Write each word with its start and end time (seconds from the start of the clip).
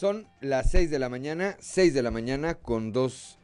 Son 0.00 0.26
las 0.40 0.70
6 0.70 0.90
de 0.90 0.98
la 0.98 1.10
mañana, 1.10 1.58
6 1.60 1.92
de 1.92 2.02
la 2.02 2.10
mañana 2.10 2.54
con 2.54 2.90
dos 2.90 3.38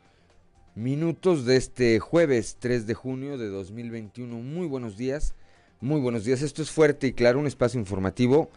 minutos 0.74 1.44
de 1.44 1.56
este 1.56 1.98
jueves 1.98 2.56
3 2.58 2.86
de 2.86 2.94
junio 2.94 3.36
de 3.36 3.48
2021. 3.48 4.34
Muy 4.38 4.66
buenos 4.66 4.96
días, 4.96 5.34
muy 5.82 6.00
buenos 6.00 6.24
días. 6.24 6.40
Esto 6.40 6.62
es 6.62 6.70
Fuerte 6.70 7.08
y 7.08 7.12
Claro, 7.12 7.40
un 7.40 7.46
espacio 7.46 7.78
informativo 7.78 8.48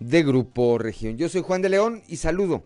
de 0.00 0.22
Grupo 0.22 0.78
Región. 0.78 1.18
Yo 1.18 1.28
soy 1.28 1.42
Juan 1.42 1.60
de 1.60 1.68
León 1.68 2.02
y 2.08 2.16
saludo, 2.16 2.62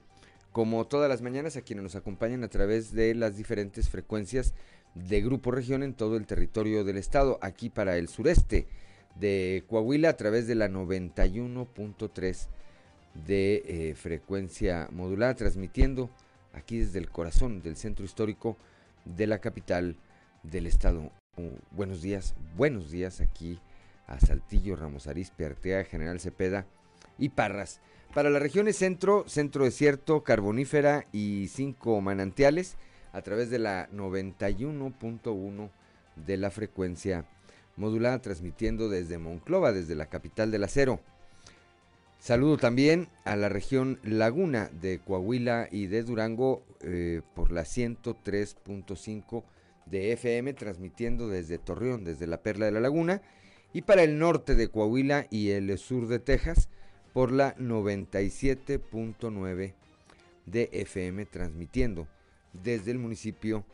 como 0.52 0.86
todas 0.86 1.08
las 1.08 1.20
mañanas, 1.20 1.56
a 1.56 1.62
quienes 1.62 1.82
nos 1.82 1.96
acompañan 1.96 2.44
a 2.44 2.48
través 2.48 2.92
de 2.92 3.12
las 3.16 3.36
diferentes 3.36 3.88
frecuencias 3.88 4.54
de 4.94 5.20
Grupo 5.20 5.50
Región 5.50 5.82
en 5.82 5.94
todo 5.94 6.16
el 6.16 6.26
territorio 6.26 6.84
del 6.84 6.98
estado, 6.98 7.40
aquí 7.42 7.70
para 7.70 7.96
el 7.96 8.06
sureste 8.06 8.68
de 9.16 9.64
Coahuila 9.68 10.10
a 10.10 10.16
través 10.16 10.46
de 10.46 10.54
la 10.54 10.68
91.3 10.68 12.46
de 13.24 13.62
eh, 13.66 13.94
frecuencia 13.94 14.88
modulada, 14.92 15.34
transmitiendo 15.34 16.10
aquí 16.52 16.78
desde 16.78 16.98
el 16.98 17.10
corazón 17.10 17.62
del 17.62 17.76
centro 17.76 18.04
histórico 18.04 18.56
de 19.04 19.26
la 19.26 19.38
capital 19.38 19.96
del 20.42 20.66
estado. 20.66 21.10
Uh, 21.36 21.50
buenos 21.70 22.02
días, 22.02 22.34
buenos 22.56 22.90
días 22.90 23.20
aquí 23.20 23.60
a 24.06 24.18
Saltillo, 24.20 24.76
Ramos 24.76 25.06
Arizpe, 25.06 25.44
Artea, 25.44 25.84
General 25.84 26.20
Cepeda 26.20 26.66
y 27.18 27.30
Parras. 27.30 27.80
Para 28.14 28.30
las 28.30 28.40
regiones 28.40 28.76
centro, 28.76 29.24
centro 29.28 29.64
desierto, 29.64 30.22
carbonífera 30.22 31.06
y 31.12 31.48
cinco 31.48 32.00
manantiales, 32.00 32.76
a 33.12 33.22
través 33.22 33.50
de 33.50 33.58
la 33.58 33.88
91.1 33.90 35.70
de 36.16 36.36
la 36.36 36.50
frecuencia 36.50 37.24
modulada, 37.76 38.20
transmitiendo 38.20 38.88
desde 38.88 39.18
Monclova, 39.18 39.72
desde 39.72 39.94
la 39.94 40.06
capital 40.06 40.50
del 40.50 40.64
acero. 40.64 41.00
Saludo 42.26 42.56
también 42.56 43.06
a 43.24 43.36
la 43.36 43.48
región 43.48 44.00
Laguna 44.02 44.68
de 44.80 44.98
Coahuila 44.98 45.68
y 45.70 45.86
de 45.86 46.02
Durango 46.02 46.64
eh, 46.80 47.22
por 47.36 47.52
la 47.52 47.62
103.5 47.62 49.44
de 49.86 50.12
FM, 50.12 50.52
transmitiendo 50.54 51.28
desde 51.28 51.58
Torreón, 51.58 52.02
desde 52.02 52.26
la 52.26 52.42
Perla 52.42 52.66
de 52.66 52.72
la 52.72 52.80
Laguna, 52.80 53.22
y 53.72 53.82
para 53.82 54.02
el 54.02 54.18
norte 54.18 54.56
de 54.56 54.66
Coahuila 54.66 55.28
y 55.30 55.50
el 55.50 55.78
sur 55.78 56.08
de 56.08 56.18
Texas 56.18 56.68
por 57.12 57.30
la 57.30 57.54
97.9 57.58 59.74
de 60.46 60.68
FM, 60.72 61.26
transmitiendo 61.26 62.08
desde 62.52 62.90
el 62.90 62.98
municipio 62.98 63.64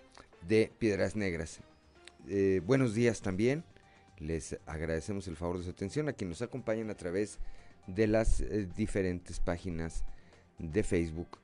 de 0.47 0.71
Piedras 0.79 1.17
Negras. 1.17 1.61
Eh, 2.29 2.61
buenos 2.67 2.93
días 2.93 3.23
también, 3.23 3.65
les 4.19 4.59
agradecemos 4.67 5.27
el 5.27 5.37
favor 5.37 5.57
de 5.57 5.65
su 5.65 5.71
atención 5.71 6.11
a 6.11 6.13
quienes 6.13 6.39
nos 6.39 6.47
acompañan 6.47 6.91
a 6.91 6.99
través 6.99 7.37
de 7.37 7.62
de 7.87 8.07
las 8.07 8.41
eh, 8.41 8.69
diferentes 8.77 9.41
páginas 9.41 10.05
de 10.59 10.83
Facebook 10.83 11.39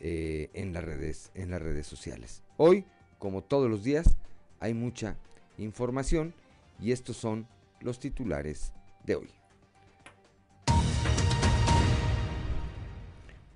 eh, 0.00 0.50
en, 0.54 0.72
las 0.72 0.84
redes, 0.84 1.30
en 1.34 1.50
las 1.50 1.62
redes 1.62 1.86
sociales. 1.86 2.42
Hoy, 2.56 2.84
como 3.18 3.42
todos 3.42 3.70
los 3.70 3.82
días, 3.84 4.16
hay 4.60 4.74
mucha 4.74 5.16
información 5.58 6.34
y 6.80 6.92
estos 6.92 7.16
son 7.16 7.46
los 7.80 7.98
titulares 7.98 8.72
de 9.04 9.16
hoy. 9.16 9.30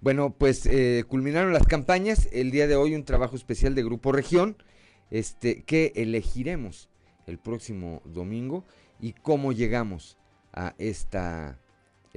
Bueno, 0.00 0.30
pues 0.30 0.64
eh, 0.66 1.04
culminaron 1.08 1.52
las 1.52 1.66
campañas. 1.66 2.28
El 2.32 2.50
día 2.50 2.68
de 2.68 2.76
hoy 2.76 2.94
un 2.94 3.04
trabajo 3.04 3.34
especial 3.34 3.74
de 3.74 3.82
Grupo 3.82 4.12
Región, 4.12 4.56
este, 5.10 5.62
que 5.62 5.92
elegiremos 5.96 6.88
el 7.26 7.38
próximo 7.38 8.00
domingo 8.04 8.64
y 9.00 9.12
cómo 9.12 9.52
llegamos 9.52 10.16
a 10.52 10.74
esta 10.78 11.58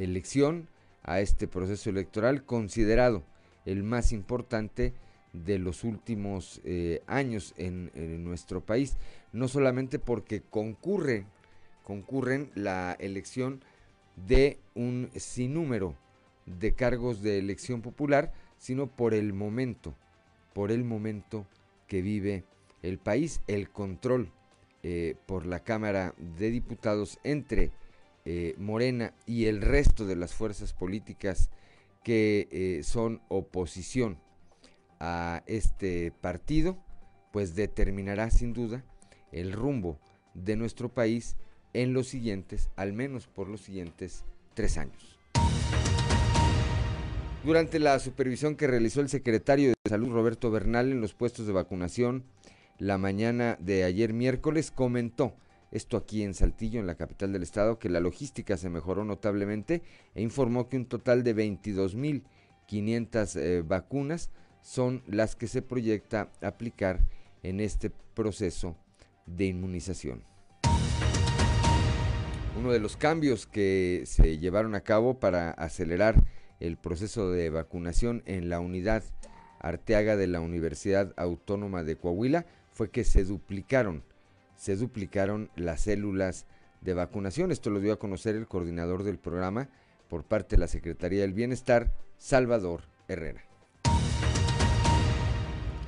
elección, 0.04 0.68
a 1.04 1.20
este 1.20 1.48
proceso 1.48 1.90
electoral 1.90 2.44
considerado 2.46 3.24
el 3.66 3.84
más 3.84 4.12
importante 4.12 4.94
de 5.34 5.60
los 5.60 5.84
últimos 5.84 6.62
eh, 6.64 7.02
años 7.08 7.54
en, 7.58 7.92
nuestro 8.24 8.62
país, 8.62 8.98
no 9.32 9.48
solamente 9.48 9.98
porque 9.98 10.42
concurre, 10.42 11.26
concurren 11.84 12.52
la 12.56 12.96
elección 13.00 13.64
de 14.16 14.60
un 14.76 15.10
sinnúmero 15.16 15.96
de 16.46 16.74
cargos 16.74 17.22
de 17.22 17.40
elección 17.40 17.82
popular, 17.82 18.34
sino 18.58 18.88
por 18.88 19.14
el 19.14 19.34
momento, 19.34 19.96
por 20.54 20.72
el 20.72 20.84
momento 20.84 21.48
que 21.88 22.02
vive 22.02 22.44
el 22.84 22.98
país, 22.98 23.42
el 23.48 23.70
control 23.70 24.32
eh, 24.84 25.16
por 25.28 25.46
la 25.46 25.60
Cámara 25.64 26.14
de 26.18 26.52
Diputados 26.52 27.20
entre 27.24 27.72
eh, 28.26 28.56
Morena 28.58 29.14
y 29.26 29.46
el 29.46 29.62
resto 29.62 30.06
de 30.06 30.16
las 30.16 30.34
fuerzas 30.34 30.74
políticas 30.74 31.50
que 32.04 32.48
eh, 32.52 32.84
son 32.84 33.22
oposición 33.28 34.18
a 35.00 35.44
este 35.48 36.12
partido, 36.12 36.78
pues 37.32 37.56
determinará 37.56 38.30
sin 38.30 38.54
duda 38.54 38.84
el 39.32 39.54
rumbo 39.54 40.00
de 40.34 40.56
nuestro 40.56 40.90
país 40.90 41.38
en 41.74 41.94
los 41.94 42.08
siguientes, 42.08 42.70
al 42.76 42.94
menos 42.94 43.28
por 43.28 43.48
los 43.48 43.62
siguientes 43.62 44.26
tres 44.54 44.78
años. 44.78 45.18
Durante 47.44 47.80
la 47.80 47.98
supervisión 48.00 48.56
que 48.56 48.68
realizó 48.68 49.02
el 49.02 49.10
secretario 49.10 49.70
de 49.70 49.90
Salud 49.90 50.10
Roberto 50.10 50.52
Bernal 50.52 50.92
en 50.92 51.02
los 51.02 51.14
puestos 51.14 51.48
de 51.48 51.54
vacunación 51.54 52.24
la 52.78 52.98
mañana 52.98 53.58
de 53.60 53.84
ayer 53.84 54.12
miércoles, 54.12 54.72
comentó 54.72 55.36
esto 55.72 55.98
aquí 55.98 56.24
en 56.24 56.34
Saltillo, 56.34 56.80
en 56.80 56.88
la 56.88 56.96
capital 56.96 57.32
del 57.32 57.44
estado, 57.44 57.80
que 57.80 57.90
la 57.90 58.00
logística 58.00 58.58
se 58.58 58.70
mejoró 58.70 59.06
notablemente 59.06 59.82
e 60.14 60.22
informó 60.22 60.70
que 60.70 60.78
un 60.78 60.86
total 60.86 61.24
de 61.24 61.36
22.500 61.36 63.40
eh, 63.40 63.62
vacunas 63.62 64.32
son 64.62 65.04
las 65.08 65.36
que 65.36 65.48
se 65.48 65.62
proyecta 65.62 66.32
aplicar 66.42 67.02
en 67.44 67.60
este 67.60 67.90
proceso 67.90 68.78
de 69.26 69.46
inmunización. 69.46 70.24
Uno 72.58 72.72
de 72.72 72.80
los 72.80 72.98
cambios 72.98 73.48
que 73.48 74.04
se 74.06 74.38
llevaron 74.38 74.76
a 74.76 74.82
cabo 74.82 75.20
para 75.20 75.52
acelerar 75.52 76.24
el 76.60 76.78
proceso 76.78 77.32
de 77.32 77.50
vacunación 77.50 78.22
en 78.26 78.50
la 78.50 78.60
unidad 78.60 79.04
Arteaga 79.60 80.18
de 80.18 80.28
la 80.28 80.42
Universidad 80.42 81.14
Autónoma 81.18 81.84
de 81.84 81.96
Coahuila 81.96 82.46
fue 82.72 82.90
que 82.90 83.04
se 83.04 83.24
duplicaron 83.24 84.04
se 84.62 84.76
duplicaron 84.76 85.50
las 85.56 85.82
células 85.82 86.46
de 86.82 86.94
vacunación. 86.94 87.52
Esto 87.52 87.72
lo 87.72 87.80
dio 87.80 87.94
a 87.94 88.00
conocer 88.00 88.36
el 88.36 88.48
coordinador 88.48 89.02
del 89.02 89.18
programa 89.18 89.70
por 90.08 90.24
parte 90.24 90.56
de 90.56 90.60
la 90.60 90.68
Secretaría 90.68 91.22
del 91.22 91.34
Bienestar, 91.34 91.92
Salvador 92.20 92.84
Herrera. 93.08 93.42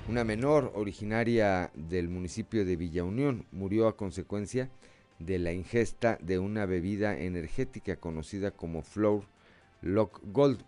Una 0.09 0.23
menor 0.23 0.71
originaria 0.73 1.69
del 1.75 2.09
municipio 2.09 2.65
de 2.65 2.75
Villa 2.75 3.03
Unión 3.03 3.45
murió 3.51 3.87
a 3.87 3.95
consecuencia 3.95 4.71
de 5.19 5.37
la 5.37 5.53
ingesta 5.53 6.17
de 6.19 6.39
una 6.39 6.65
bebida 6.65 7.15
energética 7.15 7.97
conocida 7.97 8.49
como 8.49 8.81
Flour 8.81 9.25
Lock 9.83 10.19
Gold, 10.23 10.65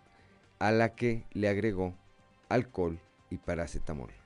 a 0.59 0.71
la 0.71 0.93
que 0.93 1.25
le 1.33 1.49
agregó 1.49 1.95
alcohol 2.49 2.99
y 3.31 3.37
paracetamol. 3.37 4.24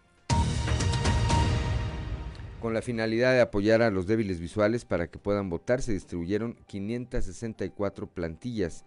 Con 2.61 2.73
la 2.73 2.81
finalidad 2.81 3.31
de 3.31 3.39
apoyar 3.39 3.81
a 3.81 3.89
los 3.89 4.05
débiles 4.05 4.41
visuales 4.41 4.83
para 4.83 5.07
que 5.07 5.17
puedan 5.17 5.49
votar, 5.49 5.81
se 5.81 5.93
distribuyeron 5.93 6.57
564 6.67 8.07
plantillas 8.07 8.83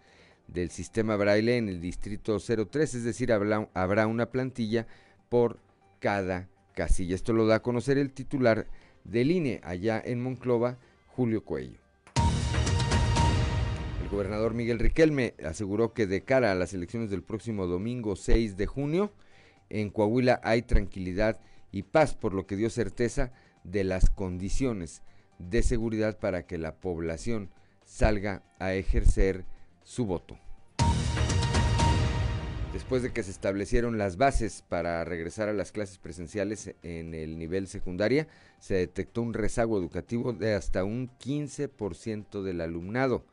del 0.47 0.69
sistema 0.69 1.15
braille 1.15 1.57
en 1.57 1.69
el 1.69 1.81
distrito 1.81 2.37
03, 2.39 2.93
es 2.93 3.03
decir, 3.03 3.33
habrá, 3.33 4.07
una 4.07 4.27
plantilla 4.27 4.85
por 5.27 5.57
cada 5.99 6.49
casilla. 6.75 7.15
Esto 7.15 7.33
lo 7.33 7.47
da 7.47 7.55
a 7.55 7.61
conocer 7.63 7.97
el 7.97 8.11
titular 8.11 8.67
del 9.05 9.31
INE 9.31 9.59
allá 9.63 9.99
en 10.05 10.21
Monclova, 10.21 10.77
Julio 11.07 11.43
Cuello. 11.43 11.79
El 14.03 14.09
gobernador 14.09 14.53
Miguel 14.53 14.77
Riquelme 14.77 15.33
aseguró 15.43 15.93
que 15.93 16.05
de 16.05 16.21
cara 16.21 16.51
a 16.51 16.55
las 16.55 16.75
elecciones 16.75 17.09
del 17.09 17.23
próximo 17.23 17.65
domingo 17.65 18.15
6 18.15 18.55
de 18.55 18.67
junio, 18.67 19.11
en 19.71 19.89
Coahuila 19.89 20.39
hay 20.43 20.61
tranquilidad 20.61 21.39
y 21.71 21.81
paz, 21.81 22.13
por 22.13 22.35
lo 22.35 22.45
que 22.45 22.55
dio 22.55 22.69
certeza 22.69 23.31
de 23.63 23.83
las 23.83 24.09
condiciones 24.09 25.01
de 25.39 25.63
seguridad 25.63 26.19
para 26.19 26.45
que 26.45 26.57
la 26.57 26.75
población 26.75 27.49
salga 27.85 28.43
a 28.59 28.73
ejercer 28.73 29.45
su 29.83 30.05
voto. 30.05 30.37
Después 32.73 33.03
de 33.03 33.13
que 33.13 33.21
se 33.21 33.29
establecieron 33.29 33.99
las 33.99 34.17
bases 34.17 34.63
para 34.67 35.03
regresar 35.05 35.47
a 35.47 35.53
las 35.53 35.71
clases 35.71 35.99
presenciales 35.99 36.73
en 36.81 37.13
el 37.13 37.37
nivel 37.37 37.67
secundaria, 37.67 38.27
se 38.59 38.73
detectó 38.73 39.21
un 39.21 39.35
rezago 39.35 39.77
educativo 39.77 40.33
de 40.33 40.55
hasta 40.55 40.83
un 40.83 41.11
15% 41.19 42.41
del 42.41 42.61
alumnado. 42.61 43.25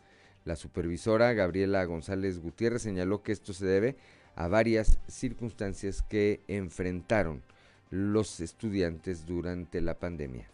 La 0.44 0.56
supervisora 0.56 1.32
Gabriela 1.32 1.82
González 1.86 2.38
Gutiérrez 2.38 2.82
señaló 2.82 3.22
que 3.22 3.32
esto 3.32 3.54
se 3.54 3.64
debe 3.64 3.96
a 4.36 4.46
varias 4.48 4.98
circunstancias 5.08 6.02
que 6.02 6.40
enfrentaron 6.46 7.42
los 7.90 8.40
estudiantes 8.40 9.26
durante 9.26 9.80
la 9.80 9.98
pandemia. 9.98 10.48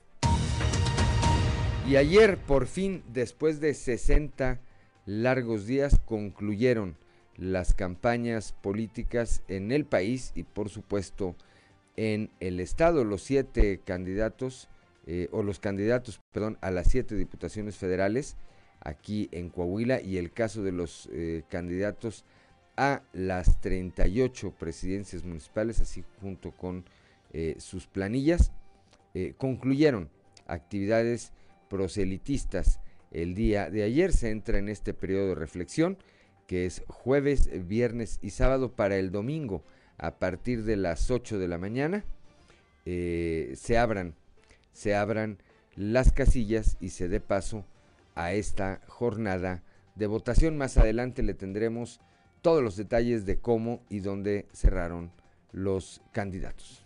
Y 1.88 1.97
ayer, 1.97 2.38
por 2.38 2.67
fin, 2.67 3.05
después 3.12 3.61
de 3.61 3.73
60 3.75 4.59
largos 5.05 5.67
días, 5.67 6.00
concluyeron 6.05 6.97
las 7.37 7.75
campañas 7.75 8.53
políticas 8.61 9.43
en 9.47 9.71
el 9.71 9.85
país 9.85 10.33
y 10.35 10.43
por 10.43 10.69
supuesto 10.69 11.37
en 11.97 12.31
el 12.41 12.59
estado. 12.61 13.05
Los 13.05 13.23
siete 13.23 13.81
candidatos, 13.85 14.69
eh, 15.06 15.29
o 15.31 15.43
los 15.43 15.61
candidatos, 15.61 16.21
perdón, 16.33 16.59
a 16.61 16.71
las 16.71 16.88
siete 16.88 17.15
diputaciones 17.15 17.77
federales 17.77 18.37
aquí 18.81 19.29
en 19.33 19.50
Coahuila 19.50 20.00
y 20.00 20.17
el 20.19 20.33
caso 20.33 20.62
de 20.62 20.73
los 20.73 21.09
eh, 21.12 21.43
candidatos 21.49 22.25
a 22.77 23.03
las 23.12 23.61
38 23.61 24.53
presidencias 24.59 25.25
municipales, 25.25 25.81
así 25.81 26.05
junto 26.21 26.50
con 26.50 26.85
eh, 27.37 27.56
sus 27.59 27.87
planillas, 27.87 28.53
concluyeron 29.38 30.11
actividades 30.47 31.33
proselitistas. 31.71 32.81
El 33.11 33.35
día 33.35 33.71
de 33.71 33.83
ayer 33.83 34.12
se 34.12 34.31
entra 34.31 34.59
en 34.59 34.69
este 34.69 34.93
periodo 34.93 35.29
de 35.29 35.35
reflexión 35.37 35.97
que 36.47 36.67
es 36.67 36.83
jueves, 36.87 37.67
viernes 37.67 38.19
y 38.23 38.31
sábado 38.31 38.73
para 38.73 38.97
el 38.97 39.11
domingo 39.11 39.65
a 39.99 40.19
partir 40.19 40.65
de 40.65 40.77
las 40.77 41.11
8 41.11 41.38
de 41.38 41.49
la 41.49 41.59
mañana 41.59 42.05
eh, 42.85 43.55
se 43.56 43.79
abran 43.79 44.15
se 44.73 44.94
abran 44.94 45.38
las 45.75 46.12
casillas 46.12 46.77
y 46.81 46.91
se 46.91 47.09
dé 47.09 47.21
paso 47.21 47.65
a 48.15 48.33
esta 48.33 48.81
jornada 48.87 49.62
de 49.94 50.06
votación. 50.06 50.56
Más 50.56 50.77
adelante 50.77 51.23
le 51.23 51.35
tendremos 51.35 52.00
todos 52.43 52.62
los 52.62 52.77
detalles 52.77 53.25
de 53.25 53.38
cómo 53.38 53.83
y 53.88 54.00
dónde 54.00 54.47
cerraron 54.53 55.12
los 55.53 56.03
candidatos. 56.12 56.86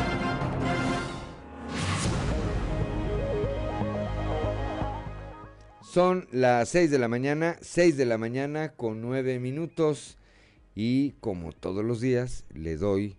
Son 5.91 6.25
las 6.31 6.69
6 6.69 6.89
de 6.89 6.99
la 6.99 7.09
mañana, 7.09 7.57
6 7.59 7.97
de 7.97 8.05
la 8.05 8.17
mañana 8.17 8.71
con 8.71 9.01
9 9.01 9.39
minutos. 9.39 10.17
Y 10.73 11.11
como 11.19 11.51
todos 11.51 11.83
los 11.83 11.99
días, 11.99 12.45
le 12.53 12.77
doy 12.77 13.17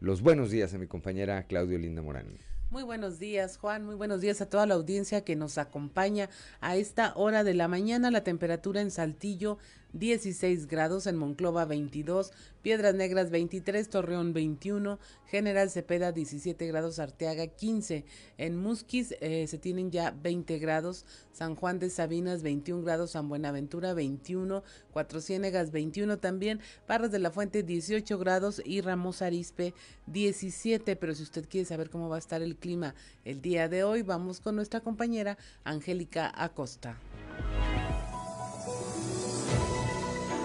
los 0.00 0.22
buenos 0.22 0.50
días 0.50 0.72
a 0.72 0.78
mi 0.78 0.86
compañera 0.86 1.42
Claudio 1.42 1.76
Linda 1.76 2.00
Morán. 2.00 2.38
Muy 2.70 2.82
buenos 2.82 3.18
días, 3.18 3.58
Juan. 3.58 3.84
Muy 3.84 3.94
buenos 3.94 4.22
días 4.22 4.40
a 4.40 4.48
toda 4.48 4.64
la 4.64 4.72
audiencia 4.72 5.22
que 5.22 5.36
nos 5.36 5.58
acompaña 5.58 6.30
a 6.62 6.76
esta 6.76 7.12
hora 7.14 7.44
de 7.44 7.52
la 7.52 7.68
mañana. 7.68 8.10
La 8.10 8.24
temperatura 8.24 8.80
en 8.80 8.90
Saltillo 8.90 9.58
16 9.94 10.66
grados, 10.66 11.06
en 11.06 11.16
Monclova 11.16 11.64
22, 11.64 12.32
Piedras 12.62 12.94
Negras 12.94 13.30
23, 13.30 13.88
Torreón 13.88 14.32
21, 14.32 14.98
General 15.26 15.70
Cepeda 15.70 16.10
17 16.10 16.66
grados, 16.66 16.98
Arteaga 16.98 17.46
15, 17.46 18.04
en 18.36 18.56
Musquis 18.56 19.14
eh, 19.20 19.46
se 19.46 19.58
tienen 19.58 19.90
ya 19.90 20.10
20 20.10 20.58
grados, 20.58 21.06
San 21.32 21.54
Juan 21.54 21.78
de 21.78 21.90
Sabinas 21.90 22.42
21 22.42 22.82
grados, 22.82 23.12
San 23.12 23.28
Buenaventura 23.28 23.94
21, 23.94 24.64
Cuatro 24.92 25.20
Ciénegas 25.20 25.70
21 25.70 26.18
también, 26.18 26.60
Barras 26.88 27.12
de 27.12 27.20
la 27.20 27.30
Fuente 27.30 27.62
18 27.62 28.18
grados 28.18 28.60
y 28.64 28.80
Ramos 28.80 29.22
Arispe 29.22 29.74
17, 30.08 30.96
pero 30.96 31.14
si 31.14 31.22
usted 31.22 31.48
quiere 31.48 31.66
saber 31.66 31.88
cómo 31.88 32.08
va 32.08 32.16
a 32.16 32.18
estar 32.18 32.42
el 32.42 32.56
clima 32.56 32.96
el 33.24 33.40
día 33.40 33.68
de 33.68 33.84
hoy, 33.84 34.02
vamos 34.02 34.40
con 34.40 34.56
nuestra 34.56 34.80
compañera 34.80 35.38
Angélica 35.62 36.32
Acosta. 36.34 36.98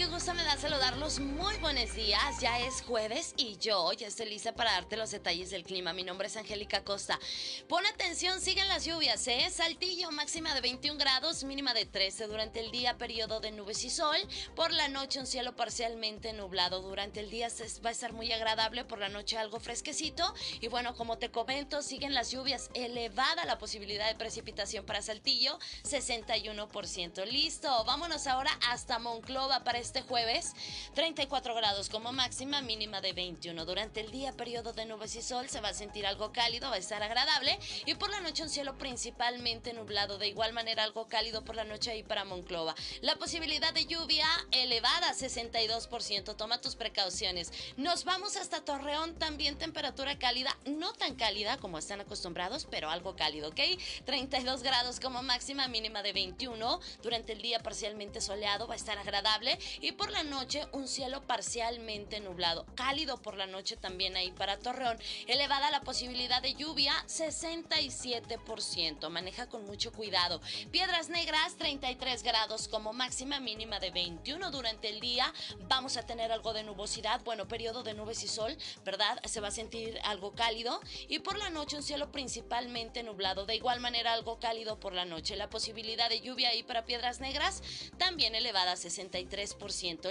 Qué 0.00 0.06
gusto 0.06 0.32
me 0.32 0.42
da 0.44 0.56
saludarlos. 0.56 1.20
Muy 1.20 1.58
buenos 1.58 1.94
días. 1.94 2.40
Ya 2.40 2.58
es 2.58 2.80
jueves 2.80 3.34
y 3.36 3.58
yo 3.58 3.92
ya 3.92 4.06
estoy 4.06 4.30
lista 4.30 4.54
para 4.54 4.72
darte 4.72 4.96
los 4.96 5.10
detalles 5.10 5.50
del 5.50 5.62
clima. 5.62 5.92
Mi 5.92 6.04
nombre 6.04 6.28
es 6.28 6.38
Angélica 6.38 6.82
Costa. 6.82 7.20
Pon 7.68 7.84
atención, 7.84 8.40
siguen 8.40 8.66
las 8.68 8.86
lluvias, 8.86 9.28
¿eh? 9.28 9.46
Saltillo, 9.50 10.10
máxima 10.10 10.54
de 10.54 10.62
21 10.62 10.98
grados, 10.98 11.44
mínima 11.44 11.74
de 11.74 11.84
13 11.84 12.28
durante 12.28 12.60
el 12.60 12.70
día, 12.70 12.96
periodo 12.96 13.40
de 13.40 13.50
nubes 13.52 13.84
y 13.84 13.90
sol. 13.90 14.16
Por 14.56 14.72
la 14.72 14.88
noche 14.88 15.20
un 15.20 15.26
cielo 15.26 15.54
parcialmente 15.54 16.32
nublado. 16.32 16.80
Durante 16.80 17.20
el 17.20 17.28
día 17.28 17.48
va 17.84 17.90
a 17.90 17.92
estar 17.92 18.14
muy 18.14 18.32
agradable, 18.32 18.86
por 18.86 19.00
la 19.00 19.10
noche 19.10 19.36
algo 19.36 19.60
fresquecito. 19.60 20.32
Y 20.62 20.68
bueno, 20.68 20.94
como 20.94 21.18
te 21.18 21.30
comento, 21.30 21.82
siguen 21.82 22.14
las 22.14 22.30
lluvias. 22.30 22.70
Elevada 22.72 23.44
la 23.44 23.58
posibilidad 23.58 24.08
de 24.08 24.14
precipitación 24.14 24.86
para 24.86 25.02
Saltillo, 25.02 25.58
61%. 25.84 27.26
Listo, 27.26 27.84
Vámonos 27.84 28.26
ahora 28.26 28.50
hasta 28.66 28.98
Monclova 28.98 29.62
para 29.62 29.78
este 29.78 29.89
jueves. 29.98 30.54
34 30.94 31.54
grados 31.54 31.88
como 31.88 32.12
máxima, 32.12 32.62
mínima 32.62 33.00
de 33.00 33.12
21. 33.12 33.64
Durante 33.64 34.00
el 34.00 34.10
día, 34.12 34.32
periodo 34.32 34.72
de 34.72 34.86
nubes 34.86 35.16
y 35.16 35.22
sol, 35.22 35.48
se 35.48 35.60
va 35.60 35.70
a 35.70 35.74
sentir 35.74 36.06
algo 36.06 36.32
cálido, 36.32 36.70
va 36.70 36.76
a 36.76 36.78
estar 36.78 37.02
agradable. 37.02 37.58
Y 37.86 37.94
por 37.96 38.10
la 38.10 38.20
noche 38.20 38.44
un 38.44 38.48
cielo 38.48 38.78
principalmente 38.78 39.72
nublado. 39.72 40.18
De 40.18 40.28
igual 40.28 40.52
manera 40.52 40.84
algo 40.84 41.08
cálido 41.08 41.44
por 41.44 41.56
la 41.56 41.64
noche 41.64 41.90
ahí 41.90 42.02
para 42.02 42.24
Monclova. 42.24 42.74
La 43.00 43.16
posibilidad 43.16 43.74
de 43.74 43.86
lluvia 43.86 44.26
elevada, 44.52 45.12
62%. 45.12 46.36
Toma 46.36 46.60
tus 46.60 46.76
precauciones. 46.76 47.52
Nos 47.76 48.04
vamos 48.04 48.36
hasta 48.36 48.64
Torreón, 48.64 49.16
también 49.16 49.58
temperatura 49.58 50.18
cálida, 50.18 50.56
no 50.66 50.92
tan 50.92 51.16
cálida 51.16 51.56
como 51.56 51.78
están 51.78 52.00
acostumbrados, 52.00 52.68
pero 52.70 52.90
algo 52.90 53.16
cálido, 53.16 53.48
¿ok? 53.48 53.60
32 54.04 54.62
grados 54.62 55.00
como 55.00 55.22
máxima, 55.22 55.66
mínima 55.66 56.02
de 56.02 56.12
21. 56.12 56.80
Durante 57.02 57.32
el 57.32 57.42
día 57.42 57.58
parcial 57.60 57.96
soleado, 58.20 58.66
va 58.66 58.74
a 58.74 58.76
estar 58.76 58.98
agradable 58.98 59.58
y 59.80 59.92
por 59.92 60.10
la 60.10 60.22
noche 60.22 60.66
un 60.72 60.86
cielo 60.86 61.22
parcialmente 61.22 62.20
nublado, 62.20 62.66
cálido 62.74 63.16
por 63.16 63.36
la 63.36 63.46
noche 63.46 63.76
también 63.76 64.14
ahí 64.14 64.30
para 64.30 64.58
Torreón, 64.58 64.98
elevada 65.26 65.70
la 65.70 65.80
posibilidad 65.80 66.42
de 66.42 66.54
lluvia 66.54 66.92
67%, 67.06 69.08
maneja 69.08 69.48
con 69.48 69.64
mucho 69.64 69.90
cuidado. 69.90 70.42
Piedras 70.70 71.08
Negras 71.08 71.56
33 71.56 72.22
grados 72.22 72.68
como 72.68 72.92
máxima 72.92 73.40
mínima 73.40 73.80
de 73.80 73.90
21 73.90 74.50
durante 74.50 74.90
el 74.90 75.00
día, 75.00 75.32
vamos 75.68 75.96
a 75.96 76.04
tener 76.04 76.30
algo 76.30 76.52
de 76.52 76.62
nubosidad, 76.62 77.22
bueno, 77.24 77.48
periodo 77.48 77.82
de 77.82 77.94
nubes 77.94 78.22
y 78.22 78.28
sol, 78.28 78.54
¿verdad? 78.84 79.18
Se 79.24 79.40
va 79.40 79.48
a 79.48 79.52
sentir 79.52 79.98
algo 80.04 80.34
cálido. 80.34 80.80
Y 81.08 81.20
por 81.20 81.38
la 81.38 81.48
noche 81.48 81.76
un 81.76 81.82
cielo 81.82 82.12
principalmente 82.12 83.02
nublado, 83.02 83.46
de 83.46 83.56
igual 83.56 83.80
manera 83.80 84.12
algo 84.12 84.38
cálido 84.38 84.78
por 84.78 84.92
la 84.92 85.06
noche, 85.06 85.36
la 85.36 85.48
posibilidad 85.48 86.10
de 86.10 86.20
lluvia 86.20 86.50
ahí 86.50 86.62
para 86.62 86.84
Piedras 86.84 87.20
Negras 87.20 87.62
también 87.96 88.34
elevada 88.34 88.74
63%. 88.74 89.59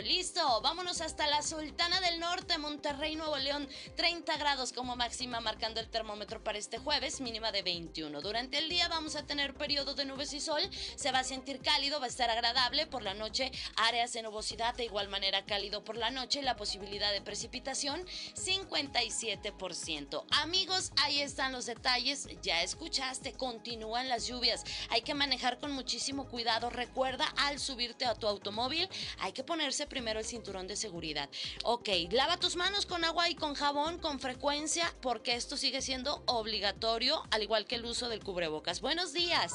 Listo, 0.04 0.62
vámonos 0.62 1.02
hasta 1.02 1.26
la 1.26 1.42
Sultana 1.42 2.00
del 2.02 2.20
Norte, 2.20 2.60
Monterrey, 2.60 3.16
Nuevo 3.16 3.36
León, 3.38 3.68
30 3.96 4.38
grados 4.38 4.72
como 4.72 4.96
máxima 4.96 5.40
marcando 5.40 5.80
el 5.80 5.90
termómetro 5.90 6.44
para 6.44 6.60
este 6.60 6.78
jueves, 6.78 7.20
mínima 7.20 7.52
de 7.52 7.64
21. 7.64 8.22
Durante 8.22 8.60
el 8.60 8.70
día 8.70 8.88
vamos 8.88 9.16
a 9.16 9.26
tener 9.26 9.56
periodo 9.56 9.96
de 9.96 10.06
nubes 10.06 10.34
y 10.34 10.40
sol, 10.40 10.62
se 10.96 11.12
va 11.12 11.20
a 11.20 11.24
sentir 11.24 11.62
cálido, 11.62 12.00
va 12.00 12.06
a 12.06 12.10
estar 12.10 12.30
agradable 12.30 12.86
por 12.86 13.02
la 13.02 13.16
noche, 13.16 13.52
áreas 13.76 14.14
de 14.14 14.22
nubosidad 14.22 14.76
de 14.76 14.86
igual 14.86 15.10
manera 15.10 15.44
cálido 15.46 15.84
por 15.84 15.98
la 15.98 16.12
noche, 16.12 16.44
la 16.44 16.56
posibilidad 16.56 17.12
de 17.12 17.22
precipitación 17.22 18.06
57%. 18.36 20.26
Amigos, 20.32 20.92
ahí 20.98 21.22
están 21.22 21.54
los 21.54 21.66
detalles, 21.66 22.28
ya 22.44 22.62
escuchaste, 22.62 23.34
continúan 23.34 24.10
las 24.10 24.28
lluvias, 24.28 24.64
hay 24.90 25.02
que 25.02 25.16
manejar 25.16 25.58
con 25.58 25.72
muchísimo 25.72 26.28
cuidado, 26.28 26.70
recuerda 26.70 27.26
al 27.38 27.60
subirte 27.60 28.06
a 28.06 28.14
tu 28.14 28.28
automóvil, 28.28 28.88
hay 29.18 29.32
que 29.32 29.39
ponerse 29.44 29.88
primero 29.88 30.20
el 30.20 30.26
cinturón 30.26 30.68
de 30.68 30.76
seguridad. 30.76 31.30
Ok, 31.64 31.90
lava 32.12 32.38
tus 32.38 32.56
manos 32.56 32.86
con 32.86 33.04
agua 33.04 33.30
y 33.30 33.36
con 33.36 33.54
jabón 33.54 33.98
con 34.00 34.20
frecuencia 34.20 34.94
porque 35.02 35.36
esto 35.36 35.58
sigue 35.58 35.82
siendo 35.82 36.24
obligatorio, 36.26 37.24
al 37.32 37.44
igual 37.44 37.66
que 37.66 37.76
el 37.76 37.86
uso 37.86 38.10
del 38.10 38.24
cubrebocas. 38.24 38.82
Buenos 38.82 39.14
días. 39.14 39.54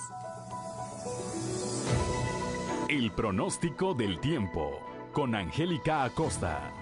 El 2.88 3.12
pronóstico 3.12 3.94
del 3.94 4.20
tiempo 4.20 4.80
con 5.12 5.34
Angélica 5.34 6.04
Acosta. 6.04 6.72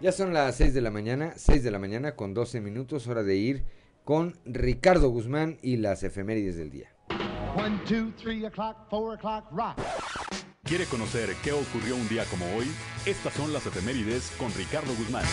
Ya 0.00 0.12
son 0.12 0.34
las 0.34 0.56
6 0.56 0.74
de 0.74 0.80
la 0.82 0.90
mañana, 0.90 1.32
6 1.34 1.62
de 1.62 1.70
la 1.70 1.78
mañana 1.78 2.14
con 2.14 2.34
12 2.34 2.60
minutos, 2.60 3.06
hora 3.06 3.22
de 3.22 3.36
ir 3.36 3.64
con 4.04 4.38
Ricardo 4.44 5.08
Guzmán 5.08 5.58
y 5.62 5.78
las 5.78 6.02
efemérides 6.02 6.56
del 6.56 6.70
día. 6.70 6.94
1, 7.56 7.80
2, 7.88 8.14
3 8.22 8.44
o'clock, 8.44 8.76
4 8.90 9.12
o'clock, 9.12 9.44
rock. 9.52 9.78
¿Quiere 10.62 10.84
conocer 10.86 11.34
qué 11.42 11.52
ocurrió 11.52 11.96
un 11.96 12.08
día 12.08 12.24
como 12.26 12.44
hoy? 12.56 12.66
Estas 13.06 13.34
son 13.34 13.52
las 13.52 13.66
efemérides 13.66 14.30
con 14.38 14.52
Ricardo 14.54 14.94
Guzmán. 14.94 15.24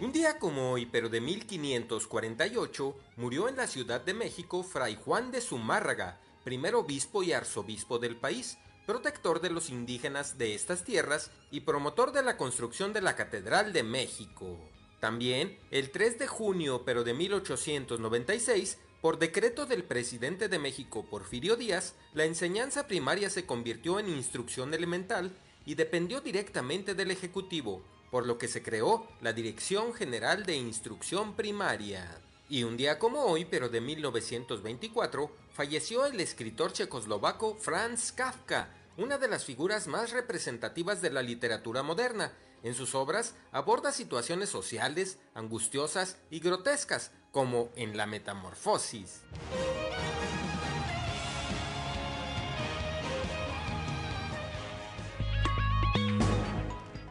Un 0.00 0.12
día 0.12 0.38
como 0.38 0.72
hoy, 0.72 0.86
pero 0.86 1.08
de 1.08 1.20
1548, 1.20 2.96
murió 3.16 3.48
en 3.48 3.56
la 3.56 3.66
Ciudad 3.66 4.04
de 4.04 4.12
México 4.12 4.62
Fray 4.62 4.96
Juan 4.96 5.30
de 5.30 5.40
Zumárraga, 5.40 6.20
primer 6.44 6.74
obispo 6.74 7.22
y 7.22 7.32
arzobispo 7.32 7.98
del 7.98 8.16
país, 8.16 8.58
protector 8.86 9.40
de 9.40 9.50
los 9.50 9.68
indígenas 9.68 10.38
de 10.38 10.54
estas 10.54 10.84
tierras 10.84 11.30
y 11.50 11.60
promotor 11.60 12.12
de 12.12 12.22
la 12.22 12.36
construcción 12.36 12.92
de 12.92 13.02
la 13.02 13.16
Catedral 13.16 13.72
de 13.72 13.82
México. 13.82 14.58
También, 15.00 15.58
el 15.70 15.90
3 15.90 16.18
de 16.18 16.26
junio, 16.26 16.82
pero 16.86 17.04
de 17.04 17.12
1896, 17.12 18.78
por 19.02 19.18
decreto 19.18 19.66
del 19.66 19.84
presidente 19.84 20.48
de 20.48 20.58
México 20.58 21.04
Porfirio 21.04 21.56
Díaz, 21.56 21.94
la 22.14 22.24
enseñanza 22.24 22.86
primaria 22.86 23.28
se 23.28 23.44
convirtió 23.44 23.98
en 23.98 24.08
instrucción 24.08 24.72
elemental 24.72 25.32
y 25.66 25.74
dependió 25.74 26.20
directamente 26.20 26.94
del 26.94 27.10
Ejecutivo, 27.10 27.82
por 28.10 28.26
lo 28.26 28.38
que 28.38 28.48
se 28.48 28.62
creó 28.62 29.06
la 29.20 29.32
Dirección 29.32 29.92
General 29.92 30.46
de 30.46 30.56
Instrucción 30.56 31.34
Primaria. 31.34 32.25
Y 32.48 32.62
un 32.62 32.76
día 32.76 33.00
como 33.00 33.24
hoy, 33.24 33.44
pero 33.44 33.68
de 33.68 33.80
1924, 33.80 35.30
falleció 35.50 36.06
el 36.06 36.20
escritor 36.20 36.72
checoslovaco 36.72 37.56
Franz 37.56 38.12
Kafka, 38.12 38.72
una 38.96 39.18
de 39.18 39.26
las 39.26 39.44
figuras 39.44 39.88
más 39.88 40.12
representativas 40.12 41.02
de 41.02 41.10
la 41.10 41.22
literatura 41.22 41.82
moderna, 41.82 42.32
en 42.62 42.74
sus 42.74 42.94
obras 42.94 43.34
aborda 43.50 43.90
situaciones 43.90 44.48
sociales, 44.48 45.18
angustiosas 45.34 46.18
y 46.30 46.38
grotescas, 46.38 47.10
como 47.32 47.70
en 47.74 47.96
La 47.96 48.06
Metamorfosis. 48.06 49.22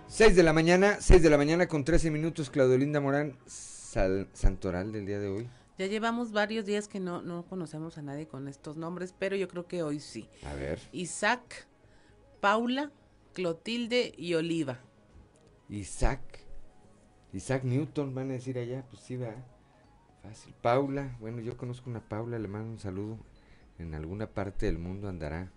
Seis 0.08 0.34
de 0.38 0.44
la 0.44 0.54
mañana, 0.54 0.98
6 1.02 1.22
de 1.22 1.30
la 1.30 1.38
mañana 1.38 1.68
con 1.68 1.84
13 1.84 2.10
minutos, 2.10 2.50
Claudelinda 2.50 3.02
Morán, 3.02 3.38
Santoral 4.34 4.92
del 4.92 5.06
día 5.06 5.20
de 5.20 5.30
hoy. 5.30 5.50
Ya 5.78 5.88
llevamos 5.88 6.34
varios 6.34 6.66
días 6.66 6.88
que 6.90 7.00
no, 7.00 7.22
no 7.22 7.46
conocemos 7.46 7.98
a 7.98 8.02
nadie 8.02 8.28
con 8.28 8.48
estos 8.50 8.76
nombres, 8.76 9.14
pero 9.18 9.36
yo 9.38 9.48
creo 9.48 9.68
que 9.68 9.84
hoy 9.84 10.00
sí. 10.00 10.28
A 10.46 10.54
ver. 10.54 10.80
Isaac, 10.92 11.68
Paula, 12.42 12.92
Clotilde 13.34 14.14
y 14.18 14.34
Oliva. 14.34 14.80
Isaac. 15.70 16.22
Isaac 17.32 17.64
Newton, 17.64 18.14
van 18.14 18.30
a 18.32 18.34
decir 18.34 18.58
allá, 18.58 18.86
pues 18.90 19.02
sí, 19.02 19.16
va. 19.16 19.34
Fácil. 20.24 20.54
Paula, 20.62 21.16
bueno, 21.20 21.40
yo 21.40 21.56
conozco 21.56 21.90
una 21.90 22.02
Paula, 22.02 22.38
le 22.38 22.48
mando 22.48 22.72
un 22.72 22.80
saludo. 22.80 23.18
En 23.78 23.94
alguna 23.94 24.28
parte 24.28 24.66
del 24.66 24.78
mundo 24.78 25.08
andará. 25.08 25.52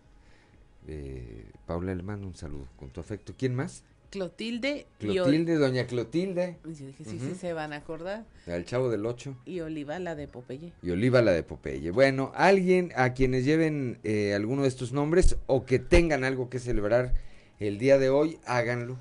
Eh, 0.87 1.51
Paula, 1.67 1.95
le 1.95 2.03
mando 2.03 2.27
un 2.27 2.35
saludo 2.35 2.69
con 2.77 2.91
tu 2.91 3.01
afecto. 3.01 3.35
¿Quién 3.37 3.55
más? 3.55 3.85
Clotilde. 4.11 4.87
Clotilde, 4.99 5.57
doña 5.57 5.87
Clotilde. 5.87 6.57
Yo 6.65 6.71
dije, 6.71 7.05
sí, 7.05 7.19
sí, 7.19 7.35
se 7.35 7.53
van 7.53 7.73
a 7.73 7.77
acordar. 7.77 8.25
El 8.47 8.65
chavo 8.65 8.89
del 8.89 9.05
8. 9.07 9.37
Y 9.45 9.61
Oliva, 9.61 9.99
la 9.99 10.15
de 10.15 10.29
Popeye. 10.29 10.73
Y 10.83 10.91
Oliva, 10.91 11.23
la 11.23 11.33
de 11.33 11.43
Popeye. 11.43 11.91
Bueno, 11.91 12.33
alguien 12.35 12.93
a 12.97 13.15
quienes 13.15 13.45
lleven 13.45 13.99
eh, 14.05 14.35
alguno 14.35 14.63
de 14.63 14.69
estos 14.69 14.93
nombres 14.93 15.37
o 15.47 15.65
que 15.67 15.79
tengan 15.79 16.25
algo 16.25 16.49
que 16.49 16.59
celebrar 16.59 17.15
el 17.59 17.79
día 17.79 17.99
de 17.99 18.09
hoy, 18.09 18.39
háganlo 18.47 18.99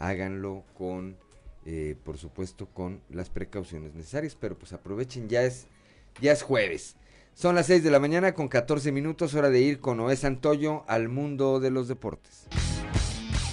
háganlo 0.00 0.64
con, 0.76 1.16
eh, 1.66 1.94
por 2.02 2.18
supuesto, 2.18 2.66
con 2.66 3.00
las 3.10 3.30
precauciones 3.30 3.94
necesarias, 3.94 4.36
pero 4.38 4.58
pues 4.58 4.72
aprovechen, 4.72 5.28
ya 5.28 5.42
es, 5.42 5.66
ya 6.20 6.32
es 6.32 6.42
jueves. 6.42 6.96
Son 7.34 7.54
las 7.54 7.66
6 7.66 7.84
de 7.84 7.90
la 7.90 8.00
mañana 8.00 8.34
con 8.34 8.48
14 8.48 8.90
minutos, 8.90 9.34
hora 9.34 9.50
de 9.50 9.60
ir 9.60 9.78
con 9.78 9.98
Noé 9.98 10.16
Santoyo 10.16 10.84
al 10.88 11.08
mundo 11.08 11.60
de 11.60 11.70
los 11.70 11.86
deportes. 11.86 12.48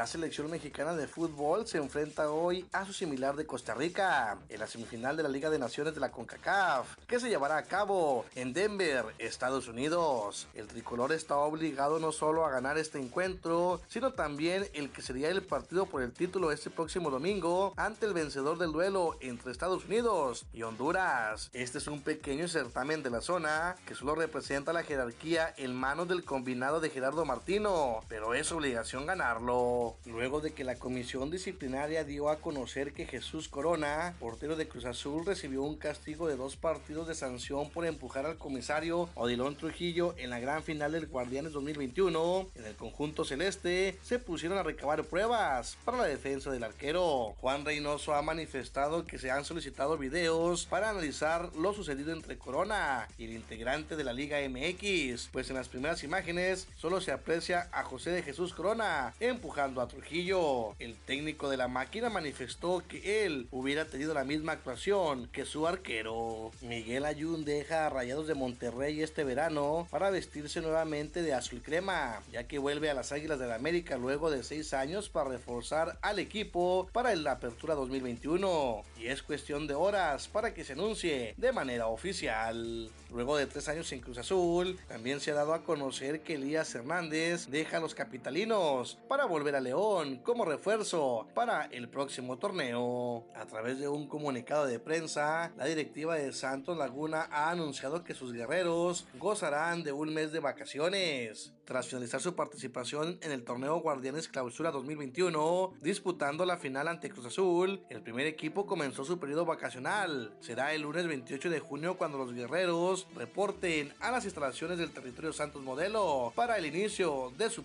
La 0.00 0.06
selección 0.06 0.50
mexicana 0.50 0.96
de 0.96 1.06
fútbol 1.06 1.66
se 1.66 1.76
enfrenta 1.76 2.30
hoy 2.30 2.66
a 2.72 2.86
su 2.86 2.94
similar 2.94 3.36
de 3.36 3.44
Costa 3.44 3.74
Rica 3.74 4.38
en 4.48 4.58
la 4.58 4.66
semifinal 4.66 5.14
de 5.14 5.22
la 5.22 5.28
Liga 5.28 5.50
de 5.50 5.58
Naciones 5.58 5.94
de 5.94 6.00
la 6.00 6.10
CONCACAF, 6.10 6.96
que 7.06 7.20
se 7.20 7.28
llevará 7.28 7.58
a 7.58 7.64
cabo 7.64 8.24
en 8.34 8.54
Denver, 8.54 9.04
Estados 9.18 9.68
Unidos. 9.68 10.48
El 10.54 10.68
tricolor 10.68 11.12
está 11.12 11.36
obligado 11.36 11.98
no 11.98 12.12
solo 12.12 12.46
a 12.46 12.50
ganar 12.50 12.78
este 12.78 12.98
encuentro, 12.98 13.82
sino 13.88 14.14
también 14.14 14.66
el 14.72 14.90
que 14.90 15.02
sería 15.02 15.28
el 15.28 15.42
partido 15.42 15.84
por 15.84 16.00
el 16.00 16.14
título 16.14 16.50
este 16.50 16.70
próximo 16.70 17.10
domingo 17.10 17.74
ante 17.76 18.06
el 18.06 18.14
vencedor 18.14 18.56
del 18.56 18.72
duelo 18.72 19.18
entre 19.20 19.52
Estados 19.52 19.84
Unidos 19.84 20.46
y 20.54 20.62
Honduras. 20.62 21.50
Este 21.52 21.76
es 21.76 21.86
un 21.88 22.00
pequeño 22.00 22.48
certamen 22.48 23.02
de 23.02 23.10
la 23.10 23.20
zona 23.20 23.76
que 23.84 23.94
solo 23.94 24.14
representa 24.14 24.72
la 24.72 24.82
jerarquía 24.82 25.52
en 25.58 25.74
manos 25.74 26.08
del 26.08 26.24
combinado 26.24 26.80
de 26.80 26.88
Gerardo 26.88 27.26
Martino, 27.26 28.00
pero 28.08 28.32
es 28.32 28.50
obligación 28.50 29.04
ganarlo 29.04 29.89
luego 30.06 30.40
de 30.40 30.52
que 30.52 30.64
la 30.64 30.76
comisión 30.76 31.30
disciplinaria 31.30 32.04
dio 32.04 32.28
a 32.28 32.40
conocer 32.40 32.92
que 32.92 33.06
Jesús 33.06 33.48
Corona, 33.48 34.14
portero 34.18 34.56
de 34.56 34.68
Cruz 34.68 34.84
Azul, 34.84 35.24
recibió 35.26 35.62
un 35.62 35.76
castigo 35.76 36.28
de 36.28 36.36
dos 36.36 36.56
partidos 36.56 37.08
de 37.08 37.14
sanción 37.14 37.70
por 37.70 37.86
empujar 37.86 38.26
al 38.26 38.38
comisario 38.38 39.08
Odilon 39.14 39.56
Trujillo 39.56 40.14
en 40.18 40.30
la 40.30 40.40
gran 40.40 40.62
final 40.62 40.92
del 40.92 41.06
Guardianes 41.06 41.52
2021. 41.52 42.48
En 42.54 42.64
el 42.64 42.76
conjunto 42.76 43.24
celeste 43.24 43.98
se 44.02 44.18
pusieron 44.18 44.58
a 44.58 44.62
recabar 44.62 45.04
pruebas 45.04 45.76
para 45.84 45.98
la 45.98 46.04
defensa 46.04 46.50
del 46.50 46.64
arquero. 46.64 47.34
Juan 47.40 47.64
Reynoso 47.64 48.14
ha 48.14 48.22
manifestado 48.22 49.04
que 49.04 49.18
se 49.18 49.30
han 49.30 49.44
solicitado 49.44 49.98
videos 49.98 50.66
para 50.66 50.90
analizar 50.90 51.50
lo 51.56 51.72
sucedido 51.72 52.12
entre 52.12 52.38
Corona 52.38 53.08
y 53.18 53.24
el 53.24 53.32
integrante 53.32 53.96
de 53.96 54.04
la 54.04 54.12
Liga 54.12 54.38
MX, 54.48 55.28
pues 55.32 55.50
en 55.50 55.56
las 55.56 55.68
primeras 55.68 56.02
imágenes 56.04 56.68
solo 56.76 57.00
se 57.00 57.12
aprecia 57.12 57.68
a 57.72 57.84
José 57.84 58.10
de 58.10 58.22
Jesús 58.22 58.54
Corona 58.54 59.14
empujando 59.20 59.79
Trujillo. 59.88 60.74
El 60.78 60.96
técnico 60.96 61.48
de 61.48 61.56
la 61.56 61.68
máquina 61.68 62.10
manifestó 62.10 62.82
que 62.86 63.24
él 63.24 63.48
hubiera 63.50 63.84
tenido 63.84 64.14
la 64.14 64.24
misma 64.24 64.52
actuación 64.52 65.28
que 65.32 65.44
su 65.44 65.66
arquero. 65.66 66.50
Miguel 66.62 67.04
Ayun 67.04 67.44
deja 67.44 67.86
a 67.86 67.90
Rayados 67.90 68.26
de 68.26 68.34
Monterrey 68.34 69.02
este 69.02 69.24
verano 69.24 69.86
para 69.90 70.10
vestirse 70.10 70.60
nuevamente 70.60 71.22
de 71.22 71.34
azul 71.34 71.62
crema, 71.62 72.22
ya 72.32 72.46
que 72.46 72.58
vuelve 72.58 72.90
a 72.90 72.94
las 72.94 73.12
Águilas 73.12 73.38
de 73.38 73.46
la 73.46 73.56
América 73.56 73.96
luego 73.96 74.30
de 74.30 74.42
seis 74.42 74.74
años 74.74 75.08
para 75.08 75.30
reforzar 75.30 75.98
al 76.02 76.18
equipo 76.18 76.88
para 76.92 77.14
la 77.14 77.32
apertura 77.32 77.74
2021. 77.74 78.82
Y 78.98 79.06
es 79.06 79.22
cuestión 79.22 79.66
de 79.66 79.74
horas 79.74 80.28
para 80.28 80.54
que 80.54 80.64
se 80.64 80.74
anuncie 80.74 81.34
de 81.36 81.52
manera 81.52 81.86
oficial. 81.86 82.90
Luego 83.12 83.36
de 83.36 83.46
tres 83.46 83.68
años 83.68 83.90
en 83.92 84.00
Cruz 84.00 84.18
Azul, 84.18 84.78
también 84.88 85.20
se 85.20 85.32
ha 85.32 85.34
dado 85.34 85.54
a 85.54 85.64
conocer 85.64 86.20
que 86.20 86.34
Elías 86.34 86.74
Hernández 86.74 87.48
deja 87.48 87.78
a 87.78 87.80
los 87.80 87.94
capitalinos 87.94 88.98
para 89.08 89.24
volver 89.24 89.56
a 89.56 89.59
León 89.60 90.20
como 90.24 90.44
refuerzo 90.44 91.26
para 91.34 91.66
el 91.66 91.88
próximo 91.88 92.38
torneo. 92.38 93.24
A 93.34 93.46
través 93.46 93.78
de 93.78 93.88
un 93.88 94.08
comunicado 94.08 94.66
de 94.66 94.78
prensa, 94.78 95.52
la 95.56 95.66
directiva 95.66 96.16
de 96.16 96.32
Santos 96.32 96.76
Laguna 96.76 97.28
ha 97.30 97.50
anunciado 97.50 98.04
que 98.04 98.14
sus 98.14 98.32
guerreros 98.32 99.06
gozarán 99.18 99.82
de 99.82 99.92
un 99.92 100.12
mes 100.12 100.32
de 100.32 100.40
vacaciones. 100.40 101.52
Tras 101.64 101.86
finalizar 101.86 102.20
su 102.20 102.34
participación 102.34 103.18
en 103.22 103.30
el 103.30 103.44
torneo 103.44 103.80
Guardianes 103.80 104.26
Clausura 104.26 104.72
2021, 104.72 105.74
disputando 105.80 106.44
la 106.44 106.56
final 106.56 106.88
ante 106.88 107.10
Cruz 107.10 107.26
Azul, 107.26 107.84
el 107.88 108.02
primer 108.02 108.26
equipo 108.26 108.66
comenzó 108.66 109.04
su 109.04 109.20
periodo 109.20 109.44
vacacional. 109.44 110.34
Será 110.40 110.74
el 110.74 110.82
lunes 110.82 111.06
28 111.06 111.48
de 111.48 111.60
junio 111.60 111.96
cuando 111.96 112.18
los 112.18 112.32
guerreros 112.32 113.06
reporten 113.14 113.94
a 114.00 114.10
las 114.10 114.24
instalaciones 114.24 114.78
del 114.78 114.90
territorio 114.90 115.32
Santos 115.32 115.62
Modelo 115.62 116.32
para 116.34 116.58
el 116.58 116.66
inicio 116.66 117.32
de 117.38 117.50
su 117.50 117.62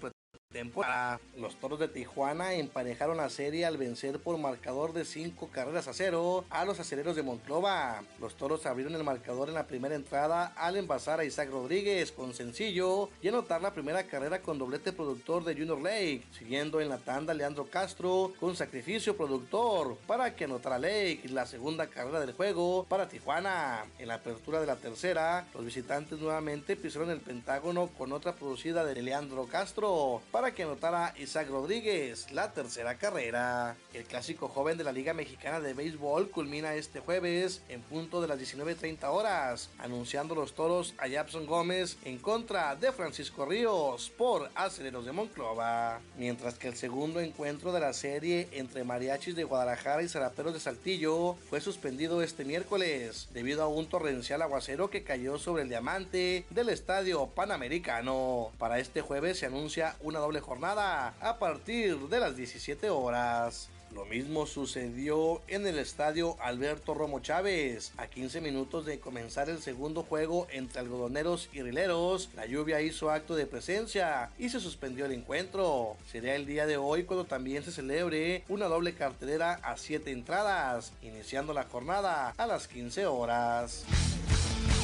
temporada. 0.56 1.20
Los 1.36 1.58
Toros 1.58 1.80
de 1.80 1.90
Tijuana 1.90 2.54
emparejaron 2.54 3.18
la 3.18 3.30
serie 3.30 3.66
al 3.66 3.76
vencer 3.76 4.20
por 4.20 4.38
marcador 4.38 4.94
de 4.94 5.04
5 5.04 5.50
carreras 5.50 5.90
a 5.90 5.94
0 5.94 6.46
a 6.50 6.64
los 6.64 6.80
aceleros 6.80 7.18
de 7.18 7.24
Monclova. 7.24 8.02
Los 8.22 8.36
Toros 8.36 8.66
abrieron 8.66 8.96
el 8.96 9.04
marcador 9.04 9.50
en 9.50 9.56
la 9.56 9.68
primera 9.68 9.96
entrada 9.96 10.54
al 10.56 10.78
envasar 10.78 11.20
a 11.20 11.26
Isaac 11.26 11.50
Rodríguez 11.52 12.14
con 12.14 12.34
sencillo 12.34 13.10
y 13.22 13.28
anotar 13.28 13.62
la 13.62 13.74
primera 13.74 14.04
carrera 14.04 14.42
con 14.42 14.58
doblete 14.58 14.94
productor 14.94 15.44
de 15.44 15.56
Junior 15.56 15.82
Lake, 15.82 16.24
siguiendo 16.32 16.80
en 16.80 16.88
la 16.88 17.00
tanda 17.00 17.34
Leandro 17.34 17.66
Castro 17.66 18.32
con 18.40 18.56
sacrificio 18.56 19.18
productor 19.18 19.98
para 20.08 20.36
que 20.38 20.46
anotara 20.46 20.80
Lake 20.80 21.24
la 21.32 21.46
segunda 21.46 21.88
carrera 21.88 22.22
del 22.22 22.32
juego 22.32 22.86
para 22.88 23.10
Tijuana. 23.10 23.84
En 24.00 24.08
la 24.08 24.16
apertura 24.16 24.62
de 24.62 24.68
la 24.68 24.78
tercera, 24.78 25.48
los 25.54 25.66
visitantes 25.66 26.18
nuevamente 26.18 26.78
pisaron 26.78 27.10
el 27.10 27.20
Pentágono 27.20 27.88
con 27.88 28.14
otra 28.14 28.36
producida 28.36 28.86
de 28.86 29.02
Leandro 29.02 29.48
Castro 29.48 30.22
para 30.32 30.45
para 30.46 30.54
que 30.54 30.62
anotara 30.62 31.12
Isaac 31.18 31.50
Rodríguez, 31.50 32.32
la 32.32 32.54
tercera 32.54 33.00
carrera. 33.00 33.76
El 33.96 34.04
clásico 34.04 34.48
joven 34.48 34.78
de 34.78 34.84
la 34.84 34.92
Liga 34.92 35.16
Mexicana 35.16 35.60
de 35.60 35.74
Béisbol 35.74 36.30
culmina 36.30 36.76
este 36.76 37.00
jueves 37.00 37.64
en 37.68 37.82
punto 37.82 38.22
de 38.22 38.28
las 38.28 38.40
19.30 38.40 39.06
horas, 39.06 39.72
anunciando 39.80 40.36
los 40.36 40.54
toros 40.54 40.94
a 41.00 41.10
Japson 41.10 41.48
Gómez 41.48 41.98
en 42.06 42.20
contra 42.20 42.76
de 42.76 42.92
Francisco 42.92 43.48
Ríos 43.48 44.12
por 44.16 44.52
Aceleros 44.54 45.08
de 45.08 45.14
Monclova. 45.14 46.00
Mientras 46.16 46.60
que 46.60 46.68
el 46.68 46.76
segundo 46.76 47.22
encuentro 47.22 47.72
de 47.72 47.80
la 47.80 47.94
serie 47.94 48.48
entre 48.52 48.84
Mariachis 48.84 49.36
de 49.36 49.46
Guadalajara 49.46 50.04
y 50.04 50.10
Zaraperos 50.10 50.54
de 50.54 50.60
Saltillo 50.60 51.38
fue 51.50 51.60
suspendido 51.60 52.22
este 52.22 52.46
miércoles 52.46 53.30
debido 53.34 53.64
a 53.64 53.68
un 53.68 53.88
torrencial 53.88 54.44
aguacero 54.44 54.92
que 54.92 55.04
cayó 55.04 55.40
sobre 55.40 55.64
el 55.64 55.70
diamante 55.70 56.46
del 56.52 56.70
estadio 56.70 57.26
panamericano. 57.26 58.52
Para 58.60 58.78
este 58.78 59.02
jueves 59.02 59.40
se 59.40 59.48
anuncia 59.48 59.96
una 60.02 60.20
doble 60.20 60.35
jornada 60.42 61.16
a 61.20 61.40
partir 61.40 61.98
de 61.98 62.20
las 62.20 62.36
17 62.36 62.90
horas. 62.90 63.70
Lo 63.96 64.04
mismo 64.04 64.46
sucedió 64.46 65.42
en 65.48 65.66
el 65.66 65.80
estadio 65.80 66.36
Alberto 66.42 66.94
Romo 66.94 67.22
Chávez. 67.22 67.94
A 67.96 68.08
15 68.08 68.42
minutos 68.42 68.86
de 68.86 69.00
comenzar 69.00 69.50
el 69.50 69.62
segundo 69.62 70.04
juego 70.04 70.48
entre 70.52 70.82
algodoneros 70.82 71.48
y 71.54 71.62
rileros, 71.62 72.30
la 72.36 72.46
lluvia 72.46 72.82
hizo 72.82 73.10
acto 73.10 73.36
de 73.36 73.48
presencia 73.48 74.32
y 74.38 74.50
se 74.50 74.60
suspendió 74.60 75.06
el 75.06 75.14
encuentro. 75.14 75.96
Sería 76.12 76.36
el 76.36 76.46
día 76.46 76.66
de 76.66 76.76
hoy 76.76 77.06
cuando 77.06 77.24
también 77.24 77.64
se 77.64 77.72
celebre 77.72 78.44
una 78.50 78.66
doble 78.66 78.96
cartelera 78.96 79.62
a 79.64 79.78
7 79.78 80.12
entradas, 80.12 80.92
iniciando 81.02 81.54
la 81.54 81.64
jornada 81.64 82.34
a 82.38 82.48
las 82.48 82.68
15 82.68 83.06
horas. 83.06 83.86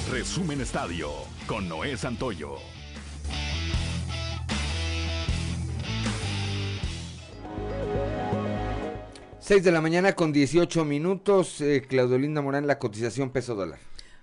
Resumen 0.09 0.61
Estadio 0.61 1.11
con 1.47 1.67
Noé 1.67 1.97
Santoyo. 1.97 2.80
6 9.51 9.65
de 9.65 9.71
la 9.73 9.81
mañana 9.81 10.15
con 10.15 10.31
18 10.31 10.85
minutos. 10.85 11.59
Eh, 11.59 11.83
Claudolinda 11.85 12.41
Morán, 12.41 12.67
la 12.67 12.79
cotización 12.79 13.31
peso 13.31 13.53
dólar. 13.53 13.79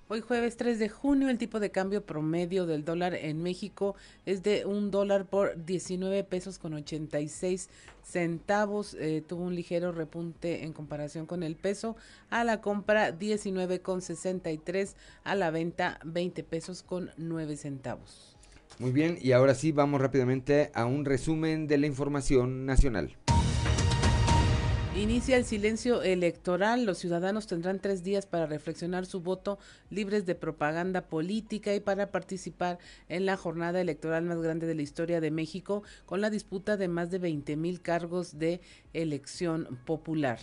Hoy 0.09 0.23
jueves 0.23 0.57
3 0.57 0.79
de 0.79 0.89
junio 0.89 1.29
el 1.29 1.37
tipo 1.37 1.61
de 1.61 1.71
cambio 1.71 2.03
promedio 2.03 2.65
del 2.65 2.83
dólar 2.83 3.15
en 3.15 3.43
México 3.43 3.95
es 4.25 4.43
de 4.43 4.65
un 4.65 4.91
dólar 4.91 5.27
por 5.27 5.67
19 5.67 6.25
pesos 6.25 6.59
con 6.59 6.73
86 6.73 7.69
centavos. 8.03 8.97
Eh, 8.99 9.23
tuvo 9.29 9.43
un 9.43 9.55
ligero 9.55 9.93
repunte 9.93 10.65
en 10.65 10.73
comparación 10.73 11.27
con 11.27 11.43
el 11.43 11.57
peso. 11.57 11.95
A 12.31 12.43
la 12.43 12.63
compra 12.63 13.13
19 13.13 13.83
con 13.83 14.01
63, 14.01 14.97
a 15.25 15.35
la 15.35 15.51
venta 15.51 16.01
20 16.07 16.43
pesos 16.43 16.83
con 16.83 17.11
9 17.19 17.59
centavos. 17.59 18.35
Muy 18.79 18.93
bien, 18.93 19.19
y 19.21 19.33
ahora 19.33 19.55
sí 19.55 19.73
vamos 19.73 20.01
rápidamente 20.01 20.71
a 20.73 20.87
un 20.87 21.05
resumen 21.05 21.67
de 21.67 21.77
la 21.77 21.87
información 21.87 22.65
nacional. 22.65 23.15
Inicia 24.99 25.37
el 25.37 25.45
silencio 25.45 26.03
electoral. 26.03 26.85
Los 26.85 26.99
ciudadanos 26.99 27.47
tendrán 27.47 27.79
tres 27.79 28.03
días 28.03 28.27
para 28.27 28.47
reflexionar 28.47 29.07
su 29.07 29.21
voto 29.21 29.61
libres 29.91 30.27
de 30.27 30.35
propaganda 30.35 31.03
política 31.03 31.73
y 31.73 31.79
para 31.79 32.11
participar 32.11 32.81
en 33.09 33.25
la 33.25 33.37
jornada 33.37 33.81
electoral 33.81 34.25
más 34.25 34.43
grande 34.43 34.67
de 34.67 34.75
la 34.75 34.83
historia 34.83 35.21
de 35.21 35.31
México 35.31 35.85
con 36.05 36.21
la 36.21 36.31
disputa 36.31 36.77
de 36.77 36.89
más 36.89 37.13
de 37.13 37.21
20 37.21 37.55
mil 37.55 37.81
cargos 37.81 38.41
de 38.41 38.61
elección 38.93 39.79
popular. 39.87 40.41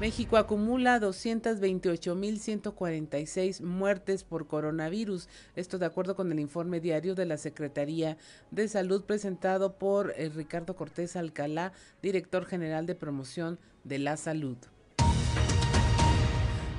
México 0.00 0.36
acumula 0.38 0.98
228.146 0.98 3.60
muertes 3.60 4.24
por 4.24 4.46
coronavirus. 4.46 5.28
Esto 5.56 5.76
de 5.76 5.84
acuerdo 5.84 6.16
con 6.16 6.32
el 6.32 6.40
informe 6.40 6.80
diario 6.80 7.14
de 7.14 7.26
la 7.26 7.36
Secretaría 7.36 8.16
de 8.50 8.66
Salud 8.68 9.04
presentado 9.04 9.76
por 9.76 10.14
eh, 10.16 10.30
Ricardo 10.30 10.74
Cortés 10.74 11.16
Alcalá, 11.16 11.74
director 12.00 12.46
general 12.46 12.86
de 12.86 12.94
promoción 12.94 13.58
de 13.84 13.98
la 13.98 14.16
salud. 14.16 14.56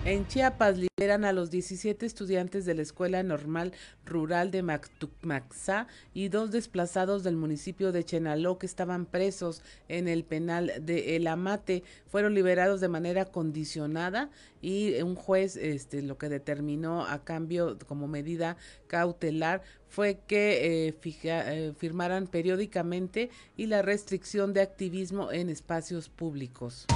En 0.07 0.27
Chiapas 0.27 0.79
liberan 0.79 1.27
a 1.27 1.33
los 1.35 1.51
17 1.51 2.07
estudiantes 2.07 2.65
de 2.65 2.75
la 2.75 2.81
Escuela 2.81 3.23
Normal 3.23 3.75
Rural 4.07 4.51
de 4.51 4.63
Mactucmaxá 4.63 5.89
y 6.15 6.29
dos 6.29 6.51
desplazados 6.51 7.23
del 7.23 7.37
municipio 7.37 7.93
de 7.93 8.03
Chenaló 8.03 8.59
que 8.59 8.65
estaban 8.65 9.05
presos 9.05 9.63
en 9.89 10.09
el 10.09 10.25
penal 10.25 10.73
de 10.81 11.17
El 11.17 11.27
Amate. 11.27 11.85
Fueron 12.07 12.33
liberados 12.33 12.81
de 12.81 12.89
manera 12.89 13.27
condicionada 13.27 14.31
y 14.63 15.03
un 15.03 15.17
juez 15.17 15.57
este, 15.57 16.01
lo 16.01 16.17
que 16.17 16.31
determinó 16.31 17.05
a 17.05 17.23
cambio 17.23 17.77
como 17.87 18.09
medida 18.09 18.57
cautelar 18.87 19.61
fue 19.87 20.21
que 20.27 20.89
eh, 20.89 20.95
eh, 21.05 21.73
firmaran 21.77 22.27
periódicamente 22.27 23.29
y 23.55 23.67
la 23.67 23.83
restricción 23.83 24.55
de 24.55 24.63
activismo 24.63 25.31
en 25.31 25.51
espacios 25.51 26.09
públicos. 26.09 26.87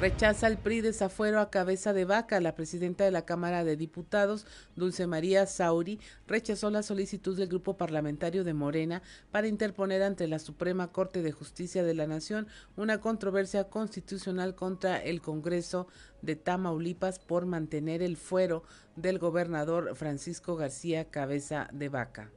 Rechaza 0.00 0.46
el 0.46 0.56
PRI 0.56 0.80
desafuero 0.80 1.40
a 1.40 1.50
cabeza 1.50 1.92
de 1.92 2.06
vaca. 2.06 2.40
La 2.40 2.54
presidenta 2.54 3.04
de 3.04 3.10
la 3.10 3.26
Cámara 3.26 3.64
de 3.64 3.76
Diputados, 3.76 4.46
Dulce 4.74 5.06
María 5.06 5.44
Sauri, 5.44 6.00
rechazó 6.26 6.70
la 6.70 6.82
solicitud 6.82 7.36
del 7.36 7.48
grupo 7.48 7.76
parlamentario 7.76 8.42
de 8.42 8.54
Morena 8.54 9.02
para 9.30 9.46
interponer 9.46 10.02
ante 10.02 10.26
la 10.26 10.38
Suprema 10.38 10.90
Corte 10.90 11.20
de 11.20 11.32
Justicia 11.32 11.84
de 11.84 11.92
la 11.92 12.06
Nación 12.06 12.48
una 12.76 13.02
controversia 13.02 13.64
constitucional 13.64 14.54
contra 14.54 14.96
el 14.96 15.20
Congreso 15.20 15.86
de 16.22 16.34
Tamaulipas 16.34 17.18
por 17.18 17.44
mantener 17.44 18.00
el 18.00 18.16
fuero 18.16 18.64
del 18.96 19.18
gobernador 19.18 19.94
Francisco 19.96 20.56
García 20.56 21.10
Cabeza 21.10 21.68
de 21.74 21.90
Vaca. 21.90 22.30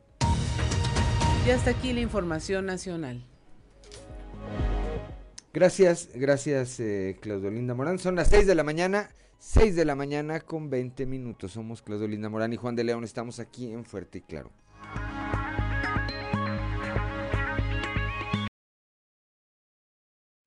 Y 1.48 1.52
hasta 1.52 1.70
aquí 1.70 1.94
la 1.94 2.02
información 2.02 2.66
nacional. 2.66 3.24
Gracias, 5.54 6.10
gracias 6.16 6.80
eh, 6.80 7.16
Claudio 7.22 7.52
Morán. 7.76 8.00
Son 8.00 8.16
las 8.16 8.30
6 8.30 8.48
de 8.48 8.56
la 8.56 8.64
mañana, 8.64 9.12
6 9.38 9.76
de 9.76 9.86
la 9.86 9.94
mañana 9.94 10.40
con 10.40 10.72
20 10.72 11.06
minutos. 11.06 11.52
Somos 11.52 11.84
Claudio 11.84 12.08
Linda 12.08 12.28
Morán 12.28 12.54
y 12.54 12.56
Juan 12.56 12.76
de 12.76 12.84
León. 12.84 13.04
Estamos 13.04 13.40
aquí 13.40 13.72
en 13.72 13.86
Fuerte 13.86 14.18
y 14.18 14.22
Claro. 14.22 14.50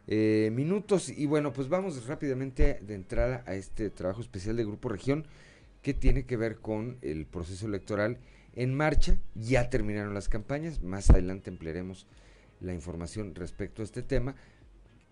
Eh, 0.09 0.51
minutos 0.53 1.09
y 1.09 1.27
bueno, 1.27 1.53
pues 1.53 1.69
vamos 1.69 2.05
rápidamente 2.09 2.81
de 2.83 2.95
entrada 2.95 3.45
a 3.47 3.55
este 3.55 3.91
trabajo 3.91 4.21
especial 4.21 4.57
de 4.57 4.65
Grupo 4.65 4.89
Región 4.89 5.29
que 5.83 5.95
tiene 5.95 6.27
que 6.27 6.37
ver 6.37 6.57
con 6.57 6.99
el 7.03 7.27
proceso 7.27 7.67
electoral 7.67 8.19
en 8.57 8.75
marcha. 8.75 9.17
Ya 9.37 9.71
terminaron 9.71 10.15
las 10.15 10.29
campañas, 10.29 10.83
más 10.83 11.11
adelante 11.11 11.49
emplearemos 11.49 12.09
la 12.61 12.75
información 12.75 13.37
respecto 13.37 13.83
a 13.83 13.85
este 13.85 14.03
tema 14.03 14.35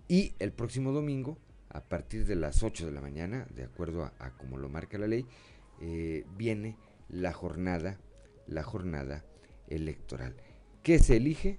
y 0.09 0.35
el 0.39 0.53
próximo 0.53 0.93
domingo, 0.93 1.39
a 1.71 1.81
partir 1.83 2.27
de 2.27 2.37
las 2.37 2.63
8 2.63 2.87
de 2.87 2.93
la 2.93 3.01
mañana, 3.01 3.47
de 3.55 3.65
acuerdo 3.65 4.05
a, 4.05 4.31
como 4.37 4.59
lo 4.59 4.69
marca 4.69 4.99
la 4.99 5.07
ley, 5.07 5.27
eh, 5.81 6.25
viene 6.37 6.77
la 7.09 7.33
jornada, 7.33 7.99
la 8.47 8.63
jornada 8.63 9.25
electoral. 9.69 10.37
¿Qué 10.83 10.99
se 10.99 11.17
elige 11.17 11.59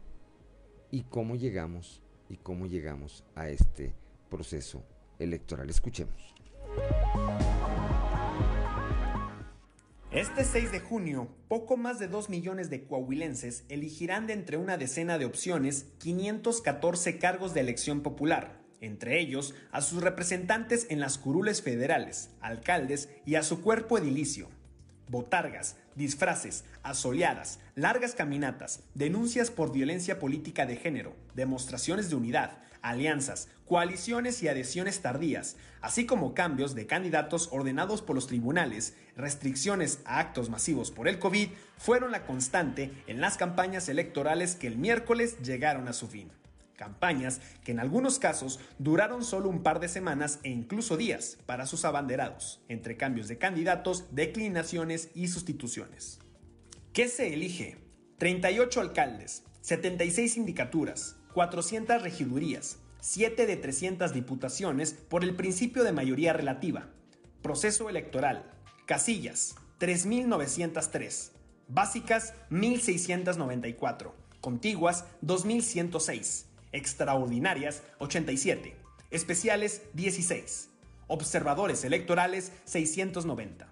y 0.91 1.03
cómo 1.03 1.36
llegamos 1.36 2.01
y 2.29 2.38
cómo 2.38 2.67
llegamos 2.67 3.23
a 3.36 3.49
este 3.49 3.93
proceso 4.29 4.84
electoral? 5.19 5.69
Escuchemos. 5.69 6.36
Este 10.15 10.45
6 10.45 10.71
de 10.71 10.80
junio, 10.80 11.28
poco 11.49 11.75
más 11.75 11.99
de 11.99 12.08
2 12.08 12.30
millones 12.30 12.69
de 12.69 12.86
coahuilenses 12.86 13.65
elegirán 13.67 14.28
de 14.28 14.34
entre 14.34 14.56
una 14.56 14.78
decena 14.78 15.17
de 15.17 15.25
opciones 15.25 15.88
514 15.97 17.17
cargos 17.19 17.54
de 17.54 17.60
elección 17.60 17.99
popular, 17.99 18.62
entre 18.80 19.19
ellos 19.19 19.56
a 19.73 19.82
sus 19.82 20.01
representantes 20.01 20.88
en 20.89 21.01
las 21.01 21.17
curules 21.17 21.62
federales, 21.62 22.30
alcaldes 22.39 23.10
y 23.25 23.36
a 23.36 23.43
su 23.43 23.62
cuerpo 23.62 23.97
edilicio. 23.97 24.47
Botargas, 25.10 25.75
disfraces, 25.95 26.63
asoleadas, 26.82 27.60
largas 27.75 28.15
caminatas, 28.15 28.84
denuncias 28.93 29.51
por 29.51 29.73
violencia 29.73 30.17
política 30.17 30.65
de 30.65 30.78
género, 30.78 31.13
demostraciones 31.34 32.10
de 32.10 32.15
unidad, 32.15 32.60
alianzas, 32.89 33.50
coaliciones 33.65 34.43
y 34.43 34.48
adhesiones 34.48 35.02
tardías, 35.02 35.58
así 35.82 36.06
como 36.06 36.34
cambios 36.34 36.76
de 36.76 36.86
candidatos 36.86 37.50
ordenados 37.52 38.02
por 38.02 38.15
los 38.15 38.28
tribunales, 38.28 38.95
restricciones 39.17 40.00
a 40.06 40.19
actos 40.19 40.50
masivos 40.50 40.91
por 40.91 41.08
el 41.08 41.17
COVID, 41.17 41.50
fueron 41.78 42.12
la 42.12 42.26
constante 42.26 42.91
en 43.08 43.21
las 43.21 43.38
campañas 43.38 43.89
electorales 43.89 44.56
que 44.56 44.67
el 44.67 44.78
miércoles 44.78 45.41
llegaron 45.41 45.88
a 45.88 45.93
su 45.93 46.08
fin. 46.08 46.32
Campañas 46.76 47.41
que 47.63 47.71
en 47.71 47.80
algunos 47.80 48.19
casos 48.19 48.60
duraron 48.78 49.24
solo 49.24 49.50
un 49.50 49.63
par 49.63 49.80
de 49.80 49.88
semanas 49.88 50.39
e 50.43 50.50
incluso 50.50 50.98
días 50.98 51.38
para 51.45 51.65
sus 51.65 51.86
abanderados, 51.86 52.62
entre 52.67 52.98
cambios 52.98 53.28
de 53.28 53.38
candidatos, 53.38 54.06
declinaciones 54.12 55.10
y 55.15 55.30
sustituciones. 55.30 56.19
¿Qué 56.93 57.08
se 57.08 57.34
elige? 57.34 57.78
38 58.19 58.82
alcaldes, 58.82 59.43
76 59.62 60.34
sindicaturas, 60.34 61.14
400 61.36 62.02
regidurías, 62.02 62.80
7 63.02 63.45
de 63.45 63.58
300 63.58 64.13
diputaciones 64.13 64.93
por 64.93 65.26
el 65.26 65.36
principio 65.36 65.84
de 65.84 65.91
mayoría 65.91 66.32
relativa. 66.32 66.88
Proceso 67.41 67.89
electoral. 67.89 68.50
Casillas, 68.86 69.56
3.903. 69.80 71.32
Básicas, 71.67 72.36
1.694. 72.50 74.13
Contiguas, 74.39 75.04
2.106 75.24 76.45
extraordinarias 76.71 77.84
87, 78.00 78.78
especiales 79.10 79.82
16, 79.93 80.69
observadores 81.08 81.84
electorales 81.86 82.52
690, 82.65 83.69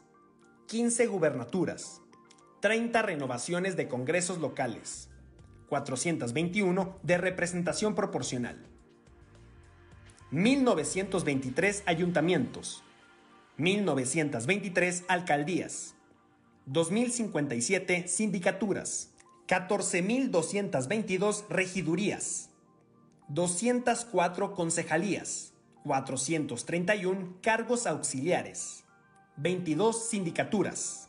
15 0.67 1.07
gubernaturas, 1.07 2.03
30 2.61 3.03
renovaciones 3.03 3.77
de 3.77 3.87
congresos 3.89 4.39
locales, 4.39 5.09
421 5.69 6.99
de 7.03 7.19
representación 7.19 7.95
proporcional, 7.95 8.67
1923 10.31 11.85
ayuntamientos, 11.87 12.83
1923 13.59 15.05
alcaldías, 15.09 15.97
2057 16.67 18.07
sindicaturas, 18.07 19.11
14.222 19.49 21.45
regidurías, 21.49 22.51
204 23.27 24.55
concejalías, 24.55 25.55
431 25.83 27.39
cargos 27.43 27.89
auxiliares, 27.89 28.85
22 29.39 30.09
sindicaturas, 30.09 31.09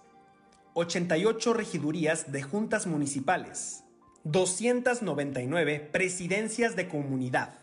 88 0.74 1.54
regidurías 1.54 2.32
de 2.32 2.42
juntas 2.42 2.88
municipales, 2.88 3.84
299 4.24 5.88
presidencias 5.92 6.76
de 6.76 6.88
comunidad. 6.88 7.60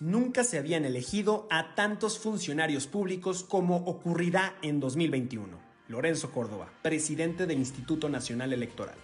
Nunca 0.00 0.44
se 0.44 0.56
habían 0.56 0.86
elegido 0.86 1.46
a 1.50 1.74
tantos 1.74 2.18
funcionarios 2.18 2.86
públicos 2.86 3.44
como 3.44 3.76
ocurrirá 3.76 4.56
en 4.62 4.80
2021. 4.80 5.60
Lorenzo 5.88 6.32
Córdoba, 6.32 6.72
presidente 6.80 7.46
del 7.46 7.58
Instituto 7.58 8.08
Nacional 8.08 8.54
Electoral. 8.54 8.96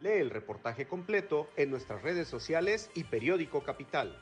Lee 0.00 0.20
el 0.20 0.30
reportaje 0.30 0.86
completo 0.86 1.48
en 1.56 1.70
nuestras 1.70 2.02
redes 2.02 2.28
sociales 2.28 2.90
y 2.94 3.02
periódico 3.02 3.64
Capital. 3.64 4.16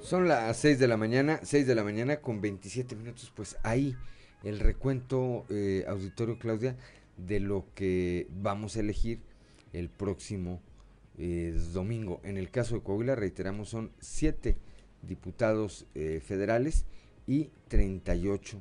Son 0.00 0.28
las 0.28 0.56
6 0.56 0.78
de 0.78 0.88
la 0.88 0.96
mañana, 0.96 1.40
6 1.42 1.66
de 1.66 1.74
la 1.74 1.84
mañana 1.84 2.16
con 2.22 2.40
27 2.40 2.96
minutos, 2.96 3.30
pues 3.36 3.58
ahí 3.62 3.94
el 4.42 4.58
recuento, 4.58 5.44
eh, 5.50 5.84
auditorio 5.86 6.38
Claudia, 6.38 6.78
de 7.18 7.40
lo 7.40 7.66
que 7.74 8.26
vamos 8.30 8.76
a 8.76 8.80
elegir 8.80 9.20
el 9.74 9.90
próximo 9.90 10.62
eh, 11.18 11.54
domingo. 11.72 12.20
En 12.24 12.36
el 12.36 12.50
caso 12.50 12.74
de 12.74 12.82
Coahuila, 12.82 13.14
reiteramos, 13.14 13.68
son 13.68 13.92
7 14.00 14.56
diputados 15.02 15.86
eh, 15.94 16.20
federales 16.24 16.86
y 17.26 17.50
38 17.68 18.60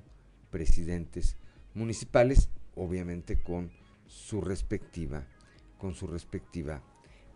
presidentes 0.50 1.38
municipales, 1.74 2.50
obviamente 2.76 3.42
con 3.42 3.72
su 4.08 4.42
respectiva, 4.42 5.26
con 5.78 5.94
su 5.94 6.08
respectiva 6.08 6.82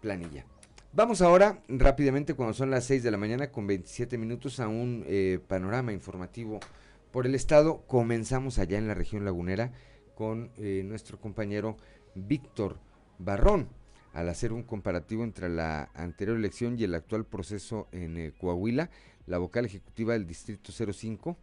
planilla. 0.01 0.45
Vamos 0.91 1.21
ahora 1.21 1.61
rápidamente 1.67 2.33
cuando 2.33 2.53
son 2.53 2.71
las 2.71 2.85
6 2.85 3.03
de 3.03 3.11
la 3.11 3.17
mañana 3.17 3.51
con 3.51 3.67
27 3.67 4.17
minutos 4.17 4.59
a 4.59 4.67
un 4.67 5.03
eh, 5.07 5.39
panorama 5.47 5.93
informativo 5.93 6.59
por 7.11 7.27
el 7.27 7.35
estado. 7.35 7.83
Comenzamos 7.85 8.57
allá 8.57 8.77
en 8.77 8.87
la 8.87 8.95
región 8.95 9.23
lagunera 9.23 9.71
con 10.15 10.51
eh, 10.57 10.81
nuestro 10.83 11.19
compañero 11.19 11.77
Víctor 12.15 12.79
Barrón 13.19 13.69
al 14.13 14.29
hacer 14.29 14.53
un 14.53 14.63
comparativo 14.63 15.23
entre 15.23 15.49
la 15.49 15.89
anterior 15.93 16.37
elección 16.37 16.77
y 16.77 16.83
el 16.83 16.95
actual 16.95 17.25
proceso 17.25 17.87
en 17.91 18.17
eh, 18.17 18.33
Coahuila. 18.37 18.89
La 19.27 19.37
vocal 19.37 19.65
ejecutiva 19.65 20.13
del 20.13 20.25
Distrito 20.25 20.71
05 20.71 21.37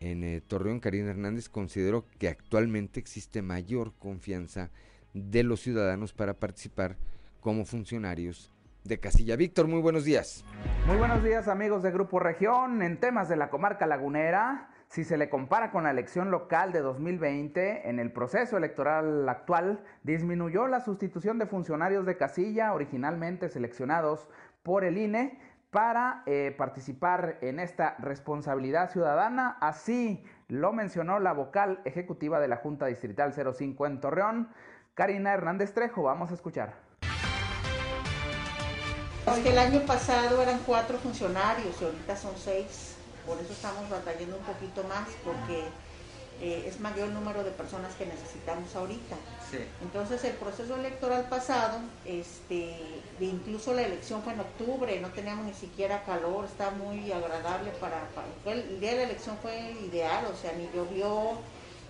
en 0.00 0.42
Torreón, 0.42 0.80
Karina 0.80 1.10
Hernández, 1.10 1.48
consideró 1.48 2.04
que 2.18 2.28
actualmente 2.28 3.00
existe 3.00 3.40
mayor 3.40 3.94
confianza 3.98 4.70
de 5.14 5.44
los 5.44 5.60
ciudadanos 5.60 6.12
para 6.12 6.34
participar 6.34 6.96
como 7.40 7.64
funcionarios 7.64 8.50
de 8.82 8.98
Casilla. 8.98 9.36
Víctor, 9.36 9.66
muy 9.66 9.80
buenos 9.80 10.04
días. 10.04 10.44
Muy 10.86 10.96
buenos 10.96 11.22
días 11.24 11.48
amigos 11.48 11.82
de 11.82 11.90
Grupo 11.90 12.20
Región. 12.20 12.82
En 12.82 13.00
temas 13.00 13.28
de 13.28 13.36
la 13.36 13.48
comarca 13.48 13.86
lagunera, 13.86 14.68
si 14.88 15.04
se 15.04 15.16
le 15.16 15.28
compara 15.28 15.70
con 15.70 15.84
la 15.84 15.90
elección 15.90 16.30
local 16.30 16.72
de 16.72 16.80
2020, 16.80 17.88
en 17.88 17.98
el 17.98 18.12
proceso 18.12 18.56
electoral 18.56 19.28
actual 19.28 19.82
disminuyó 20.02 20.66
la 20.66 20.80
sustitución 20.80 21.38
de 21.38 21.46
funcionarios 21.46 22.06
de 22.06 22.16
casilla 22.16 22.72
originalmente 22.72 23.48
seleccionados 23.48 24.28
por 24.62 24.84
el 24.84 24.98
INE 24.98 25.38
para 25.70 26.22
eh, 26.26 26.54
participar 26.56 27.38
en 27.40 27.58
esta 27.58 27.96
responsabilidad 27.98 28.90
ciudadana. 28.90 29.56
Así 29.60 30.24
lo 30.46 30.72
mencionó 30.72 31.18
la 31.18 31.32
vocal 31.32 31.80
ejecutiva 31.84 32.38
de 32.38 32.46
la 32.46 32.58
Junta 32.58 32.86
Distrital 32.86 33.32
05 33.32 33.86
en 33.86 34.00
Torreón, 34.00 34.48
Karina 34.94 35.32
Hernández 35.32 35.74
Trejo. 35.74 36.04
Vamos 36.04 36.30
a 36.30 36.34
escuchar. 36.34 36.74
El 39.44 39.58
año 39.58 39.80
pasado 39.80 40.40
eran 40.42 40.60
cuatro 40.64 40.96
funcionarios 40.98 41.80
y 41.80 41.84
ahorita 41.84 42.14
son 42.14 42.32
seis, 42.36 42.96
por 43.26 43.38
eso 43.38 43.52
estamos 43.52 43.88
batallando 43.88 44.36
un 44.36 44.44
poquito 44.44 44.84
más, 44.84 45.08
porque 45.24 45.64
eh, 46.40 46.66
es 46.66 46.80
mayor 46.80 47.08
el 47.08 47.14
número 47.14 47.44
de 47.44 47.50
personas 47.50 47.94
que 47.94 48.06
necesitamos 48.06 48.74
ahorita. 48.74 49.16
Entonces 49.82 50.24
el 50.24 50.32
proceso 50.32 50.74
electoral 50.74 51.28
pasado, 51.28 51.78
este, 52.04 52.76
incluso 53.20 53.72
la 53.72 53.82
elección 53.82 54.20
fue 54.22 54.32
en 54.32 54.40
octubre, 54.40 54.98
no 55.00 55.10
teníamos 55.10 55.46
ni 55.46 55.54
siquiera 55.54 56.02
calor, 56.02 56.46
está 56.46 56.70
muy 56.70 57.12
agradable 57.12 57.70
para, 57.80 58.02
el 58.46 58.80
día 58.80 58.90
de 58.90 58.96
la 58.96 59.02
elección 59.04 59.38
fue 59.40 59.76
ideal, 59.86 60.26
o 60.26 60.36
sea, 60.36 60.52
ni 60.54 60.68
llovió, 60.74 61.38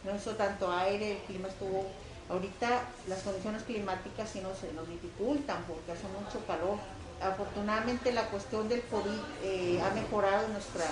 no 0.04 0.14
hizo 0.14 0.32
tanto 0.32 0.70
aire, 0.70 1.12
el 1.12 1.18
clima 1.22 1.48
estuvo 1.48 1.86
Ahorita 2.28 2.88
las 3.06 3.20
condiciones 3.20 3.62
climáticas 3.64 4.30
sí 4.30 4.40
nos, 4.40 4.62
nos 4.72 4.88
dificultan 4.88 5.62
porque 5.64 5.92
hace 5.92 6.08
mucho 6.08 6.44
calor 6.46 6.78
afortunadamente 7.24 8.12
la 8.12 8.28
cuestión 8.28 8.68
del 8.68 8.82
COVID 8.82 9.18
eh, 9.42 9.82
ha 9.82 9.94
mejorado 9.94 10.46
en, 10.46 10.52
nuestra, 10.52 10.84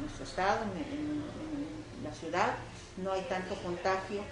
nuestro 0.00 0.24
estado, 0.24 0.64
en, 0.64 1.24
la 2.02 2.12
ciudad, 2.12 2.54
no 2.98 3.12
hay 3.12 3.22
tanto 3.22 3.54
contagio, 3.56 4.22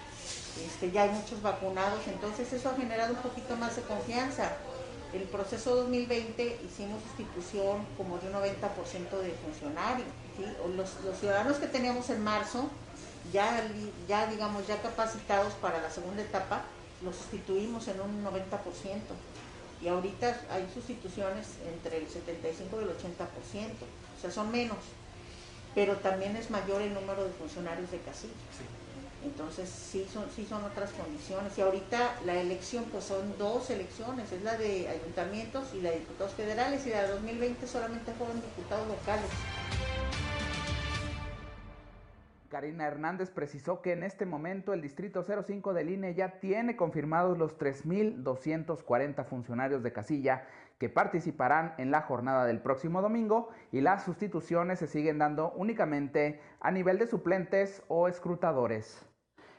este, 0.64 0.90
ya 0.92 1.02
hay 1.02 1.10
muchos 1.10 1.42
vacunados, 1.42 2.06
entonces 2.06 2.52
eso 2.52 2.70
ha 2.70 2.74
generado 2.74 3.14
un 3.14 3.20
poquito 3.20 3.56
más 3.56 3.74
de 3.76 3.82
confianza. 3.82 4.52
el 5.12 5.22
proceso 5.22 5.74
2020 5.76 6.60
hicimos 6.64 7.02
sustitución 7.02 7.86
como 7.96 8.18
de 8.18 8.28
un 8.28 8.34
90% 8.34 9.18
de 9.18 9.32
funcionarios. 9.44 10.08
Los, 10.76 11.18
ciudadanos 11.18 11.58
que 11.58 11.66
teníamos 11.66 12.10
en 12.10 12.22
marzo, 12.22 12.68
ya, 13.32 13.62
ya 14.08 14.26
digamos, 14.26 14.66
ya 14.66 14.80
capacitados 14.82 15.52
para 15.54 15.80
la 15.80 15.90
segunda 15.90 16.22
etapa, 16.22 16.62
los 17.02 17.16
sustituimos 17.16 17.88
en 17.88 18.00
un 18.00 18.24
90%. 18.24 18.30
Y 19.84 19.88
ahorita 19.88 20.40
hay 20.50 20.66
sustituciones 20.72 21.46
entre 21.70 21.98
el 21.98 22.08
75 22.08 22.80
y 22.80 22.84
el 22.84 22.90
80%, 22.90 22.94
o 22.96 24.20
sea, 24.20 24.30
son 24.30 24.50
menos, 24.50 24.78
pero 25.74 25.96
también 25.96 26.34
es 26.36 26.50
mayor 26.50 26.80
el 26.80 26.94
número 26.94 27.22
de 27.22 27.30
funcionarios 27.32 27.90
de 27.90 27.98
casilla. 27.98 28.32
Entonces 29.22 29.68
sí 29.68 30.06
son, 30.10 30.24
sí 30.34 30.46
son 30.48 30.64
otras 30.64 30.90
condiciones. 30.92 31.56
Y 31.58 31.60
ahorita 31.60 32.14
la 32.24 32.40
elección 32.40 32.84
pues 32.84 33.04
son 33.04 33.36
dos 33.36 33.68
elecciones, 33.68 34.32
es 34.32 34.42
la 34.42 34.56
de 34.56 34.88
ayuntamientos 34.88 35.66
y 35.74 35.82
la 35.82 35.90
de 35.90 36.00
diputados 36.00 36.32
federales 36.32 36.86
y 36.86 36.90
la 36.90 37.02
de 37.02 37.08
2020 37.08 37.66
solamente 37.66 38.12
fueron 38.14 38.36
diputados 38.40 38.88
locales. 38.88 39.28
Karina 42.54 42.86
Hernández 42.86 43.30
precisó 43.30 43.82
que 43.82 43.90
en 43.90 44.04
este 44.04 44.26
momento 44.26 44.72
el 44.72 44.80
Distrito 44.80 45.24
05 45.24 45.74
del 45.74 45.90
INE 45.90 46.14
ya 46.14 46.38
tiene 46.38 46.76
confirmados 46.76 47.36
los 47.36 47.58
3.240 47.58 49.24
funcionarios 49.24 49.82
de 49.82 49.92
casilla 49.92 50.46
que 50.78 50.88
participarán 50.88 51.74
en 51.78 51.90
la 51.90 52.02
jornada 52.02 52.46
del 52.46 52.60
próximo 52.60 53.02
domingo 53.02 53.48
y 53.72 53.80
las 53.80 54.04
sustituciones 54.04 54.78
se 54.78 54.86
siguen 54.86 55.18
dando 55.18 55.50
únicamente 55.56 56.40
a 56.60 56.70
nivel 56.70 56.96
de 57.00 57.08
suplentes 57.08 57.82
o 57.88 58.06
escrutadores. 58.06 59.04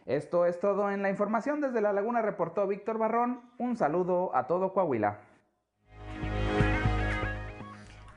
Esto 0.06 0.46
es 0.46 0.62
todo 0.62 0.90
en 0.90 1.02
la 1.02 1.10
información. 1.10 1.60
Desde 1.60 1.82
La 1.82 1.92
Laguna 1.92 2.22
reportó 2.22 2.66
Víctor 2.66 2.98
Barrón. 2.98 3.42
Un 3.58 3.76
saludo 3.76 4.34
a 4.34 4.48
todo 4.48 4.72
Coahuila. 4.72 5.20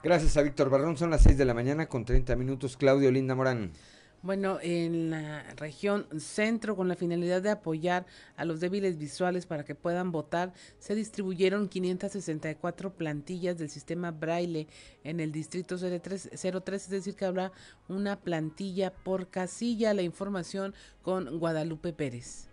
Gracias 0.05 0.37
a 0.37 0.43
Víctor 0.43 0.71
Barrón. 0.71 0.97
Son 0.97 1.11
las 1.11 1.23
6 1.23 1.37
de 1.37 1.45
la 1.45 1.55
mañana 1.55 1.89
con 1.89 2.05
30 2.05 2.37
minutos. 2.37 2.77
Claudio 2.77 3.11
Linda 3.11 3.35
Morán. 3.35 3.73
Bueno, 4.21 4.59
en 4.61 5.11
la 5.11 5.45
región 5.57 6.07
centro, 6.19 6.75
con 6.75 6.89
la 6.89 6.97
finalidad 6.97 7.41
de 7.41 7.51
apoyar 7.51 8.05
a 8.37 8.45
los 8.45 8.59
débiles 8.59 8.99
visuales 8.99 9.47
para 9.47 9.65
que 9.65 9.77
puedan 9.77 10.11
votar, 10.11 10.53
se 10.81 10.97
distribuyeron 10.97 11.69
564 11.69 12.95
plantillas 12.95 13.59
del 13.59 13.71
sistema 13.71 14.11
Braille 14.11 14.67
en 15.05 15.21
el 15.21 15.31
distrito 15.31 15.77
03, 15.79 16.31
03 16.33 16.83
es 16.83 16.91
decir, 16.91 17.15
que 17.15 17.27
habrá 17.27 17.53
una 17.89 18.19
plantilla 18.19 18.93
por 18.93 19.29
casilla. 19.29 19.95
La 19.95 20.03
información 20.03 20.75
con 21.03 21.39
Guadalupe 21.39 21.93
Pérez. 21.93 22.49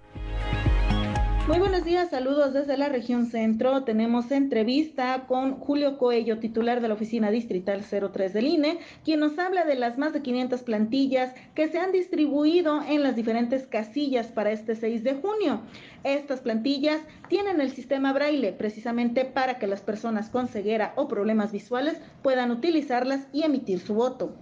Muy 1.47 1.59
buenos 1.59 1.85
días, 1.85 2.09
saludos 2.09 2.53
desde 2.53 2.75
la 2.75 2.89
región 2.89 3.27
centro. 3.27 3.83
Tenemos 3.83 4.31
entrevista 4.31 5.25
con 5.27 5.59
Julio 5.59 5.99
Coello, 5.99 6.39
titular 6.39 6.81
de 6.81 6.87
la 6.87 6.95
oficina 6.95 7.29
distrital 7.29 7.83
03 7.83 8.33
del 8.33 8.47
INE, 8.47 8.79
quien 9.03 9.19
nos 9.19 9.37
habla 9.37 9.63
de 9.63 9.75
las 9.75 9.99
más 9.99 10.11
de 10.11 10.23
500 10.23 10.63
plantillas 10.63 11.35
que 11.53 11.67
se 11.67 11.77
han 11.77 11.91
distribuido 11.91 12.81
en 12.81 13.03
las 13.03 13.15
diferentes 13.15 13.67
casillas 13.67 14.25
para 14.25 14.49
este 14.49 14.75
6 14.75 15.03
de 15.03 15.13
junio. 15.13 15.61
Estas 16.03 16.39
plantillas 16.39 17.01
tienen 17.29 17.61
el 17.61 17.69
sistema 17.69 18.11
braille 18.11 18.51
precisamente 18.51 19.23
para 19.23 19.59
que 19.59 19.67
las 19.67 19.81
personas 19.81 20.31
con 20.31 20.47
ceguera 20.47 20.93
o 20.95 21.07
problemas 21.07 21.51
visuales 21.51 22.01
puedan 22.23 22.49
utilizarlas 22.49 23.27
y 23.31 23.43
emitir 23.43 23.81
su 23.81 23.93
voto. 23.93 24.35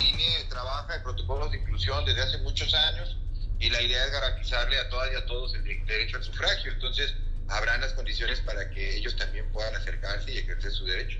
INE 0.00 0.48
trabaja 0.48 0.96
en 0.96 1.04
protocolos 1.04 1.52
de 1.52 1.58
inclusión 1.58 2.04
desde 2.04 2.22
hace 2.22 2.38
muchos 2.38 2.74
años 2.74 3.16
y 3.58 3.70
la 3.70 3.80
idea 3.80 4.04
es 4.04 4.12
garantizarle 4.12 4.78
a 4.78 4.88
todas 4.88 5.12
y 5.12 5.16
a 5.16 5.26
todos 5.26 5.54
el 5.54 5.64
derecho 5.86 6.18
al 6.18 6.24
sufragio. 6.24 6.72
Entonces, 6.72 7.14
habrán 7.48 7.80
las 7.80 7.92
condiciones 7.94 8.40
para 8.40 8.70
que 8.70 8.96
ellos 8.96 9.16
también 9.16 9.50
puedan 9.52 9.74
acercarse 9.74 10.32
y 10.32 10.38
ejercer 10.38 10.70
su 10.70 10.84
derecho. 10.84 11.18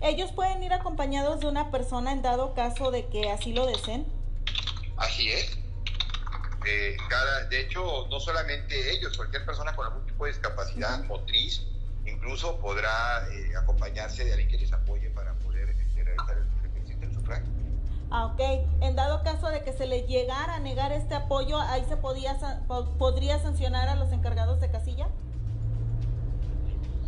¿Ellos 0.00 0.32
pueden 0.32 0.62
ir 0.62 0.72
acompañados 0.72 1.40
de 1.40 1.46
una 1.46 1.70
persona 1.70 2.12
en 2.12 2.22
dado 2.22 2.54
caso 2.54 2.90
de 2.90 3.06
que 3.06 3.30
así 3.30 3.52
lo 3.52 3.66
deseen? 3.66 4.06
Así 4.96 5.30
es. 5.30 5.58
Eh, 6.66 6.96
cada, 7.08 7.44
de 7.44 7.60
hecho, 7.60 8.06
no 8.08 8.20
solamente 8.20 8.92
ellos, 8.92 9.16
cualquier 9.16 9.44
persona 9.44 9.74
con 9.74 9.86
algún 9.86 10.06
tipo 10.06 10.24
de 10.24 10.32
discapacidad 10.32 11.02
motriz, 11.04 11.62
incluso 12.06 12.58
podrá 12.60 13.26
eh, 13.32 13.56
acompañarse 13.56 14.24
de 14.24 14.32
alguien 14.32 14.48
que 14.48 14.58
les 14.58 14.72
apoye 14.72 15.10
para 15.10 15.34
poder 15.34 15.68
este, 15.70 16.04
realizar 16.04 16.38
el 16.38 16.61
ok. 18.12 18.40
En 18.80 18.96
dado 18.96 19.22
caso 19.22 19.48
de 19.48 19.62
que 19.62 19.72
se 19.72 19.86
le 19.86 20.02
llegara 20.06 20.56
a 20.56 20.60
negar 20.60 20.92
este 20.92 21.14
apoyo, 21.14 21.58
ahí 21.58 21.84
se 21.88 21.96
podía, 21.96 22.36
podría 22.98 23.38
sancionar 23.38 23.88
a 23.88 23.96
los 23.96 24.12
encargados 24.12 24.60
de 24.60 24.70
casilla. 24.70 25.08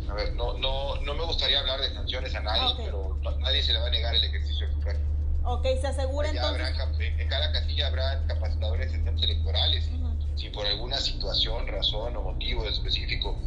A 0.09 0.13
ver, 0.13 0.33
no, 0.33 0.57
no, 0.57 0.95
no 1.01 1.13
me 1.13 1.25
gustaría 1.25 1.59
hablar 1.59 1.79
de 1.81 1.93
sanciones 1.93 2.33
a 2.35 2.41
nadie, 2.41 2.73
pero 2.85 3.17
a 3.27 3.31
nadie 3.39 3.63
se 3.63 3.73
le 3.73 3.79
va 3.79 3.87
a 3.87 3.91
negar 3.91 4.15
el 4.15 4.23
ejercicio 4.23 4.71
sufragio. 4.71 5.03
Ok, 5.43 5.65
se 5.79 5.87
asegura 5.87 6.29
entonces. 6.29 6.73
en 6.99 7.27
cada 7.27 7.51
casilla 7.51 7.87
habrá 7.87 8.25
capacitadores 8.27 8.91
de 8.91 9.09
electorales. 9.23 9.89
Si 10.35 10.49
por 10.49 10.65
alguna 10.65 10.97
situación, 10.97 11.67
razón 11.67 12.15
o 12.17 12.21
motivo 12.21 12.65
específico 12.65 13.37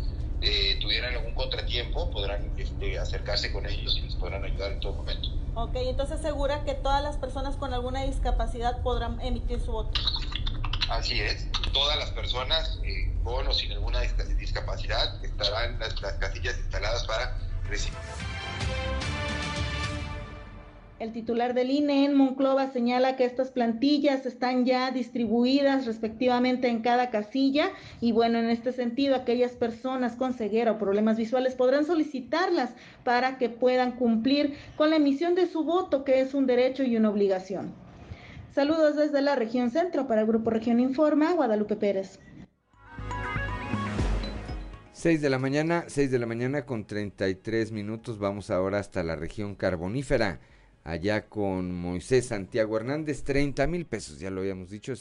eh, 0.41 0.79
tuvieran 0.81 1.15
algún 1.15 1.35
contratiempo, 1.35 2.11
podrán 2.11 2.53
este, 2.57 2.99
acercarse 2.99 3.53
con 3.53 3.67
ellos 3.67 3.97
y 3.97 4.03
les 4.03 4.15
podrán 4.15 4.45
ayudar 4.45 4.73
en 4.73 4.81
todo 4.81 4.93
momento. 4.93 5.29
Ok, 5.61 5.75
entonces 5.75 6.21
asegura 6.21 6.63
que 6.63 6.75
todas 6.75 7.03
las 7.03 7.17
personas 7.17 7.57
con 7.57 7.75
alguna 7.75 8.05
discapacidad 8.05 8.81
podrán 8.81 9.21
emitir 9.21 9.61
su 9.61 9.73
voto. 9.73 10.01
Así 10.89 11.21
es, 11.21 11.49
todas 11.73 11.99
las 11.99 12.13
personas 12.13 12.79
eh, 12.85 13.13
con 13.25 13.45
o 13.45 13.53
sin 13.53 13.73
alguna 13.73 14.01
discapacidad 14.01 15.25
estarán 15.25 15.81
las, 15.81 16.01
las 16.01 16.13
casillas 16.13 16.57
instaladas 16.59 17.05
para 17.09 17.37
recibir. 17.69 17.99
El 20.99 21.13
titular 21.13 21.55
del 21.55 21.71
INE 21.71 22.05
en 22.07 22.17
Monclova 22.17 22.73
señala 22.73 23.15
que 23.15 23.25
estas 23.25 23.53
plantillas 23.53 24.27
están 24.27 24.65
ya 24.65 24.91
distribuidas 24.91 25.87
respectivamente 25.87 26.67
en 26.67 26.83
cada 26.83 27.11
casilla 27.11 27.71
y 28.01 28.11
bueno, 28.11 28.41
en 28.41 28.51
este 28.51 28.73
sentido, 28.73 29.15
aquellas 29.15 29.53
personas 29.53 30.17
con 30.17 30.35
ceguera 30.35 30.73
o 30.73 30.79
problemas 30.79 31.17
visuales 31.17 31.55
podrán 31.55 31.87
solicitarlas 31.87 32.71
para 33.05 33.39
que 33.39 33.49
puedan 33.49 33.93
cumplir 33.93 34.55
con 34.77 34.91
la 34.91 34.97
emisión 34.97 35.37
de 35.37 35.47
su 35.47 35.63
voto, 35.63 36.03
que 36.03 36.21
es 36.21 36.35
un 36.35 36.47
derecho 36.47 36.83
y 36.83 36.97
una 36.97 37.11
obligación. 37.11 37.73
Saludos 38.53 38.97
desde 38.97 39.23
la 39.23 39.37
región 39.37 39.71
centro 39.71 40.09
para 40.09 40.23
el 40.23 40.27
Grupo 40.27 40.51
Región 40.51 40.81
Informa, 40.81 41.33
Guadalupe 41.33 41.77
Pérez. 41.77 42.19
6 44.95 45.23
de 45.23 45.31
la 45.31 45.39
mañana, 45.39 45.85
6 45.87 46.11
de 46.11 46.19
la 46.19 46.27
mañana 46.27 46.67
con 46.67 46.89
33 46.89 47.71
minutos. 47.71 48.19
Vamos 48.19 48.51
ahora 48.51 48.81
hasta 48.81 49.05
la 49.05 49.15
región 49.15 49.55
carbonífera 49.55 50.41
allá 50.89 51.29
con 51.29 51.75
Moisés 51.75 52.29
Santiago 52.29 52.79
Hernández, 52.79 53.23
30 53.23 53.67
mil 53.67 53.85
pesos, 53.85 54.19
ya 54.19 54.31
lo 54.31 54.41
habíamos 54.41 54.71
dicho, 54.71 54.95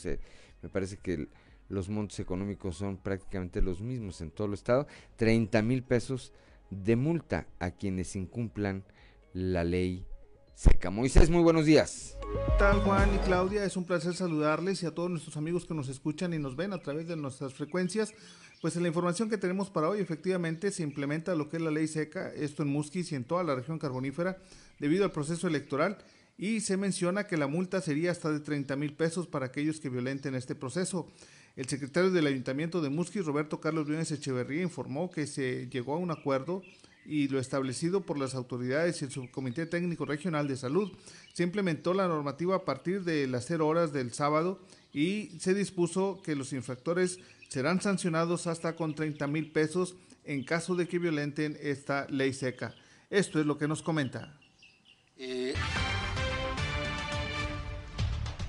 me 0.62 0.70
parece 0.70 0.98
que 0.98 1.30
los 1.70 1.88
montos 1.88 2.20
económicos 2.20 2.76
son 2.76 2.98
prácticamente 2.98 3.62
los 3.62 3.80
mismos 3.82 4.20
en 4.20 4.32
todo 4.32 4.48
el 4.48 4.54
estado, 4.54 4.86
30 5.16 5.62
mil 5.62 5.84
pesos 5.84 6.34
de 6.70 6.98
multa 6.98 7.48
a 7.60 7.72
quienes 7.72 8.18
incumplan 8.18 8.84
la 9.32 9.64
ley 9.64 10.06
seca. 10.56 10.90
Moisés, 10.90 11.30
muy 11.30 11.42
buenos 11.42 11.66
días. 11.66 12.18
tal 12.60 12.82
Juan 12.82 13.16
y 13.16 13.20
Claudia? 13.20 13.64
Es 13.64 13.78
un 13.78 13.86
placer 13.86 14.14
saludarles 14.14 14.84
y 14.84 14.88
a 14.88 14.92
todos 14.92 15.10
nuestros 15.10 15.38
amigos 15.38 15.66
que 15.66 15.74
nos 15.74 15.88
escuchan 15.88 16.34
y 16.34 16.40
nos 16.40 16.58
ven 16.58 16.74
a 16.74 16.82
través 16.82 17.08
de 17.08 17.16
nuestras 17.16 17.54
frecuencias. 17.54 18.14
Pues 18.62 18.76
en 18.76 18.82
la 18.82 18.90
información 18.90 19.30
que 19.30 19.38
tenemos 19.38 19.70
para 19.70 19.88
hoy, 19.88 20.00
efectivamente 20.00 20.72
se 20.72 20.84
implementa 20.84 21.36
lo 21.36 21.48
que 21.48 21.58
es 21.58 21.64
la 21.64 21.72
ley 21.72 21.88
seca, 21.88 22.34
esto 22.34 22.64
en 22.64 22.70
Musquis 22.70 23.12
y 23.12 23.16
en 23.16 23.24
toda 23.24 23.44
la 23.44 23.56
región 23.56 23.78
carbonífera, 23.78 24.38
debido 24.80 25.06
al 25.06 25.12
proceso 25.12 25.48
electoral, 25.48 25.98
y 26.38 26.60
se 26.60 26.78
menciona 26.78 27.26
que 27.26 27.38
la 27.38 27.48
multa 27.48 27.82
sería 27.82 28.12
hasta 28.12 28.32
de 28.32 28.40
30 28.40 28.76
mil 28.76 28.94
pesos 28.94 29.28
para 29.28 29.48
aquellos 29.48 29.80
que 29.80 29.90
violenten 29.90 30.36
este 30.36 30.56
proceso. 30.56 31.12
El 31.56 31.68
secretario 31.68 32.12
del 32.12 32.28
Ayuntamiento 32.28 32.82
de 32.82 32.90
Musquis, 32.90 33.26
Roberto 33.26 33.60
Carlos 33.60 33.88
Briones 33.88 34.12
Echeverría, 34.12 34.62
informó 34.62 35.10
que 35.10 35.26
se 35.26 35.68
llegó 35.70 35.96
a 35.96 35.98
un 35.98 36.12
acuerdo 36.12 36.62
y 37.08 37.30
lo 37.30 37.40
establecido 37.40 38.02
por 38.02 38.20
las 38.20 38.36
autoridades 38.36 39.02
y 39.02 39.06
el 39.06 39.12
Subcomité 39.12 39.66
Técnico 39.66 40.06
Regional 40.06 40.48
de 40.48 40.58
Salud. 40.58 40.92
Se 41.34 41.42
implementó 41.42 41.94
la 41.94 42.08
normativa 42.08 42.58
a 42.58 42.66
partir 42.66 43.04
de 43.04 43.26
las 43.26 43.46
0 43.48 43.66
horas 43.66 43.94
del 43.94 44.14
sábado 44.14 44.60
y 44.94 45.32
se 45.40 45.54
dispuso 45.54 46.22
que 46.22 46.36
los 46.36 46.54
infractores 46.54 47.20
serán 47.48 47.82
sancionados 47.82 48.46
hasta 48.46 48.76
con 48.76 48.94
30 48.94 49.26
mil 49.28 49.52
pesos 49.52 49.96
en 50.26 50.44
caso 50.44 50.76
de 50.76 50.88
que 50.88 51.00
violenten 51.00 51.58
esta 51.62 52.06
ley 52.10 52.34
seca. 52.34 52.76
Esto 53.10 53.40
es 53.40 53.46
lo 53.46 53.58
que 53.58 53.70
nos 53.70 53.82
comenta. 53.82 54.37
Eh, 55.20 55.56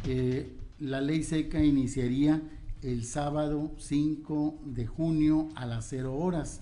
eh, 0.07 0.52
la 0.81 1.00
ley 1.00 1.22
seca 1.22 1.64
iniciaría 1.64 2.42
el 2.83 3.04
sábado 3.04 3.72
5 3.78 4.61
de 4.66 4.87
junio 4.87 5.48
a 5.54 5.64
las 5.64 5.87
0 5.88 6.14
horas. 6.14 6.61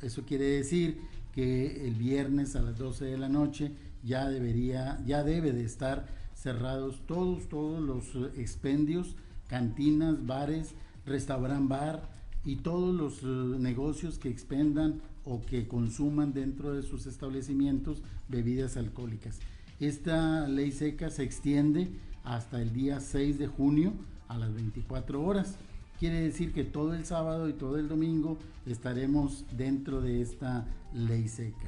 Eso 0.00 0.22
quiere 0.24 0.44
decir 0.44 1.00
que 1.34 1.86
el 1.88 1.94
viernes 1.94 2.54
a 2.54 2.62
las 2.62 2.78
12 2.78 3.06
de 3.06 3.18
la 3.18 3.28
noche 3.28 3.72
ya 4.04 4.28
debería, 4.28 5.02
ya 5.04 5.24
debe 5.24 5.52
de 5.52 5.64
estar 5.64 6.06
cerrados 6.34 7.04
todos, 7.06 7.48
todos 7.48 7.82
los 7.82 8.14
expendios, 8.38 9.16
cantinas, 9.48 10.24
bares, 10.24 10.74
restaurant 11.04 11.68
bar 11.68 12.08
y 12.44 12.56
todos 12.56 12.94
los 12.94 13.24
eh, 13.24 13.58
negocios 13.58 14.18
que 14.20 14.28
expendan 14.28 15.00
o 15.28 15.42
que 15.42 15.68
consuman 15.68 16.32
dentro 16.32 16.72
de 16.72 16.82
sus 16.82 17.06
establecimientos 17.06 18.02
bebidas 18.28 18.76
alcohólicas. 18.76 19.38
Esta 19.78 20.48
ley 20.48 20.72
seca 20.72 21.10
se 21.10 21.22
extiende 21.22 21.88
hasta 22.24 22.60
el 22.62 22.72
día 22.72 23.00
6 23.00 23.38
de 23.38 23.46
junio 23.46 23.92
a 24.26 24.38
las 24.38 24.52
24 24.54 25.22
horas. 25.22 25.56
Quiere 25.98 26.20
decir 26.20 26.52
que 26.52 26.64
todo 26.64 26.94
el 26.94 27.04
sábado 27.04 27.48
y 27.48 27.52
todo 27.52 27.78
el 27.78 27.88
domingo 27.88 28.38
estaremos 28.66 29.44
dentro 29.56 30.00
de 30.00 30.22
esta 30.22 30.66
ley 30.94 31.28
seca. 31.28 31.66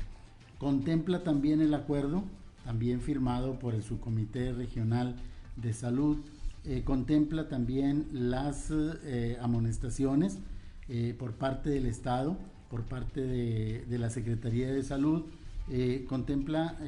Contempla 0.59 1.23
también 1.23 1.61
el 1.61 1.75
acuerdo, 1.75 2.25
también 2.65 3.01
firmado 3.01 3.59
por 3.59 3.75
el 3.75 3.83
Subcomité 3.83 4.53
Regional 4.53 5.17
de 5.57 5.73
Salud, 5.73 6.19
eh, 6.65 6.83
contempla 6.85 7.49
también 7.49 8.07
las 8.13 8.71
eh, 8.71 9.39
amonestaciones 9.41 10.39
eh, 10.89 11.15
por 11.19 11.33
parte 11.33 11.71
del 11.71 11.87
Estado, 11.87 12.37
por 12.71 12.83
parte 12.83 13.21
de, 13.21 13.99
la 13.99 14.11
Secretaría 14.11 14.73
de 14.73 14.83
Salud, 14.83 15.25
contempla 16.09 16.79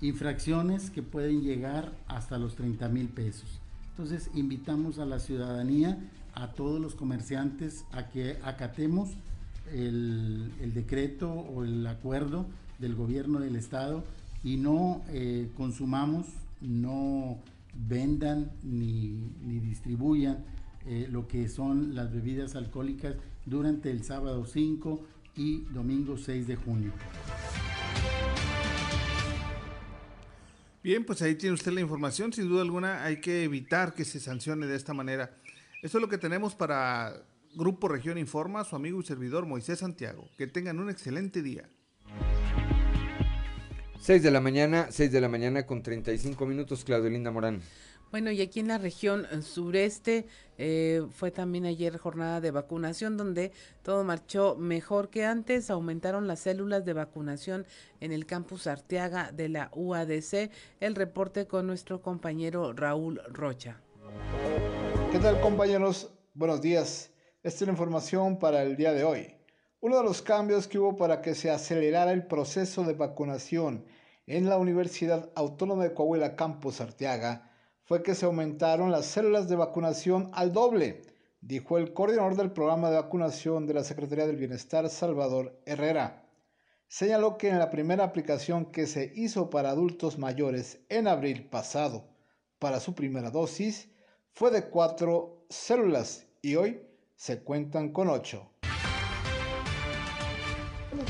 infracciones 0.00 0.90
que 0.90 1.02
pueden 1.02 1.42
llegar 1.42 1.92
hasta 2.08 2.38
los 2.38 2.56
30 2.56 2.88
mil 2.88 3.08
pesos. 3.08 3.60
Entonces 3.90 4.30
invitamos 4.34 4.98
a 4.98 5.06
la 5.06 5.20
ciudadanía, 5.20 5.98
a 6.34 6.48
todos 6.48 6.80
los 6.80 6.94
comerciantes, 6.94 7.84
a 7.92 8.08
que 8.08 8.38
acatemos 8.42 9.10
el, 9.72 10.52
el 10.60 10.74
decreto 10.74 11.30
o 11.30 11.64
el 11.64 11.86
acuerdo 11.86 12.46
del 12.78 12.94
gobierno 12.94 13.40
del 13.40 13.56
estado 13.56 14.04
y 14.44 14.56
no 14.58 15.02
consumamos, 15.56 16.26
no 16.60 17.38
vendan 17.88 18.50
ni, 18.62 19.28
distribuyan 19.60 20.38
eh, 20.86 21.06
lo 21.10 21.26
que 21.26 21.48
son 21.48 21.94
las 21.94 22.12
bebidas 22.12 22.54
alcohólicas 22.54 23.16
durante 23.44 23.90
el 23.90 24.04
sábado 24.04 24.44
5 24.46 25.04
y 25.36 25.62
domingo 25.72 26.16
6 26.16 26.46
de 26.46 26.56
junio. 26.56 26.92
Bien, 30.82 31.04
pues 31.04 31.20
ahí 31.22 31.34
tiene 31.34 31.54
usted 31.54 31.72
la 31.72 31.80
información. 31.80 32.32
Sin 32.32 32.48
duda 32.48 32.62
alguna 32.62 33.02
hay 33.02 33.20
que 33.20 33.42
evitar 33.42 33.94
que 33.94 34.04
se 34.04 34.20
sancione 34.20 34.66
de 34.66 34.76
esta 34.76 34.94
manera. 34.94 35.36
Eso 35.82 35.98
es 35.98 36.02
lo 36.02 36.08
que 36.08 36.18
tenemos 36.18 36.54
para 36.54 37.24
Grupo 37.56 37.88
Región 37.88 38.18
Informa, 38.18 38.62
su 38.62 38.76
amigo 38.76 39.00
y 39.00 39.04
servidor 39.04 39.46
Moisés 39.46 39.80
Santiago. 39.80 40.28
Que 40.38 40.46
tengan 40.46 40.78
un 40.78 40.88
excelente 40.88 41.42
día. 41.42 41.68
6 44.00 44.22
de 44.22 44.30
la 44.30 44.40
mañana, 44.40 44.86
6 44.90 45.10
de 45.10 45.20
la 45.20 45.28
mañana 45.28 45.66
con 45.66 45.82
35 45.82 46.46
minutos, 46.46 46.84
Claudio 46.84 47.10
Linda 47.10 47.32
Morán. 47.32 47.60
Bueno, 48.12 48.30
y 48.30 48.40
aquí 48.40 48.60
en 48.60 48.68
la 48.68 48.78
región 48.78 49.26
sureste 49.42 50.26
eh, 50.58 51.02
fue 51.10 51.32
también 51.32 51.66
ayer 51.66 51.98
jornada 51.98 52.40
de 52.40 52.52
vacunación 52.52 53.16
donde 53.16 53.50
todo 53.82 54.04
marchó 54.04 54.54
mejor 54.56 55.10
que 55.10 55.24
antes. 55.24 55.70
Aumentaron 55.70 56.28
las 56.28 56.40
células 56.40 56.84
de 56.84 56.92
vacunación 56.92 57.66
en 58.00 58.12
el 58.12 58.24
campus 58.24 58.68
Arteaga 58.68 59.32
de 59.32 59.48
la 59.48 59.70
UADC. 59.74 60.50
El 60.80 60.94
reporte 60.94 61.46
con 61.46 61.66
nuestro 61.66 62.00
compañero 62.00 62.72
Raúl 62.72 63.20
Rocha. 63.28 63.80
¿Qué 65.10 65.18
tal 65.18 65.40
compañeros? 65.40 66.10
Buenos 66.32 66.62
días. 66.62 67.10
Esta 67.42 67.64
es 67.64 67.66
la 67.66 67.72
información 67.72 68.38
para 68.38 68.62
el 68.62 68.76
día 68.76 68.92
de 68.92 69.02
hoy. 69.02 69.34
Uno 69.80 69.98
de 69.98 70.04
los 70.04 70.22
cambios 70.22 70.68
que 70.68 70.78
hubo 70.78 70.96
para 70.96 71.20
que 71.20 71.34
se 71.34 71.50
acelerara 71.50 72.12
el 72.12 72.26
proceso 72.26 72.84
de 72.84 72.94
vacunación 72.94 73.84
en 74.26 74.48
la 74.48 74.58
Universidad 74.58 75.30
Autónoma 75.34 75.84
de 75.84 75.92
Coahuila 75.92 76.34
Campus 76.34 76.80
Arteaga 76.80 77.45
fue 77.86 78.02
que 78.02 78.14
se 78.14 78.26
aumentaron 78.26 78.90
las 78.90 79.06
células 79.06 79.48
de 79.48 79.56
vacunación 79.56 80.30
al 80.34 80.52
doble, 80.52 81.02
dijo 81.40 81.78
el 81.78 81.94
coordinador 81.94 82.36
del 82.36 82.50
programa 82.50 82.90
de 82.90 82.96
vacunación 82.96 83.66
de 83.66 83.74
la 83.74 83.84
Secretaría 83.84 84.26
del 84.26 84.36
Bienestar, 84.36 84.90
Salvador 84.90 85.58
Herrera. 85.64 86.28
Señaló 86.88 87.38
que 87.38 87.48
en 87.48 87.58
la 87.58 87.70
primera 87.70 88.04
aplicación 88.04 88.66
que 88.66 88.86
se 88.86 89.12
hizo 89.14 89.48
para 89.48 89.70
adultos 89.70 90.18
mayores 90.18 90.80
en 90.88 91.08
abril 91.08 91.48
pasado 91.48 92.04
para 92.58 92.80
su 92.80 92.94
primera 92.94 93.30
dosis 93.30 93.88
fue 94.32 94.50
de 94.50 94.68
cuatro 94.68 95.46
células 95.48 96.26
y 96.42 96.56
hoy 96.56 96.82
se 97.14 97.42
cuentan 97.42 97.92
con 97.92 98.10
ocho 98.10 98.50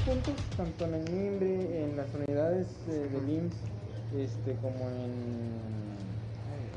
puntos, 0.07 0.35
tanto 0.57 0.85
en 0.85 0.95
el 0.95 1.11
MIMBRE, 1.11 1.85
en 1.85 1.97
las 1.97 2.07
unidades 2.15 2.67
eh, 2.89 3.09
del 3.13 3.29
IMSS, 3.29 3.57
este, 4.17 4.55
como 4.61 4.89
en, 4.89 5.96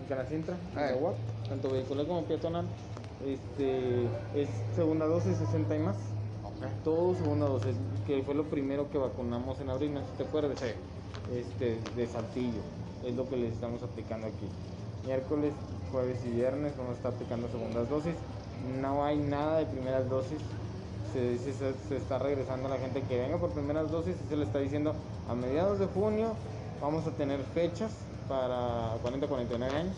en 0.10 0.16
Canacintra, 0.16 0.58
en 0.74 0.80
ah. 0.80 1.14
tanto 1.48 1.70
vehicular 1.70 2.08
como 2.08 2.24
peatonal. 2.24 2.66
Este, 3.26 4.04
es 4.36 4.50
segunda 4.76 5.06
dosis 5.06 5.38
60 5.38 5.76
y 5.76 5.80
más. 5.80 5.98
Todo 6.84 7.16
segunda 7.16 7.48
dosis, 7.48 7.76
que 8.06 8.22
fue 8.24 8.34
lo 8.34 8.44
primero 8.46 8.90
que 8.90 8.98
vacunamos 8.98 9.60
en 9.62 9.70
abril, 9.70 9.94
no 9.94 10.02
sé 10.02 10.06
si 10.08 10.18
te 10.18 10.24
acuerdas. 10.24 10.60
Este, 11.34 11.80
de 11.96 12.08
Saltillo, 12.08 12.62
es 13.06 13.16
lo 13.16 13.30
que 13.30 13.38
les 13.38 13.54
estamos 13.54 13.82
aplicando 13.84 14.28
aquí. 14.28 14.48
Miércoles, 15.06 15.54
jueves 15.92 16.20
y 16.26 16.30
viernes 16.32 16.74
vamos 16.78 16.94
a 16.94 16.96
estar 16.96 17.14
aplicando 17.14 17.48
segundas 17.50 17.90
dosis. 17.90 18.14
No 18.82 19.06
hay 19.06 19.18
nada 19.18 19.60
de 19.60 19.66
primeras 19.68 20.10
dosis, 20.10 20.40
se, 21.14 21.38
se, 21.38 21.96
está 21.96 22.20
regresando 22.20 22.68
la 22.68 22.78
gente 22.78 23.02
que 23.04 23.20
venga 23.20 23.38
por 23.38 23.52
primeras 23.52 23.90
dosis 23.90 24.16
y 24.26 24.30
se 24.30 24.36
le 24.36 24.44
está 24.44 24.60
diciendo 24.60 24.94
a 25.30 25.34
mediados 25.34 25.80
de 25.80 25.88
junio 25.88 26.34
vamos 26.82 27.08
a 27.08 27.12
tener 27.12 27.40
fechas 27.54 27.92
para 28.30 28.96
40-49 29.04 29.74
años 29.74 29.96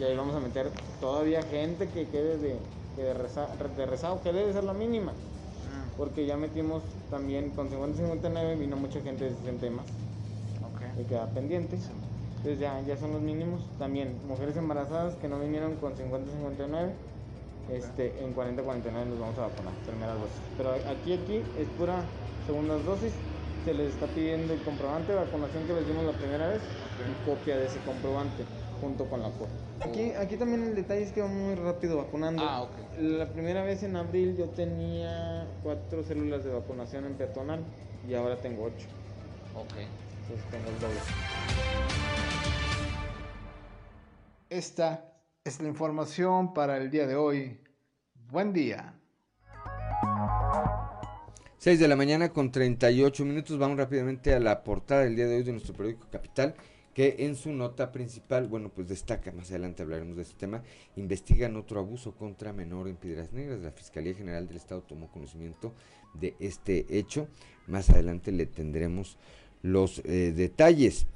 y 0.00 0.04
ahí 0.04 0.16
vamos 0.16 0.34
a 0.34 0.40
meter 0.40 0.70
todavía 1.00 1.42
gente 1.42 1.88
que 1.88 2.06
quede 2.06 2.38
de, 2.38 2.56
de, 2.96 3.86
rezado, 3.86 4.22
que 4.22 4.32
debe 4.32 4.52
ser 4.52 4.64
la 4.64 4.72
mínima. 4.72 5.12
Ah. 5.12 5.84
Porque 5.96 6.24
ya 6.24 6.36
metimos 6.36 6.82
también 7.10 7.50
con 7.50 7.68
50-59 7.68 8.58
vino 8.58 8.76
mucha 8.76 9.00
gente 9.00 9.24
de 9.24 9.30
60 9.30 9.70
más. 9.70 9.86
Y 11.00 11.04
queda 11.04 11.26
pendiente. 11.26 11.78
Entonces 12.38 12.58
ya, 12.58 12.80
ya 12.82 12.96
son 12.96 13.12
los 13.12 13.22
mínimos. 13.22 13.60
También 13.78 14.16
mujeres 14.26 14.56
embarazadas 14.56 15.14
que 15.16 15.28
no 15.28 15.38
vinieron 15.38 15.76
con 15.76 15.92
50-59 15.92 16.90
este, 17.72 18.14
en 18.24 18.34
40-49 18.34 18.56
nos 18.56 19.20
vamos 19.20 19.38
a 19.38 19.42
vacunar, 19.42 19.74
primeras 19.84 20.14
dosis. 20.18 20.40
Pero 20.56 20.70
aquí, 20.72 21.12
aquí 21.12 21.36
es 21.58 21.68
pura 21.76 22.02
segundas 22.46 22.84
dosis. 22.84 23.12
Se 23.64 23.74
les 23.74 23.92
está 23.92 24.06
pidiendo 24.06 24.54
el 24.54 24.62
comprobante 24.62 25.12
de 25.12 25.18
vacunación 25.18 25.66
que 25.66 25.74
les 25.74 25.86
dimos 25.86 26.04
la 26.04 26.12
primera 26.12 26.48
vez 26.48 26.62
y 27.04 27.28
copia 27.28 27.56
de 27.56 27.66
ese 27.66 27.78
comprobante 27.80 28.44
junto 28.80 29.04
con 29.06 29.22
la 29.22 29.30
copia. 29.30 29.48
Aquí, 29.80 30.12
aquí 30.12 30.36
también 30.36 30.64
el 30.64 30.74
detalle 30.74 31.02
es 31.02 31.12
que 31.12 31.20
va 31.20 31.28
muy 31.28 31.54
rápido 31.54 31.96
vacunando. 31.98 32.42
Ah, 32.44 32.68
La 33.00 33.28
primera 33.28 33.62
vez 33.62 33.82
en 33.82 33.96
abril 33.96 34.36
yo 34.36 34.48
tenía 34.50 35.46
cuatro 35.62 36.02
células 36.02 36.44
de 36.44 36.52
vacunación 36.52 37.04
en 37.06 37.14
peatonal 37.14 37.64
y 38.08 38.14
ahora 38.14 38.36
tengo 38.36 38.64
ocho. 38.64 38.86
Ok. 39.54 39.74
Entonces 40.22 40.50
tengo 40.50 40.68
el 40.68 40.78
doble. 40.80 41.00
Esta 44.50 45.12
es 45.44 45.60
la 45.60 45.68
información 45.68 46.54
para 46.54 46.76
el 46.76 46.90
día 46.90 47.06
de 47.06 47.16
hoy. 47.16 47.60
Buen 48.30 48.52
día. 48.52 48.94
6 51.58 51.80
de 51.80 51.88
la 51.88 51.96
mañana 51.96 52.28
con 52.28 52.52
38 52.52 53.24
minutos. 53.24 53.58
Vamos 53.58 53.78
rápidamente 53.78 54.32
a 54.32 54.40
la 54.40 54.62
portada 54.62 55.02
del 55.02 55.16
día 55.16 55.26
de 55.26 55.36
hoy 55.36 55.42
de 55.42 55.52
nuestro 55.52 55.74
periódico 55.74 56.06
Capital, 56.10 56.54
que 56.98 57.14
en 57.20 57.36
su 57.36 57.52
nota 57.52 57.92
principal, 57.92 58.48
bueno, 58.48 58.70
pues 58.74 58.88
destaca, 58.88 59.30
más 59.30 59.50
adelante 59.50 59.84
hablaremos 59.84 60.16
de 60.16 60.22
este 60.22 60.34
tema, 60.34 60.64
investigan 60.96 61.54
otro 61.54 61.78
abuso 61.78 62.10
contra 62.16 62.52
menor 62.52 62.88
en 62.88 62.96
Piedras 62.96 63.32
Negras. 63.32 63.60
La 63.60 63.70
Fiscalía 63.70 64.14
General 64.14 64.48
del 64.48 64.56
Estado 64.56 64.82
tomó 64.82 65.06
conocimiento 65.12 65.72
de 66.14 66.34
este 66.40 66.86
hecho. 66.90 67.28
Más 67.68 67.88
adelante 67.90 68.32
le 68.32 68.46
tendremos 68.46 69.16
los 69.62 70.00
eh, 70.06 70.32
detalles. 70.34 71.06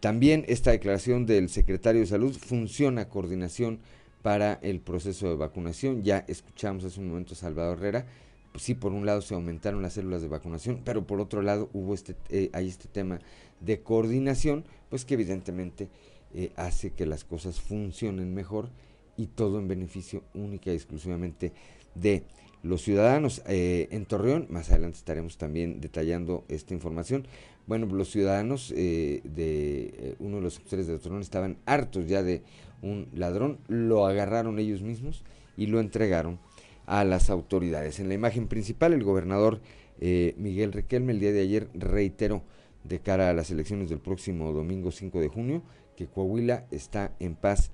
También 0.00 0.44
esta 0.46 0.72
declaración 0.72 1.24
del 1.24 1.48
secretario 1.48 2.02
de 2.02 2.06
Salud 2.06 2.36
funciona 2.36 3.08
coordinación 3.08 3.80
para 4.20 4.58
el 4.60 4.80
proceso 4.80 5.30
de 5.30 5.36
vacunación. 5.36 6.02
Ya 6.02 6.18
escuchamos 6.28 6.84
hace 6.84 7.00
un 7.00 7.08
momento 7.08 7.32
a 7.32 7.38
Salvador 7.38 7.78
Herrera. 7.78 8.04
Pues 8.52 8.64
sí, 8.64 8.74
por 8.74 8.92
un 8.92 9.06
lado 9.06 9.22
se 9.22 9.32
aumentaron 9.32 9.80
las 9.80 9.94
células 9.94 10.20
de 10.20 10.28
vacunación, 10.28 10.82
pero 10.84 11.06
por 11.06 11.18
otro 11.18 11.40
lado 11.40 11.70
hubo 11.72 11.94
este, 11.94 12.14
eh, 12.28 12.50
hay 12.52 12.68
este 12.68 12.88
tema 12.88 13.20
de 13.60 13.80
coordinación, 13.80 14.64
pues 14.90 15.04
que 15.04 15.14
evidentemente 15.14 15.88
eh, 16.34 16.52
hace 16.56 16.90
que 16.90 17.06
las 17.06 17.24
cosas 17.24 17.60
funcionen 17.60 18.34
mejor 18.34 18.68
y 19.16 19.26
todo 19.26 19.58
en 19.58 19.68
beneficio 19.68 20.22
única 20.34 20.72
y 20.72 20.74
exclusivamente 20.74 21.52
de 21.94 22.24
los 22.62 22.82
ciudadanos. 22.82 23.42
Eh, 23.46 23.88
en 23.90 24.06
Torreón, 24.06 24.46
más 24.50 24.70
adelante 24.70 24.98
estaremos 24.98 25.36
también 25.36 25.80
detallando 25.80 26.44
esta 26.48 26.74
información, 26.74 27.26
bueno, 27.66 27.86
los 27.86 28.10
ciudadanos 28.10 28.72
eh, 28.76 29.20
de 29.24 29.94
eh, 29.96 30.14
uno 30.18 30.36
de 30.36 30.42
los 30.42 30.54
sectores 30.54 30.86
de 30.86 30.98
Torreón 30.98 31.20
estaban 31.20 31.58
hartos 31.66 32.06
ya 32.06 32.22
de 32.22 32.42
un 32.82 33.08
ladrón, 33.14 33.58
lo 33.68 34.06
agarraron 34.06 34.58
ellos 34.58 34.82
mismos 34.82 35.22
y 35.56 35.66
lo 35.66 35.80
entregaron 35.80 36.38
a 36.86 37.04
las 37.04 37.30
autoridades. 37.30 38.00
En 38.00 38.08
la 38.08 38.14
imagen 38.14 38.48
principal, 38.48 38.92
el 38.92 39.04
gobernador 39.04 39.60
Miguel 40.00 40.72
Riquelme 40.72 41.12
el 41.12 41.20
día 41.20 41.30
de 41.30 41.42
ayer 41.42 41.68
reiteró 41.74 42.42
de 42.84 43.00
cara 43.00 43.30
a 43.30 43.34
las 43.34 43.50
elecciones 43.50 43.88
del 43.88 44.00
próximo 44.00 44.52
domingo 44.52 44.90
5 44.90 45.20
de 45.20 45.28
junio 45.28 45.62
que 45.96 46.06
Coahuila 46.06 46.66
está 46.70 47.14
en 47.18 47.34
paz 47.34 47.70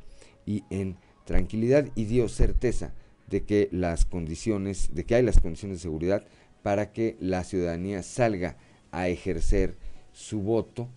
y 0.46 0.64
en 0.70 0.96
tranquilidad 1.24 1.88
y 1.94 2.04
dio 2.06 2.28
certeza 2.28 2.94
de 3.28 3.44
que 3.44 3.68
las 3.72 4.04
condiciones, 4.04 4.94
de 4.94 5.04
que 5.04 5.16
hay 5.16 5.22
las 5.22 5.40
condiciones 5.40 5.78
de 5.78 5.82
seguridad 5.82 6.24
para 6.62 6.92
que 6.92 7.16
la 7.20 7.44
ciudadanía 7.44 8.02
salga 8.02 8.56
a 8.90 9.08
ejercer 9.08 9.76
su 10.12 10.40
voto 10.40 10.88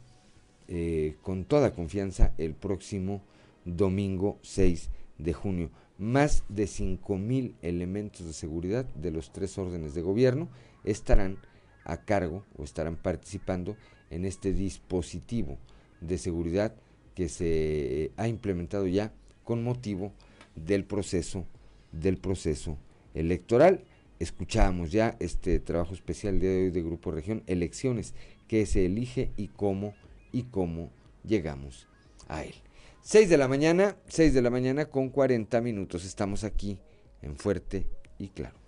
eh, 0.67 1.17
con 1.21 1.45
toda 1.45 1.73
confianza 1.73 2.33
el 2.37 2.53
próximo 2.53 3.21
domingo 3.65 4.39
6 4.41 4.89
de 5.17 5.33
junio. 5.33 5.71
Más 5.97 6.43
de 6.47 6.63
5.000 6.63 7.55
elementos 7.61 8.25
de 8.25 8.33
seguridad 8.33 8.85
de 8.95 9.11
los 9.11 9.33
tres 9.33 9.57
órdenes 9.57 9.93
de 9.93 10.01
gobierno 10.01 10.47
estarán 10.83 11.37
a 11.83 11.97
cargo 12.05 12.45
o 12.55 12.63
estarán 12.63 12.95
participando 12.95 13.75
en 14.09 14.25
este 14.25 14.53
dispositivo 14.53 15.57
de 16.01 16.17
seguridad 16.17 16.73
que 17.15 17.29
se 17.29 18.11
ha 18.17 18.27
implementado 18.27 18.87
ya 18.87 19.11
con 19.43 19.63
motivo 19.63 20.13
del 20.55 20.85
proceso 20.85 21.45
del 21.91 22.17
proceso 22.17 22.77
electoral. 23.13 23.83
Escuchábamos 24.19 24.91
ya 24.91 25.15
este 25.19 25.59
trabajo 25.59 25.93
especial 25.93 26.39
de 26.39 26.65
hoy 26.65 26.71
de 26.71 26.81
Grupo 26.81 27.11
Región, 27.11 27.43
elecciones, 27.47 28.13
que 28.47 28.65
se 28.65 28.85
elige 28.85 29.31
y 29.37 29.47
cómo 29.47 29.93
y 30.31 30.43
cómo 30.43 30.91
llegamos 31.23 31.87
a 32.27 32.43
él. 32.43 32.53
6 33.01 33.29
de 33.29 33.37
la 33.37 33.47
mañana, 33.47 33.95
6 34.07 34.33
de 34.33 34.41
la 34.41 34.49
mañana 34.49 34.85
con 34.85 35.09
40 35.09 35.61
minutos. 35.61 36.05
Estamos 36.05 36.43
aquí 36.43 36.77
en 37.21 37.37
Fuerte 37.37 37.85
y 38.17 38.27
Claro. 38.29 38.58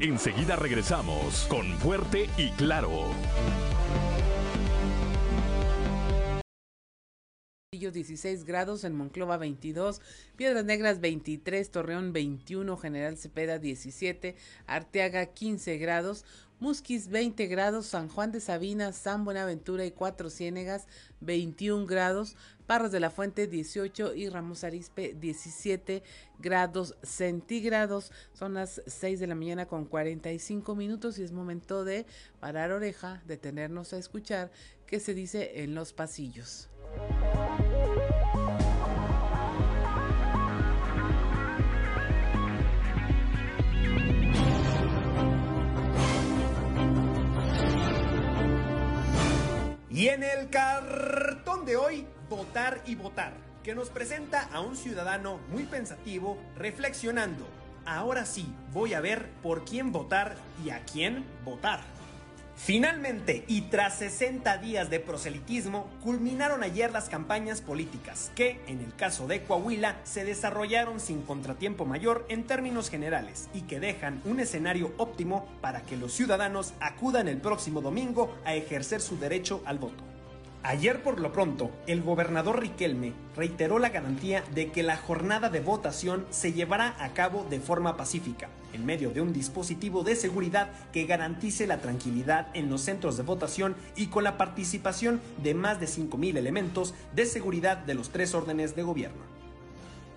Enseguida 0.00 0.56
regresamos 0.56 1.46
con 1.50 1.66
Fuerte 1.78 2.30
y 2.38 2.48
Claro. 2.52 3.10
16 7.70 8.44
grados, 8.44 8.84
en 8.84 8.94
Monclova 8.94 9.36
22, 9.36 10.00
Piedras 10.36 10.64
Negras 10.64 11.00
23, 11.00 11.70
Torreón 11.70 12.12
21, 12.12 12.76
General 12.76 13.16
Cepeda 13.16 13.58
17, 13.58 14.36
Arteaga 14.66 15.26
15 15.26 15.78
grados, 15.78 16.24
Musquis 16.60 17.08
20 17.08 17.46
grados, 17.46 17.86
San 17.86 18.08
Juan 18.10 18.32
de 18.32 18.40
Sabina, 18.40 18.92
San 18.92 19.24
Buenaventura 19.24 19.86
y 19.86 19.92
Cuatro 19.92 20.28
Ciénegas 20.28 20.86
21 21.20 21.86
grados, 21.86 22.36
Parras 22.66 22.92
de 22.92 23.00
la 23.00 23.08
Fuente 23.08 23.46
18 23.46 24.14
y 24.14 24.28
Ramos 24.28 24.62
Arispe 24.62 25.16
17 25.18 26.02
grados 26.38 26.96
centígrados. 27.02 28.12
Son 28.34 28.52
las 28.52 28.82
6 28.86 29.20
de 29.20 29.26
la 29.26 29.34
mañana 29.34 29.66
con 29.66 29.86
45 29.86 30.74
minutos 30.74 31.18
y 31.18 31.22
es 31.22 31.32
momento 31.32 31.82
de 31.82 32.04
parar 32.40 32.72
oreja, 32.72 33.22
detenernos 33.26 33.94
a 33.94 33.98
escuchar 33.98 34.50
qué 34.86 35.00
se 35.00 35.14
dice 35.14 35.62
en 35.62 35.74
los 35.74 35.94
pasillos. 35.94 36.68
Y 50.00 50.08
en 50.08 50.22
el 50.22 50.48
cartón 50.48 51.66
de 51.66 51.76
hoy, 51.76 52.06
votar 52.30 52.80
y 52.86 52.94
votar, 52.94 53.34
que 53.62 53.74
nos 53.74 53.90
presenta 53.90 54.48
a 54.50 54.62
un 54.62 54.74
ciudadano 54.74 55.40
muy 55.50 55.64
pensativo, 55.64 56.38
reflexionando. 56.56 57.46
Ahora 57.84 58.24
sí, 58.24 58.50
voy 58.72 58.94
a 58.94 59.02
ver 59.02 59.28
por 59.42 59.66
quién 59.66 59.92
votar 59.92 60.36
y 60.64 60.70
a 60.70 60.86
quién 60.86 61.26
votar. 61.44 61.80
Finalmente, 62.62 63.42
y 63.48 63.62
tras 63.62 63.96
60 63.96 64.58
días 64.58 64.90
de 64.90 65.00
proselitismo, 65.00 65.88
culminaron 66.02 66.62
ayer 66.62 66.92
las 66.92 67.08
campañas 67.08 67.62
políticas 67.62 68.30
que, 68.34 68.60
en 68.66 68.80
el 68.80 68.94
caso 68.94 69.26
de 69.26 69.42
Coahuila, 69.44 69.98
se 70.04 70.26
desarrollaron 70.26 71.00
sin 71.00 71.22
contratiempo 71.22 71.86
mayor 71.86 72.26
en 72.28 72.44
términos 72.44 72.90
generales 72.90 73.48
y 73.54 73.62
que 73.62 73.80
dejan 73.80 74.20
un 74.26 74.40
escenario 74.40 74.92
óptimo 74.98 75.48
para 75.62 75.80
que 75.80 75.96
los 75.96 76.12
ciudadanos 76.12 76.74
acudan 76.80 77.28
el 77.28 77.38
próximo 77.38 77.80
domingo 77.80 78.36
a 78.44 78.54
ejercer 78.54 79.00
su 79.00 79.18
derecho 79.18 79.62
al 79.64 79.78
voto. 79.78 80.09
Ayer 80.62 81.02
por 81.02 81.20
lo 81.20 81.32
pronto, 81.32 81.70
el 81.86 82.02
gobernador 82.02 82.60
Riquelme 82.60 83.14
reiteró 83.34 83.78
la 83.78 83.88
garantía 83.88 84.44
de 84.54 84.70
que 84.70 84.82
la 84.82 84.98
jornada 84.98 85.48
de 85.48 85.60
votación 85.60 86.26
se 86.28 86.52
llevará 86.52 87.02
a 87.02 87.14
cabo 87.14 87.46
de 87.48 87.60
forma 87.60 87.96
pacífica, 87.96 88.50
en 88.74 88.84
medio 88.84 89.08
de 89.10 89.22
un 89.22 89.32
dispositivo 89.32 90.04
de 90.04 90.16
seguridad 90.16 90.68
que 90.92 91.06
garantice 91.06 91.66
la 91.66 91.78
tranquilidad 91.78 92.48
en 92.52 92.68
los 92.68 92.82
centros 92.82 93.16
de 93.16 93.22
votación 93.22 93.74
y 93.96 94.08
con 94.08 94.22
la 94.22 94.36
participación 94.36 95.22
de 95.42 95.54
más 95.54 95.80
de 95.80 95.86
5.000 95.86 96.36
elementos 96.36 96.92
de 97.14 97.24
seguridad 97.24 97.78
de 97.78 97.94
los 97.94 98.10
tres 98.10 98.34
órdenes 98.34 98.76
de 98.76 98.82
gobierno. 98.82 99.39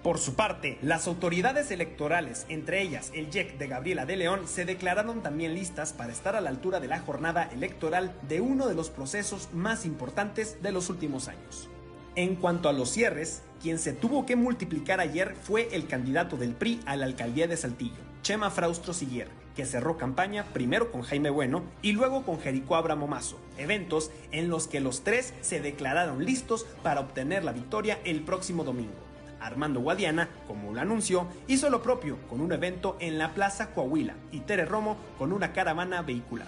Por 0.04 0.20
su 0.20 0.36
parte, 0.36 0.78
las 0.82 1.08
autoridades 1.08 1.72
electorales, 1.72 2.46
entre 2.50 2.82
ellas 2.82 3.10
el 3.16 3.32
JEC 3.32 3.58
de 3.58 3.68
Gabriela 3.68 4.06
de 4.06 4.18
León, 4.18 4.50
se 4.50 4.66
declararon 4.66 5.24
también 5.24 5.54
listas 5.54 5.94
para 5.94 6.12
estar 6.12 6.36
a 6.36 6.42
la 6.42 6.50
altura 6.50 6.82
de 6.82 6.90
la 6.90 7.00
jornada 7.00 7.50
electoral 7.54 8.14
de 8.28 8.42
uno 8.42 8.68
de 8.68 8.76
los 8.76 8.90
procesos 8.90 9.48
más 9.54 9.86
importantes 9.86 10.62
de 10.62 10.74
los 10.74 10.90
últimos 10.90 11.30
años. 11.30 11.70
En 12.16 12.36
cuanto 12.36 12.68
a 12.68 12.74
los 12.74 12.90
cierres, 12.90 13.44
quien 13.62 13.80
se 13.80 13.94
tuvo 13.94 14.26
que 14.26 14.36
multiplicar 14.36 15.00
ayer 15.00 15.36
fue 15.42 15.70
el 15.72 15.88
candidato 15.88 16.36
del 16.36 16.52
PRI 16.54 16.82
a 16.86 16.98
la 16.98 17.06
alcaldía 17.06 17.48
de 17.48 17.56
Saltillo, 17.56 18.04
Chema 18.24 18.52
Fraustro 18.52 18.94
Siguier, 18.94 19.30
que 19.56 19.66
cerró 19.66 19.98
campaña 19.98 20.44
primero 20.52 20.92
con 20.92 21.04
Jaime 21.04 21.30
Bueno 21.30 21.64
y 21.82 21.94
luego 21.94 22.24
con 22.24 22.42
Jericó 22.42 22.76
Abramo 22.76 23.08
Mazo, 23.08 23.40
eventos 23.58 24.12
en 24.34 24.50
los 24.50 24.68
que 24.68 24.82
los 24.82 25.06
tres 25.06 25.34
se 25.40 25.62
declararon 25.62 26.26
listos 26.26 26.66
para 26.84 27.00
obtener 27.00 27.46
la 27.46 27.54
victoria 27.54 28.00
el 28.04 28.20
próximo 28.20 28.66
domingo. 28.66 29.13
Armando 29.44 29.82
Guadiana, 29.82 30.30
como 30.48 30.74
lo 30.74 30.82
anunció, 30.82 31.28
hizo 31.48 31.70
lo 31.70 31.82
propio 31.82 32.18
con 32.30 32.42
un 32.42 32.52
evento 32.52 32.98
en 33.00 33.18
la 33.18 33.34
Plaza 33.34 33.72
Coahuila 33.72 34.16
y 34.32 34.42
Tere 34.42 34.66
Romo 34.66 34.98
con 35.18 35.34
una 35.34 35.54
caravana 35.54 36.02
vehicular. 36.02 36.48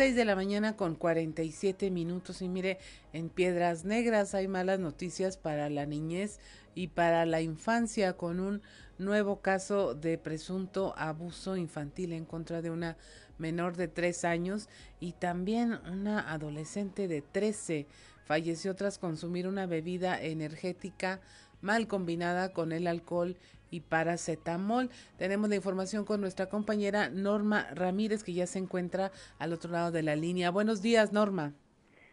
6 0.00 0.16
de 0.16 0.24
la 0.24 0.34
mañana 0.34 0.76
con 0.76 0.94
47 0.94 1.90
minutos 1.90 2.40
y 2.40 2.48
mire, 2.48 2.78
en 3.12 3.28
Piedras 3.28 3.84
Negras 3.84 4.34
hay 4.34 4.48
malas 4.48 4.80
noticias 4.80 5.36
para 5.36 5.68
la 5.68 5.84
niñez 5.84 6.40
y 6.74 6.88
para 6.88 7.26
la 7.26 7.42
infancia 7.42 8.16
con 8.16 8.40
un 8.40 8.62
nuevo 8.96 9.42
caso 9.42 9.94
de 9.94 10.16
presunto 10.16 10.94
abuso 10.96 11.54
infantil 11.54 12.14
en 12.14 12.24
contra 12.24 12.62
de 12.62 12.70
una 12.70 12.96
menor 13.40 13.76
de 13.76 13.88
3 13.88 14.24
años 14.24 14.68
y 15.00 15.12
también 15.12 15.78
una 15.90 16.32
adolescente 16.32 17.08
de 17.08 17.22
13 17.22 17.86
falleció 18.24 18.76
tras 18.76 18.98
consumir 18.98 19.48
una 19.48 19.66
bebida 19.66 20.20
energética 20.20 21.20
mal 21.60 21.88
combinada 21.88 22.52
con 22.52 22.72
el 22.72 22.86
alcohol 22.86 23.36
y 23.70 23.80
paracetamol. 23.80 24.90
Tenemos 25.16 25.48
la 25.48 25.56
información 25.56 26.04
con 26.04 26.20
nuestra 26.20 26.46
compañera 26.46 27.10
Norma 27.10 27.66
Ramírez 27.74 28.22
que 28.22 28.32
ya 28.32 28.46
se 28.46 28.58
encuentra 28.58 29.10
al 29.38 29.52
otro 29.52 29.72
lado 29.72 29.90
de 29.90 30.02
la 30.02 30.16
línea. 30.16 30.50
Buenos 30.50 30.82
días, 30.82 31.12
Norma. 31.12 31.52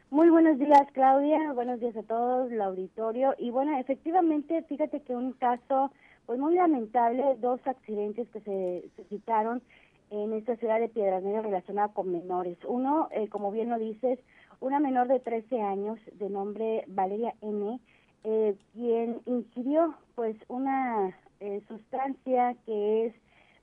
Muy 0.09 0.29
buenos 0.29 0.57
días, 0.57 0.87
Claudia. 0.93 1.51
Buenos 1.53 1.79
días 1.79 1.95
a 1.97 2.03
todos, 2.03 2.51
el 2.51 2.61
auditorio. 2.61 3.35
Y 3.37 3.51
bueno, 3.51 3.77
efectivamente, 3.77 4.63
fíjate 4.63 5.01
que 5.01 5.13
un 5.13 5.33
caso 5.33 5.91
pues 6.25 6.39
muy 6.39 6.55
lamentable, 6.55 7.37
dos 7.39 7.59
accidentes 7.65 8.27
que 8.29 8.41
se, 8.41 8.89
se 8.95 9.03
citaron 9.05 9.61
en 10.09 10.33
esta 10.33 10.55
ciudad 10.55 10.79
de 10.79 10.89
Piedras 10.89 11.23
Negras 11.23 11.43
relacionada 11.43 11.89
con 11.89 12.11
menores. 12.11 12.57
Uno, 12.65 13.09
eh, 13.11 13.27
como 13.29 13.51
bien 13.51 13.69
lo 13.69 13.77
dices, 13.77 14.19
una 14.59 14.79
menor 14.79 15.07
de 15.07 15.19
13 15.19 15.61
años 15.61 15.99
de 16.13 16.29
nombre 16.29 16.83
Valeria 16.87 17.35
N., 17.41 17.79
eh, 18.23 18.55
quien 18.73 19.21
ingirió 19.25 19.95
pues 20.15 20.35
una 20.47 21.15
eh, 21.39 21.61
sustancia 21.67 22.55
que 22.65 23.07
es 23.07 23.13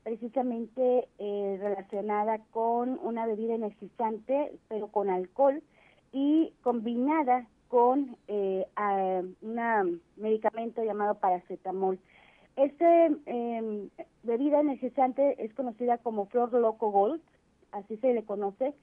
precisamente 0.03 1.09
relacionada 1.19 2.39
con 2.51 3.01
una 3.03 3.27
bebida 3.27 3.55
energizante, 3.55 4.53
pero 4.69 4.89
con 4.89 5.09
alcohol 5.09 5.63
y 6.13 6.53
combinada 6.63 7.47
con 7.69 8.15
un 8.29 10.01
medicamento 10.17 10.85
llamado 10.85 11.15
paracetamol. 11.15 11.99
Esta 12.57 13.07
eh, 13.27 13.89
bebida 14.23 14.61
energizante 14.61 15.45
es 15.45 15.53
conocida 15.55 15.99
como 15.99 16.27
Flor 16.27 16.53
Loco 16.53 16.91
Gold, 16.91 17.21
así 17.73 17.97
se 17.97 18.13
le 18.15 18.25
conoce, 18.25 18.75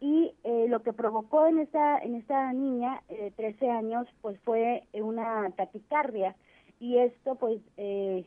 y 0.00 0.32
eh, 0.44 0.66
lo 0.68 0.82
que 0.82 0.92
provocó 0.92 1.46
en 1.46 1.58
esta 1.58 1.98
en 1.98 2.16
esta 2.16 2.52
niña 2.52 3.02
de 3.08 3.30
13 3.30 3.70
años 3.70 4.06
pues 4.20 4.38
fue 4.40 4.84
una 4.92 5.50
taquicardia. 5.56 6.36
Y 6.78 6.98
esto 6.98 7.36
pues 7.36 7.60
eh, 7.78 8.26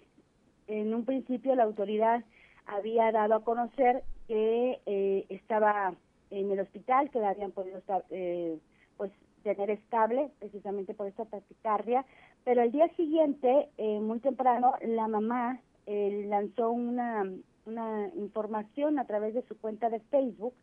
en 0.68 0.94
un 0.94 1.06
principio 1.06 1.56
la 1.56 1.64
autoridad 1.64 2.24
había 2.66 3.12
dado 3.12 3.36
a 3.36 3.44
conocer 3.44 4.04
que 4.28 4.80
eh, 4.86 5.26
estaba 5.30 5.94
en 6.30 6.52
el 6.52 6.60
hospital 6.60 7.10
que 7.10 7.20
la 7.20 7.30
habían 7.30 7.52
podido 7.52 7.82
eh, 8.12 8.60
pues 8.98 9.12
tener 9.44 9.72
estable 9.72 10.30
precisamente 10.40 10.94
por 10.94 11.08
esta 11.08 11.26
taquicardia 11.26 12.06
pero 12.44 12.62
al 12.62 12.72
día 12.72 12.88
siguiente, 12.96 13.70
eh, 13.78 14.00
muy 14.00 14.20
temprano, 14.20 14.74
la 14.82 15.08
mamá 15.08 15.60
eh, 15.86 16.26
lanzó 16.28 16.72
una, 16.72 17.24
una 17.66 18.10
información 18.16 19.00
a 19.00 19.06
través 19.06 19.34
de 19.34 19.44
su 19.44 19.58
cuenta 19.58 19.90
de 19.90 20.00
Facebook 20.00 20.54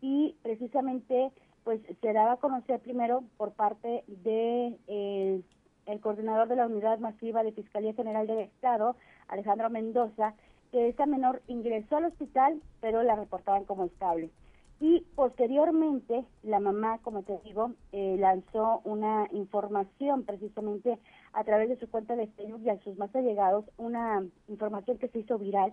y 0.00 0.36
precisamente 0.42 1.32
pues 1.64 1.80
se 2.00 2.12
daba 2.12 2.32
a 2.32 2.36
conocer 2.36 2.78
primero 2.80 3.24
por 3.36 3.52
parte 3.52 4.04
de 4.06 4.76
eh, 4.86 5.40
el 5.86 6.00
coordinador 6.00 6.46
de 6.48 6.56
la 6.56 6.66
Unidad 6.66 6.98
Masiva 7.00 7.42
de 7.42 7.52
Fiscalía 7.52 7.92
General 7.94 8.26
del 8.26 8.38
Estado, 8.38 8.96
Alejandro 9.26 9.68
Mendoza, 9.68 10.34
que 10.70 10.88
esta 10.88 11.06
menor 11.06 11.42
ingresó 11.48 11.96
al 11.96 12.04
hospital, 12.06 12.60
pero 12.80 13.02
la 13.02 13.16
reportaban 13.16 13.64
como 13.64 13.84
estable. 13.84 14.30
Y 14.78 15.00
posteriormente, 15.14 16.26
la 16.42 16.60
mamá, 16.60 16.98
como 16.98 17.22
te 17.22 17.38
digo, 17.44 17.72
eh, 17.92 18.16
lanzó 18.18 18.82
una 18.84 19.26
información 19.32 20.24
precisamente 20.24 20.98
a 21.32 21.44
través 21.44 21.70
de 21.70 21.78
su 21.78 21.88
cuenta 21.88 22.14
de 22.14 22.26
Facebook 22.28 22.60
y 22.62 22.68
a 22.68 22.78
sus 22.80 22.98
más 22.98 23.14
allegados, 23.16 23.64
una 23.78 24.26
información 24.48 24.98
que 24.98 25.08
se 25.08 25.20
hizo 25.20 25.38
viral 25.38 25.72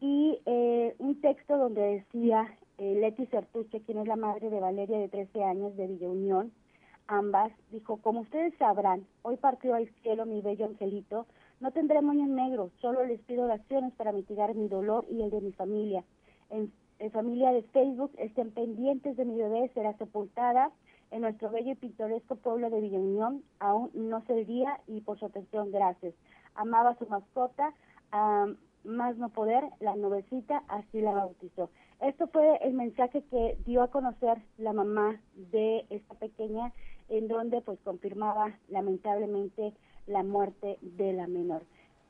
y 0.00 0.40
eh, 0.46 0.96
un 0.98 1.20
texto 1.20 1.56
donde 1.56 1.80
decía 1.80 2.52
eh, 2.78 2.96
Leti 3.00 3.26
Certuche, 3.26 3.82
quien 3.82 3.98
es 3.98 4.08
la 4.08 4.16
madre 4.16 4.50
de 4.50 4.58
Valeria 4.58 4.98
de 4.98 5.08
13 5.08 5.44
años 5.44 5.76
de 5.76 5.86
Villa 5.86 6.08
Unión, 6.08 6.52
ambas, 7.06 7.52
dijo, 7.70 7.98
como 7.98 8.22
ustedes 8.22 8.52
sabrán, 8.58 9.06
hoy 9.22 9.36
partió 9.36 9.74
al 9.74 9.88
cielo 10.02 10.26
mi 10.26 10.40
bello 10.40 10.66
angelito, 10.66 11.26
no 11.60 11.70
tendré 11.70 12.02
moño 12.02 12.26
negro, 12.26 12.72
solo 12.80 13.04
les 13.04 13.20
pido 13.20 13.44
oraciones 13.44 13.92
para 13.94 14.10
mitigar 14.10 14.52
mi 14.56 14.66
dolor 14.66 15.06
y 15.08 15.22
el 15.22 15.30
de 15.30 15.40
mi 15.40 15.52
familia. 15.52 16.02
En, 16.50 16.72
familia 17.10 17.52
de 17.52 17.62
Facebook 17.62 18.12
estén 18.18 18.50
pendientes 18.52 19.16
de 19.16 19.24
mi 19.24 19.36
bebé, 19.36 19.70
será 19.74 19.96
sepultada 19.98 20.70
en 21.10 21.22
nuestro 21.22 21.50
bello 21.50 21.72
y 21.72 21.74
pintoresco 21.74 22.36
pueblo 22.36 22.70
de 22.70 22.80
Villa 22.80 22.98
Unión, 22.98 23.42
aún 23.58 23.90
no 23.94 24.24
se 24.26 24.44
día 24.44 24.80
y 24.86 25.00
por 25.02 25.18
su 25.18 25.26
atención, 25.26 25.70
gracias. 25.70 26.14
Amaba 26.54 26.90
a 26.90 26.98
su 26.98 27.06
mascota, 27.06 27.74
más 28.84 29.16
no 29.16 29.28
poder, 29.28 29.64
la 29.80 29.94
nubecita 29.94 30.62
así 30.68 31.00
la 31.00 31.12
bautizó. 31.12 31.70
Esto 32.00 32.26
fue 32.28 32.56
el 32.62 32.74
mensaje 32.74 33.22
que 33.30 33.56
dio 33.64 33.82
a 33.82 33.90
conocer 33.90 34.42
la 34.58 34.72
mamá 34.72 35.20
de 35.34 35.86
esta 35.90 36.14
pequeña, 36.14 36.72
en 37.08 37.28
donde 37.28 37.60
pues 37.60 37.78
confirmaba 37.80 38.58
lamentablemente 38.68 39.74
la 40.06 40.22
muerte 40.22 40.78
de 40.80 41.12
la 41.12 41.26
menor. 41.26 41.62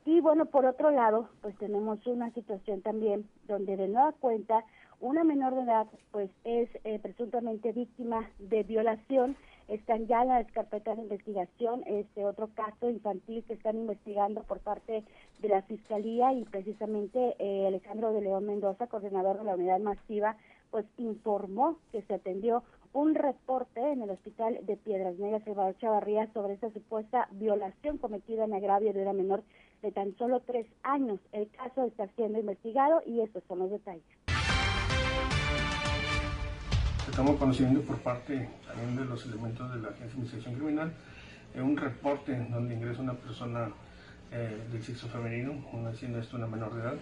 Y 0.05 0.19
bueno, 0.19 0.45
por 0.45 0.65
otro 0.65 0.91
lado, 0.91 1.29
pues 1.41 1.57
tenemos 1.57 2.05
una 2.07 2.31
situación 2.31 2.81
también 2.81 3.29
donde 3.47 3.77
de 3.77 3.87
nueva 3.87 4.11
cuenta 4.13 4.65
una 5.03 5.25
menor 5.25 5.53
de 5.53 5.63
edad 5.63 5.87
pues 6.11 6.29
es 6.45 6.69
eh, 6.85 6.97
presuntamente 6.97 7.73
víctima 7.73 8.29
de 8.39 8.63
violación. 8.63 9.35
Están 9.67 10.07
ya 10.07 10.21
en 10.21 10.29
la 10.29 10.43
carpetas 10.45 10.95
de 10.95 11.03
investigación 11.03 11.83
este 11.85 12.25
otro 12.25 12.47
caso 12.55 12.89
infantil 12.89 13.43
que 13.43 13.53
están 13.53 13.77
investigando 13.77 14.43
por 14.43 14.59
parte 14.59 15.03
de 15.39 15.49
la 15.49 15.61
Fiscalía 15.63 16.31
y 16.33 16.45
precisamente 16.45 17.35
eh, 17.37 17.67
Alejandro 17.67 18.13
de 18.13 18.21
León 18.21 18.45
Mendoza, 18.45 18.87
coordinador 18.87 19.39
de 19.39 19.43
la 19.43 19.55
unidad 19.55 19.79
masiva, 19.79 20.37
pues 20.71 20.85
informó 20.97 21.77
que 21.91 22.01
se 22.03 22.13
atendió 22.13 22.63
un 22.93 23.13
reporte 23.13 23.81
en 23.81 24.03
el 24.03 24.09
hospital 24.09 24.59
de 24.65 24.77
Piedras 24.77 25.17
Negras, 25.17 25.43
Salvador 25.43 25.75
Chavarría, 25.79 26.31
sobre 26.33 26.53
esa 26.53 26.69
supuesta 26.69 27.27
violación 27.31 27.97
cometida 27.97 28.45
en 28.45 28.53
agravio 28.53 28.93
de 28.93 29.01
una 29.01 29.13
menor 29.13 29.43
de 29.81 29.91
tan 29.91 30.15
solo 30.17 30.39
tres 30.39 30.65
años. 30.83 31.19
El 31.33 31.49
caso 31.49 31.83
está 31.83 32.07
siendo 32.15 32.39
investigado 32.39 33.01
y 33.05 33.19
estos 33.19 33.43
son 33.49 33.59
los 33.59 33.71
detalles. 33.71 34.22
Estamos 37.13 37.37
conociendo 37.37 37.79
por 37.81 37.99
parte 37.99 38.49
también 38.65 38.95
de 38.95 39.05
los 39.05 39.23
elementos 39.27 39.71
de 39.71 39.79
la 39.79 39.89
Agencia 39.89 40.07
de 40.07 40.15
Investigación 40.15 40.55
Criminal 40.55 40.91
eh, 41.53 41.61
un 41.61 41.77
reporte 41.77 42.35
donde 42.49 42.73
ingresa 42.73 43.03
una 43.03 43.13
persona 43.13 43.69
eh, 44.31 44.63
del 44.71 44.81
sexo 44.81 45.07
femenino, 45.09 45.63
una, 45.73 45.93
siendo 45.93 46.17
esto 46.17 46.37
una 46.37 46.47
menor 46.47 46.73
de 46.73 46.81
edad, 46.81 46.95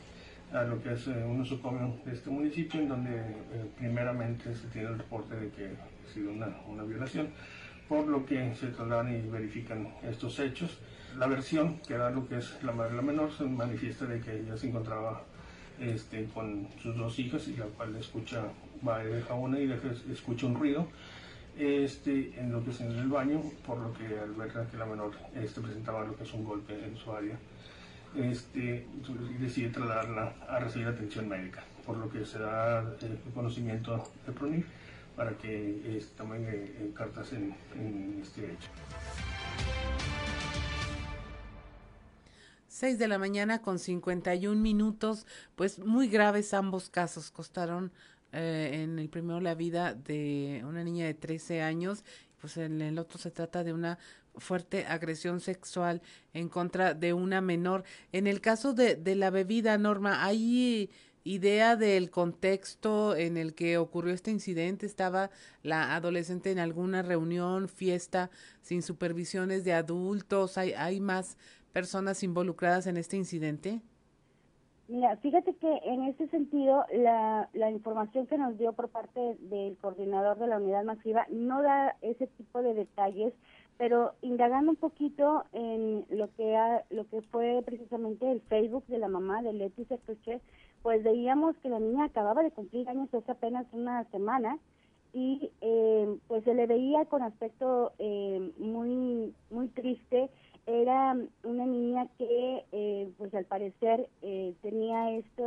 a 0.51 0.63
lo 0.63 0.83
que 0.83 0.95
es 0.95 1.07
eh, 1.07 1.23
un 1.23 1.37
nosocomio 1.37 1.95
de 2.03 2.11
este 2.11 2.29
municipio, 2.29 2.81
en 2.81 2.89
donde 2.89 3.19
eh, 3.19 3.71
primeramente 3.77 4.53
se 4.53 4.67
tiene 4.67 4.89
el 4.89 4.97
reporte 4.97 5.33
de 5.33 5.49
que 5.51 5.67
ha 5.67 6.13
sido 6.13 6.33
una, 6.33 6.57
una, 6.67 6.83
violación, 6.83 7.29
por 7.87 8.05
lo 8.05 8.25
que 8.25 8.53
se 8.55 8.67
trasladan 8.67 9.15
y 9.15 9.29
verifican 9.29 9.87
estos 10.03 10.37
hechos. 10.39 10.77
La 11.17 11.27
versión 11.27 11.79
que 11.87 11.93
da 11.93 12.09
lo 12.09 12.27
que 12.27 12.39
es 12.39 12.61
la 12.63 12.73
madre 12.73 12.89
de 12.91 12.97
la 12.97 13.03
menor 13.03 13.31
se 13.31 13.45
manifiesta 13.45 14.05
de 14.07 14.19
que 14.19 14.41
ella 14.41 14.57
se 14.57 14.67
encontraba 14.67 15.23
este, 15.79 16.25
con 16.33 16.67
sus 16.83 16.97
dos 16.97 17.17
hijas 17.17 17.47
y 17.47 17.55
la 17.55 17.65
cual 17.67 17.95
escucha, 17.95 18.43
va 18.87 19.03
y 19.03 19.07
deja 19.07 19.33
una 19.33 19.59
y 19.59 19.71
escucha 20.11 20.45
un 20.45 20.55
ruido. 20.55 20.87
Este, 21.57 22.39
en 22.39 22.51
lo 22.51 22.63
que 22.63 22.71
es 22.71 22.79
en 22.81 22.91
el 22.91 23.07
baño, 23.07 23.41
por 23.65 23.77
lo 23.77 23.93
que 23.93 24.17
al 24.17 24.31
ver 24.33 24.51
que 24.71 24.77
la 24.77 24.85
menor 24.85 25.11
este, 25.35 25.59
presentaba 25.59 26.05
lo 26.05 26.15
que 26.15 26.23
es 26.23 26.33
un 26.33 26.45
golpe 26.45 26.73
en 26.73 26.95
su 26.95 27.11
área, 27.11 27.37
este, 28.15 28.87
decide 29.39 29.69
trasladarla 29.69 30.33
a 30.47 30.59
recibir 30.59 30.87
atención 30.87 31.27
médica, 31.27 31.63
por 31.85 31.97
lo 31.97 32.09
que 32.09 32.25
se 32.25 32.39
da 32.39 32.79
el 33.01 33.19
conocimiento 33.33 34.03
de 34.25 34.31
PRONIF 34.31 34.65
para 35.15 35.37
que 35.37 35.97
este, 35.97 36.15
tomen 36.15 36.45
eh, 36.49 36.91
cartas 36.95 37.33
en, 37.33 37.53
en 37.75 38.19
este 38.21 38.45
hecho. 38.45 38.69
6 42.81 42.97
de 42.97 43.07
la 43.07 43.19
mañana 43.19 43.61
con 43.61 43.77
51 43.77 44.59
minutos, 44.59 45.27
pues 45.55 45.77
muy 45.77 46.07
graves 46.07 46.53
ambos 46.55 46.89
casos, 46.89 47.29
costaron 47.29 47.91
eh, 48.33 48.81
en 48.83 48.99
el 48.99 49.09
primero 49.09 49.39
la 49.39 49.55
vida 49.55 49.93
de 49.93 50.63
una 50.65 50.83
niña 50.83 51.05
de 51.05 51.13
13 51.13 51.61
años, 51.61 52.03
pues 52.39 52.57
en 52.57 52.81
el 52.81 52.97
otro 52.97 53.19
se 53.19 53.31
trata 53.31 53.63
de 53.63 53.73
una 53.73 53.99
fuerte 54.35 54.85
agresión 54.85 55.39
sexual 55.39 56.01
en 56.33 56.49
contra 56.49 56.93
de 56.93 57.13
una 57.13 57.41
menor. 57.41 57.83
En 58.11 58.27
el 58.27 58.41
caso 58.41 58.73
de, 58.73 58.95
de 58.95 59.15
la 59.15 59.29
bebida, 59.29 59.77
Norma, 59.77 60.25
¿hay 60.25 60.89
idea 61.23 61.75
del 61.75 62.09
contexto 62.09 63.15
en 63.15 63.37
el 63.37 63.53
que 63.53 63.77
ocurrió 63.77 64.13
este 64.13 64.31
incidente? 64.31 64.85
¿Estaba 64.85 65.29
la 65.63 65.95
adolescente 65.95 66.51
en 66.51 66.59
alguna 66.59 67.01
reunión, 67.01 67.67
fiesta, 67.69 68.31
sin 68.61 68.81
supervisiones 68.81 69.63
de 69.63 69.73
adultos? 69.73 70.57
¿Hay, 70.57 70.73
hay 70.73 70.99
más 70.99 71.37
personas 71.73 72.23
involucradas 72.23 72.87
en 72.87 72.97
este 72.97 73.17
incidente? 73.17 73.81
Mira, 74.91 75.15
fíjate 75.15 75.55
que 75.55 75.79
en 75.85 76.03
ese 76.03 76.27
sentido 76.27 76.85
la, 76.93 77.47
la 77.53 77.71
información 77.71 78.27
que 78.27 78.37
nos 78.37 78.57
dio 78.57 78.73
por 78.73 78.89
parte 78.89 79.37
del 79.39 79.77
coordinador 79.77 80.37
de 80.37 80.47
la 80.47 80.57
unidad 80.57 80.83
masiva 80.83 81.25
no 81.29 81.61
da 81.61 81.95
ese 82.01 82.27
tipo 82.27 82.61
de 82.61 82.73
detalles 82.73 83.33
pero 83.77 84.13
indagando 84.21 84.71
un 84.71 84.75
poquito 84.75 85.45
en 85.53 86.05
lo 86.09 86.29
que 86.35 86.57
ha, 86.57 86.83
lo 86.89 87.07
que 87.07 87.21
fue 87.31 87.63
precisamente 87.65 88.29
el 88.29 88.41
Facebook 88.41 88.85
de 88.87 88.99
la 88.99 89.07
mamá 89.07 89.41
de 89.41 89.53
Leti 89.53 89.85
Sertuche, 89.85 90.41
pues 90.83 91.01
veíamos 91.03 91.55
que 91.63 91.69
la 91.69 91.79
niña 91.79 92.03
acababa 92.03 92.43
de 92.43 92.51
cumplir 92.51 92.87
años 92.89 93.11
hace 93.13 93.31
apenas 93.31 93.65
una 93.71 94.03
semana 94.11 94.59
y 95.13 95.51
eh, 95.61 96.17
pues 96.27 96.43
se 96.43 96.53
le 96.53 96.67
veía 96.67 97.05
con 97.05 97.23
aspecto 97.23 97.93
eh, 97.97 98.51
muy 98.59 99.33
muy 99.49 99.67
triste 99.69 100.29
era 100.65 101.17
una 101.43 101.65
niña 101.65 102.07
que 102.17 102.65
eh, 102.71 103.11
pues 103.17 103.33
al 103.33 103.45
parecer 103.45 104.09
tenía 104.61 105.11
este 105.11 105.43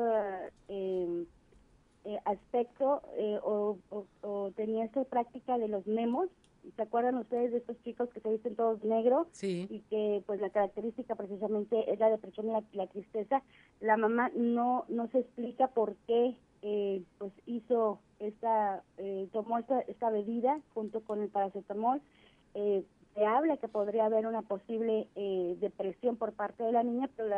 aspecto 2.24 3.02
o, 3.42 3.78
o, 4.22 4.50
tenía 4.56 4.84
esta 4.84 5.04
práctica 5.04 5.56
de 5.58 5.68
los 5.68 5.86
memos 5.86 6.28
¿Se 6.76 6.82
acuerdan 6.82 7.16
ustedes 7.16 7.52
de 7.52 7.58
estos 7.58 7.80
chicos 7.82 8.08
que 8.10 8.20
se 8.20 8.30
visten 8.30 8.56
todos 8.56 8.82
negros? 8.84 9.26
Sí. 9.32 9.66
Y 9.70 9.80
que 9.90 10.22
pues 10.26 10.40
la 10.40 10.50
característica 10.50 11.14
precisamente 11.14 11.92
es 11.92 11.98
la 11.98 12.08
depresión 12.08 12.48
y 12.48 12.76
la, 12.76 12.86
tristeza. 12.86 13.42
La 13.80 13.96
mamá 13.96 14.30
no 14.34 14.84
no 14.88 15.08
se 15.08 15.20
explica 15.20 15.68
por 15.68 15.94
qué 16.06 16.36
eh, 16.62 17.02
pues 17.18 17.32
hizo 17.46 18.00
esta, 18.18 18.82
eh, 18.96 19.28
tomó 19.32 19.58
esta, 19.58 19.80
esta 19.80 20.10
bebida 20.10 20.60
junto 20.72 21.00
con 21.02 21.20
el 21.20 21.28
paracetamol. 21.28 22.00
Eh, 22.54 22.84
se 23.14 23.24
habla 23.24 23.56
que 23.56 23.68
podría 23.68 24.06
haber 24.06 24.26
una 24.26 24.42
posible 24.42 25.08
depresión 25.60 26.16
por 26.16 26.32
parte 26.32 26.62
de 26.64 26.72
la 26.72 26.82
niña, 26.82 27.08
pero 27.16 27.32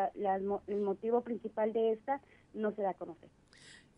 el 0.66 0.80
motivo 0.80 1.20
principal 1.20 1.72
de 1.72 1.92
esta 1.92 2.20
no 2.54 2.74
se 2.74 2.82
da 2.82 2.90
a 2.90 2.94
conocer. 2.94 3.28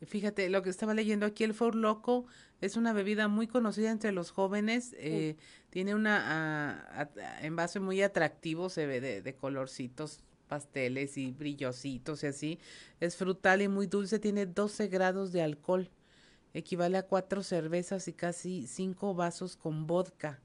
Fíjate, 0.06 0.48
lo 0.48 0.62
que 0.62 0.70
estaba 0.70 0.94
leyendo 0.94 1.26
aquí, 1.26 1.42
el 1.42 1.54
For 1.54 1.74
Loco 1.74 2.26
es 2.60 2.76
una 2.76 2.92
bebida 2.92 3.26
muy 3.26 3.48
conocida 3.48 3.90
entre 3.90 4.12
los 4.12 4.30
jóvenes. 4.30 4.94
Eh, 4.98 5.36
tiene 5.70 5.94
una 5.94 7.10
envase 7.42 7.80
muy 7.80 8.02
atractivo, 8.02 8.68
se 8.68 8.86
ve 8.86 9.00
de, 9.00 9.34
colorcitos 9.34 10.22
pasteles 10.46 11.18
y 11.18 11.32
brillositos 11.32 12.22
y 12.22 12.26
así. 12.28 12.58
Es 13.00 13.16
frutal 13.16 13.60
y 13.60 13.68
muy 13.68 13.86
dulce, 13.86 14.20
tiene 14.20 14.46
12 14.46 14.86
grados 14.86 15.32
de 15.32 15.42
alcohol. 15.42 15.90
Equivale 16.54 16.96
a 16.96 17.02
cuatro 17.02 17.42
cervezas 17.42 18.08
y 18.08 18.12
casi 18.12 18.66
cinco 18.66 19.14
vasos 19.14 19.56
con 19.56 19.86
vodka. 19.86 20.40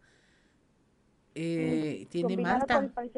Eh, 1.36 2.08
tiene 2.10 2.38
malta. 2.38 2.90
Con 2.94 3.10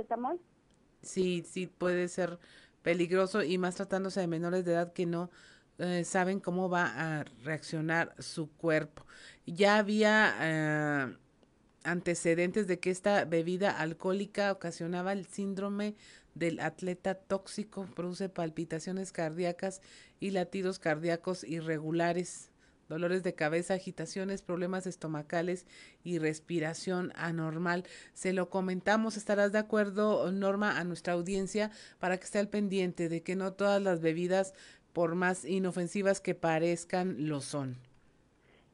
Sí, 1.01 1.43
sí, 1.47 1.67
puede 1.67 2.07
ser 2.07 2.39
peligroso 2.81 3.43
y 3.43 3.57
más 3.57 3.75
tratándose 3.75 4.19
de 4.19 4.27
menores 4.27 4.65
de 4.65 4.73
edad 4.73 4.93
que 4.93 5.05
no 5.05 5.29
eh, 5.77 6.03
saben 6.03 6.39
cómo 6.39 6.69
va 6.69 7.19
a 7.19 7.23
reaccionar 7.43 8.15
su 8.19 8.49
cuerpo. 8.51 9.05
Ya 9.45 9.77
había 9.77 10.35
eh, 10.39 11.17
antecedentes 11.83 12.67
de 12.67 12.79
que 12.79 12.91
esta 12.91 13.25
bebida 13.25 13.71
alcohólica 13.71 14.51
ocasionaba 14.51 15.13
el 15.13 15.25
síndrome 15.25 15.95
del 16.33 16.59
atleta 16.59 17.15
tóxico, 17.15 17.85
produce 17.95 18.29
palpitaciones 18.29 19.11
cardíacas 19.11 19.81
y 20.19 20.31
latidos 20.31 20.79
cardíacos 20.79 21.43
irregulares 21.43 22.51
dolores 22.87 23.23
de 23.23 23.33
cabeza, 23.33 23.73
agitaciones, 23.73 24.41
problemas 24.41 24.87
estomacales 24.87 25.65
y 26.03 26.19
respiración 26.19 27.11
anormal. 27.15 27.83
Se 28.13 28.33
lo 28.33 28.49
comentamos, 28.49 29.17
estarás 29.17 29.51
de 29.51 29.59
acuerdo, 29.59 30.31
Norma, 30.31 30.79
a 30.79 30.83
nuestra 30.83 31.13
audiencia 31.13 31.71
para 31.99 32.17
que 32.17 32.25
esté 32.25 32.39
al 32.39 32.49
pendiente 32.49 33.09
de 33.09 33.23
que 33.23 33.35
no 33.35 33.53
todas 33.53 33.81
las 33.81 34.01
bebidas, 34.01 34.53
por 34.93 35.15
más 35.15 35.43
inofensivas 35.43 36.21
que 36.21 36.35
parezcan, 36.35 37.27
lo 37.27 37.41
son. 37.41 37.75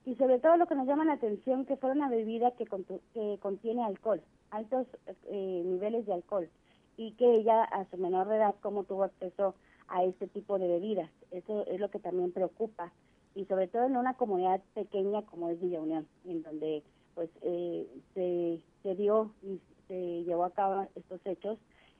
Y 0.06 0.16
sobre 0.16 0.40
todo 0.40 0.58
lo 0.58 0.68
que 0.68 0.76
nos 0.76 0.88
llama 0.88 1.06
la 1.06 1.14
atención, 1.14 1.66
que 1.66 1.78
fuera 1.78 1.96
una 1.96 2.10
bebida 2.10 2.52
que, 2.52 2.66
que 3.14 3.38
contiene 3.40 3.84
alcohol, 3.84 4.22
altos 4.52 4.88
eh, 5.26 5.64
niveles 5.66 6.06
de 6.06 6.14
alcohol, 6.14 6.50
y 6.98 7.14
que 7.14 7.34
ella 7.36 7.64
a 7.64 7.86
su 7.86 7.98
menor 7.98 8.32
edad, 8.32 8.54
cómo 8.62 8.84
tuvo 8.84 9.06
acceso 9.06 9.56
a 9.88 10.04
este 10.04 10.28
tipo 10.28 10.60
de 10.60 10.68
bebidas. 10.68 11.10
Eso 11.32 11.66
es 11.68 11.80
lo 11.80 11.90
que 11.90 12.00
también 12.00 12.32
preocupa 12.32 12.92
y 13.36 13.46
sobre 13.46 13.68
todo 13.68 13.86
en 13.86 13.98
una 13.98 14.16
comunidad 14.16 14.62
pequeña 14.74 15.22
como 15.24 15.50
es 15.50 15.60
Villa 15.62 15.82
Unión, 15.82 16.08
en 16.26 16.44
donde 16.44 16.84
pues 17.16 17.30
eh, 17.42 17.88
se, 18.14 18.60
se 18.84 18.96
dio 18.96 19.32
y 19.44 19.60
se 19.88 20.24
llevó 20.24 20.46
a 20.46 20.52
cabo 20.52 20.88
estos 20.96 21.20
hechos. 21.26 21.58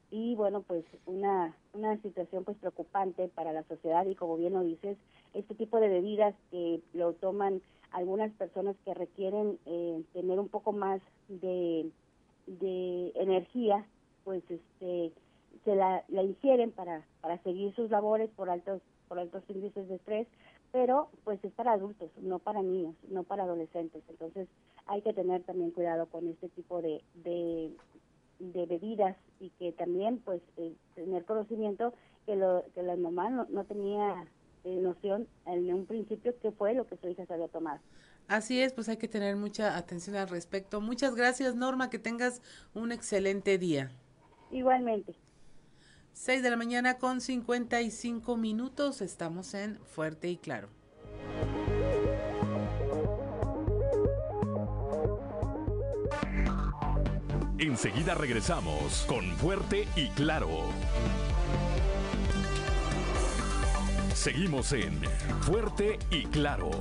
Y 0.10 0.36
bueno 0.36 0.62
pues 0.62 0.84
una 1.06 1.56
una 1.74 1.98
situación 2.02 2.44
pues 2.44 2.58
preocupante 2.58 3.30
para 3.30 3.54
la 3.54 3.64
sociedad 3.64 4.06
y 4.06 4.16
como 4.16 4.36
bien 4.36 4.54
lo 4.54 4.62
dices 4.62 4.98
este 5.34 5.56
tipo 5.56 5.80
de 5.80 5.88
bebidas 5.88 6.36
que 6.52 6.82
lo 6.94 7.14
toman 7.14 7.62
algunas 7.92 8.32
personas 8.34 8.76
que 8.84 8.94
requieren 8.94 9.58
eh, 9.66 10.04
tener 10.12 10.40
un 10.40 10.50
poco 10.50 10.74
más 10.74 11.02
de, 11.30 11.90
de 12.46 13.12
energía 13.16 13.86
pues 14.26 14.44
este 14.50 15.14
se 15.64 15.76
la, 15.76 16.04
la 16.10 16.24
ingieren 16.24 16.72
para 16.72 17.06
para 17.22 17.42
seguir 17.44 17.74
sus 17.76 17.90
labores 17.90 18.30
por 18.32 18.50
altos 18.50 18.82
por 19.08 19.18
altos 19.18 19.44
índices 19.48 19.88
de 19.88 19.96
estrés 19.96 20.28
pero 20.72 21.10
pues 21.24 21.44
es 21.44 21.52
para 21.54 21.74
adultos, 21.74 22.10
no 22.22 22.40
para 22.40 22.62
niños, 22.62 22.96
no 23.10 23.24
para 23.24 23.44
adolescentes. 23.44 24.04
Entonces 24.10 24.48
hay 24.86 25.02
que 25.02 25.14
tener 25.14 25.44
también 25.44 25.72
cuidado 25.72 26.08
con 26.08 26.28
este 26.28 26.50
tipo 26.50 26.82
de, 26.82 27.04
de, 27.16 27.72
bebidas 28.40 29.18
y 29.40 29.50
que 29.52 29.72
también 29.74 30.20
pues 30.20 30.42
eh, 30.58 30.74
tener 30.96 31.26
conocimiento 31.26 31.94
que, 32.26 32.36
lo, 32.36 32.64
que 32.74 32.84
la 32.84 32.96
mamá 32.96 33.30
no, 33.30 33.64
tenía 33.66 34.26
eh, 34.64 34.76
noción 34.78 35.28
en 35.46 35.74
un 35.74 35.86
principio 35.86 36.34
qué 36.42 36.52
fue 36.52 36.74
lo 36.74 36.88
que 36.88 36.98
su 36.98 37.10
hija 37.10 37.26
se 37.26 37.34
había 37.34 37.48
tomado. 37.50 37.80
Así 38.28 38.62
es, 38.62 38.72
pues 38.74 38.88
hay 38.88 38.98
que 38.98 39.08
tener 39.08 39.36
mucha 39.36 39.78
atención 39.78 40.16
al 40.16 40.30
respecto. 40.30 40.80
Muchas 40.80 41.16
gracias 41.16 41.56
Norma, 41.56 41.90
que 41.90 42.00
tengas 42.00 42.42
un 42.74 42.92
excelente 42.92 43.58
día. 43.58 43.92
Igualmente. 44.52 45.16
6 46.14 46.44
de 46.44 46.50
la 46.50 46.58
mañana 46.58 46.98
con 46.98 47.22
55 47.22 48.38
minutos. 48.38 49.02
Estamos 49.02 49.54
en 49.54 49.80
Fuerte 49.86 50.30
y 50.30 50.38
Claro. 50.38 50.70
Enseguida 57.58 58.16
regresamos 58.16 59.06
con 59.08 59.24
Fuerte 59.38 59.88
y 59.96 60.10
Claro. 60.10 60.50
Seguimos 64.14 64.74
en 64.74 65.00
Fuerte 65.42 66.00
y 66.10 66.26
Claro. 66.26 66.72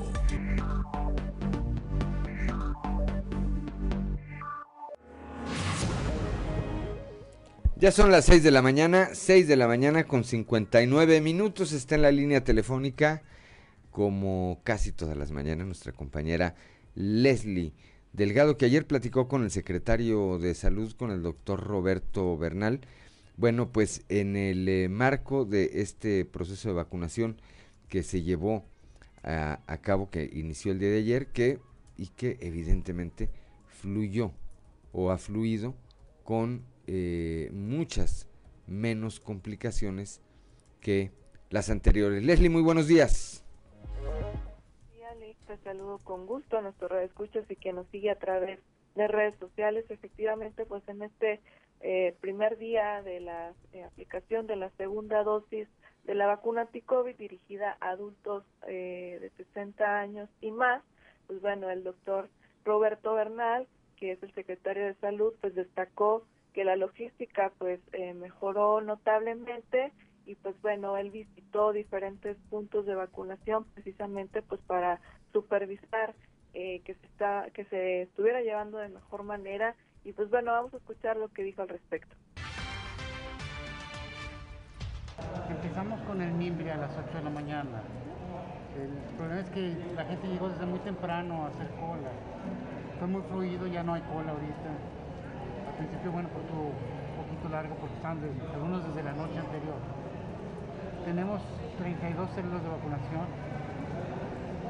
Ya 7.80 7.92
son 7.92 8.10
las 8.10 8.26
6 8.26 8.42
de 8.42 8.50
la 8.50 8.60
mañana, 8.60 9.08
6 9.14 9.48
de 9.48 9.56
la 9.56 9.66
mañana 9.66 10.04
con 10.04 10.22
59 10.22 11.22
minutos. 11.22 11.72
Está 11.72 11.94
en 11.94 12.02
la 12.02 12.12
línea 12.12 12.44
telefónica, 12.44 13.22
como 13.90 14.60
casi 14.64 14.92
todas 14.92 15.16
las 15.16 15.30
mañanas, 15.30 15.66
nuestra 15.66 15.92
compañera 15.92 16.56
Leslie 16.94 17.72
Delgado, 18.12 18.58
que 18.58 18.66
ayer 18.66 18.86
platicó 18.86 19.28
con 19.28 19.44
el 19.44 19.50
secretario 19.50 20.38
de 20.38 20.54
Salud, 20.54 20.92
con 20.92 21.10
el 21.10 21.22
doctor 21.22 21.64
Roberto 21.64 22.36
Bernal. 22.36 22.82
Bueno, 23.38 23.72
pues 23.72 24.04
en 24.10 24.36
el 24.36 24.68
eh, 24.68 24.90
marco 24.90 25.46
de 25.46 25.70
este 25.80 26.26
proceso 26.26 26.68
de 26.68 26.74
vacunación 26.74 27.40
que 27.88 28.02
se 28.02 28.20
llevó 28.20 28.66
a, 29.22 29.60
a, 29.66 29.78
cabo, 29.78 30.10
que 30.10 30.28
inició 30.34 30.72
el 30.72 30.80
día 30.80 30.90
de 30.90 30.98
ayer, 30.98 31.28
que 31.28 31.60
y 31.96 32.08
que 32.08 32.36
evidentemente 32.42 33.30
fluyó 33.68 34.32
o 34.92 35.10
ha 35.10 35.16
fluido 35.16 35.74
con 36.24 36.68
eh, 36.92 37.50
muchas 37.52 38.28
menos 38.66 39.20
complicaciones 39.20 40.20
que 40.80 41.12
las 41.48 41.70
anteriores. 41.70 42.24
Leslie, 42.24 42.50
muy 42.50 42.62
buenos 42.62 42.88
días. 42.88 43.44
Te 45.46 45.56
saludo 45.58 45.98
con 46.02 46.26
gusto 46.26 46.58
a 46.58 46.62
nuestros 46.62 46.90
escuchas 47.02 47.48
y 47.48 47.54
que 47.54 47.72
nos 47.72 47.86
sigue 47.88 48.10
a 48.10 48.18
través 48.18 48.58
de 48.96 49.06
redes 49.06 49.38
sociales. 49.38 49.84
Efectivamente, 49.88 50.66
pues 50.66 50.82
en 50.88 51.02
este 51.02 51.40
eh, 51.80 52.16
primer 52.20 52.58
día 52.58 53.02
de 53.02 53.20
la 53.20 53.52
eh, 53.72 53.84
aplicación 53.84 54.48
de 54.48 54.56
la 54.56 54.70
segunda 54.70 55.22
dosis 55.22 55.68
de 56.04 56.14
la 56.16 56.26
vacuna 56.26 56.62
anti-COVID 56.62 57.14
dirigida 57.14 57.76
a 57.80 57.90
adultos 57.90 58.42
de 58.66 59.30
60 59.36 60.00
años 60.00 60.28
y 60.40 60.50
más, 60.50 60.82
pues 61.28 61.40
bueno, 61.40 61.70
el 61.70 61.84
doctor 61.84 62.28
Roberto 62.64 63.14
Bernal, 63.14 63.68
que 63.96 64.10
es 64.12 64.22
el 64.24 64.34
secretario 64.34 64.86
de 64.86 64.94
Salud, 64.94 65.34
pues 65.40 65.54
destacó 65.54 66.24
que 66.50 66.64
la 66.64 66.76
logística 66.76 67.52
pues 67.58 67.80
eh, 67.92 68.14
mejoró 68.14 68.80
notablemente 68.80 69.92
y 70.26 70.34
pues 70.36 70.60
bueno, 70.62 70.96
él 70.96 71.10
visitó 71.10 71.72
diferentes 71.72 72.36
puntos 72.50 72.86
de 72.86 72.94
vacunación 72.94 73.64
precisamente 73.74 74.42
pues 74.42 74.60
para 74.62 75.00
supervisar 75.32 76.14
eh, 76.54 76.80
que 76.84 76.94
se 76.94 77.06
está 77.06 77.46
que 77.54 77.64
se 77.66 78.02
estuviera 78.02 78.40
llevando 78.40 78.78
de 78.78 78.88
mejor 78.88 79.22
manera 79.22 79.74
y 80.04 80.12
pues 80.12 80.30
bueno, 80.30 80.52
vamos 80.52 80.74
a 80.74 80.78
escuchar 80.78 81.16
lo 81.16 81.28
que 81.28 81.42
dijo 81.42 81.62
al 81.62 81.68
respecto. 81.68 82.14
Empezamos 85.48 86.00
con 86.02 86.22
el 86.22 86.32
mimbre 86.32 86.70
a 86.70 86.78
las 86.78 86.90
8 86.96 87.18
de 87.18 87.24
la 87.24 87.30
mañana. 87.30 87.82
El 88.76 89.16
problema 89.16 89.40
es 89.40 89.50
que 89.50 89.74
la 89.94 90.04
gente 90.04 90.28
llegó 90.28 90.48
desde 90.48 90.64
muy 90.64 90.78
temprano 90.80 91.44
a 91.44 91.48
hacer 91.48 91.68
cola. 91.70 92.10
Fue 92.98 93.08
muy 93.08 93.22
fluido, 93.22 93.66
ya 93.66 93.82
no 93.82 93.94
hay 93.94 94.02
cola 94.02 94.32
ahorita 94.32 94.99
principio, 95.72 96.12
bueno, 96.12 96.28
fue 96.32 96.42
un 96.42 96.74
poquito 97.20 97.48
largo 97.48 97.74
porque 97.76 97.94
están 97.96 98.18
algunos 98.54 98.86
desde 98.86 99.02
la 99.02 99.12
noche 99.12 99.38
anterior. 99.38 99.78
Tenemos 101.04 101.40
32 101.78 102.30
células 102.34 102.62
de 102.62 102.68
vacunación. 102.68 103.26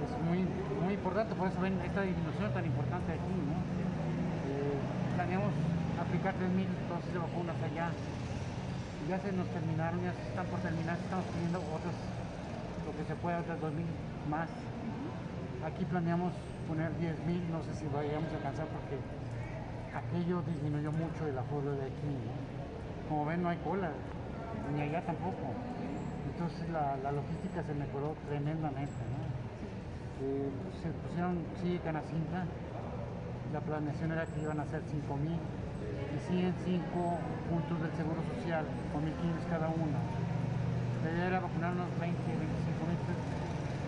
Es 0.01 0.13
muy, 0.25 0.47
muy 0.83 0.95
importante, 0.95 1.35
por 1.35 1.49
eso 1.49 1.61
ven 1.61 1.81
esta 1.85 2.03
disminución 2.03 2.53
tan 2.53 2.65
importante 2.65 3.13
aquí, 3.13 3.35
¿no? 3.35 3.57
Eh, 4.49 4.79
planeamos 5.17 5.53
aplicar 6.01 6.35
3.000 6.35 6.67
dosis 6.89 7.13
de 7.13 7.19
vacunas 7.19 7.57
allá. 7.63 7.91
Ya 9.09 9.19
se 9.19 9.33
nos 9.33 9.49
terminaron, 9.49 10.01
ya 10.03 10.13
se 10.13 10.23
están 10.29 10.47
por 10.47 10.61
terminar, 10.61 10.97
estamos 10.97 11.25
pidiendo 11.35 11.59
otras, 11.59 11.97
lo 12.87 12.93
que 12.97 13.05
se 13.05 13.15
pueda, 13.17 13.41
otras 13.41 13.59
2.000 13.61 13.85
más. 14.31 14.49
Aquí 15.67 15.85
planeamos 15.85 16.33
poner 16.69 16.91
10.000, 16.97 17.51
no 17.51 17.61
sé 17.63 17.75
si 17.75 17.85
vayamos 17.91 18.31
a 18.33 18.37
alcanzar 18.37 18.67
porque 18.71 18.97
aquello 19.95 20.43
disminuyó 20.43 20.93
mucho 20.93 21.27
el 21.27 21.37
aforo 21.39 21.73
de 21.73 21.83
aquí. 21.83 22.15
Como 23.09 23.27
ven, 23.27 23.43
no 23.43 23.49
hay 23.49 23.59
cola, 23.59 23.91
ni 24.75 24.83
allá 24.83 25.03
tampoco. 25.03 25.55
Entonces 26.33 26.69
la, 26.71 27.13
logística 27.13 27.63
se 27.63 27.75
mejoró 27.75 28.15
tremendamente. 28.29 29.03
Eh, 30.23 30.51
se 30.83 30.91
pusieron 30.91 31.39
sí 31.61 31.81
canacinta, 31.83 32.45
la 33.53 33.61
planeación 33.61 34.13
era 34.13 34.27
que 34.27 34.41
iban 34.41 34.61
a 34.61 34.67
ser 34.67 34.83
5.000 34.85 35.37
y 35.37 36.19
siguen 36.29 36.55
5 36.65 37.19
puntos 37.49 37.81
del 37.83 37.93
Seguro 37.97 38.21
Social, 38.37 38.65
con 38.93 39.03
1.500 39.03 39.51
cada 39.51 39.69
uno. 39.69 39.99
La 41.03 41.11
idea 41.11 41.27
era 41.27 41.41
vacunar 41.41 41.73
unos 41.73 41.89
20, 41.99 42.21
25 42.21 42.85
mil 42.85 43.01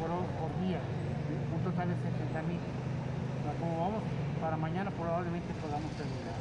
por, 0.01 0.11
por 0.41 0.51
día, 0.65 0.81
un 0.81 1.61
total 1.63 1.89
de 1.89 1.97
70 2.01 2.43
mil. 2.49 2.61
Como 3.61 3.79
vamos 3.79 4.03
para 4.43 4.57
mañana 4.57 4.91
probablemente 4.91 5.55
podamos 5.63 5.93
terminar. 5.93 6.35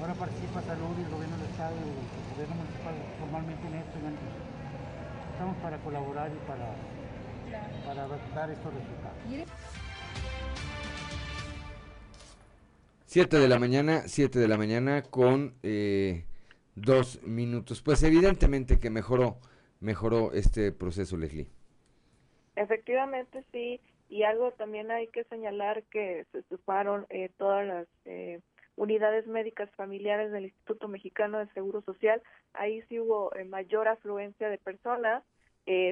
Ahora 0.00 0.14
participa 0.14 0.62
Salud 0.62 0.96
y 0.98 1.02
el 1.02 1.10
gobierno 1.10 1.36
del 1.36 1.46
Estado 1.50 1.76
y 1.76 1.88
el 1.92 2.32
gobierno 2.32 2.54
municipal 2.56 2.94
formalmente 3.20 3.68
en 3.68 3.74
esto. 3.74 3.98
Estamos 5.32 5.56
para 5.58 5.76
colaborar 5.78 6.32
y 6.32 6.38
para, 6.48 6.72
para 7.84 8.08
dar 8.34 8.50
estos 8.50 8.72
resultados. 8.72 9.18
7 13.04 13.36
de 13.36 13.48
la 13.48 13.58
mañana, 13.58 14.02
7 14.06 14.38
de 14.38 14.48
la 14.48 14.56
mañana 14.56 15.02
con 15.02 15.54
eh, 15.62 16.24
dos 16.76 17.22
minutos. 17.24 17.82
Pues 17.82 18.02
evidentemente 18.04 18.78
que 18.78 18.88
mejoró, 18.88 19.36
mejoró 19.80 20.32
este 20.32 20.72
proceso, 20.72 21.18
Leslie. 21.18 21.50
Efectivamente, 22.56 23.44
sí. 23.52 23.80
Y 24.08 24.22
algo 24.22 24.52
también 24.52 24.90
hay 24.90 25.06
que 25.08 25.24
señalar 25.24 25.82
que 25.84 26.26
se 26.32 26.42
sumaron 26.44 27.06
eh, 27.10 27.30
todas 27.36 27.66
las 27.66 27.86
eh, 28.04 28.40
unidades 28.76 29.26
médicas 29.26 29.70
familiares 29.76 30.32
del 30.32 30.44
Instituto 30.44 30.88
Mexicano 30.88 31.38
de 31.38 31.48
Seguro 31.48 31.82
Social. 31.82 32.22
Ahí 32.54 32.82
sí 32.88 33.00
hubo 33.00 33.34
eh, 33.34 33.44
mayor 33.44 33.88
afluencia 33.88 34.48
de 34.48 34.58
personas, 34.58 35.22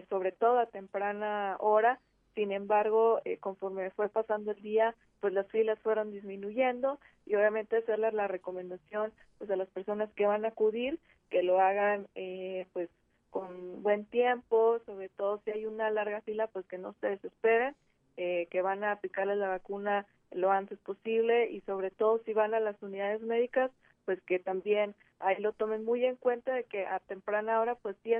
sobre 0.09 0.33
todo 0.33 0.59
a 0.59 0.67
temprana 0.67 1.57
hora. 1.61 2.01
Sin 2.37 2.53
embargo, 2.53 3.21
eh, 3.25 3.39
conforme 3.39 3.91
fue 3.91 4.11
pasando 4.11 4.53
el 4.53 4.63
día, 4.63 4.95
pues 5.21 5.33
las 5.33 5.47
filas 5.49 5.79
fueron 5.81 6.13
disminuyendo 6.13 7.01
y 7.25 7.35
obviamente 7.35 7.79
hacerles 7.79 8.13
la 8.13 8.29
recomendación 8.29 9.11
pues 9.39 9.51
a 9.51 9.57
las 9.57 9.69
personas 9.71 10.11
que 10.13 10.27
van 10.27 10.45
a 10.45 10.49
acudir 10.49 11.01
que 11.31 11.43
lo 11.43 11.61
hagan 11.61 12.07
eh, 12.15 12.67
pues 12.75 12.91
con 13.31 13.83
buen 13.83 14.05
tiempo, 14.05 14.79
sobre 14.85 15.09
todo 15.09 15.41
si 15.45 15.51
hay 15.51 15.65
una 15.65 15.91
larga 15.91 16.21
fila, 16.21 16.47
pues 16.47 16.67
que 16.67 16.79
no 16.79 16.95
se 17.01 17.09
desesperen, 17.09 17.75
eh, 18.17 18.49
que 18.51 18.63
van 18.63 18.85
a 18.85 18.93
aplicarles 18.93 19.39
la 19.39 19.49
vacuna 19.49 20.07
lo 20.33 20.51
antes 20.51 20.79
posible 20.81 21.51
y 21.51 21.61
sobre 21.63 21.91
todo 21.91 22.21
si 22.25 22.33
van 22.33 22.55
a 22.55 22.61
las 22.61 22.81
unidades 22.83 23.23
médicas, 23.23 23.71
pues 24.05 24.21
que 24.23 24.39
también 24.39 24.95
ahí 25.19 25.41
lo 25.41 25.53
tomen 25.53 25.85
muy 25.85 26.05
en 26.05 26.17
cuenta 26.17 26.55
de 26.55 26.65
que 26.65 26.87
a 26.87 27.01
temprana 27.01 27.61
hora 27.61 27.75
pues 27.77 27.97
sí, 28.03 28.13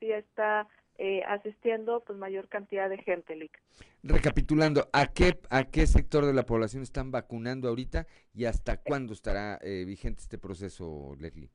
sí 0.00 0.12
está 0.12 0.68
eh, 0.98 1.22
asistiendo 1.26 2.00
pues 2.00 2.18
mayor 2.18 2.48
cantidad 2.48 2.88
de 2.90 2.98
gente, 2.98 3.34
Lick. 3.34 3.58
Recapitulando, 4.02 4.88
¿a 4.92 5.06
qué, 5.06 5.38
¿a 5.48 5.64
qué 5.64 5.86
sector 5.86 6.26
de 6.26 6.34
la 6.34 6.44
población 6.44 6.82
están 6.82 7.10
vacunando 7.10 7.68
ahorita 7.68 8.06
y 8.34 8.44
hasta 8.44 8.76
cuándo 8.76 9.12
estará 9.12 9.58
eh, 9.62 9.84
vigente 9.86 10.20
este 10.20 10.38
proceso, 10.38 11.16
Leslie? 11.18 11.50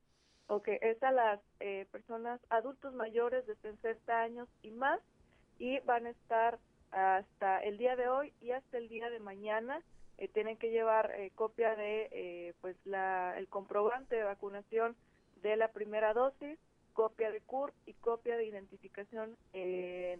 Ok, 0.48 0.68
es 0.80 1.02
a 1.02 1.12
las 1.12 1.40
eh, 1.60 1.86
personas 1.92 2.40
adultos 2.48 2.94
mayores 2.94 3.46
de 3.46 3.54
60 3.56 4.20
años 4.20 4.48
y 4.62 4.70
más 4.70 5.00
y 5.58 5.78
van 5.80 6.06
a 6.06 6.10
estar 6.10 6.58
hasta 6.90 7.60
el 7.60 7.78
día 7.78 7.96
de 7.96 8.08
hoy 8.08 8.32
y 8.40 8.52
hasta 8.52 8.78
el 8.78 8.88
día 8.88 9.10
de 9.10 9.20
mañana. 9.20 9.82
tienen 10.32 10.56
que 10.56 10.70
llevar 10.70 11.12
copia 11.34 11.76
de 11.76 12.54
pues 12.60 12.76
la, 12.84 13.38
el 13.38 13.46
comprobante 13.48 14.16
de 14.16 14.24
vacunación 14.24 14.96
de 15.42 15.56
la 15.56 15.68
primera 15.68 16.12
dosis 16.12 16.58
copia 16.98 17.30
de 17.30 17.40
CUR 17.40 17.72
y 17.86 17.92
copia 17.92 18.36
de 18.36 18.44
identificación 18.44 19.36
eh, 19.52 20.18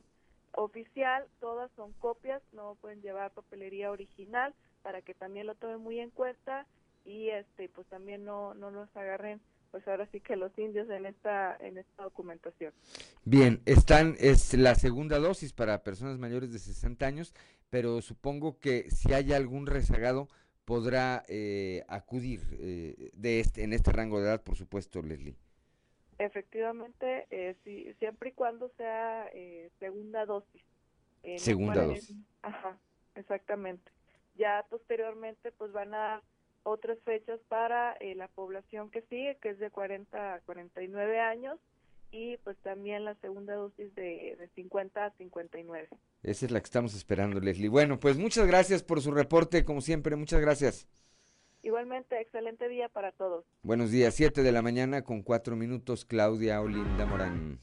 oficial, 0.52 1.26
todas 1.40 1.72
son 1.72 1.92
copias, 1.94 2.40
no 2.52 2.76
pueden 2.76 3.02
llevar 3.02 3.32
papelería 3.32 3.90
original 3.90 4.54
para 4.84 5.02
que 5.02 5.12
también 5.12 5.48
lo 5.48 5.56
tomen 5.56 5.80
muy 5.80 5.98
en 5.98 6.10
cuenta 6.10 6.66
y 7.04 7.30
este 7.30 7.68
pues 7.68 7.84
también 7.88 8.24
no 8.24 8.54
no 8.54 8.70
nos 8.70 8.96
agarren 8.96 9.40
pues 9.70 9.86
ahora 9.88 10.06
sí 10.10 10.20
que 10.20 10.36
los 10.36 10.56
indios 10.58 10.88
en 10.90 11.06
esta 11.06 11.56
en 11.60 11.78
esta 11.78 12.02
documentación. 12.02 12.72
Bien, 13.24 13.60
están 13.66 14.16
es 14.18 14.54
la 14.54 14.74
segunda 14.74 15.18
dosis 15.18 15.52
para 15.52 15.82
personas 15.82 16.18
mayores 16.18 16.52
de 16.52 16.58
60 16.58 17.06
años, 17.06 17.34
pero 17.70 18.00
supongo 18.02 18.58
que 18.58 18.90
si 18.90 19.12
hay 19.12 19.32
algún 19.32 19.66
rezagado 19.66 20.28
podrá 20.64 21.24
eh, 21.28 21.84
acudir 21.88 22.40
eh, 22.52 23.10
de 23.14 23.40
este 23.40 23.62
en 23.62 23.72
este 23.72 23.92
rango 23.92 24.20
de 24.20 24.26
edad, 24.26 24.42
por 24.42 24.56
supuesto, 24.56 25.02
Leslie. 25.02 25.36
Efectivamente, 26.18 27.28
eh, 27.30 27.54
si, 27.62 27.94
siempre 27.94 28.30
y 28.30 28.32
cuando 28.32 28.68
sea 28.70 29.28
eh, 29.32 29.70
segunda 29.78 30.26
dosis. 30.26 30.64
Eh, 31.22 31.38
segunda 31.38 31.84
dosis. 31.84 32.16
Ajá, 32.42 32.76
exactamente. 33.14 33.92
Ya 34.34 34.66
posteriormente, 34.68 35.52
pues 35.52 35.70
van 35.72 35.94
a 35.94 36.20
otras 36.62 36.98
fechas 37.04 37.40
para 37.48 37.92
eh, 37.94 38.14
la 38.14 38.28
población 38.28 38.90
que 38.90 39.02
sigue, 39.02 39.36
que 39.40 39.50
es 39.50 39.58
de 39.58 39.70
40 39.70 40.34
a 40.34 40.40
49 40.40 41.20
años, 41.20 41.58
y 42.10 42.36
pues 42.38 42.56
también 42.58 43.04
la 43.04 43.14
segunda 43.16 43.54
dosis 43.54 43.94
de, 43.94 44.36
de 44.38 44.48
50 44.54 45.04
a 45.04 45.10
59. 45.12 45.88
Esa 46.22 46.46
es 46.46 46.50
la 46.50 46.60
que 46.60 46.64
estamos 46.64 46.94
esperando, 46.94 47.40
Leslie. 47.40 47.68
Bueno, 47.68 48.00
pues 48.00 48.16
muchas 48.18 48.46
gracias 48.46 48.82
por 48.82 49.00
su 49.00 49.10
reporte, 49.10 49.64
como 49.64 49.80
siempre, 49.80 50.16
muchas 50.16 50.40
gracias. 50.40 50.88
Igualmente, 51.62 52.20
excelente 52.20 52.68
día 52.68 52.88
para 52.88 53.12
todos. 53.12 53.44
Buenos 53.62 53.90
días, 53.90 54.14
7 54.14 54.42
de 54.42 54.52
la 54.52 54.62
mañana 54.62 55.02
con 55.02 55.22
4 55.22 55.56
minutos, 55.56 56.04
Claudia 56.04 56.60
Olinda 56.60 57.04
Morán. 57.04 57.58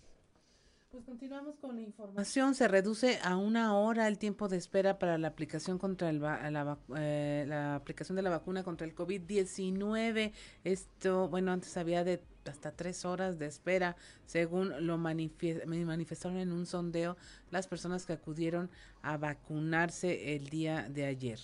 Pues 0.95 1.03
continuamos 1.03 1.57
con 1.57 1.75
la 1.75 1.81
información. 1.81 2.55
Se 2.55 2.69
reduce 2.69 3.19
a 3.21 3.35
una 3.35 3.77
hora 3.77 4.07
el 4.07 4.17
tiempo 4.17 4.47
de 4.47 4.55
espera 4.55 4.97
para 4.97 5.17
la 5.17 5.27
aplicación 5.27 5.77
contra 5.77 6.09
el, 6.09 6.21
la, 6.21 6.77
eh, 6.97 7.43
la 7.45 7.75
aplicación 7.75 8.15
de 8.15 8.21
la 8.21 8.29
vacuna 8.29 8.63
contra 8.63 8.87
el 8.87 8.95
COVID-19. 8.95 10.31
Esto, 10.63 11.27
bueno, 11.27 11.51
antes 11.51 11.75
había 11.75 12.05
de 12.05 12.23
hasta 12.45 12.71
tres 12.71 13.03
horas 13.03 13.37
de 13.37 13.45
espera, 13.45 13.97
según 14.25 14.87
lo 14.87 14.97
manifestaron 14.97 16.37
en 16.37 16.53
un 16.53 16.65
sondeo 16.65 17.17
las 17.51 17.67
personas 17.67 18.05
que 18.05 18.13
acudieron 18.13 18.69
a 19.01 19.17
vacunarse 19.17 20.37
el 20.37 20.47
día 20.47 20.87
de 20.87 21.07
ayer. 21.07 21.39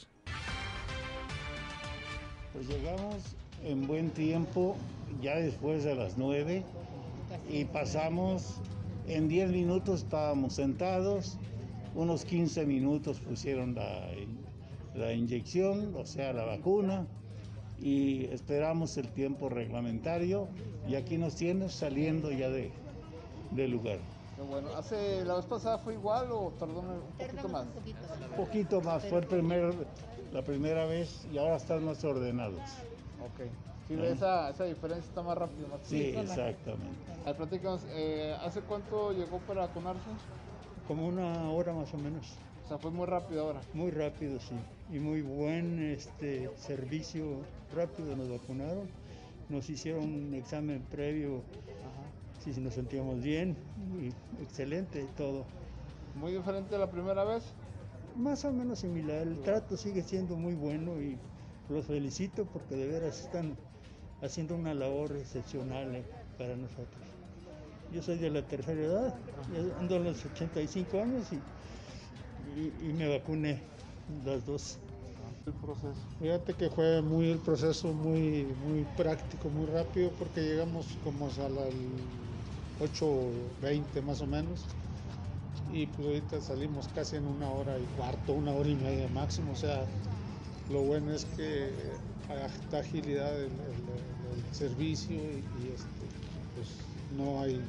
Pues 2.54 2.70
llegamos 2.70 3.36
en 3.66 3.86
buen 3.86 4.12
tiempo, 4.12 4.78
ya 5.22 5.36
después 5.36 5.84
de 5.84 5.93
las 5.93 6.18
9, 6.18 6.64
y 7.49 7.66
pasamos, 7.66 8.62
en 9.14 9.28
10 9.28 9.51
minutos 9.51 10.03
estábamos 10.03 10.53
sentados, 10.53 11.38
unos 11.95 12.26
15 12.26 12.66
minutos 12.66 13.20
pusieron 13.20 13.76
la, 13.76 14.07
la 14.95 15.14
inyección, 15.14 15.93
o 15.95 16.05
sea, 16.05 16.34
la 16.34 16.45
vacuna, 16.45 17.07
y 17.80 18.26
esperamos 18.26 18.97
el 18.97 19.07
tiempo 19.09 19.49
reglamentario, 19.49 20.47
y 20.88 20.95
aquí 20.95 21.18
nos 21.18 21.36
tienes 21.36 21.74
saliendo 21.74 22.32
ya 22.32 22.49
de, 22.49 22.72
del 23.51 23.72
lugar. 23.72 23.99
Bueno, 24.49 24.70
hace 24.76 25.24
la 25.24 25.36
vez 25.36 25.45
pasada 25.45 25.78
fue 25.78 25.93
igual 25.93 26.32
o 26.32 26.51
tardó 26.57 26.80
un 26.80 27.01
poquito 27.18 27.49
más. 27.49 27.66
Un 28.32 28.36
poquito 28.45 28.82
más, 28.82 29.05
fue 29.05 29.20
el 29.20 29.28
primer 29.28 29.74
la 30.32 30.41
primera 30.41 30.86
vez 30.86 31.28
y 31.32 31.38
ahora 31.38 31.57
están 31.57 31.84
más 31.84 32.03
ordenados. 32.03 32.62
Ok. 33.20 33.71
Sí, 33.98 34.06
esa, 34.06 34.50
esa 34.50 34.64
diferencia 34.66 35.08
está 35.08 35.22
más 35.22 35.38
rápido. 35.38 35.68
sí, 35.84 36.14
exactamente. 36.16 37.12
Al 37.26 37.36
platicamos, 37.36 37.86
eh, 37.89 38.36
¿hace 38.42 38.62
cuánto 38.62 39.12
llegó 39.12 39.39
para 39.39 39.68
vacunarse? 39.68 40.10
Como 40.88 41.08
una 41.08 41.52
hora 41.52 41.74
más 41.74 41.94
o 41.94 41.98
menos. 41.98 42.36
O 42.66 42.68
sea, 42.68 42.78
fue 42.78 42.92
muy 42.92 43.06
rápido 43.06 43.44
ahora. 43.44 43.62
Muy 43.74 43.92
rápido, 43.92 44.39
sí. 44.39 44.56
Y 44.92 45.00
muy 45.00 45.22
buen 45.22 45.82
este 45.92 46.50
servicio, 46.58 47.42
rápido 47.74 48.16
nos 48.16 48.30
vacunaron. 48.30 48.89
Nos 49.50 49.70
hicieron 49.70 50.04
un 50.04 50.34
examen 50.34 50.82
previo, 50.89 51.44
si 52.39 52.60
nos 52.62 52.74
sentíamos 52.74 53.22
bien, 53.22 53.58
y 54.00 54.08
excelente 54.42 55.06
todo. 55.18 55.46
¿Muy 56.16 56.34
diferente 56.34 56.76
a 56.76 56.80
la 56.80 56.89
primera 56.89 57.24
vez? 57.24 57.44
más 58.16 58.46
o 58.46 58.52
menos 58.52 58.80
similar. 58.80 59.28
El 59.28 59.39
trato 59.42 59.78
sigue 59.78 60.04
siendo 60.04 60.36
muy 60.36 60.54
bueno 60.54 61.02
y 61.02 61.18
los 61.70 61.86
felicito 61.86 62.46
porque 62.46 62.76
de 62.76 62.88
veras 62.88 63.22
están 63.22 63.56
haciendo 64.22 64.56
una 64.56 64.74
labor 64.74 65.12
excepcional 65.14 65.96
eh, 65.96 66.04
para 66.38 66.56
nosotros. 66.56 67.02
Yo 67.94 68.02
soy 68.02 68.18
de 68.18 68.30
la 68.30 68.42
tercera 68.42 68.82
edad, 68.82 69.16
ando 69.80 69.96
a 69.98 70.00
los 70.00 70.26
85 70.26 71.02
años 71.02 71.28
y, 71.32 72.88
y, 72.88 72.94
me 72.94 73.08
vacuné 73.08 73.60
las 74.26 74.46
dos. 74.46 74.78
El 75.46 75.54
proceso. 75.54 76.00
Fíjate 76.20 76.54
que 76.54 76.70
fue 76.70 77.02
muy 77.02 77.32
el 77.32 77.40
proceso 77.40 77.92
muy 77.92 78.46
muy 78.66 78.86
práctico, 78.96 79.50
muy 79.50 79.66
rápido 79.66 80.12
porque 80.20 80.42
llegamos 80.42 80.86
como 81.04 81.26
a 81.26 81.50
las 81.50 81.74
8.20 82.80 84.04
más 84.04 84.22
o 84.22 84.28
menos 84.28 84.66
y 85.74 85.88
pues 85.88 86.08
ahorita 86.08 86.42
salimos 86.42 86.88
casi 86.90 87.16
en 87.16 87.26
una 87.26 87.50
hora 87.50 87.78
y 87.78 87.84
cuarto, 87.98 88.34
una 88.34 88.52
hora 88.52 88.70
y 88.70 88.76
media 88.76 89.08
máximo, 89.10 89.54
o 89.54 89.56
sea, 89.56 89.86
lo 90.70 90.82
bueno 90.82 91.12
es 91.14 91.26
que 91.26 91.72
agilidad 92.78 93.40
el, 93.42 93.50
servicio 94.52 95.16
y, 95.16 95.72
este, 95.74 96.06
pues 96.56 96.68
no 97.18 97.42
hay 97.42 97.60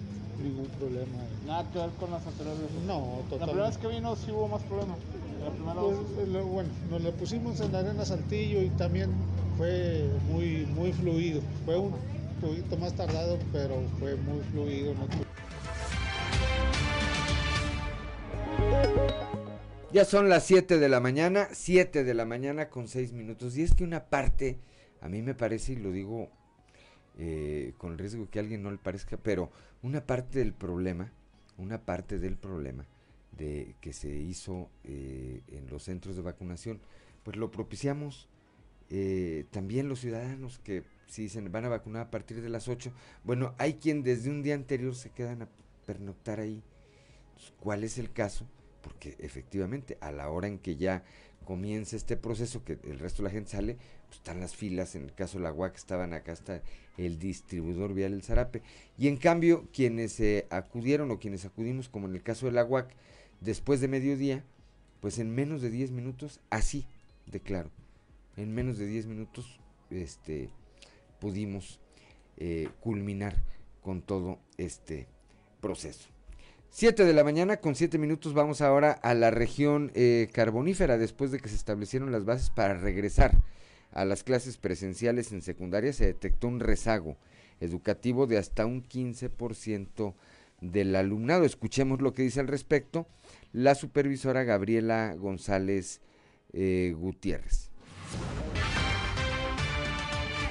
ningún 0.43 0.67
problema. 0.79 1.07
Nada 1.47 1.71
que 1.71 1.79
ver 1.79 1.91
con 1.91 2.11
las 2.11 2.27
anteriores. 2.27 2.61
No, 2.87 3.21
totalmente. 3.31 3.39
La 3.39 3.47
primera 3.47 3.69
vez 3.69 3.79
que 3.79 3.89
vino 3.89 4.17
sí 4.17 4.31
hubo 4.33 4.49
más 4.49 4.63
problemas. 4.63 4.99
Pues, 6.15 6.45
bueno, 6.45 6.69
nos 6.91 7.03
lo 7.03 7.13
pusimos 7.13 7.61
en 7.61 7.73
la 7.73 7.81
arena 7.81 8.05
Saltillo 8.05 8.63
y 8.63 8.69
también 8.71 9.11
fue 9.57 10.09
muy, 10.31 10.67
muy 10.75 10.93
fluido. 10.93 11.41
Fue 11.65 11.79
un 11.79 11.93
poquito 12.41 12.77
más 12.77 12.93
tardado, 12.95 13.39
pero 13.53 13.75
fue 13.99 14.17
muy 14.17 14.41
fluido. 14.51 14.95
¿no? 14.95 15.32
Ya 19.93 20.07
son 20.07 20.31
las 20.31 20.47
7 20.47 20.79
de 20.79 20.89
la 20.89 21.01
mañana, 21.01 21.49
7 21.53 22.03
de 22.03 22.15
la 22.15 22.25
mañana 22.25 22.71
con 22.71 22.89
6 22.89 23.13
minutos. 23.13 23.59
Y 23.59 23.63
es 23.63 23.75
que 23.75 23.85
una 23.85 24.07
parte, 24.07 24.59
a 25.03 25.09
mí 25.11 25.21
me 25.21 25.35
parece, 25.35 25.75
y 25.75 25.77
lo 25.77 25.93
digo 25.93 26.31
eh, 27.19 27.75
con 27.77 27.99
riesgo 27.99 28.31
que 28.31 28.39
a 28.39 28.43
alguien 28.43 28.63
no 28.63 28.71
le 28.71 28.79
parezca, 28.79 29.19
pero 29.19 29.51
una 29.83 30.07
parte 30.07 30.39
del 30.39 30.55
problema, 30.55 31.13
una 31.59 31.83
parte 31.85 32.19
del 32.19 32.39
problema 32.39 32.87
de 33.37 33.75
que 33.83 33.93
se 33.93 34.09
hizo 34.09 34.71
eh, 34.85 35.43
en 35.49 35.69
los 35.69 35.83
centros 35.83 36.17
de 36.17 36.23
vacunación, 36.23 36.81
pues 37.23 37.37
lo 37.37 37.51
propiciamos 37.51 38.31
eh, 38.89 39.45
también 39.51 39.91
los 39.91 40.01
ciudadanos 40.01 40.59
que 40.59 40.85
si 41.07 41.29
se 41.29 41.43
van 41.43 41.67
a 41.67 41.69
vacunar 41.69 42.07
a 42.07 42.11
partir 42.11 42.41
de 42.41 42.49
las 42.49 42.67
8, 42.67 42.95
bueno, 43.25 43.55
hay 43.59 43.75
quien 43.75 44.03
desde 44.03 44.31
un 44.31 44.43
día 44.43 44.55
anterior 44.55 44.95
se 44.95 45.11
quedan 45.11 45.43
a 45.43 45.49
pernoctar 45.85 46.41
ahí. 46.41 46.63
¿Cuál 47.61 47.85
es 47.85 47.99
el 47.99 48.11
caso? 48.11 48.47
Porque 48.83 49.17
efectivamente 49.19 49.97
a 50.01 50.13
la 50.13 50.29
hora 50.29 50.49
en 50.49 50.59
que 50.59 50.77
ya 50.77 51.05
comienza 51.45 51.97
este 51.97 52.17
proceso, 52.17 52.65
que 52.65 52.79
el 52.85 52.99
resto 52.99 53.23
de 53.23 53.29
la 53.29 53.33
gente 53.33 53.51
sale, 53.51 53.77
pues 54.07 54.19
están 54.19 54.41
las 54.41 54.55
filas, 54.55 54.95
en 54.95 55.05
el 55.05 55.15
caso 55.15 55.39
de 55.39 55.45
la 55.45 55.53
UAC 55.53 55.77
estaban 55.77 56.13
acá, 56.13 56.33
está 56.33 56.63
el 56.99 57.19
distribuidor 57.19 57.95
vial 57.95 58.13
El 58.13 58.23
Zarape, 58.23 58.63
y 58.99 59.09
en 59.09 59.17
cambio 59.17 59.69
quienes 59.73 60.23
acudieron 60.51 61.11
o 61.11 61.19
quienes 61.19 61.45
acudimos, 61.45 61.89
como 61.89 62.07
en 62.07 62.15
el 62.15 62.23
caso 62.23 62.47
de 62.47 62.53
la 62.53 62.65
UAC, 62.65 62.95
después 63.41 63.81
de 63.81 63.89
mediodía, 63.89 64.45
pues 65.01 65.19
en 65.19 65.35
menos 65.35 65.63
de 65.63 65.71
10 65.71 65.91
minutos, 65.91 66.41
así 66.51 66.87
de 67.27 67.41
claro, 67.41 67.71
en 68.37 68.55
menos 68.55 68.79
de 68.79 68.87
10 68.87 69.07
minutos 69.07 69.61
este, 69.91 70.51
pudimos 71.21 71.81
eh, 72.37 72.69
culminar 72.81 73.43
con 73.83 74.01
todo 74.03 74.39
este 74.59 75.09
proceso. 75.61 76.12
7 76.75 77.05
de 77.05 77.13
la 77.13 77.23
mañana 77.23 77.59
con 77.59 77.75
7 77.75 77.99
minutos 77.99 78.33
vamos 78.33 78.63
ahora 78.63 78.93
a 78.93 79.13
la 79.13 79.31
región 79.31 79.93
eh, 79.95 80.29
carbonífera 80.33 80.97
después 80.97 81.31
de 81.31 81.39
que 81.39 81.51
se 81.51 81.55
establecieron 81.55 82.11
las 82.13 82.25
bases 82.25 82.49
para 82.49 82.73
regresar 82.73 83.37
a 83.93 84.07
las 84.07 84.25
clases 84.25 84.57
presenciales 84.57 85.33
en 85.33 85.43
secundaria 85.43 85.93
se 85.93 86.07
detectó 86.07 86.49
un 86.49 86.61
rezago 86.61 87.19
educativo 87.61 88.27
de 88.27 88.39
hasta 88.39 88.65
un 88.65 88.83
15% 88.83 90.15
del 90.63 90.97
alumnado. 90.97 91.45
Escuchemos 91.45 92.01
lo 92.01 92.15
que 92.15 92.23
dice 92.23 92.41
al 92.41 92.49
respecto 92.49 93.07
la 93.53 93.75
supervisora 93.75 94.43
Gabriela 94.43 95.15
González 95.19 96.01
eh, 96.55 96.95
Gutiérrez. 96.97 97.69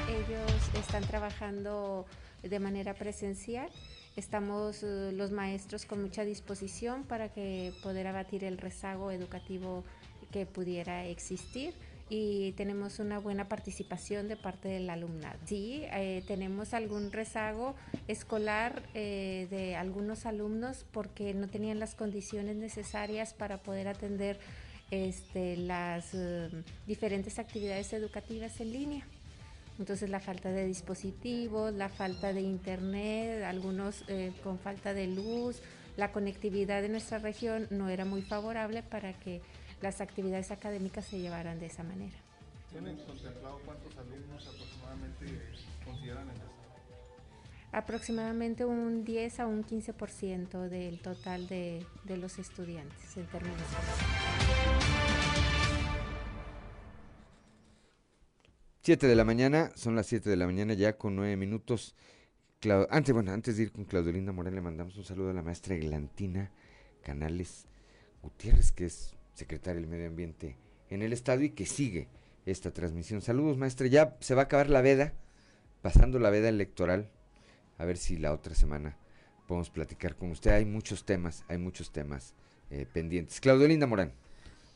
Ellos 0.08 0.70
están 0.76 1.02
trabajando 1.02 2.06
de 2.44 2.60
manera 2.60 2.94
presencial. 2.94 3.72
Estamos 4.16 4.84
eh, 4.84 5.12
los 5.14 5.32
maestros 5.32 5.86
con 5.86 6.02
mucha 6.02 6.24
disposición 6.24 7.04
para 7.04 7.30
que 7.30 7.74
poder 7.82 8.08
abatir 8.08 8.44
el 8.44 8.58
rezago 8.58 9.12
educativo 9.12 9.84
que 10.32 10.46
pudiera 10.46 11.06
existir 11.06 11.74
y 12.14 12.52
tenemos 12.58 13.00
una 13.00 13.20
buena 13.20 13.48
participación 13.48 14.28
de 14.28 14.36
parte 14.36 14.68
del 14.68 14.90
alumnado. 14.90 15.40
Sí, 15.46 15.84
eh, 15.94 16.24
tenemos 16.28 16.74
algún 16.74 17.14
rezago 17.14 17.74
escolar 18.10 18.84
eh, 18.94 19.48
de 19.50 19.78
algunos 19.78 20.26
alumnos 20.26 20.86
porque 20.92 21.34
no 21.34 21.48
tenían 21.48 21.80
las 21.80 21.96
condiciones 21.96 22.58
necesarias 22.58 23.34
para 23.34 23.64
poder 23.64 23.88
atender 23.88 24.42
este, 24.92 25.56
las 25.56 26.14
eh, 26.14 26.50
diferentes 26.86 27.40
actividades 27.40 27.94
educativas 27.94 28.60
en 28.60 28.74
línea. 28.74 29.08
Entonces 29.80 30.10
la 30.10 30.20
falta 30.20 30.50
de 30.50 30.66
dispositivos, 30.66 31.74
la 31.74 31.90
falta 31.90 32.34
de 32.34 32.42
internet, 32.42 33.44
algunos 33.44 34.04
con 34.44 34.60
falta 34.60 34.94
de 34.94 35.08
luz, 35.08 35.62
la 35.98 36.12
conectividad 36.12 36.82
de 36.82 36.90
nuestra 36.90 37.20
región 37.20 37.68
no 37.70 37.90
era 37.90 38.06
muy 38.06 38.22
favorable 38.22 38.84
para 38.84 39.14
que 39.14 39.42
las 39.82 40.02
actividades 40.02 40.52
académicas 40.52 41.06
se 41.06 41.20
llevaran 41.20 41.60
de 41.60 41.66
esa 41.66 41.84
manera. 41.84 42.16
¿Tienen 42.70 42.98
contemplado 42.98 43.60
cuántos 43.66 43.98
alumnos 43.98 44.48
aproximadamente 44.48 45.42
consideran 45.84 46.30
el 46.30 46.36
Aproximadamente 47.74 48.66
un 48.66 49.06
10 49.06 49.40
a 49.40 49.48
un 49.48 49.64
15% 49.64 50.68
del 50.68 51.00
total 51.00 51.48
de, 51.48 51.86
de, 52.04 52.18
los 52.18 52.38
estudiantes 52.38 53.16
en 53.16 53.26
términos. 53.28 53.62
7 58.84 59.06
de 59.06 59.16
la 59.16 59.24
mañana, 59.24 59.72
son 59.76 59.96
las 59.96 60.08
7 60.08 60.28
de 60.28 60.36
la 60.36 60.48
mañana 60.48 60.74
ya 60.74 60.98
con 60.98 61.16
9 61.16 61.38
minutos. 61.38 61.96
antes, 62.90 63.14
bueno, 63.14 63.32
antes 63.32 63.56
de 63.56 63.64
ir 63.64 63.72
con 63.72 63.86
Claudelinda 63.86 64.32
Morel, 64.32 64.56
le 64.56 64.62
mandamos 64.62 64.98
un 64.98 65.04
saludo 65.04 65.30
a 65.30 65.34
la 65.34 65.44
maestra 65.44 65.76
Eglantina 65.76 66.50
Canales 67.04 67.68
Gutiérrez, 68.24 68.72
que 68.72 68.86
es 68.86 69.14
secretaria 69.36 69.80
del 69.80 69.88
Medio 69.90 70.08
Ambiente 70.08 70.58
en 70.90 71.04
el 71.04 71.14
Estado 71.14 71.44
y 71.44 71.52
que 71.52 71.68
sigue 71.68 72.08
esta 72.48 72.72
transmisión. 72.72 73.22
Saludos, 73.22 73.56
maestra. 73.56 73.86
Ya 73.86 74.18
se 74.20 74.34
va 74.34 74.42
a 74.42 74.46
acabar 74.46 74.68
la 74.72 74.82
veda, 74.82 75.14
pasando 75.84 76.18
la 76.18 76.32
veda 76.32 76.50
electoral. 76.50 77.12
A 77.78 77.86
ver 77.86 77.98
si 77.98 78.18
la 78.18 78.34
otra 78.34 78.56
semana 78.56 78.98
podemos 79.48 79.70
platicar 79.70 80.16
con 80.16 80.32
usted. 80.32 80.54
Hay 80.54 80.66
muchos 80.66 81.06
temas, 81.06 81.46
hay 81.50 81.60
muchos 81.60 81.92
temas 81.92 82.34
eh, 82.72 82.88
pendientes. 82.92 83.42
Claudio 83.42 83.68
Linda 83.68 83.86
Morán. 83.86 84.12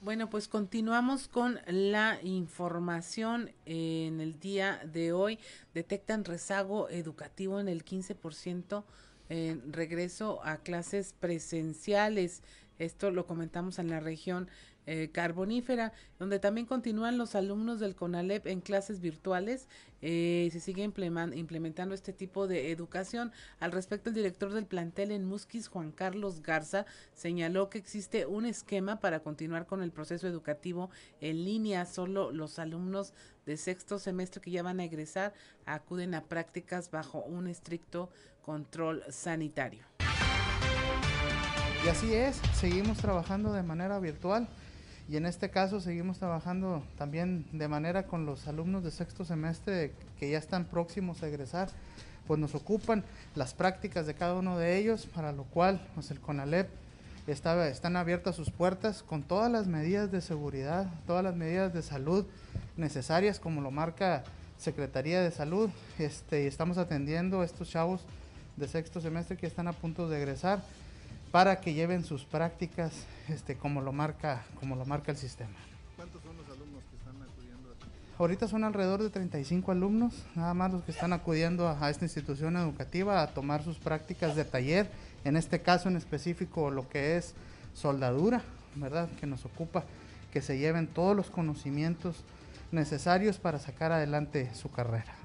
Bueno, 0.06 0.30
pues 0.30 0.48
continuamos 0.48 1.28
con 1.28 1.60
la 1.66 2.20
información 2.22 3.50
en 3.66 4.22
el 4.22 4.40
día 4.40 4.80
de 4.94 5.14
hoy. 5.14 5.40
Detectan 5.74 6.26
rezago 6.26 6.90
educativo 6.90 7.60
en 7.60 7.68
el 7.68 7.84
15% 7.84 8.84
en 9.30 9.74
regreso 9.74 10.46
a 10.46 10.58
clases 10.58 11.16
presenciales. 11.20 12.44
Esto 12.78 13.10
lo 13.10 13.26
comentamos 13.26 13.80
en 13.80 13.90
la 13.90 14.00
región 14.00 14.48
eh, 14.88 15.10
carbonífera, 15.12 15.94
donde 16.20 16.40
también 16.40 16.68
continúan 16.68 17.18
los 17.18 17.34
alumnos 17.36 17.80
del 17.80 17.96
CONALEP 17.96 18.48
en 18.48 18.62
clases 18.62 19.00
virtuales. 19.02 19.68
Eh, 20.02 20.50
se 20.52 20.60
sigue 20.60 20.84
implementando 20.84 21.96
este 21.96 22.14
tipo 22.14 22.48
de 22.48 22.72
educación. 22.72 23.32
Al 23.60 23.72
respecto, 23.72 24.10
el 24.10 24.16
director 24.16 24.54
del 24.54 24.68
plantel 24.68 25.12
en 25.12 25.26
Musquis, 25.26 25.68
Juan 25.68 25.92
Carlos 25.92 26.42
Garza, 26.44 26.86
señaló 27.14 27.70
que 27.70 27.80
existe 27.80 28.28
un 28.28 28.46
esquema 28.46 29.00
para 29.00 29.22
continuar 29.22 29.66
con 29.66 29.82
el 29.82 29.92
proceso 29.92 30.28
educativo 30.28 30.92
en 31.20 31.44
línea. 31.44 31.86
Solo 31.86 32.32
los 32.32 32.60
alumnos 32.60 33.14
de 33.46 33.58
sexto 33.58 33.98
semestre 33.98 34.42
que 34.42 34.52
ya 34.52 34.64
van 34.64 34.80
a 34.80 34.84
egresar 34.84 35.34
acuden 35.66 36.14
a 36.14 36.26
prácticas 36.26 36.92
bajo 36.92 37.24
un 37.24 37.48
estricto 37.48 38.10
control 38.42 39.04
sanitario. 39.10 39.84
Y 41.84 41.88
así 41.88 42.14
es, 42.14 42.42
seguimos 42.54 42.98
trabajando 42.98 43.54
de 43.54 43.62
manera 43.62 44.00
virtual 44.00 44.48
y 45.08 45.18
en 45.18 45.26
este 45.26 45.50
caso 45.50 45.80
seguimos 45.80 46.18
trabajando 46.18 46.84
también 46.98 47.46
de 47.52 47.68
manera 47.68 48.08
con 48.08 48.26
los 48.26 48.48
alumnos 48.48 48.84
de 48.84 48.92
sexto 48.92 49.24
semestre 49.24 49.92
que 50.20 50.30
ya 50.30 50.40
están 50.40 50.66
próximos 50.66 51.22
a 51.22 51.28
egresar, 51.28 51.70
pues 52.28 52.40
nos 52.40 52.56
ocupan 52.56 53.04
las 53.36 53.54
prácticas 53.54 54.08
de 54.08 54.16
cada 54.16 54.34
uno 54.34 54.58
de 54.58 54.78
ellos, 54.78 55.06
para 55.06 55.32
lo 55.32 55.44
cual 55.44 55.86
pues 55.94 56.10
el 56.10 56.20
CONALEP 56.20 56.70
está, 57.28 57.68
están 57.68 57.96
abiertas 57.96 58.36
sus 58.36 58.50
puertas 58.50 59.04
con 59.04 59.22
todas 59.22 59.52
las 59.52 59.68
medidas 59.68 60.12
de 60.12 60.22
seguridad, 60.22 60.88
todas 61.06 61.24
las 61.24 61.36
medidas 61.36 61.74
de 61.74 61.84
salud 61.84 62.26
necesarias 62.76 63.40
como 63.40 63.62
lo 63.62 63.70
marca 63.70 64.24
Secretaría 64.58 65.22
de 65.22 65.32
Salud, 65.32 65.70
este, 66.00 66.44
y 66.44 66.48
estamos 66.48 66.78
atendiendo 66.78 67.42
a 67.42 67.46
estos 67.46 67.70
chavos 67.70 68.02
de 68.58 68.68
sexto 68.68 69.02
semestre 69.02 69.38
que 69.38 69.48
están 69.48 69.68
a 69.68 69.74
punto 69.74 70.10
de 70.10 70.18
egresar 70.18 70.64
para 71.32 71.60
que 71.62 71.74
lleven 71.74 72.04
sus 72.04 72.24
prácticas 72.24 73.06
este, 73.28 73.56
como, 73.58 73.82
lo 73.82 73.92
marca, 73.92 74.46
como 74.60 74.76
lo 74.76 74.86
marca 74.86 75.12
el 75.12 75.18
sistema. 75.18 75.56
¿Cuántos 75.96 76.22
son 76.22 76.38
los 76.38 76.46
alumnos 76.48 76.84
que 76.90 76.96
están 76.98 77.22
acudiendo? 77.22 77.76
Ahorita 78.18 78.48
son 78.48 78.64
alrededor 78.64 79.04
de 79.04 79.10
35 79.10 79.72
alumnos, 79.72 80.26
nada 80.36 80.54
más 80.54 80.72
los 80.72 80.84
que 80.84 80.92
están 80.92 81.14
acudiendo 81.14 81.68
a, 81.68 81.90
esta 81.90 82.06
institución 82.06 82.56
educativa 82.56 83.22
a 83.22 83.28
tomar 83.28 83.64
sus 83.64 83.78
prácticas 83.78 84.36
de 84.36 84.46
taller, 84.46 84.90
en 85.24 85.36
este 85.36 85.62
caso 85.62 85.90
en 85.90 85.98
específico 85.98 86.72
lo 86.72 86.88
que 86.88 87.18
es 87.18 87.34
soldadura, 87.74 88.42
¿verdad? 88.76 89.10
Que 89.20 89.28
nos 89.28 89.46
ocupa 89.46 89.84
que 90.32 90.42
se 90.42 90.58
lleven 90.58 90.88
todos 90.88 91.16
los 91.16 91.30
conocimientos 91.30 92.24
necesarios 92.72 93.38
para 93.38 93.60
sacar 93.60 93.92
adelante 93.92 94.52
su 94.54 94.70
carrera. 94.72 95.16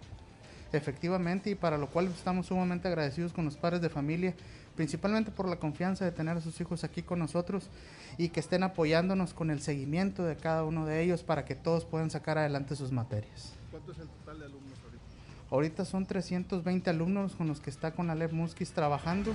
Efectivamente, 0.73 1.51
y 1.51 1.55
para 1.57 1.79
lo 1.79 1.89
cual 1.89 2.07
estamos 2.07 2.47
sumamente 2.47 2.87
agradecidos 2.87 3.33
con 3.33 3.45
los 3.45 3.57
padres 3.57 3.81
de 3.81 3.89
familia 3.89 4.35
principalmente 4.81 5.31
por 5.31 5.47
la 5.47 5.57
confianza 5.57 6.07
de 6.07 6.11
tener 6.11 6.39
a 6.39 6.41
sus 6.41 6.59
hijos 6.59 6.85
aquí 6.85 7.03
con 7.03 7.19
nosotros 7.19 7.69
y 8.17 8.31
que 8.31 8.41
estén 8.41 8.63
apoyándonos 8.63 9.35
con 9.35 9.51
el 9.51 9.61
seguimiento 9.61 10.25
de 10.25 10.39
cada 10.39 10.65
uno 10.65 10.87
de 10.87 11.03
ellos 11.03 11.23
para 11.23 11.45
que 11.45 11.55
todos 11.55 11.85
puedan 11.85 12.09
sacar 12.09 12.39
adelante 12.39 12.75
sus 12.75 12.91
materias. 12.91 13.53
¿Cuánto 13.71 13.93
es 13.93 13.99
el 13.99 14.09
total 14.09 14.39
de 14.39 14.47
alumnos 14.47 14.79
ahorita? 14.83 15.05
Ahorita 15.51 15.85
son 15.85 16.07
320 16.07 16.89
alumnos 16.89 17.37
con 17.37 17.47
los 17.47 17.61
que 17.61 17.69
está 17.69 17.93
con 17.93 18.09
Alep 18.09 18.33
Muskis 18.33 18.73
trabajando. 18.73 19.35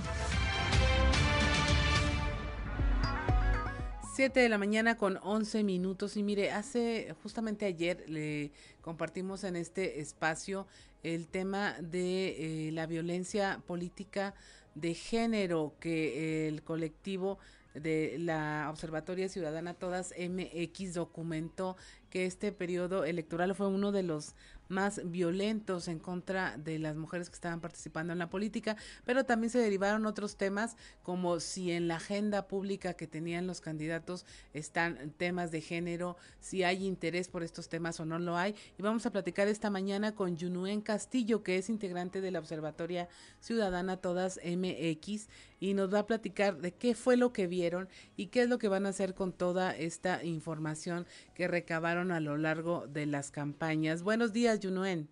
7 4.16 4.40
de 4.40 4.48
la 4.48 4.58
mañana 4.58 4.96
con 4.96 5.20
11 5.22 5.62
minutos 5.62 6.16
y 6.16 6.24
mire, 6.24 6.50
hace 6.50 7.14
justamente 7.22 7.66
ayer 7.66 8.02
le 8.08 8.50
compartimos 8.80 9.44
en 9.44 9.54
este 9.54 10.00
espacio 10.00 10.66
el 11.04 11.28
tema 11.28 11.76
de 11.80 12.68
eh, 12.68 12.72
la 12.72 12.86
violencia 12.86 13.62
política 13.64 14.34
de 14.76 14.94
género 14.94 15.74
que 15.80 16.46
el 16.46 16.62
colectivo 16.62 17.38
de 17.74 18.16
la 18.18 18.68
Observatoria 18.70 19.28
Ciudadana 19.28 19.74
Todas 19.74 20.14
MX 20.18 20.94
documentó 20.94 21.76
que 22.10 22.26
este 22.26 22.52
periodo 22.52 23.04
electoral 23.04 23.54
fue 23.54 23.68
uno 23.68 23.90
de 23.90 24.02
los 24.02 24.34
más 24.68 25.00
violentos 25.04 25.88
en 25.88 25.98
contra 25.98 26.56
de 26.56 26.78
las 26.78 26.96
mujeres 26.96 27.28
que 27.28 27.34
estaban 27.34 27.60
participando 27.60 28.12
en 28.12 28.18
la 28.18 28.30
política, 28.30 28.76
pero 29.04 29.24
también 29.24 29.50
se 29.50 29.58
derivaron 29.58 30.06
otros 30.06 30.36
temas 30.36 30.76
como 31.02 31.40
si 31.40 31.70
en 31.72 31.88
la 31.88 31.96
agenda 31.96 32.48
pública 32.48 32.94
que 32.94 33.06
tenían 33.06 33.46
los 33.46 33.60
candidatos 33.60 34.24
están 34.52 35.12
temas 35.16 35.50
de 35.50 35.60
género, 35.60 36.16
si 36.40 36.62
hay 36.62 36.86
interés 36.86 37.28
por 37.28 37.42
estos 37.42 37.68
temas 37.68 38.00
o 38.00 38.04
no 38.04 38.18
lo 38.18 38.36
hay. 38.36 38.54
Y 38.78 38.82
vamos 38.82 39.06
a 39.06 39.10
platicar 39.10 39.48
esta 39.48 39.70
mañana 39.70 40.14
con 40.14 40.36
Yunuen 40.36 40.80
Castillo, 40.80 41.42
que 41.42 41.58
es 41.58 41.68
integrante 41.68 42.20
de 42.20 42.30
la 42.30 42.38
Observatoria 42.38 43.08
Ciudadana 43.40 43.96
Todas 43.96 44.40
MX, 44.44 45.28
y 45.60 45.74
nos 45.74 45.92
va 45.92 46.00
a 46.00 46.06
platicar 46.06 46.56
de 46.56 46.72
qué 46.72 46.94
fue 46.94 47.16
lo 47.16 47.32
que 47.32 47.46
vieron 47.46 47.88
y 48.16 48.26
qué 48.26 48.42
es 48.42 48.48
lo 48.48 48.58
que 48.58 48.68
van 48.68 48.86
a 48.86 48.90
hacer 48.90 49.14
con 49.14 49.32
toda 49.32 49.74
esta 49.76 50.24
información 50.24 51.06
que 51.34 51.48
recabaron 51.48 52.10
a 52.12 52.20
lo 52.20 52.36
largo 52.36 52.86
de 52.86 53.06
las 53.06 53.30
campañas. 53.30 54.02
Buenos 54.02 54.32
días, 54.32 54.60
Yunuen. 54.60 55.08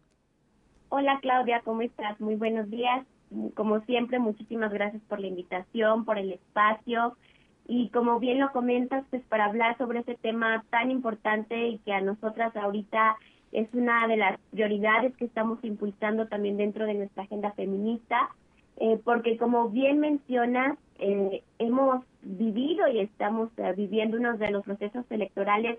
Hola, 0.88 1.18
Claudia, 1.22 1.60
¿cómo 1.64 1.82
estás? 1.82 2.20
Muy 2.20 2.36
buenos 2.36 2.70
días. 2.70 3.06
Como 3.54 3.80
siempre, 3.80 4.18
muchísimas 4.18 4.72
gracias 4.72 5.02
por 5.08 5.18
la 5.18 5.26
invitación, 5.26 6.04
por 6.04 6.18
el 6.18 6.32
espacio. 6.32 7.16
Y 7.66 7.88
como 7.88 8.20
bien 8.20 8.38
lo 8.38 8.52
comentas, 8.52 9.04
pues 9.10 9.22
para 9.24 9.46
hablar 9.46 9.76
sobre 9.78 10.00
ese 10.00 10.14
tema 10.16 10.64
tan 10.70 10.90
importante 10.90 11.68
y 11.68 11.78
que 11.78 11.92
a 11.92 12.00
nosotras 12.00 12.54
ahorita 12.54 13.16
es 13.52 13.68
una 13.72 14.06
de 14.06 14.16
las 14.16 14.38
prioridades 14.50 15.16
que 15.16 15.24
estamos 15.24 15.58
impulsando 15.62 16.26
también 16.26 16.56
dentro 16.56 16.86
de 16.86 16.94
nuestra 16.94 17.22
agenda 17.22 17.52
feminista, 17.52 18.30
eh, 18.76 19.00
porque 19.04 19.36
como 19.36 19.68
bien 19.68 20.00
mencionas, 20.00 20.78
eh, 20.98 21.42
hemos 21.58 22.04
vivido 22.22 22.88
y 22.88 23.00
estamos 23.00 23.50
eh, 23.58 23.72
viviendo 23.76 24.16
uno 24.16 24.36
de 24.36 24.50
los 24.50 24.64
procesos 24.64 25.04
electorales, 25.10 25.78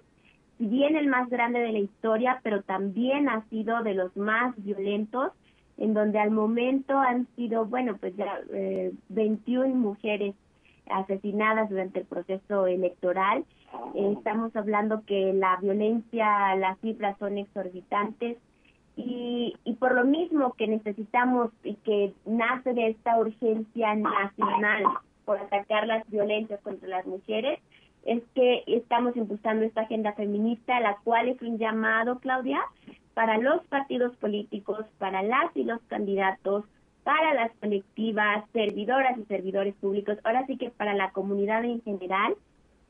si 0.58 0.68
bien 0.68 0.96
el 0.96 1.08
más 1.08 1.30
grande 1.30 1.60
de 1.60 1.74
la 1.74 1.80
historia, 1.80 2.40
pero 2.44 2.62
también 2.62 3.28
ha 3.28 3.44
sido 3.50 3.84
de 3.84 3.94
los 3.94 4.16
más 4.16 4.56
violentos, 4.64 5.34
en 5.78 5.94
donde 5.94 6.20
al 6.20 6.32
momento 6.32 6.98
han 6.98 7.28
sido, 7.36 7.66
bueno, 7.66 7.98
pues 7.98 8.16
ya 8.16 8.40
21 9.10 9.76
mujeres 9.76 10.34
asesinadas 10.90 11.70
durante 11.70 12.00
el 12.00 12.06
proceso 12.06 12.68
electoral. 12.68 13.44
estamos 13.94 14.56
hablando 14.56 15.04
que 15.06 15.34
la 15.34 15.58
violencia, 15.58 16.56
las 16.56 16.80
cifras 16.80 17.18
son 17.20 17.38
exorbitantes 17.38 18.38
y, 18.96 19.56
y 19.64 19.74
por 19.76 19.94
lo 19.94 20.06
mismo 20.06 20.54
que 20.54 20.68
necesitamos 20.68 21.52
y 21.64 21.76
que 21.76 22.14
nace 22.26 22.74
de 22.74 22.88
esta 22.90 23.18
urgencia 23.18 23.96
nacional 23.96 24.84
por 25.26 25.40
atacar 25.40 25.88
las 25.88 26.08
violencias 26.10 26.62
contra 26.62 26.88
las 26.88 27.06
mujeres, 27.06 27.60
es 28.06 28.22
que 28.36 28.64
estamos 28.68 29.16
impulsando 29.18 29.66
esta 29.66 29.82
agenda 29.82 30.14
feminista, 30.14 30.80
la 30.80 30.98
cual 31.04 31.28
es 31.28 31.42
un 31.42 31.58
llamado, 31.58 32.20
Claudia, 32.20 32.62
para 33.16 33.38
los 33.40 33.66
partidos 33.68 34.16
políticos, 34.18 34.86
para 35.00 35.24
las 35.24 35.56
y 35.56 35.64
los 35.64 35.82
candidatos, 35.88 36.66
para 37.04 37.34
las 37.34 37.52
colectivas, 37.60 38.44
servidoras 38.52 39.18
y 39.18 39.26
servidores 39.26 39.74
públicos, 39.76 40.18
ahora 40.24 40.46
sí 40.46 40.58
que 40.58 40.70
para 40.70 40.94
la 40.94 41.12
comunidad 41.12 41.64
en 41.64 41.82
general, 41.82 42.36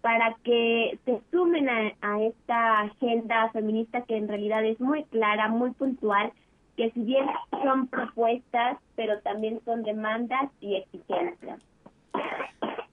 para 0.05 0.37
que 0.43 0.99
se 1.03 1.19
sumen 1.31 1.67
a, 1.67 2.21
esta 2.21 2.81
agenda 2.81 3.49
feminista 3.49 4.03
que 4.03 4.15
en 4.15 4.27
realidad 4.27 4.63
es 4.63 4.79
muy 4.79 5.03
clara, 5.05 5.47
muy 5.47 5.71
puntual, 5.71 6.31
que 6.77 6.91
si 6.91 6.99
bien 6.99 7.25
son 7.63 7.87
propuestas, 7.87 8.77
pero 8.95 9.19
también 9.21 9.61
son 9.65 9.81
demandas 9.81 10.51
y 10.61 10.75
exigencias. 10.75 11.59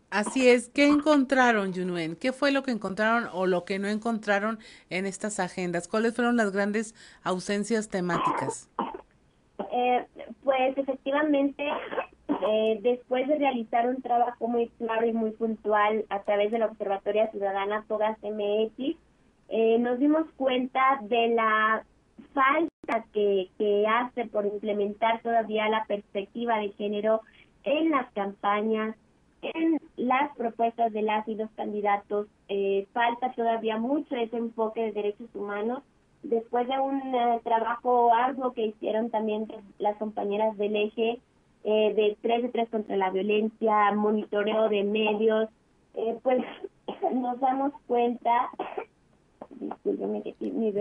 Así 0.08 0.48
es, 0.48 0.70
¿qué 0.70 0.86
encontraron, 0.86 1.74
Yunuen? 1.74 2.16
¿Qué 2.16 2.32
fue 2.32 2.50
lo 2.50 2.62
que 2.62 2.70
encontraron 2.70 3.28
o 3.34 3.44
lo 3.44 3.66
que 3.66 3.78
no 3.78 3.88
encontraron 3.88 4.58
en 4.88 5.04
estas 5.04 5.38
agendas? 5.38 5.88
¿Cuáles 5.88 6.16
fueron 6.16 6.38
las 6.38 6.50
grandes 6.50 6.94
ausencias 7.24 7.90
temáticas? 7.90 8.70
Eh, 9.70 10.06
pues 10.42 10.78
efectivamente 10.78 11.62
eh, 12.49 12.78
después 12.82 13.28
de 13.28 13.36
realizar 13.36 13.88
un 13.88 14.03
trabajo 14.03 14.49
muy 14.49 14.68
claro 14.78 15.07
y 15.07 15.12
muy 15.12 15.30
puntual 15.32 16.05
a 16.09 16.22
través 16.22 16.51
de 16.51 16.59
la 16.59 16.66
Observatoria 16.66 17.30
Ciudadana 17.30 17.84
Todas 17.88 18.18
MX, 18.22 18.97
eh, 19.49 19.78
nos 19.78 19.99
dimos 19.99 20.26
cuenta 20.36 21.01
de 21.03 21.28
la 21.28 21.84
falta 22.32 23.05
que, 23.12 23.49
hace 23.86 24.26
por 24.26 24.47
implementar 24.47 25.20
todavía 25.22 25.68
la 25.68 25.84
perspectiva 25.84 26.59
de 26.59 26.70
género 26.72 27.20
en 27.64 27.90
las 27.90 28.11
campañas, 28.12 28.97
en 29.43 29.78
las 29.97 30.34
propuestas 30.36 30.93
de 30.93 31.03
las 31.03 31.26
y 31.28 31.34
los 31.34 31.51
candidatos. 31.53 32.28
Eh, 32.49 32.86
falta 32.93 33.32
todavía 33.32 33.76
mucho 33.78 34.16
ese 34.16 34.36
enfoque 34.36 34.82
de 34.82 34.93
derechos 34.93 35.28
humanos. 35.34 35.82
Después 36.22 36.66
de 36.68 36.78
un 36.78 37.01
trabajo 37.43 38.12
arduo 38.14 38.53
que 38.53 38.66
hicieron 38.66 39.11
también 39.11 39.49
las 39.78 39.97
compañeras 39.97 40.57
del 40.57 40.76
eje, 40.76 41.20
eh, 41.64 41.94
de 41.94 42.16
3 42.20 42.42
de 42.42 42.48
3 42.48 42.68
contra 42.70 42.96
la 42.96 43.10
violencia, 43.10 43.92
monitoreo 43.92 44.68
de 44.68 44.84
medios, 44.84 45.48
eh, 45.94 46.18
pues 46.22 46.42
nos 47.14 47.40
damos 47.40 47.72
cuenta 47.86 48.50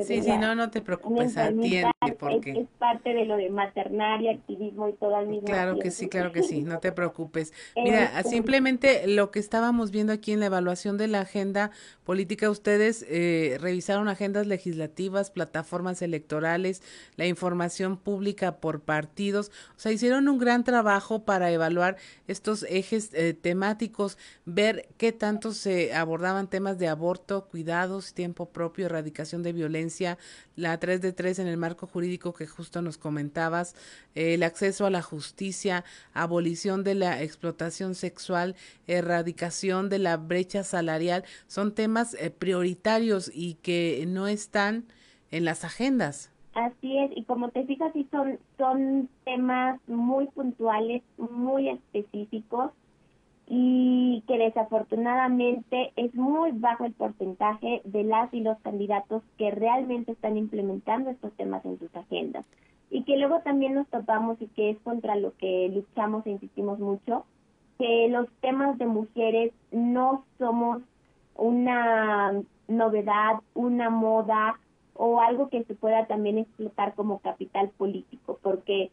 Sí, 0.03 0.21
sí, 0.21 0.37
no, 0.37 0.55
no 0.55 0.69
te 0.69 0.81
preocupes, 0.81 1.37
atiende 1.37 1.91
porque... 2.17 2.51
Es, 2.51 2.67
parte 2.77 3.13
de 3.13 3.25
lo 3.25 3.37
de 3.37 3.49
maternaria, 3.49 4.31
activismo 4.31 4.89
y 4.89 4.93
todo 4.93 5.15
al 5.15 5.27
mismo 5.27 5.45
Claro 5.45 5.77
que 5.77 5.91
sí, 5.91 6.07
claro 6.07 6.31
que 6.31 6.43
sí, 6.43 6.63
no 6.63 6.79
te 6.79 6.91
preocupes. 6.91 7.53
Mira, 7.75 8.05
este, 8.17 8.29
simplemente 8.29 9.07
lo 9.07 9.31
que 9.31 9.39
estábamos 9.39 9.91
viendo 9.91 10.13
aquí 10.13 10.31
en 10.31 10.39
la 10.39 10.47
evaluación 10.47 10.97
de 10.97 11.07
la 11.07 11.21
agenda 11.21 11.71
política, 12.03 12.49
ustedes 12.49 13.05
eh, 13.09 13.57
revisaron 13.59 14.07
agendas 14.07 14.47
legislativas, 14.47 15.31
plataformas 15.31 16.01
electorales, 16.01 16.81
la 17.15 17.27
información 17.27 17.97
pública 17.97 18.57
por 18.57 18.81
partidos, 18.81 19.51
o 19.75 19.79
sea, 19.79 19.91
hicieron 19.91 20.27
un 20.27 20.37
gran 20.37 20.63
trabajo 20.63 21.23
para 21.23 21.51
evaluar 21.51 21.97
estos 22.27 22.63
ejes 22.63 23.13
eh, 23.13 23.33
temáticos, 23.33 24.17
ver 24.45 24.89
qué 24.97 25.11
tanto 25.11 25.53
se 25.53 25.93
abordaban 25.93 26.49
temas 26.49 26.77
de 26.77 26.87
aborto, 26.87 27.47
cuidados, 27.47 28.13
tiempo 28.13 28.47
propio, 28.47 28.60
erradicación 28.77 29.43
de 29.43 29.53
violencia, 29.53 30.17
la 30.55 30.79
3 30.79 31.01
de 31.01 31.13
3 31.13 31.39
en 31.39 31.47
el 31.47 31.57
marco 31.57 31.87
jurídico 31.87 32.33
que 32.33 32.47
justo 32.47 32.81
nos 32.81 32.97
comentabas, 32.97 33.75
el 34.15 34.43
acceso 34.43 34.85
a 34.85 34.89
la 34.89 35.01
justicia, 35.01 35.83
abolición 36.13 36.83
de 36.83 36.95
la 36.95 37.21
explotación 37.21 37.95
sexual, 37.95 38.55
erradicación 38.87 39.89
de 39.89 39.99
la 39.99 40.17
brecha 40.17 40.63
salarial, 40.63 41.23
son 41.47 41.73
temas 41.73 42.15
eh, 42.15 42.29
prioritarios 42.29 43.31
y 43.33 43.55
que 43.55 44.05
no 44.07 44.27
están 44.27 44.85
en 45.31 45.45
las 45.45 45.63
agendas. 45.63 46.31
Así 46.53 46.97
es, 46.97 47.11
y 47.15 47.23
como 47.23 47.49
te 47.49 47.65
fijas, 47.65 47.93
sí 47.93 48.05
son, 48.11 48.37
son 48.57 49.09
temas 49.23 49.79
muy 49.87 50.27
puntuales, 50.27 51.01
muy 51.17 51.69
específicos 51.69 52.71
y 53.53 54.23
que 54.29 54.37
desafortunadamente 54.37 55.91
es 55.97 56.15
muy 56.15 56.53
bajo 56.53 56.85
el 56.85 56.93
porcentaje 56.93 57.81
de 57.83 58.05
las 58.05 58.33
y 58.33 58.39
los 58.39 58.57
candidatos 58.59 59.23
que 59.37 59.51
realmente 59.51 60.13
están 60.13 60.37
implementando 60.37 61.09
estos 61.09 61.33
temas 61.33 61.65
en 61.65 61.77
sus 61.77 61.93
agendas. 61.93 62.45
Y 62.89 63.03
que 63.03 63.17
luego 63.17 63.41
también 63.41 63.73
nos 63.73 63.89
topamos 63.89 64.41
y 64.41 64.47
que 64.47 64.69
es 64.69 64.79
contra 64.79 65.17
lo 65.17 65.35
que 65.35 65.67
luchamos 65.67 66.25
e 66.25 66.31
insistimos 66.31 66.79
mucho, 66.79 67.25
que 67.77 68.07
los 68.07 68.29
temas 68.39 68.77
de 68.77 68.85
mujeres 68.85 69.51
no 69.73 70.23
somos 70.37 70.81
una 71.35 72.31
novedad, 72.69 73.41
una 73.53 73.89
moda 73.89 74.61
o 74.93 75.19
algo 75.19 75.49
que 75.49 75.65
se 75.65 75.75
pueda 75.75 76.05
también 76.05 76.37
explotar 76.37 76.95
como 76.95 77.19
capital 77.19 77.67
político, 77.77 78.39
porque 78.41 78.91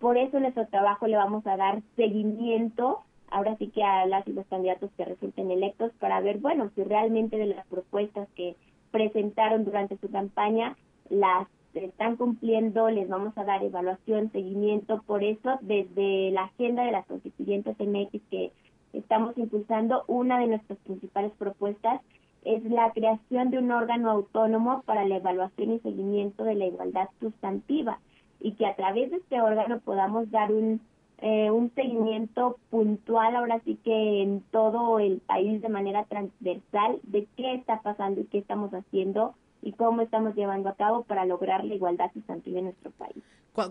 por 0.00 0.18
eso 0.18 0.40
nuestro 0.40 0.66
trabajo 0.66 1.06
le 1.06 1.16
vamos 1.16 1.46
a 1.46 1.56
dar 1.56 1.80
seguimiento 1.94 3.04
ahora 3.30 3.56
sí 3.56 3.68
que 3.68 3.82
a 3.82 4.06
las 4.06 4.26
y 4.28 4.32
los 4.32 4.46
candidatos 4.46 4.90
que 4.96 5.04
resulten 5.04 5.50
electos 5.50 5.92
para 5.98 6.20
ver, 6.20 6.38
bueno, 6.38 6.70
si 6.74 6.82
realmente 6.82 7.36
de 7.36 7.46
las 7.46 7.66
propuestas 7.66 8.28
que 8.34 8.56
presentaron 8.90 9.64
durante 9.64 9.96
su 9.98 10.10
campaña 10.10 10.76
las 11.08 11.48
están 11.74 12.16
cumpliendo, 12.16 12.90
les 12.90 13.08
vamos 13.08 13.36
a 13.38 13.44
dar 13.44 13.62
evaluación, 13.62 14.32
seguimiento, 14.32 15.02
por 15.06 15.22
eso 15.22 15.58
desde 15.60 16.30
la 16.32 16.44
agenda 16.44 16.84
de 16.84 16.92
las 16.92 17.06
constituyentes 17.06 17.76
MX 17.78 18.22
que 18.30 18.52
estamos 18.92 19.38
impulsando, 19.38 20.04
una 20.08 20.40
de 20.40 20.48
nuestras 20.48 20.78
principales 20.80 21.32
propuestas 21.38 22.00
es 22.44 22.64
la 22.64 22.90
creación 22.92 23.50
de 23.50 23.58
un 23.58 23.70
órgano 23.70 24.10
autónomo 24.10 24.82
para 24.82 25.04
la 25.04 25.16
evaluación 25.16 25.72
y 25.72 25.80
seguimiento 25.80 26.44
de 26.44 26.54
la 26.54 26.66
igualdad 26.66 27.08
sustantiva 27.20 28.00
y 28.40 28.52
que 28.52 28.66
a 28.66 28.74
través 28.74 29.10
de 29.10 29.18
este 29.18 29.40
órgano 29.40 29.80
podamos 29.80 30.30
dar 30.30 30.50
un 30.50 30.80
eh, 31.22 31.50
un 31.50 31.70
seguimiento 31.74 32.58
puntual 32.70 33.36
ahora 33.36 33.60
sí 33.64 33.78
que 33.84 34.22
en 34.22 34.42
todo 34.50 34.98
el 34.98 35.18
país 35.18 35.60
de 35.60 35.68
manera 35.68 36.04
transversal 36.04 36.98
de 37.02 37.26
qué 37.36 37.54
está 37.54 37.82
pasando 37.82 38.22
y 38.22 38.24
qué 38.24 38.38
estamos 38.38 38.72
haciendo 38.72 39.34
y 39.62 39.72
cómo 39.72 40.00
estamos 40.00 40.34
llevando 40.34 40.70
a 40.70 40.74
cabo 40.74 41.02
para 41.04 41.26
lograr 41.26 41.64
la 41.64 41.74
igualdad 41.74 42.10
sustantiva 42.14 42.58
en 42.60 42.66
nuestro 42.66 42.90
país. 42.92 43.22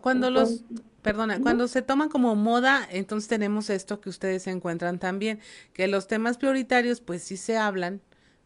Cuando 0.01 0.29
los, 0.29 0.63
perdona, 1.01 1.39
cuando 1.41 1.67
se 1.67 1.81
toman 1.81 2.09
como 2.09 2.35
moda, 2.35 2.81
entonces 2.91 3.27
tenemos 3.27 3.69
esto 3.69 3.99
que 4.01 4.09
ustedes 4.09 4.45
encuentran 4.45 4.99
también, 4.99 5.39
que 5.73 5.87
los 5.87 6.07
temas 6.07 6.37
prioritarios 6.37 7.01
pues 7.01 7.23
sí 7.23 7.37
se 7.37 7.57
hablan, 7.57 8.01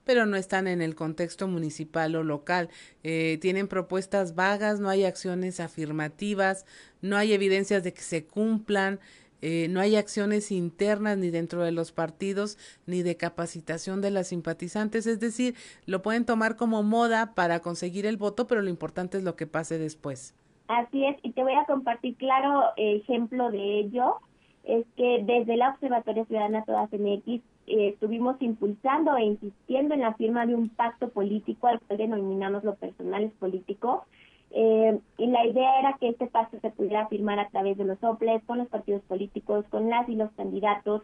pero 0.05 0.25
no 0.25 0.37
están 0.37 0.67
en 0.67 0.81
el 0.81 0.95
contexto 0.95 1.47
municipal 1.47 2.15
o 2.15 2.23
local. 2.23 2.69
Eh, 3.03 3.37
tienen 3.41 3.67
propuestas 3.67 4.35
vagas, 4.35 4.79
no 4.79 4.89
hay 4.89 5.05
acciones 5.05 5.59
afirmativas, 5.59 6.65
no 7.01 7.17
hay 7.17 7.33
evidencias 7.33 7.83
de 7.83 7.93
que 7.93 8.01
se 8.01 8.25
cumplan, 8.25 8.99
eh, 9.41 9.67
no 9.69 9.81
hay 9.81 9.97
acciones 9.97 10.51
internas 10.51 11.17
ni 11.17 11.29
dentro 11.29 11.63
de 11.63 11.73
los 11.73 11.91
partidos 11.91 12.57
ni 12.85 13.03
de 13.03 13.17
capacitación 13.17 13.99
de 13.99 14.09
las 14.09 14.29
simpatizantes, 14.29 15.05
es 15.05 15.19
decir, 15.19 15.55
lo 15.85 16.01
pueden 16.01 16.25
tomar 16.25 16.55
como 16.55 16.81
moda 16.81 17.33
para 17.35 17.59
conseguir 17.59 18.05
el 18.05 18.15
voto, 18.15 18.47
pero 18.47 18.61
lo 18.61 18.69
importante 18.69 19.17
es 19.17 19.23
lo 19.25 19.35
que 19.35 19.45
pase 19.45 19.77
después. 19.77 20.33
Así 20.69 21.05
es, 21.05 21.17
y 21.23 21.33
te 21.33 21.43
voy 21.43 21.55
a 21.55 21.65
compartir 21.65 22.15
claro 22.15 22.69
ejemplo 22.77 23.51
de 23.51 23.81
ello, 23.81 24.15
es 24.63 24.85
que 24.95 25.23
desde 25.25 25.57
la 25.57 25.71
Observatoria 25.71 26.23
Ciudadana 26.23 26.63
Todas 26.63 26.89
MX 26.93 27.41
eh, 27.67 27.89
estuvimos 27.89 28.41
impulsando 28.41 29.15
e 29.17 29.23
insistiendo 29.23 29.93
en 29.93 30.01
la 30.01 30.13
firma 30.13 30.45
de 30.45 30.55
un 30.55 30.69
pacto 30.69 31.09
político 31.09 31.67
al 31.67 31.79
cual 31.79 31.97
denominamos 31.97 32.63
lo 32.63 32.75
personal 32.75 33.23
es 33.23 33.31
político. 33.33 34.05
Eh, 34.51 34.99
y 35.17 35.27
la 35.27 35.45
idea 35.47 35.79
era 35.79 35.97
que 35.99 36.09
este 36.09 36.27
pacto 36.27 36.59
se 36.59 36.69
pudiera 36.69 37.07
firmar 37.07 37.39
a 37.39 37.49
través 37.49 37.77
de 37.77 37.85
los 37.85 38.03
OPLES, 38.03 38.43
con 38.45 38.59
los 38.59 38.67
partidos 38.67 39.01
políticos, 39.03 39.65
con 39.69 39.89
las 39.89 40.07
y 40.09 40.15
los 40.15 40.31
candidatos, 40.33 41.01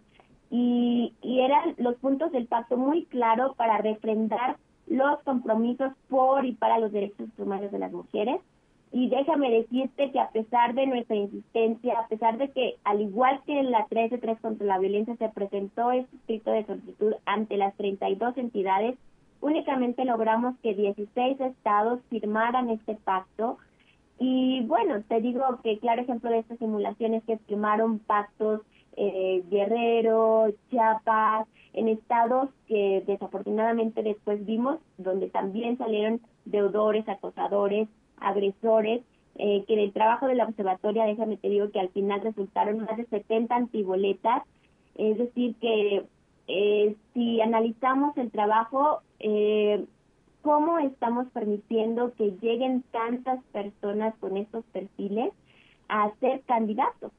y, 0.51 1.13
y 1.21 1.41
eran 1.41 1.75
los 1.77 1.95
puntos 1.95 2.31
del 2.31 2.47
pacto 2.47 2.77
muy 2.77 3.05
claros 3.05 3.55
para 3.55 3.77
refrendar 3.77 4.57
los 4.87 5.19
compromisos 5.23 5.93
por 6.09 6.45
y 6.45 6.53
para 6.53 6.79
los 6.79 6.91
derechos 6.91 7.29
humanos 7.37 7.71
de 7.71 7.79
las 7.79 7.91
mujeres. 7.91 8.41
Y 8.91 9.07
déjame 9.09 9.51
decirte 9.51 10.11
que 10.11 10.19
a 10.19 10.29
pesar 10.29 10.73
de 10.73 10.87
nuestra 10.87 11.15
insistencia, 11.15 11.99
a 11.99 12.07
pesar 12.07 12.37
de 12.37 12.49
que 12.49 12.75
al 12.83 13.01
igual 13.01 13.39
que 13.45 13.59
en 13.59 13.69
la 13.69 13.85
13.3 13.87 14.39
contra 14.41 14.65
la 14.65 14.79
violencia 14.79 15.15
se 15.15 15.29
presentó 15.29 15.91
este 15.91 16.15
escrito 16.15 16.51
de 16.51 16.65
solicitud 16.65 17.13
ante 17.25 17.57
las 17.57 17.75
32 17.75 18.37
entidades, 18.37 18.97
únicamente 19.41 20.05
logramos 20.05 20.55
que 20.63 20.73
16 20.73 21.39
estados 21.39 21.99
firmaran 22.09 22.71
este 22.71 22.95
pacto. 22.95 23.57
Y 24.17 24.61
bueno, 24.65 25.03
te 25.07 25.21
digo 25.21 25.43
que 25.63 25.77
claro 25.77 26.01
ejemplo 26.01 26.31
de 26.31 26.39
estas 26.39 26.57
simulaciones 26.57 27.23
que 27.25 27.37
firmaron 27.37 27.99
pactos 27.99 28.61
eh, 28.97 29.43
Guerrero, 29.49 30.47
Chiapas, 30.69 31.47
en 31.73 31.87
estados 31.87 32.49
que 32.67 33.03
desafortunadamente 33.05 34.01
después 34.01 34.43
vimos, 34.45 34.79
donde 34.97 35.29
también 35.29 35.77
salieron 35.77 36.19
deudores, 36.45 37.07
acosadores, 37.07 37.87
agresores, 38.21 39.01
eh, 39.35 39.63
que 39.67 39.73
en 39.73 39.79
el 39.79 39.93
trabajo 39.93 40.27
de 40.27 40.35
la 40.35 40.45
observatoria, 40.45 41.05
déjame 41.05 41.37
te 41.37 41.49
digo 41.49 41.71
que 41.71 41.79
al 41.79 41.89
final 41.89 42.21
resultaron 42.21 42.79
más 42.79 42.97
de 42.97 43.05
70 43.05 43.55
antiboletas, 43.55 44.43
es 44.95 45.17
decir, 45.17 45.55
que 45.61 46.03
eh, 46.47 46.95
si 47.13 47.39
analizamos 47.39 48.17
el 48.17 48.31
trabajo, 48.31 49.01
eh, 49.19 49.85
cómo 50.41 50.79
estamos 50.79 51.27
permitiendo 51.31 52.13
que 52.15 52.31
lleguen 52.41 52.83
tantas 52.91 53.43
personas 53.53 54.15
con 54.19 54.35
estos 54.35 54.65
perfiles 54.65 55.31
a 55.87 56.11
ser 56.19 56.41
candidatos. 56.41 57.11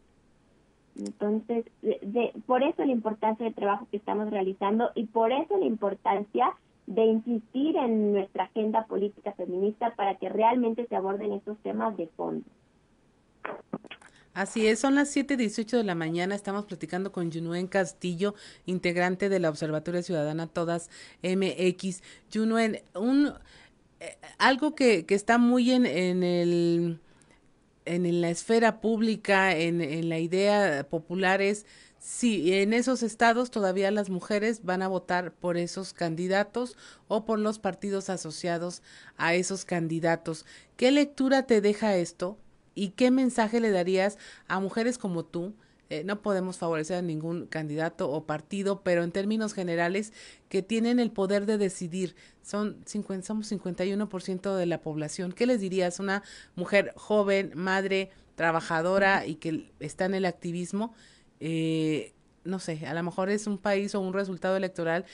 Entonces, 0.96 1.64
de, 1.80 2.32
por 2.46 2.62
eso 2.62 2.84
la 2.84 2.92
importancia 2.92 3.44
del 3.44 3.54
trabajo 3.54 3.86
que 3.90 3.96
estamos 3.96 4.30
realizando 4.30 4.90
y 4.94 5.06
por 5.06 5.32
eso 5.32 5.56
la 5.56 5.66
importancia 5.66 6.52
de 6.90 7.04
insistir 7.04 7.76
en 7.76 8.12
nuestra 8.12 8.44
agenda 8.44 8.84
política 8.86 9.32
feminista 9.32 9.94
para 9.94 10.16
que 10.16 10.28
realmente 10.28 10.86
se 10.88 10.96
aborden 10.96 11.32
estos 11.32 11.56
temas 11.58 11.96
de 11.96 12.08
fondo. 12.08 12.44
Así 14.34 14.66
es, 14.66 14.80
son 14.80 14.96
las 14.96 15.14
7:18 15.14 15.76
de 15.76 15.84
la 15.84 15.94
mañana. 15.94 16.34
Estamos 16.34 16.64
platicando 16.64 17.12
con 17.12 17.30
Junuen 17.30 17.68
Castillo, 17.68 18.34
integrante 18.66 19.28
de 19.28 19.38
la 19.38 19.50
Observatoria 19.50 20.02
Ciudadana 20.02 20.48
Todas 20.48 20.90
MX. 21.22 22.02
Junuen, 22.32 22.80
un, 22.94 23.34
eh, 24.00 24.16
algo 24.38 24.74
que, 24.74 25.06
que 25.06 25.14
está 25.14 25.38
muy 25.38 25.70
en, 25.70 25.86
en 25.86 26.22
el 26.24 27.00
en 27.84 28.20
la 28.20 28.30
esfera 28.30 28.80
pública, 28.80 29.56
en, 29.56 29.80
en 29.80 30.08
la 30.08 30.18
idea 30.18 30.86
popular 30.88 31.40
es 31.40 31.66
si 32.00 32.54
en 32.54 32.72
esos 32.72 33.02
estados 33.02 33.50
todavía 33.50 33.90
las 33.90 34.08
mujeres 34.08 34.64
van 34.64 34.80
a 34.80 34.88
votar 34.88 35.32
por 35.32 35.58
esos 35.58 35.92
candidatos 35.92 36.76
o 37.08 37.26
por 37.26 37.38
los 37.38 37.58
partidos 37.58 38.08
asociados 38.08 38.82
a 39.18 39.34
esos 39.34 39.66
candidatos. 39.66 40.46
¿Qué 40.78 40.90
lectura 40.90 41.46
te 41.46 41.60
deja 41.60 41.96
esto 41.96 42.38
y 42.74 42.90
qué 42.90 43.10
mensaje 43.10 43.60
le 43.60 43.70
darías 43.70 44.16
a 44.48 44.60
mujeres 44.60 44.96
como 44.96 45.26
tú? 45.26 45.52
Eh, 45.90 46.02
no 46.04 46.22
podemos 46.22 46.56
favorecer 46.56 46.96
a 46.96 47.02
ningún 47.02 47.46
candidato 47.46 48.10
o 48.10 48.24
partido, 48.24 48.80
pero 48.82 49.02
en 49.02 49.12
términos 49.12 49.52
generales 49.52 50.14
que 50.48 50.62
tienen 50.62 51.00
el 51.00 51.10
poder 51.10 51.44
de 51.44 51.58
decidir. 51.58 52.14
Son 52.42 52.78
50, 52.86 53.26
somos 53.26 53.52
51% 53.52 54.56
de 54.56 54.66
la 54.66 54.80
población. 54.80 55.32
¿Qué 55.32 55.46
les 55.46 55.60
dirías? 55.60 56.00
Una 56.00 56.22
mujer 56.54 56.94
joven, 56.96 57.52
madre, 57.56 58.10
trabajadora 58.36 59.26
y 59.26 59.34
que 59.34 59.70
está 59.80 60.06
en 60.06 60.14
el 60.14 60.24
activismo. 60.24 60.94
Eh, 61.40 62.12
no 62.44 62.58
sé, 62.58 62.86
a 62.86 62.94
lo 62.94 63.02
mejor 63.02 63.30
es 63.30 63.46
un 63.46 63.58
país 63.58 63.94
o 63.94 64.00
un 64.00 64.12
resultado 64.12 64.56
electoral 64.56 65.04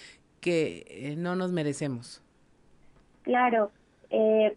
que 0.41 0.85
eh, 0.89 1.15
no 1.17 1.37
nos 1.37 1.53
merecemos. 1.53 2.23
Claro, 3.23 3.73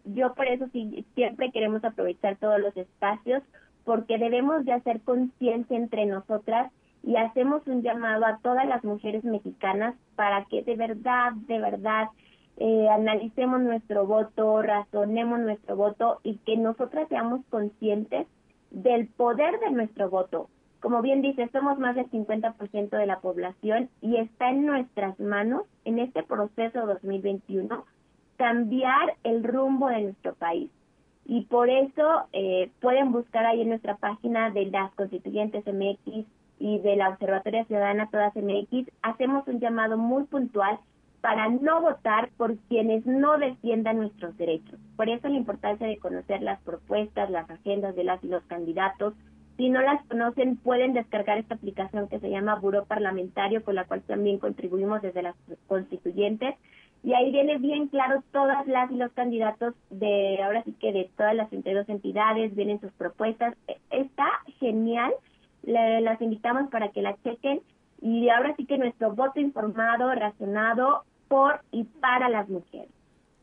yo 0.06 0.36
por 0.36 0.48
eso 0.48 0.68
sí, 0.72 1.06
siempre 1.16 1.52
queremos 1.52 1.84
aprovechar 1.84 2.38
todos 2.38 2.60
los 2.60 2.76
espacios 2.78 3.42
porque 3.84 4.20
debemos 4.20 4.64
de 4.66 4.74
hacer 4.74 5.02
conciencia 5.02 5.76
entre 5.76 6.06
nosotras 6.06 6.72
y 7.04 7.16
hacemos 7.16 7.66
un 7.68 7.82
llamado 7.82 8.26
a 8.26 8.40
todas 8.44 8.68
las 8.68 8.84
mujeres 8.84 9.24
mexicanas 9.24 9.96
para 10.16 10.46
que 10.46 10.62
de 10.64 10.76
verdad, 10.76 11.32
de 11.48 11.60
verdad, 11.60 12.10
eh, 12.58 12.90
analicemos 12.90 13.62
nuestro 13.62 14.06
voto, 14.06 14.62
razonemos 14.62 15.40
nuestro 15.40 15.76
voto 15.76 16.20
y 16.24 16.38
que 16.40 16.58
nosotras 16.58 17.08
seamos 17.08 17.42
conscientes 17.50 18.28
del 18.70 19.08
poder 19.08 19.60
de 19.60 19.72
nuestro 19.72 20.10
voto. 20.10 20.50
Como 20.80 21.02
bien 21.02 21.22
dice, 21.22 21.50
somos 21.52 21.78
más 21.80 21.96
del 21.96 22.10
50% 22.10 22.90
de 22.90 23.06
la 23.06 23.20
población 23.20 23.90
y 24.02 24.18
está 24.18 24.50
en 24.50 24.66
nuestras 24.66 25.20
manos, 25.20 25.64
en 25.86 26.00
este 26.00 26.24
proceso 26.24 26.86
2021, 26.86 27.86
cambiar 28.38 29.16
el 29.24 29.44
rumbo 29.44 29.90
de 29.90 30.02
nuestro 30.02 30.36
país 30.36 30.72
y 31.30 31.42
por 31.42 31.70
eso 31.70 32.24
eh, 32.34 32.72
pueden 32.82 33.12
buscar 33.12 33.46
ahí 33.46 33.62
en 33.62 33.70
nuestra 33.70 33.98
página 33.98 34.50
de 34.50 34.66
las 34.66 34.92
constituyentes 34.96 35.64
MX 35.68 36.26
y 36.58 36.80
de 36.80 36.96
la 36.96 37.10
Observatoria 37.10 37.66
Ciudadana 37.66 38.10
Todas 38.10 38.36
MX, 38.36 38.90
hacemos 39.04 39.48
un 39.48 39.60
llamado 39.60 39.96
muy 39.96 40.24
puntual 40.24 40.80
para 41.22 41.48
no 41.50 41.82
votar 41.82 42.30
por 42.36 42.58
quienes 42.68 43.06
no 43.06 43.38
defiendan 43.38 43.98
nuestros 43.98 44.36
derechos. 44.38 44.80
Por 44.98 45.08
eso 45.08 45.28
la 45.28 45.38
importancia 45.38 45.86
de 45.86 46.00
conocer 46.00 46.42
las 46.42 46.60
propuestas, 46.62 47.30
las 47.30 47.48
agendas 47.48 47.96
de 47.96 48.06
las 48.06 48.24
los 48.24 48.44
candidatos. 48.46 49.14
Si 49.60 49.68
no 49.68 49.82
las 49.82 50.02
conocen, 50.06 50.56
pueden 50.56 50.94
descargar 50.94 51.38
esta 51.38 51.56
aplicación 51.56 52.08
que 52.08 52.22
se 52.22 52.30
llama 52.30 52.56
Buró 52.56 52.86
Parlamentario, 52.86 53.62
con 53.62 53.76
la 53.76 53.84
cual 53.84 54.02
también 54.04 54.40
contribuimos 54.40 55.02
desde 55.02 55.22
las 55.22 55.36
constituyentes 55.68 56.56
y 57.04 57.12
ahí 57.12 57.30
viene 57.30 57.58
bien 57.58 57.90
claro 57.90 58.24
todas 58.32 58.66
las 58.68 58.90
y 58.90 58.96
los 58.96 59.12
candidatos 59.12 59.74
de, 59.90 60.42
ahora 60.42 60.64
sí 60.64 60.74
que 60.80 60.94
de 60.94 61.10
todas 61.18 61.36
las 61.36 61.50
32 61.50 61.90
entidades, 61.90 62.56
vienen 62.56 62.80
sus 62.80 62.94
propuestas. 62.94 63.54
E, 63.68 63.78
está 63.90 64.30
genial, 64.62 65.12
las 65.64 66.22
invitamos 66.22 66.70
para 66.70 66.92
que 66.94 67.02
la 67.02 67.18
chequen 67.22 67.60
y 68.02 68.30
ahora 68.30 68.56
sí 68.56 68.66
que 68.66 68.78
nuestro 68.78 69.14
voto 69.14 69.42
informado, 69.42 70.16
razonado 70.16 71.04
por 71.28 71.60
y 71.74 71.84
para 71.84 72.30
las 72.30 72.48
mujeres. 72.48 72.99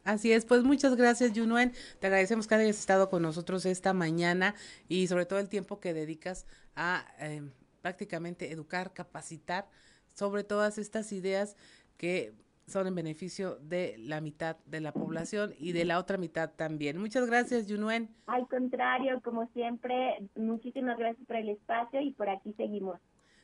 Así 0.07 0.30
es, 0.30 0.44
pues 0.44 0.62
muchas 0.62 0.94
gracias, 0.94 1.32
Junuen. 1.36 1.72
Te 1.98 2.07
agradecemos 2.07 2.46
que 2.46 2.54
hayas 2.54 2.78
estado 2.78 3.11
con 3.11 3.22
nosotros 3.22 3.66
esta 3.66 3.92
mañana 3.92 4.54
y 4.86 5.09
sobre 5.09 5.26
todo 5.26 5.40
el 5.40 5.48
tiempo 5.48 5.80
que 5.80 5.92
dedicas 5.94 6.46
a 6.76 7.04
eh, 7.18 7.42
prácticamente 7.82 8.52
educar, 8.52 8.92
capacitar 8.92 9.68
sobre 10.14 10.44
todas 10.44 10.78
estas 10.78 11.11
ideas 11.11 11.57
que 11.96 12.34
son 12.68 12.86
en 12.86 12.94
beneficio 12.94 13.57
de 13.57 13.96
la 13.98 14.20
mitad 14.20 14.59
de 14.66 14.80
la 14.80 14.92
población 14.92 15.54
y 15.59 15.72
de 15.72 15.84
la 15.84 15.98
otra 15.98 16.18
mitad 16.18 16.52
también. 16.52 16.98
Muchas 16.98 17.26
gracias, 17.26 17.66
Yunuen. 17.66 18.09
Al 18.26 18.46
contrario, 18.46 19.20
como 19.24 19.48
siempre, 19.54 20.18
muchísimas 20.36 20.98
gracias 20.98 21.26
por 21.26 21.36
el 21.36 21.48
espacio 21.48 22.00
y 22.00 22.12
por 22.12 22.28
aquí 22.28 22.52
seguimos. 22.57 23.00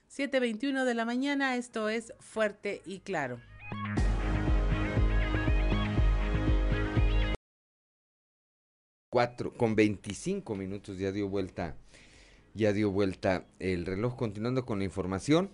7.21 0.09 0.85
de 0.85 0.95
la 0.95 1.05
mañana, 1.07 1.57
esto 1.57 1.89
es 1.89 2.15
Fuerte 2.21 2.83
y 2.87 3.01
Claro. 3.01 3.41
Cuatro, 9.13 9.53
con 9.53 9.77
25 9.77 10.55
minutos 10.55 10.97
ya 10.97 11.13
dio 11.13 11.29
vuelta, 11.29 11.77
ya 12.55 12.73
dio 12.73 12.91
vuelta 12.91 13.45
el 13.59 13.85
reloj. 13.85 14.17
Continuando 14.17 14.65
con 14.65 14.79
la 14.79 14.87
información, 14.87 15.51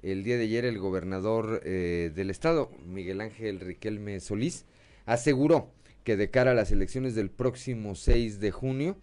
el 0.00 0.24
día 0.24 0.38
de 0.38 0.44
ayer 0.44 0.64
el 0.64 0.78
gobernador 0.78 1.60
eh, 1.66 2.10
del 2.14 2.30
estado, 2.30 2.70
Miguel 2.86 3.20
Ángel 3.20 3.60
Riquelme 3.60 4.20
Solís, 4.20 4.64
aseguró 5.04 5.70
que 6.02 6.16
de 6.16 6.30
cara 6.30 6.52
a 6.52 6.54
las 6.54 6.72
elecciones 6.72 7.14
del 7.14 7.28
próximo 7.28 7.94
6 7.94 8.40
de 8.40 8.52
junio, 8.52 8.96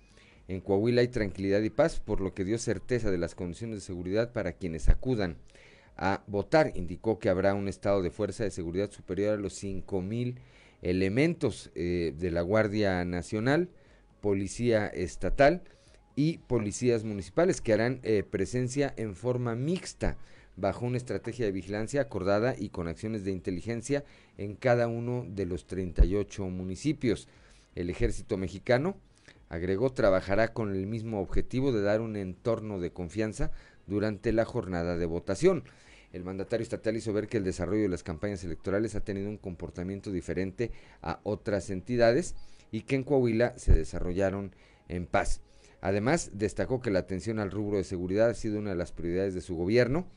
en 0.47 0.61
Coahuila 0.61 1.01
hay 1.01 1.09
tranquilidad 1.09 1.61
y 1.61 1.69
paz, 1.69 1.99
por 1.99 2.21
lo 2.21 2.33
que 2.33 2.43
dio 2.43 2.57
certeza 2.57 3.11
de 3.11 3.19
las 3.19 3.35
condiciones 3.35 3.75
de 3.75 3.85
seguridad 3.85 4.33
para 4.33 4.53
quienes 4.53 4.89
acudan 4.89 5.37
a 5.95 6.23
votar. 6.25 6.71
Indicó 6.73 7.19
que 7.19 7.29
habrá 7.29 7.53
un 7.53 7.67
estado 7.67 8.01
de 8.01 8.09
fuerza 8.09 8.45
de 8.45 8.49
seguridad 8.49 8.89
superior 8.89 9.35
a 9.35 9.39
los 9.39 9.53
5 9.53 10.01
mil 10.01 10.39
elementos 10.81 11.71
eh, 11.75 12.13
de 12.17 12.31
la 12.31 12.41
Guardia 12.41 13.03
Nacional, 13.05 13.69
Policía 14.25 14.87
Estatal 14.87 15.61
y 16.15 16.39
policías 16.39 17.03
municipales 17.03 17.61
que 17.61 17.73
harán 17.73 17.99
eh, 18.01 18.23
presencia 18.23 18.91
en 18.97 19.13
forma 19.13 19.53
mixta 19.53 20.17
bajo 20.55 20.87
una 20.87 20.97
estrategia 20.97 21.45
de 21.45 21.51
vigilancia 21.51 22.01
acordada 22.01 22.55
y 22.57 22.69
con 22.69 22.87
acciones 22.87 23.23
de 23.23 23.29
inteligencia 23.29 24.03
en 24.39 24.55
cada 24.55 24.87
uno 24.87 25.27
de 25.29 25.45
los 25.45 25.67
38 25.67 26.43
municipios. 26.45 27.27
El 27.75 27.91
ejército 27.91 28.35
mexicano, 28.35 28.97
agregó, 29.47 29.93
trabajará 29.93 30.53
con 30.53 30.73
el 30.73 30.87
mismo 30.87 31.21
objetivo 31.21 31.71
de 31.71 31.83
dar 31.83 32.01
un 32.01 32.15
entorno 32.15 32.79
de 32.79 32.91
confianza 32.91 33.51
durante 33.85 34.31
la 34.31 34.45
jornada 34.45 34.97
de 34.97 35.05
votación. 35.05 35.65
El 36.13 36.23
mandatario 36.23 36.63
estatal 36.63 36.97
hizo 36.97 37.13
ver 37.13 37.27
que 37.27 37.37
el 37.37 37.43
desarrollo 37.43 37.83
de 37.83 37.89
las 37.89 38.01
campañas 38.01 38.43
electorales 38.43 38.95
ha 38.95 39.01
tenido 39.01 39.29
un 39.29 39.37
comportamiento 39.37 40.11
diferente 40.11 40.71
a 41.03 41.19
otras 41.21 41.69
entidades 41.69 42.33
y 42.75 42.81
que 42.81 42.95
en 42.95 43.03
Coahuila 43.03 43.57
se 43.57 43.73
desarrollaron 43.73 44.53
en 44.89 45.05
paz. 45.05 45.39
Además, 45.79 46.31
destacó 46.33 46.81
que 46.81 46.91
la 46.91 46.99
atención 46.99 47.39
al 47.39 47.51
rubro 47.51 47.77
de 47.77 47.85
seguridad 47.85 48.29
ha 48.29 48.33
sido 48.33 48.59
una 48.59 48.71
de 48.71 48.75
las 48.75 48.91
prioridades 48.91 49.33
de 49.33 49.41
su 49.41 49.55
gobierno 49.55 50.07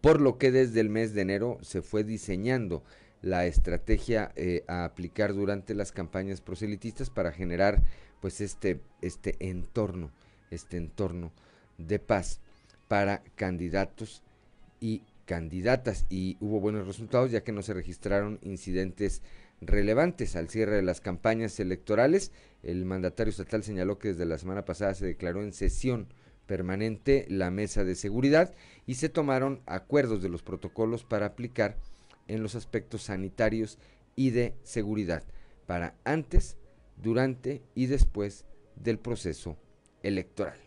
por 0.00 0.20
lo 0.20 0.38
que 0.38 0.52
desde 0.52 0.80
el 0.80 0.88
mes 0.88 1.12
de 1.12 1.22
enero 1.22 1.58
se 1.62 1.82
fue 1.82 2.04
diseñando 2.04 2.84
la 3.20 3.46
estrategia 3.46 4.32
eh, 4.36 4.64
a 4.68 4.84
aplicar 4.84 5.34
durante 5.34 5.74
las 5.74 5.90
campañas 5.90 6.40
proselitistas 6.40 7.10
para 7.10 7.32
generar 7.32 7.82
pues 8.20 8.40
este, 8.40 8.80
este 9.02 9.36
entorno, 9.40 10.12
este 10.50 10.76
entorno 10.76 11.32
de 11.78 11.98
paz 11.98 12.40
para 12.88 13.22
candidatos 13.34 14.22
y 14.80 15.02
candidatas 15.24 16.06
y 16.08 16.36
hubo 16.40 16.60
buenos 16.60 16.86
resultados 16.86 17.32
ya 17.32 17.42
que 17.42 17.52
no 17.52 17.62
se 17.62 17.74
registraron 17.74 18.38
incidentes 18.42 19.22
relevantes 19.66 20.36
al 20.36 20.48
cierre 20.48 20.76
de 20.76 20.82
las 20.82 21.00
campañas 21.00 21.58
electorales. 21.60 22.32
El 22.62 22.84
mandatario 22.84 23.30
estatal 23.30 23.62
señaló 23.62 23.98
que 23.98 24.08
desde 24.08 24.24
la 24.24 24.38
semana 24.38 24.64
pasada 24.64 24.94
se 24.94 25.06
declaró 25.06 25.42
en 25.42 25.52
sesión 25.52 26.08
permanente 26.46 27.26
la 27.28 27.50
mesa 27.50 27.84
de 27.84 27.96
seguridad 27.96 28.54
y 28.86 28.94
se 28.94 29.08
tomaron 29.08 29.62
acuerdos 29.66 30.22
de 30.22 30.28
los 30.28 30.42
protocolos 30.42 31.04
para 31.04 31.26
aplicar 31.26 31.76
en 32.28 32.42
los 32.42 32.54
aspectos 32.54 33.02
sanitarios 33.02 33.78
y 34.14 34.30
de 34.30 34.54
seguridad 34.62 35.24
para 35.66 35.94
antes, 36.04 36.56
durante 36.96 37.62
y 37.74 37.86
después 37.86 38.44
del 38.76 38.98
proceso 38.98 39.58
electoral. 40.02 40.58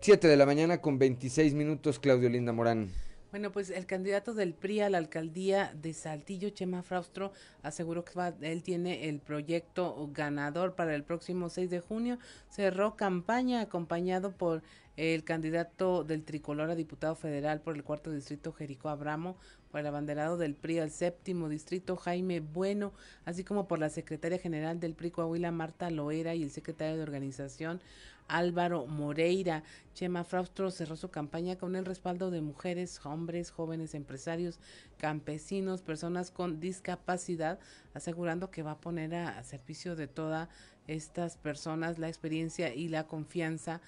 7 0.00 0.28
de 0.28 0.36
la 0.36 0.46
mañana 0.46 0.80
con 0.80 0.98
26 0.98 1.54
minutos, 1.54 1.98
Claudio 1.98 2.28
Linda 2.28 2.52
Morán. 2.52 2.90
Bueno, 3.34 3.50
pues 3.50 3.70
el 3.70 3.84
candidato 3.84 4.32
del 4.32 4.54
PRI 4.54 4.82
a 4.82 4.90
la 4.90 4.98
alcaldía 4.98 5.74
de 5.74 5.92
Saltillo, 5.92 6.50
Chema 6.50 6.84
Fraustro, 6.84 7.32
aseguró 7.64 8.04
que 8.04 8.12
él 8.42 8.62
tiene 8.62 9.08
el 9.08 9.18
proyecto 9.18 10.08
ganador 10.12 10.76
para 10.76 10.94
el 10.94 11.02
próximo 11.02 11.48
6 11.48 11.68
de 11.68 11.80
junio. 11.80 12.20
Cerró 12.48 12.94
campaña 12.94 13.60
acompañado 13.60 14.30
por 14.30 14.62
el 14.96 15.24
candidato 15.24 16.04
del 16.04 16.22
tricolor 16.22 16.70
a 16.70 16.76
diputado 16.76 17.16
federal 17.16 17.60
por 17.60 17.74
el 17.74 17.82
cuarto 17.82 18.12
distrito, 18.12 18.52
Jericó 18.52 18.88
Abramo, 18.88 19.36
por 19.72 19.80
el 19.80 19.88
abanderado 19.88 20.36
del 20.36 20.54
PRI 20.54 20.78
al 20.78 20.92
séptimo 20.92 21.48
distrito, 21.48 21.96
Jaime 21.96 22.38
Bueno, 22.38 22.92
así 23.24 23.42
como 23.42 23.66
por 23.66 23.80
la 23.80 23.90
secretaria 23.90 24.38
general 24.38 24.78
del 24.78 24.94
PRI 24.94 25.10
Coahuila, 25.10 25.50
Marta 25.50 25.90
Loera, 25.90 26.36
y 26.36 26.44
el 26.44 26.50
secretario 26.50 26.96
de 26.96 27.02
organización, 27.02 27.80
Álvaro 28.28 28.86
Moreira. 28.86 29.62
Chema 29.94 30.24
Fraustro 30.24 30.70
cerró 30.70 30.96
su 30.96 31.10
campaña 31.10 31.56
con 31.56 31.76
el 31.76 31.84
respaldo 31.84 32.30
de 32.30 32.40
mujeres, 32.40 33.00
hombres, 33.04 33.50
jóvenes 33.50 33.94
empresarios, 33.94 34.58
campesinos, 34.98 35.82
personas 35.82 36.30
con 36.30 36.60
discapacidad, 36.60 37.58
asegurando 37.94 38.50
que 38.50 38.62
va 38.62 38.72
a 38.72 38.80
poner 38.80 39.14
a, 39.14 39.42
servicio 39.44 39.94
de 39.96 40.08
todas 40.08 40.48
estas 40.86 41.36
personas 41.36 41.98
la 41.98 42.08
experiencia 42.08 42.74
y 42.74 42.88
la 42.88 43.06
confianza 43.06 43.80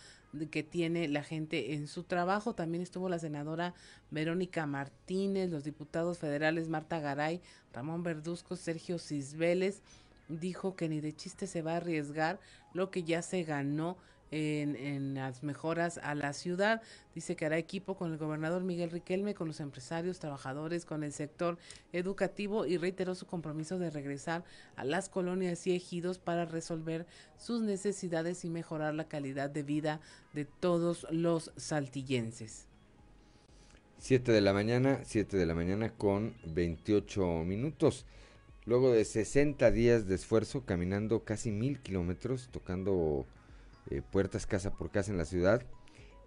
que 0.51 0.63
tiene 0.63 1.09
la 1.09 1.23
gente 1.23 1.75
en 1.75 1.89
su 1.89 2.03
trabajo. 2.05 2.55
También 2.55 2.83
estuvo 2.83 3.09
la 3.09 3.19
senadora 3.19 3.75
Verónica 4.11 4.67
Martínez, 4.67 5.51
los 5.51 5.65
diputados 5.65 6.19
federales 6.19 6.69
Marta 6.69 7.01
Garay, 7.01 7.41
Ramón 7.73 8.03
Verduzco, 8.03 8.57
Sergio 8.57 8.99
Cisbeles. 8.99 9.83
Dijo 10.29 10.75
que 10.77 10.89
ni 10.89 11.01
de 11.01 11.15
chiste 11.15 11.47
se 11.47 11.63
va 11.63 11.73
a 11.73 11.77
arriesgar 11.77 12.41
lo 12.75 12.91
que 12.91 13.05
ya 13.05 13.23
se 13.23 13.45
ganó 13.45 13.97
en, 14.31 15.15
las 15.15 15.43
mejoras 15.43 15.99
a 15.99 16.15
la 16.15 16.33
ciudad. 16.33 16.83
Dice 17.15 17.37
que 17.37 17.47
hará 17.47 17.59
equipo 17.59 17.97
con 17.97 18.13
el 18.13 18.19
gobernador 18.19 18.63
Miguel 18.63 18.91
Riquelme, 18.91 19.35
con 19.35 19.47
los 19.47 19.61
empresarios, 19.61 20.19
trabajadores, 20.19 20.85
con 20.85 21.05
el 21.05 21.13
sector 21.13 21.59
educativo 21.93 22.67
y 22.67 22.77
reiteró 22.77 23.15
su 23.15 23.27
compromiso 23.27 23.79
de 23.79 23.91
regresar 23.91 24.45
a 24.77 24.85
las 24.85 25.09
colonias 25.09 25.67
y 25.67 25.75
ejidos 25.75 26.19
para 26.19 26.45
resolver 26.45 27.07
sus 27.37 27.63
necesidades 27.63 28.45
y 28.45 28.51
mejorar 28.51 28.95
la 28.95 29.09
calidad 29.09 29.51
de 29.51 29.63
vida 29.63 30.01
de 30.35 30.45
todos 30.45 31.07
los 31.11 31.53
saltillenses. 31.57 32.67
7 33.99 34.31
de 34.31 34.41
la 34.41 34.53
mañana, 34.53 35.01
7 35.05 35.37
de 35.37 35.47
la 35.47 35.55
mañana 35.55 35.91
con 35.91 36.35
28 36.45 37.45
minutos. 37.45 38.05
Luego 38.67 38.93
de 38.93 39.05
60 39.05 39.71
días 39.71 40.07
de 40.07 40.17
esfuerzo, 40.17 40.65
caminando 40.65 41.25
casi 41.25 41.51
mil 41.51 41.81
kilómetros, 41.81 42.49
tocando 42.51 43.25
eh, 43.91 44.03
puertas 44.03 44.47
casa 44.47 44.73
por 44.73 44.91
casa 44.91 45.13
en 45.13 45.19
la 45.19 45.25
ciudad, 45.25 45.63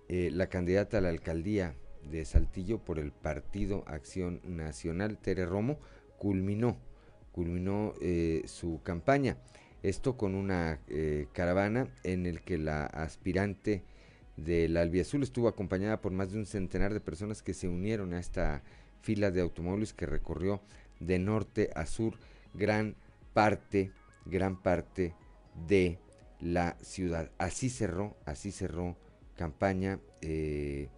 eh, 0.08 0.30
la 0.32 0.48
candidata 0.48 0.98
a 0.98 1.02
la 1.02 1.10
alcaldía 1.10 1.76
de 2.10 2.26
Saltillo 2.26 2.80
por 2.80 3.00
el 3.00 3.12
Partido 3.12 3.84
Acción 3.88 4.42
Nacional, 4.44 5.18
Tere 5.18 5.46
Romo, 5.46 5.80
culminó, 6.18 6.78
culminó 7.32 7.94
eh, 8.02 8.44
su 8.46 8.82
campaña. 8.84 9.38
Esto 9.82 10.18
con 10.18 10.36
una 10.36 10.82
caravana 11.32 11.88
en 12.04 12.26
el 12.26 12.42
que 12.42 12.58
la 12.58 12.86
aspirante 12.86 13.82
del 14.36 14.76
Albiazul 14.76 15.24
estuvo 15.24 15.48
acompañada 15.48 16.02
por 16.02 16.12
más 16.12 16.32
de 16.32 16.38
un 16.38 16.46
centenar 16.46 16.94
de 16.94 17.00
personas 17.00 17.42
que 17.42 17.54
se 17.54 17.70
unieron 17.70 18.14
a 18.14 18.20
esta 18.20 18.62
fila 19.02 19.32
de 19.32 19.40
automóviles 19.40 19.94
que 19.94 20.06
recorrió 20.06 20.62
de 21.00 21.18
norte 21.18 21.70
a 21.76 21.86
sur 21.86 22.16
gran 22.54 22.96
parte, 23.34 23.92
gran 24.26 24.62
parte 24.62 25.14
de 25.68 25.98
la 26.40 26.78
ciudad. 26.82 27.32
Así 27.38 27.70
cerró, 27.70 28.16
así 28.26 28.52
cerró 28.52 28.98
campaña 29.36 30.00
eh, 30.22 30.90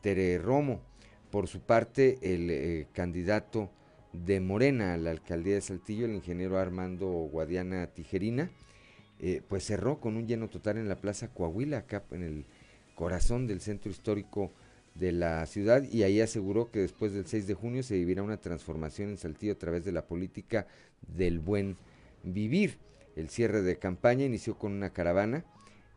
Tere 0.00 0.38
Romo. 0.38 0.82
Por 1.30 1.48
su 1.48 1.60
parte, 1.60 2.18
el 2.22 2.50
eh, 2.50 2.86
candidato 2.92 3.70
de 4.12 4.40
Morena 4.40 4.94
a 4.94 4.98
la 4.98 5.10
alcaldía 5.10 5.54
de 5.54 5.60
Saltillo, 5.60 6.04
el 6.04 6.14
ingeniero 6.14 6.58
Armando 6.58 7.06
Guadiana 7.06 7.86
Tijerina, 7.86 8.50
eh, 9.18 9.40
pues 9.48 9.64
cerró 9.64 10.00
con 10.00 10.16
un 10.16 10.26
lleno 10.26 10.48
total 10.48 10.78
en 10.78 10.88
la 10.88 11.00
Plaza 11.00 11.28
Coahuila, 11.28 11.78
acá 11.78 12.04
en 12.10 12.22
el 12.22 12.44
corazón 12.94 13.46
del 13.46 13.60
centro 13.60 13.90
histórico 13.90 14.52
de 14.94 15.12
la 15.12 15.46
ciudad, 15.46 15.82
y 15.84 16.02
ahí 16.02 16.20
aseguró 16.20 16.70
que 16.70 16.80
después 16.80 17.12
del 17.14 17.26
6 17.26 17.46
de 17.46 17.54
junio 17.54 17.82
se 17.82 17.94
vivirá 17.94 18.22
una 18.22 18.36
transformación 18.36 19.08
en 19.08 19.16
Saltillo 19.16 19.52
a 19.52 19.58
través 19.58 19.84
de 19.86 19.92
la 19.92 20.06
política 20.06 20.66
del 21.06 21.38
buen 21.38 21.76
vivir. 22.22 22.78
El 23.16 23.28
cierre 23.28 23.62
de 23.62 23.78
campaña 23.78 24.24
inició 24.24 24.58
con 24.58 24.72
una 24.72 24.92
caravana 24.92 25.44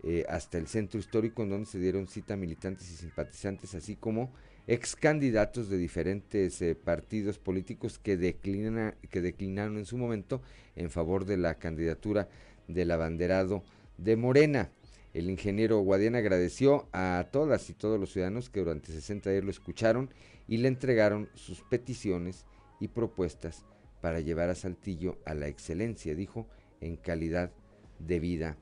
eh, 0.03 0.25
hasta 0.29 0.57
el 0.57 0.67
centro 0.67 0.99
histórico 0.99 1.43
en 1.43 1.49
donde 1.49 1.65
se 1.65 1.79
dieron 1.79 2.07
cita 2.07 2.35
militantes 2.35 2.91
y 2.91 2.95
simpatizantes, 2.95 3.73
así 3.73 3.95
como 3.95 4.31
ex 4.67 4.95
candidatos 4.95 5.69
de 5.69 5.77
diferentes 5.77 6.61
eh, 6.61 6.75
partidos 6.75 7.39
políticos 7.39 7.97
que, 7.97 8.17
que 8.19 9.21
declinaron 9.21 9.77
en 9.77 9.85
su 9.85 9.97
momento 9.97 10.41
en 10.75 10.89
favor 10.89 11.25
de 11.25 11.37
la 11.37 11.55
candidatura 11.55 12.27
del 12.67 12.91
abanderado 12.91 13.63
de 13.97 14.15
Morena. 14.15 14.69
El 15.13 15.29
ingeniero 15.29 15.79
Guadiana 15.79 16.17
agradeció 16.17 16.89
a 16.91 17.27
todas 17.31 17.69
y 17.69 17.73
todos 17.73 17.99
los 17.99 18.11
ciudadanos 18.11 18.49
que 18.49 18.59
durante 18.59 18.91
60 18.91 19.29
días 19.29 19.43
lo 19.43 19.49
escucharon 19.49 20.09
y 20.47 20.57
le 20.57 20.67
entregaron 20.67 21.29
sus 21.35 21.61
peticiones 21.61 22.45
y 22.79 22.89
propuestas 22.89 23.63
para 24.01 24.19
llevar 24.19 24.49
a 24.49 24.55
Saltillo 24.55 25.17
a 25.25 25.33
la 25.33 25.47
excelencia, 25.47 26.13
dijo 26.15 26.47
en 26.81 26.95
calidad 26.95 27.51
de 27.99 28.19
vida 28.19 28.57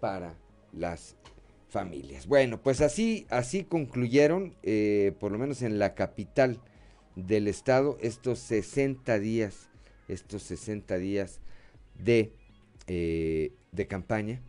para 0.00 0.36
las 0.72 1.16
familias. 1.68 2.26
Bueno, 2.26 2.62
pues 2.62 2.80
así, 2.80 3.26
así 3.28 3.64
concluyeron, 3.64 4.54
eh, 4.62 5.12
por 5.18 5.32
lo 5.32 5.38
menos 5.38 5.62
en 5.62 5.78
la 5.78 5.94
capital 5.94 6.60
del 7.16 7.48
estado, 7.48 7.98
estos 8.00 8.38
60 8.40 9.18
días, 9.18 9.68
estos 10.08 10.42
60 10.44 10.96
días 10.98 11.40
de, 11.98 12.32
eh, 12.86 13.52
de 13.72 13.86
campaña. 13.86 14.40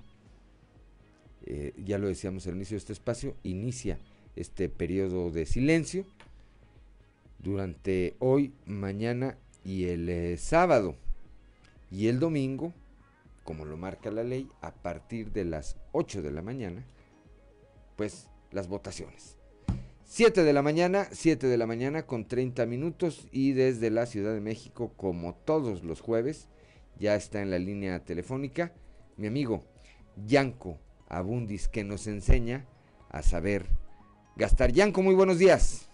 Eh, 1.46 1.74
ya 1.86 1.98
lo 1.98 2.08
decíamos 2.08 2.46
al 2.48 2.56
inicio 2.56 2.76
de 2.76 2.80
este 2.80 2.94
espacio, 2.94 3.36
inicia 3.44 4.00
este 4.36 4.70
periodo 4.70 5.32
de 5.32 5.46
silencio 5.46 6.06
durante 7.40 8.16
hoy, 8.20 8.54
mañana 8.66 9.38
y 9.64 9.86
el 9.86 10.38
sábado. 10.38 10.96
Y 11.90 12.08
el 12.08 12.20
domingo 12.20 12.74
como 13.48 13.64
lo 13.64 13.78
marca 13.78 14.12
la 14.12 14.26
ley, 14.26 14.52
a 14.60 14.74
partir 14.74 15.32
de 15.32 15.46
las 15.46 15.78
8 15.94 16.22
de 16.22 16.32
la 16.32 16.42
mañana, 16.42 16.84
pues 17.96 18.30
las 18.52 18.68
votaciones. 18.68 19.38
7 20.04 20.44
de 20.44 20.52
la 20.52 20.62
mañana, 20.62 21.06
7 21.10 21.48
de 21.48 21.58
la 21.58 21.66
mañana 21.66 22.06
con 22.06 22.28
30 22.28 22.66
minutos 22.66 23.30
y 23.32 23.54
desde 23.54 23.90
la 23.90 24.06
Ciudad 24.06 24.34
de 24.34 24.42
México, 24.42 24.92
como 24.98 25.34
todos 25.34 25.86
los 25.86 26.02
jueves, 26.02 26.50
ya 27.00 27.16
está 27.16 27.42
en 27.42 27.50
la 27.50 27.58
línea 27.58 28.04
telefónica 28.04 28.74
mi 29.16 29.28
amigo 29.28 29.64
Yanko 30.26 30.78
Abundis, 31.08 31.70
que 31.70 31.86
nos 31.86 32.06
enseña 32.08 32.66
a 33.08 33.22
saber 33.22 33.66
gastar. 34.36 34.74
Yanko, 34.74 35.02
muy 35.02 35.16
buenos 35.16 35.40
días. 35.40 35.90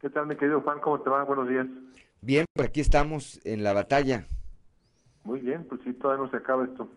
¿Qué 0.00 0.08
tal, 0.08 0.26
mi 0.26 0.36
querido 0.36 0.62
Juan? 0.62 0.80
¿Cómo 0.80 1.02
te 1.02 1.10
va? 1.10 1.22
Buenos 1.24 1.50
días. 1.50 1.66
Bien, 2.22 2.46
por 2.54 2.64
aquí 2.64 2.80
estamos 2.80 3.42
en 3.44 3.62
la 3.62 3.74
batalla. 3.74 4.24
Muy 5.28 5.40
bien, 5.40 5.64
pues 5.68 5.82
sí, 5.84 5.92
todavía 5.92 6.24
no 6.24 6.30
se 6.30 6.38
acaba 6.38 6.64
esto. 6.64 6.88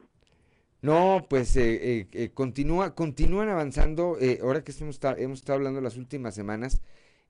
No, 0.81 1.25
pues 1.29 1.55
eh, 1.57 1.99
eh, 1.99 2.07
eh, 2.13 2.29
continúa, 2.33 2.95
continúan 2.95 3.49
avanzando. 3.49 4.17
ahora 4.41 4.63
que 4.63 4.71
hemos, 4.79 4.99
hemos 5.17 5.39
estado 5.39 5.57
hablando 5.57 5.81
las 5.81 5.97
últimas 5.97 6.33
semanas, 6.33 6.81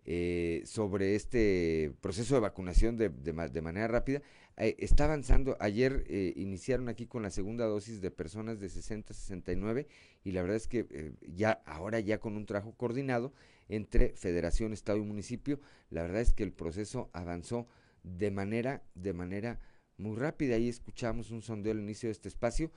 eh, 0.04 0.64
sobre 0.66 1.14
este 1.14 1.94
proceso 2.02 2.34
de 2.34 2.42
vacunación 2.42 2.98
de, 2.98 3.10
de, 3.10 3.62
manera 3.62 3.88
rápida. 3.88 4.24
Eh, 4.58 4.76
está 4.80 5.04
avanzando. 5.06 5.58
Ayer 5.60 6.06
eh, 6.08 6.34
iniciaron 6.38 6.90
aquí 6.90 7.06
con 7.06 7.22
la 7.22 7.30
segunda 7.30 7.66
dosis 7.66 8.02
de 8.02 8.10
personas 8.10 8.60
de 8.60 8.70
60 8.70 9.14
a 9.14 9.16
69 9.16 9.88
y 10.24 10.32
la 10.32 10.42
verdad 10.42 10.58
es 10.58 10.68
que 10.68 11.14
ya 11.22 11.62
ahora 11.66 12.00
ya 12.00 12.20
con 12.20 12.36
un 12.36 12.48
trabajo 12.48 12.74
coordinado 12.76 13.32
entre 13.70 14.10
Federación, 14.16 14.74
Estado 14.74 14.98
y 14.98 15.04
municipio, 15.04 15.60
la 15.92 16.02
verdad 16.02 16.22
es 16.22 16.34
que 16.34 16.44
el 16.44 16.52
proceso 16.52 17.12
avanzó 17.14 17.68
de 18.04 18.32
manera 18.32 18.82
de 18.96 19.14
manera 19.14 19.60
muy 20.02 20.18
rápida. 20.18 20.56
Ahí 20.56 20.68
escuchamos 20.68 21.32
un 21.32 21.42
sondeo 21.42 21.74
al 21.74 21.80
inicio 21.80 22.08
de 22.08 22.12
este 22.14 22.28
espacio. 22.28 22.72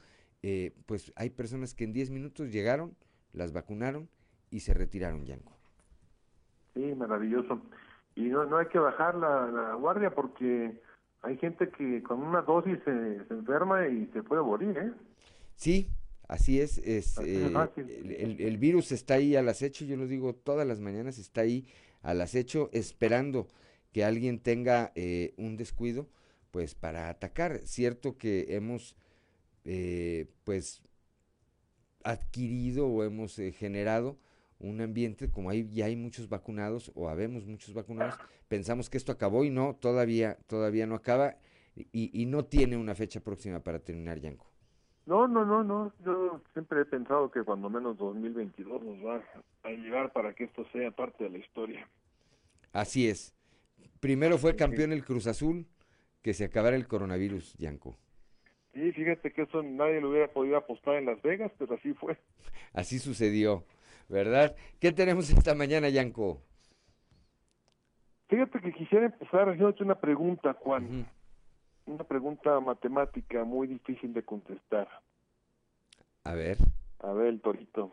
pues 0.87 1.13
hay 1.17 1.31
personas 1.31 1.75
que 1.75 1.85
en 1.85 1.93
10 1.93 2.11
minutos 2.11 2.53
llegaron, 2.53 2.95
las 3.33 3.53
vacunaron 3.53 4.09
y 4.51 4.61
se 4.61 4.75
retiraron, 4.75 5.25
Yanko. 5.25 5.57
Sí, 6.75 6.95
maravilloso. 6.95 7.61
Y 8.17 8.23
no, 8.23 8.45
no 8.45 8.59
hay 8.59 8.67
que 8.67 8.79
bajar 8.79 9.17
la, 9.17 9.75
guardia 9.75 10.15
porque 10.15 10.81
hay 11.23 11.37
gente 11.39 11.69
que 11.71 12.03
con 12.03 12.23
una 12.23 12.43
dosis 12.43 12.79
se, 12.85 13.17
enferma 13.31 13.89
y 13.89 14.07
se 14.13 14.23
puede 14.23 14.43
morir, 14.43 14.77
¿eh? 14.79 14.93
Sí, 15.57 15.89
así 16.29 16.61
es. 16.61 16.79
es 16.79 17.19
eh, 17.19 17.53
el, 18.39 18.59
virus 18.59 18.93
está 18.93 19.15
ahí 19.15 19.37
al 19.37 19.49
acecho, 19.49 19.85
yo 19.85 19.97
lo 19.97 20.07
digo 20.07 20.35
todas 20.35 20.67
las 20.67 20.81
mañanas, 20.81 21.19
está 21.19 21.43
ahí 21.43 21.67
al 22.03 22.21
acecho 22.21 22.71
esperando 22.73 23.47
que 23.93 24.05
alguien 24.05 24.41
tenga 24.41 24.93
eh, 24.95 25.35
un 25.37 25.57
descuido, 25.57 26.09
pues 26.55 26.77
para 26.77 27.09
atacar. 27.09 27.59
Cierto 27.65 28.17
que 28.17 28.55
hemos, 28.55 28.95
eh, 29.65 30.31
pues, 30.45 30.85
adquirido 32.05 32.87
o 32.87 33.03
hemos 33.03 33.35
generado 33.59 34.17
un 34.61 34.81
ambiente, 34.81 35.33
como 35.33 35.51
ahí 35.51 35.69
ya 35.69 35.87
hay 35.87 35.97
muchos 35.97 36.29
vacunados 36.29 36.93
o 36.95 37.09
habemos 37.09 37.45
muchos 37.45 37.75
vacunados, 37.75 38.15
pensamos 38.47 38.89
que 38.89 38.99
esto 38.99 39.11
acabó 39.11 39.43
y 39.45 39.51
no, 39.51 39.75
todavía, 39.75 40.39
todavía 40.47 40.87
no 40.87 40.95
acaba 40.95 41.39
y, 41.75 42.11
y 42.13 42.27
no 42.27 42.45
tiene 42.45 42.77
una 42.77 42.95
fecha 42.95 43.19
próxima 43.19 43.59
para 43.59 43.81
terminar, 43.81 44.21
Yanko. 44.21 44.47
No, 45.07 45.27
no, 45.27 45.45
no, 45.45 45.65
no. 45.65 45.93
Yo 46.05 46.41
siempre 46.53 46.83
he 46.83 46.85
pensado 46.85 47.33
que 47.33 47.43
cuando 47.43 47.69
menos 47.69 47.99
2022 47.99 48.81
nos 48.81 49.05
va 49.05 49.25
a 49.65 49.71
llegar 49.71 50.13
para 50.13 50.33
que 50.35 50.45
esto 50.45 50.65
sea 50.73 50.93
parte 50.93 51.25
de 51.25 51.31
la 51.31 51.39
historia. 51.39 51.89
Así 52.73 53.09
es. 53.09 53.35
Primero 53.99 54.39
fue 54.39 54.55
campeón 54.55 54.93
el 54.93 55.05
Cruz 55.05 55.27
Azul 55.27 55.67
que 56.25 56.35
se 56.35 56.47
acabara 56.47 56.75
el 56.75 56.89
coronavirus, 56.89 57.55
Yanko. 57.59 57.97
Sí, 58.73 58.91
fíjate 58.91 59.31
que 59.33 59.43
eso 59.43 59.63
nadie 59.63 60.01
lo 60.01 60.11
hubiera 60.11 60.27
podido 60.27 60.57
apostar 60.57 60.97
en 60.97 61.07
Las 61.07 61.23
Vegas, 61.23 61.53
pero 61.59 61.75
así 61.75 61.93
fue. 61.95 62.17
Así 62.73 62.99
sucedió. 62.99 63.65
¿verdad? 64.09 64.57
¿Qué 64.81 64.93
tenemos 64.93 65.31
esta 65.31 65.55
mañana, 65.55 65.89
Yanko? 65.89 66.43
Fíjate 68.29 68.61
que 68.61 68.73
quisiera 68.73 69.07
empezar 69.07 69.49
haciéndote 69.49 69.85
una 69.85 70.01
pregunta, 70.01 70.55
Juan. 70.55 71.07
Una 71.87 72.05
pregunta 72.05 72.59
matemática 72.61 73.45
muy 73.45 73.69
difícil 73.69 74.13
de 74.15 74.23
contestar. 74.23 74.89
A 76.25 76.35
ver. 76.35 76.57
A 77.01 77.13
ver, 77.13 77.27
el 77.29 77.41
torito. 77.41 77.93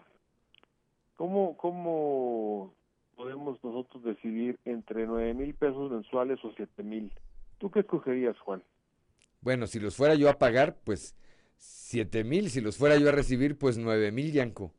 ¿Cómo, 1.17 1.57
cómo 1.57 2.73
podemos 3.15 3.61
nosotros 3.63 4.03
decidir 4.03 4.57
entre 4.65 5.05
nueve 5.05 5.33
mil 5.33 5.53
pesos 5.53 5.91
mensuales 5.91 6.43
o 6.43 6.53
siete 6.55 6.81
mil? 6.81 7.11
¿Tú 7.61 7.71
qué 7.71 7.79
escogerías, 7.79 8.37
Juan? 8.39 8.61
Bueno, 9.39 9.67
si 9.67 9.79
los 9.79 9.95
fuera 9.95 10.15
yo 10.15 10.29
a 10.29 10.37
pagar, 10.37 10.79
pues 10.83 11.15
siete 11.55 12.25
mil. 12.25 12.49
Si 12.49 12.59
los 12.59 12.77
fuera 12.77 12.97
yo 12.97 13.07
a 13.07 13.13
recibir, 13.13 13.57
pues 13.57 13.77
nueve 13.77 14.11
mil, 14.11 14.33
Yanko. 14.33 14.73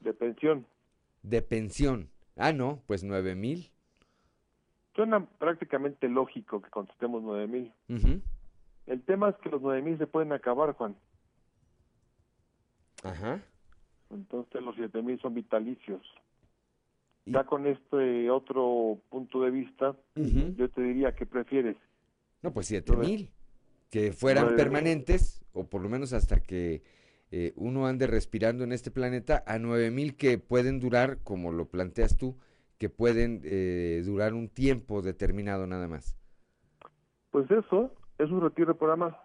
De 0.00 0.14
pensión 0.14 0.64
de 1.22 1.42
pensión. 1.42 2.10
Ah, 2.36 2.52
no, 2.52 2.82
pues 2.86 3.04
nueve 3.04 3.34
mil. 3.34 3.70
Suena 4.94 5.24
prácticamente 5.38 6.08
lógico 6.08 6.62
que 6.62 6.70
contestemos 6.70 7.22
nueve 7.22 7.46
mil. 7.46 8.22
El 8.86 9.02
tema 9.02 9.30
es 9.30 9.36
que 9.36 9.50
los 9.50 9.60
nueve 9.60 9.82
mil 9.82 9.98
se 9.98 10.06
pueden 10.06 10.32
acabar, 10.32 10.72
Juan. 10.74 10.96
Ajá. 13.02 13.42
Entonces 14.10 14.62
los 14.62 14.74
siete 14.76 15.02
mil 15.02 15.20
son 15.20 15.34
vitalicios. 15.34 16.02
Ya 17.26 17.44
con 17.44 17.66
este 17.66 18.30
otro 18.30 18.98
punto 19.10 19.42
de 19.42 19.50
vista, 19.50 19.94
yo 20.14 20.70
te 20.70 20.80
diría 20.80 21.14
que 21.14 21.26
prefieres. 21.26 21.76
No, 22.42 22.52
pues 22.52 22.66
siete 22.66 22.96
mil. 22.96 23.30
Que 23.90 24.12
fueran 24.12 24.54
permanentes, 24.54 25.44
o 25.52 25.64
por 25.64 25.82
lo 25.82 25.88
menos 25.88 26.12
hasta 26.12 26.40
que 26.40 26.82
eh, 27.30 27.52
uno 27.56 27.86
ande 27.86 28.06
respirando 28.06 28.64
en 28.64 28.72
este 28.72 28.90
planeta 28.90 29.42
a 29.46 29.58
9000 29.58 30.16
que 30.16 30.38
pueden 30.38 30.80
durar, 30.80 31.18
como 31.24 31.52
lo 31.52 31.66
planteas 31.66 32.16
tú, 32.16 32.36
que 32.78 32.88
pueden 32.88 33.40
eh, 33.44 34.02
durar 34.04 34.34
un 34.34 34.48
tiempo 34.48 35.02
determinado 35.02 35.66
nada 35.66 35.88
más. 35.88 36.16
Pues 37.30 37.50
eso 37.50 37.92
es 38.18 38.30
un 38.30 38.40
retiro 38.40 38.76
programado. 38.76 39.16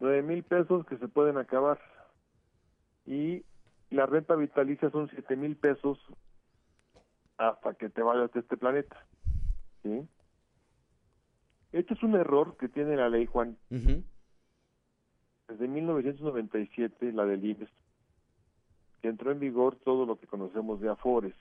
Nueve 0.00 0.22
mil 0.22 0.42
pesos 0.42 0.84
que 0.86 0.96
se 0.98 1.08
pueden 1.08 1.36
acabar. 1.36 1.80
Y 3.04 3.44
la 3.90 4.06
renta 4.06 4.34
vitalicia 4.34 4.90
son 4.90 5.08
siete 5.10 5.36
mil 5.36 5.56
pesos 5.56 5.98
hasta 7.38 7.74
que 7.74 7.88
te 7.88 8.02
vayas 8.02 8.32
de 8.32 8.40
este 8.40 8.56
planeta. 8.56 9.06
¿Sí? 9.82 10.08
Este 11.76 11.92
es 11.92 12.02
un 12.02 12.14
error 12.14 12.56
que 12.56 12.70
tiene 12.70 12.96
la 12.96 13.10
ley, 13.10 13.26
Juan. 13.26 13.58
Desde 15.46 15.68
1997, 15.68 17.12
la 17.12 17.26
del 17.26 17.44
IMSS, 17.44 17.70
que 19.02 19.08
entró 19.08 19.30
en 19.30 19.40
vigor 19.40 19.76
todo 19.84 20.06
lo 20.06 20.18
que 20.18 20.26
conocemos 20.26 20.80
de 20.80 20.88
Afores. 20.88 21.34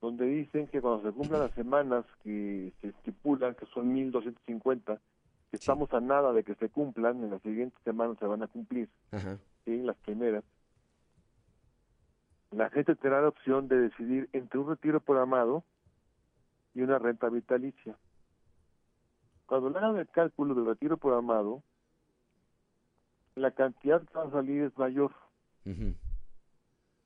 Donde 0.00 0.26
dicen 0.26 0.68
que 0.68 0.80
cuando 0.80 1.02
se 1.02 1.12
cumplan 1.12 1.40
las 1.40 1.50
semanas 1.54 2.04
que 2.22 2.72
se 2.80 2.88
estipulan, 2.88 3.56
que 3.56 3.66
son 3.66 3.92
1250, 3.92 5.00
que 5.50 5.56
estamos 5.56 5.92
a 5.94 6.00
nada 6.00 6.32
de 6.32 6.44
que 6.44 6.54
se 6.54 6.68
cumplan, 6.68 7.24
en 7.24 7.30
las 7.30 7.42
siguientes 7.42 7.82
semanas 7.82 8.18
se 8.20 8.26
van 8.26 8.44
a 8.44 8.46
cumplir, 8.46 8.88
en 9.66 9.84
las 9.84 9.96
primeras, 9.96 10.44
la 12.52 12.70
gente 12.70 12.94
tendrá 12.94 13.20
la 13.20 13.28
opción 13.28 13.66
de 13.66 13.80
decidir 13.80 14.28
entre 14.32 14.60
un 14.60 14.68
retiro 14.68 15.00
programado 15.00 15.64
y 16.74 16.82
una 16.82 16.98
renta 16.98 17.28
vitalicia. 17.28 17.96
Cuando 19.46 19.70
le 19.70 19.78
hagan 19.78 19.98
el 19.98 20.08
cálculo 20.08 20.54
del 20.54 20.66
retiro 20.66 20.96
programado, 20.96 21.62
la 23.34 23.50
cantidad 23.50 24.02
que 24.02 24.14
va 24.14 24.24
a 24.24 24.30
salir 24.30 24.62
es 24.62 24.78
mayor. 24.78 25.12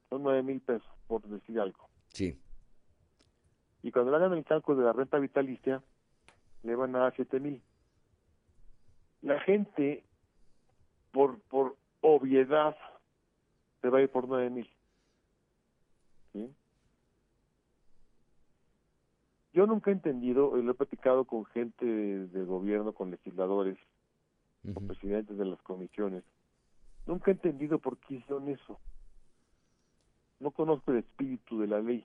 Son 0.09 0.23
nueve 0.23 0.43
mil 0.43 0.61
pesos, 0.61 0.89
por 1.07 1.23
decir 1.23 1.59
algo. 1.61 1.89
Sí. 2.09 2.41
Y 3.83 3.91
cuando 3.93 4.11
le 4.11 4.17
hagan 4.19 4.39
el 4.39 4.45
cálculo 4.45 4.79
de 4.79 4.87
la 4.87 4.93
renta 4.93 5.19
vitalicia, 5.19 5.83
le 6.63 6.75
van 6.75 6.95
a 6.97 7.01
dar 7.01 7.15
siete 7.15 7.41
mil. 7.41 7.63
La 9.23 9.41
gente, 9.41 10.05
por, 11.13 11.41
por 11.43 11.77
obviedad, 12.01 12.77
se 13.81 13.89
va 13.89 13.99
a 13.99 14.03
ir 14.03 14.11
por 14.11 14.29
nueve 14.29 14.51
mil. 14.51 14.71
¿Sí? 16.33 16.55
Yo 19.57 19.67
nunca 19.67 19.91
he 19.91 19.95
entendido, 19.95 20.59
y 20.59 20.63
lo 20.63 20.73
he 20.73 20.75
platicado 20.75 21.25
con 21.25 21.47
gente 21.47 21.87
de, 21.87 22.45
gobierno, 22.45 22.93
con 22.93 23.11
legisladores, 23.11 23.79
con 24.75 24.87
presidentes 24.87 25.39
de 25.39 25.47
las 25.47 25.63
comisiones, 25.63 26.25
nunca 27.07 27.31
he 27.31 27.35
entendido 27.35 27.79
por 27.79 27.97
qué 27.97 28.17
hicieron 28.17 28.51
eso. 28.51 28.79
No 30.41 30.51
conozco 30.51 30.93
el 30.93 30.99
espíritu 30.99 31.59
de 31.59 31.69
la 31.69 31.81
ley. 31.81 32.05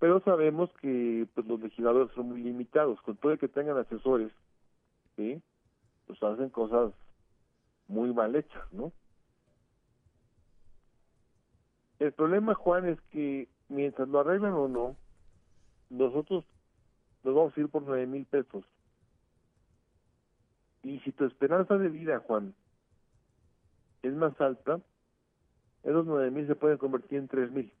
Pero 0.00 0.18
sabemos 0.24 0.68
que 0.80 1.28
pues, 1.32 1.46
los 1.46 1.60
legisladores 1.60 2.12
son 2.12 2.30
muy 2.30 2.42
limitados, 2.42 3.00
con 3.02 3.16
todo 3.18 3.30
el 3.30 3.38
que 3.38 3.46
tengan 3.46 3.78
asesores, 3.78 4.32
¿sí? 5.14 5.40
pues 6.08 6.20
hacen 6.24 6.50
cosas 6.50 6.92
muy 7.86 8.12
mal 8.12 8.34
hechas, 8.34 8.72
¿no? 8.72 8.90
El 12.00 12.12
problema, 12.12 12.56
Juan, 12.56 12.88
es 12.88 13.00
que 13.12 13.48
mientras 13.68 14.08
lo 14.08 14.18
arreglan 14.18 14.54
o 14.54 14.66
no, 14.66 14.96
nosotros 15.92 16.44
nos 17.22 17.34
vamos 17.34 17.56
a 17.56 17.60
ir 17.60 17.68
por 17.68 17.82
nueve 17.82 18.06
mil 18.06 18.24
pesos. 18.24 18.64
Y 20.82 20.98
si 21.00 21.12
tu 21.12 21.24
esperanza 21.24 21.78
de 21.78 21.88
vida, 21.88 22.18
Juan, 22.20 22.54
es 24.02 24.12
más 24.14 24.38
alta, 24.40 24.80
esos 25.84 26.06
nueve 26.06 26.30
mil 26.30 26.46
se 26.46 26.56
pueden 26.56 26.78
convertir 26.78 27.18
en 27.18 27.28
tres 27.28 27.52
mil. 27.52 27.72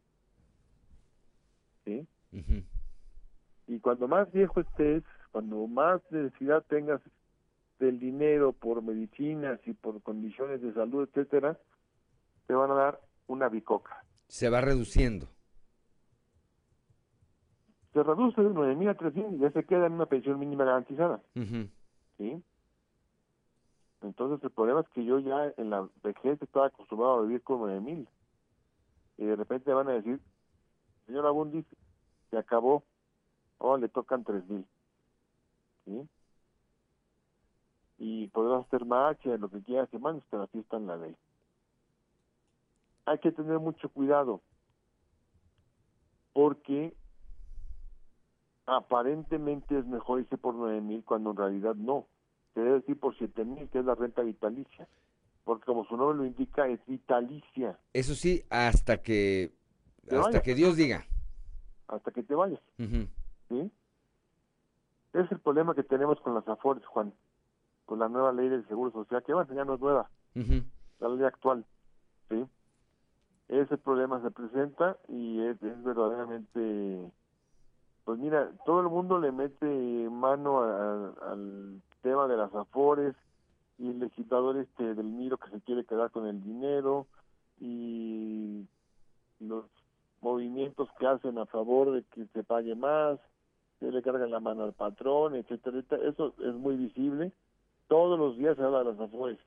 ¿Sí? 1.84 2.06
Y 3.66 3.80
cuando 3.80 4.06
más 4.06 4.30
viejo 4.30 4.60
estés, 4.60 5.02
cuando 5.32 5.66
más 5.66 6.00
necesidad 6.10 6.64
tengas 6.68 7.00
del 7.80 7.98
dinero 7.98 8.52
por 8.52 8.82
medicinas 8.82 9.58
y 9.66 9.72
por 9.72 10.00
condiciones 10.02 10.62
de 10.62 10.72
salud, 10.72 11.08
etcétera, 11.08 11.58
te 12.46 12.54
van 12.54 12.70
a 12.70 12.74
dar 12.74 13.00
una 13.26 13.48
bicoca. 13.48 14.04
Se 14.28 14.48
va 14.48 14.60
reduciendo 14.60 15.28
se 17.92 18.02
reduce 18.02 18.40
de 18.40 18.50
9.000 18.50 18.90
a 18.90 18.96
3.000 18.96 19.36
y 19.36 19.38
ya 19.38 19.50
se 19.50 19.64
queda 19.64 19.86
en 19.86 19.92
una 19.94 20.06
pensión 20.06 20.38
mínima 20.38 20.64
garantizada. 20.64 21.20
¿Sí? 22.18 22.42
Entonces 24.02 24.42
el 24.42 24.50
problema 24.50 24.80
es 24.80 24.88
que 24.90 25.04
yo 25.04 25.18
ya 25.18 25.52
en 25.56 25.70
la 25.70 25.88
vejez 26.02 26.40
estaba 26.42 26.66
acostumbrado 26.66 27.18
a 27.18 27.22
vivir 27.22 27.42
con 27.42 27.60
9.000 27.60 28.06
y 29.18 29.24
de 29.24 29.36
repente 29.36 29.72
van 29.72 29.88
a 29.88 29.92
decir 29.92 30.20
señor 31.06 31.26
Abundis, 31.26 31.66
se 32.30 32.38
acabó, 32.38 32.84
ahora 33.58 33.82
le 33.82 33.88
tocan 33.88 34.24
tres 34.24 34.46
mil. 34.48 34.66
¿sí? 35.84 36.08
Y 37.98 38.28
podrás 38.28 38.66
hacer 38.66 38.84
marcha, 38.84 39.36
lo 39.36 39.48
que 39.48 39.62
quieras, 39.62 39.92
hermanos, 39.92 40.24
pero 40.30 40.44
así 40.44 40.58
está 40.58 40.76
en 40.76 40.86
la 40.86 40.96
ley. 40.96 41.14
Hay 43.04 43.18
que 43.18 43.32
tener 43.32 43.58
mucho 43.58 43.88
cuidado, 43.88 44.40
porque 46.32 46.94
aparentemente 48.66 49.78
es 49.78 49.86
mejor 49.86 50.20
irse 50.20 50.38
por 50.38 50.54
nueve 50.54 50.80
mil 50.80 51.04
cuando 51.04 51.30
en 51.30 51.36
realidad 51.36 51.74
no. 51.74 52.06
Se 52.54 52.60
debe 52.60 52.80
decir 52.80 52.98
por 52.98 53.16
siete 53.16 53.44
mil, 53.44 53.68
que 53.70 53.78
es 53.78 53.84
la 53.84 53.94
renta 53.94 54.22
vitalicia. 54.22 54.88
Porque 55.44 55.64
como 55.64 55.84
su 55.84 55.96
nombre 55.96 56.18
lo 56.18 56.26
indica, 56.26 56.68
es 56.68 56.80
vitalicia. 56.86 57.78
Eso 57.92 58.14
sí, 58.14 58.44
hasta 58.50 59.02
que 59.02 59.52
hasta 60.10 60.42
que 60.42 60.54
Dios 60.54 60.76
diga. 60.76 61.04
Hasta 61.88 62.10
que 62.10 62.22
te 62.22 62.34
vayas. 62.34 62.60
¿Sí? 62.78 63.70
Es 65.12 65.30
el 65.30 65.40
problema 65.40 65.74
que 65.74 65.82
tenemos 65.82 66.20
con 66.20 66.34
las 66.34 66.46
AFORES, 66.48 66.86
Juan. 66.86 67.12
Con 67.86 67.98
la 67.98 68.08
nueva 68.08 68.32
ley 68.32 68.48
del 68.48 68.66
Seguro 68.68 68.92
Social, 68.92 69.22
que 69.24 69.34
bueno, 69.34 69.52
ya 69.54 69.64
no 69.64 69.74
es 69.74 69.80
nueva. 69.80 70.10
La 71.00 71.08
ley 71.08 71.24
actual. 71.24 71.66
¿Sí? 72.30 72.46
Ese 73.48 73.76
problema 73.76 74.22
se 74.22 74.30
presenta 74.30 74.96
y 75.08 75.40
es, 75.42 75.62
es 75.62 75.82
verdaderamente 75.82 77.10
pues 78.04 78.18
mira, 78.18 78.50
todo 78.64 78.80
el 78.80 78.88
mundo 78.88 79.18
le 79.18 79.32
mete 79.32 80.08
mano 80.10 80.62
al 80.62 81.80
tema 82.02 82.26
de 82.26 82.36
las 82.36 82.54
afores 82.54 83.14
y 83.78 83.88
el 83.90 84.00
legislador 84.00 84.56
este 84.58 84.94
del 84.94 85.06
Miro 85.06 85.38
que 85.38 85.50
se 85.50 85.60
quiere 85.60 85.84
quedar 85.84 86.10
con 86.10 86.26
el 86.26 86.42
dinero 86.42 87.06
y 87.60 88.66
los 89.40 89.64
movimientos 90.20 90.88
que 90.98 91.06
hacen 91.06 91.38
a 91.38 91.46
favor 91.46 91.92
de 91.92 92.02
que 92.04 92.26
se 92.26 92.44
pague 92.44 92.74
más, 92.74 93.18
que 93.78 93.90
le 93.90 94.02
cargan 94.02 94.30
la 94.30 94.40
mano 94.40 94.64
al 94.64 94.72
patrón, 94.72 95.34
etcétera, 95.34 95.78
etcétera. 95.78 96.08
Eso 96.08 96.34
es 96.38 96.54
muy 96.54 96.76
visible. 96.76 97.32
Todos 97.88 98.18
los 98.18 98.36
días 98.36 98.56
se 98.56 98.62
habla 98.62 98.84
de 98.84 98.92
las 98.92 99.00
afores. 99.00 99.38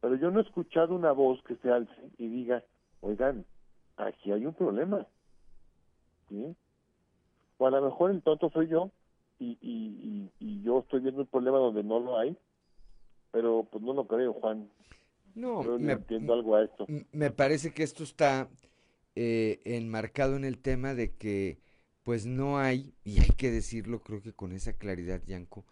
Pero 0.00 0.16
yo 0.16 0.30
no 0.30 0.40
he 0.40 0.42
escuchado 0.42 0.94
una 0.94 1.12
voz 1.12 1.42
que 1.44 1.56
se 1.56 1.70
alce 1.70 2.10
y 2.18 2.28
diga, 2.28 2.62
oigan, 3.00 3.44
aquí 3.96 4.32
hay 4.32 4.44
un 4.44 4.54
problema. 4.54 5.06
¿Sí? 6.28 6.54
O 7.58 7.66
a 7.66 7.70
lo 7.70 7.82
mejor 7.82 8.10
el 8.10 8.22
tonto 8.22 8.50
soy 8.50 8.68
yo 8.68 8.90
y, 9.38 9.58
y, 9.60 10.30
y, 10.38 10.62
yo 10.62 10.80
estoy 10.80 11.00
viendo 11.00 11.22
un 11.22 11.26
problema 11.26 11.58
donde 11.58 11.82
no 11.82 11.98
lo 12.00 12.18
hay, 12.18 12.36
pero 13.32 13.66
pues 13.70 13.82
no 13.82 13.92
lo 13.92 14.06
creo, 14.06 14.32
Juan. 14.34 14.70
No, 15.34 15.62
me, 15.78 15.92
entiendo 15.92 16.32
algo 16.32 16.54
a 16.54 16.64
esto. 16.64 16.86
Me 17.12 17.30
parece 17.30 17.74
que 17.74 17.82
esto 17.82 18.04
está 18.04 18.48
eh, 19.16 19.60
enmarcado 19.64 20.36
en 20.36 20.44
el 20.44 20.58
tema 20.58 20.94
de 20.94 21.12
que 21.16 21.58
pues 22.04 22.26
no 22.26 22.58
hay, 22.58 22.94
y 23.02 23.20
hay 23.20 23.30
que 23.36 23.50
decirlo 23.50 24.00
creo 24.00 24.22
que 24.22 24.32
con 24.32 24.52
esa 24.52 24.74
claridad, 24.74 25.22
Yanko, 25.26 25.64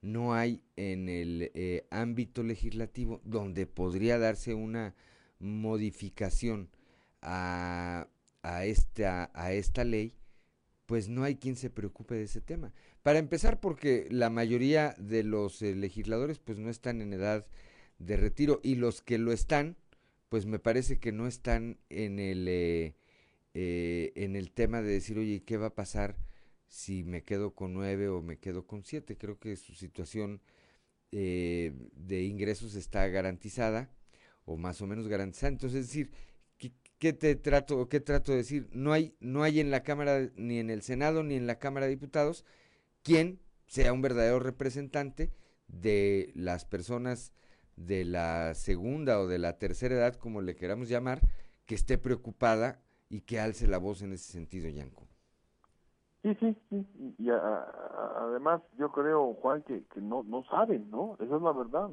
no 0.00 0.32
hay 0.32 0.62
en 0.76 1.08
el 1.08 1.50
eh, 1.54 1.86
ámbito 1.90 2.42
legislativo 2.42 3.20
donde 3.24 3.66
podría 3.66 4.18
darse 4.18 4.54
una 4.54 4.94
modificación 5.40 6.70
a, 7.20 8.06
a, 8.42 8.64
esta, 8.64 9.30
a 9.34 9.52
esta 9.52 9.84
ley 9.84 10.14
pues 10.90 11.08
no 11.08 11.22
hay 11.22 11.36
quien 11.36 11.54
se 11.54 11.70
preocupe 11.70 12.16
de 12.16 12.24
ese 12.24 12.40
tema. 12.40 12.72
Para 13.04 13.20
empezar, 13.20 13.60
porque 13.60 14.08
la 14.10 14.28
mayoría 14.28 14.96
de 14.98 15.22
los 15.22 15.62
eh, 15.62 15.76
legisladores 15.76 16.40
pues 16.40 16.58
no 16.58 16.68
están 16.68 17.00
en 17.00 17.12
edad 17.12 17.46
de 18.00 18.16
retiro 18.16 18.58
y 18.64 18.74
los 18.74 19.00
que 19.00 19.16
lo 19.16 19.30
están, 19.30 19.76
pues 20.28 20.46
me 20.46 20.58
parece 20.58 20.98
que 20.98 21.12
no 21.12 21.28
están 21.28 21.78
en 21.90 22.18
el, 22.18 22.48
eh, 22.48 22.96
eh, 23.54 24.10
en 24.16 24.34
el 24.34 24.50
tema 24.50 24.82
de 24.82 24.90
decir, 24.90 25.16
oye, 25.16 25.44
¿qué 25.44 25.58
va 25.58 25.66
a 25.66 25.74
pasar 25.76 26.16
si 26.66 27.04
me 27.04 27.22
quedo 27.22 27.54
con 27.54 27.72
nueve 27.72 28.08
o 28.08 28.20
me 28.20 28.38
quedo 28.40 28.66
con 28.66 28.82
siete? 28.82 29.16
Creo 29.16 29.38
que 29.38 29.54
su 29.54 29.74
situación 29.74 30.42
de 31.12 32.24
ingresos 32.24 32.74
está 32.74 33.06
garantizada 33.06 33.92
o 34.44 34.56
más 34.56 34.82
o 34.82 34.88
menos 34.88 35.06
garantizada. 35.06 35.52
Entonces, 35.52 35.82
es 35.82 35.86
decir, 35.86 36.10
¿qué 37.00 37.12
te 37.12 37.34
trato 37.34 37.88
qué 37.88 37.98
trato 37.98 38.30
de 38.30 38.38
decir? 38.38 38.68
No 38.72 38.92
hay, 38.92 39.16
no 39.18 39.42
hay 39.42 39.58
en 39.58 39.72
la 39.72 39.82
Cámara, 39.82 40.28
ni 40.36 40.58
en 40.58 40.70
el 40.70 40.82
Senado, 40.82 41.24
ni 41.24 41.34
en 41.34 41.48
la 41.48 41.58
Cámara 41.58 41.86
de 41.86 41.90
Diputados, 41.90 42.44
quien 43.02 43.40
sea 43.66 43.92
un 43.92 44.02
verdadero 44.02 44.38
representante 44.38 45.32
de 45.66 46.30
las 46.36 46.64
personas 46.64 47.32
de 47.76 48.04
la 48.04 48.54
segunda 48.54 49.18
o 49.18 49.26
de 49.26 49.38
la 49.38 49.58
tercera 49.58 49.94
edad, 49.94 50.14
como 50.14 50.42
le 50.42 50.54
queramos 50.54 50.88
llamar, 50.88 51.20
que 51.66 51.74
esté 51.74 51.96
preocupada 51.98 52.82
y 53.08 53.22
que 53.22 53.40
alce 53.40 53.66
la 53.66 53.78
voz 53.78 54.02
en 54.02 54.12
ese 54.12 54.30
sentido, 54.30 54.68
Yanko. 54.68 55.06
Sí, 56.22 56.36
sí, 56.38 56.56
sí. 56.68 57.14
Y 57.18 57.30
además 57.30 58.60
yo 58.76 58.92
creo, 58.92 59.32
Juan, 59.34 59.62
que, 59.62 59.84
que 59.86 60.00
no, 60.02 60.22
no 60.24 60.44
saben, 60.44 60.90
¿no? 60.90 61.14
Esa 61.14 61.36
es 61.36 61.42
la 61.42 61.52
verdad. 61.52 61.90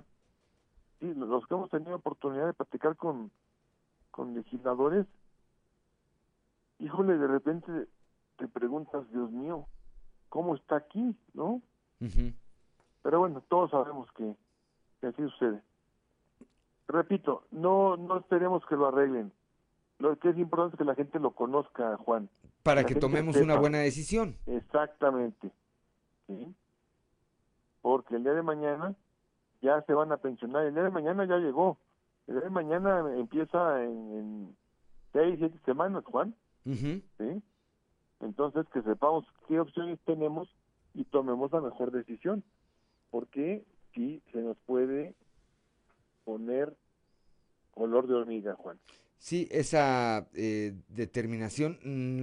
Sí, 0.99 1.13
los 1.15 1.47
que 1.47 1.53
hemos 1.53 1.69
tenido 1.69 1.95
oportunidad 1.95 2.47
de 2.47 2.53
platicar 2.53 2.97
con, 2.97 3.31
con 4.17 4.33
legisladores, 4.33 5.05
híjole, 6.79 7.19
de 7.19 7.27
repente 7.27 7.71
te 8.37 8.47
preguntas, 8.47 9.07
Dios 9.11 9.29
mío, 9.29 9.67
¿cómo 10.29 10.55
está 10.55 10.77
aquí? 10.77 11.15
¿No? 11.35 11.61
Pero 13.03 13.19
bueno, 13.19 13.43
todos 13.47 13.69
sabemos 13.69 14.09
que, 14.13 14.35
así 15.07 15.21
sucede. 15.21 15.61
Repito, 16.87 17.45
no, 17.51 17.95
no 17.95 18.17
esperemos 18.17 18.65
que 18.65 18.75
lo 18.75 18.87
arreglen. 18.87 19.31
Lo 19.99 20.17
que 20.17 20.29
es 20.29 20.37
importante 20.39 20.75
es 20.75 20.79
que 20.79 20.85
la 20.85 20.95
gente 20.95 21.19
lo 21.19 21.35
conozca, 21.35 21.95
Juan. 21.97 22.27
Para 22.63 22.85
que 22.85 22.95
tomemos 22.95 23.35
una 23.35 23.59
buena 23.59 23.77
decisión. 23.77 24.35
Exactamente. 24.47 25.51
¿Sí? 26.25 26.55
Porque 27.81 28.15
el 28.15 28.23
día 28.23 28.33
de 28.33 28.41
mañana 28.41 28.95
ya 29.61 29.79
se 29.83 29.93
van 29.93 30.11
a 30.11 30.17
pensionar. 30.17 30.65
El 30.65 30.73
día 30.73 30.83
de 30.83 30.89
mañana 30.89 31.25
ya 31.25 31.37
llegó. 31.37 31.77
El 32.27 32.35
día 32.35 32.43
de 32.43 32.49
mañana 32.49 33.15
empieza 33.17 33.83
en, 33.83 34.55
seis, 35.13 35.35
siete 35.39 35.59
semanas, 35.65 36.03
Juan. 36.05 36.35
¿Sí? 36.65 37.41
Entonces, 38.19 38.65
que 38.73 38.81
sepamos 38.81 39.25
qué 39.47 39.59
opciones 39.59 39.99
tenemos 40.05 40.49
y 40.93 41.05
tomemos 41.05 41.51
la 41.51 41.61
mejor 41.61 41.91
decisión. 41.91 42.43
Porque 43.09 43.65
sí 43.93 44.21
se 44.33 44.41
nos 44.41 44.57
puede 44.65 45.15
poner 46.25 46.75
color 47.71 48.07
de 48.07 48.15
hormiga, 48.15 48.55
Juan. 48.55 48.77
Sí, 49.17 49.47
esa 49.49 50.27
eh, 50.33 50.75
determinación 50.89 51.79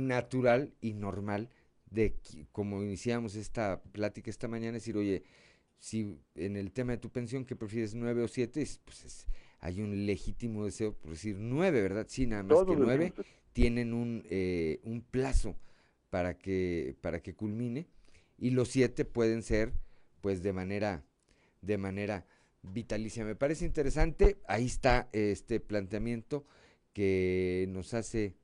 natural 0.06 0.74
y 0.81 0.93
normal 0.93 1.48
de 1.90 2.16
como 2.52 2.82
iniciamos 2.82 3.36
esta 3.36 3.81
plática 3.93 4.31
esta 4.31 4.48
mañana, 4.48 4.74
decir, 4.74 4.97
oye, 4.97 5.22
si 5.78 6.18
en 6.35 6.56
el 6.56 6.72
tema 6.72 6.93
de 6.93 6.98
tu 6.98 7.10
pensión 7.10 7.44
que 7.44 7.56
prefieres 7.56 7.94
nueve 7.94 8.22
o 8.22 8.28
siete, 8.28 8.66
pues 8.85 9.05
es, 9.05 9.26
hay 9.65 9.81
un 9.81 10.05
legítimo 10.05 10.66
deseo, 10.66 10.93
por 10.93 11.12
decir 11.12 11.36
nueve, 11.39 11.81
¿verdad? 11.81 12.05
Sí, 12.07 12.27
nada 12.27 12.43
más 12.43 12.66
que 12.66 12.77
nueve 12.77 13.15
tienen 13.55 13.95
un, 13.95 14.23
eh, 14.28 14.78
un 14.85 15.01
plazo 15.01 15.57
para 16.11 16.36
que, 16.36 16.97
para 17.01 17.23
que 17.23 17.35
culmine 17.35 17.86
y 18.36 18.51
los 18.51 18.69
siete 18.69 19.07
pueden 19.07 19.43
ser 19.43 19.73
pues 20.20 20.43
de 20.43 20.53
manera, 20.53 21.03
de 21.62 21.78
manera 21.78 22.27
vitalicia. 22.61 23.24
Me 23.24 23.36
parece 23.36 23.65
interesante, 23.65 24.36
ahí 24.47 24.66
está 24.66 25.09
este 25.12 25.61
planteamiento 25.61 26.45
que 26.93 27.65
nos 27.70 27.95
hace 27.95 28.35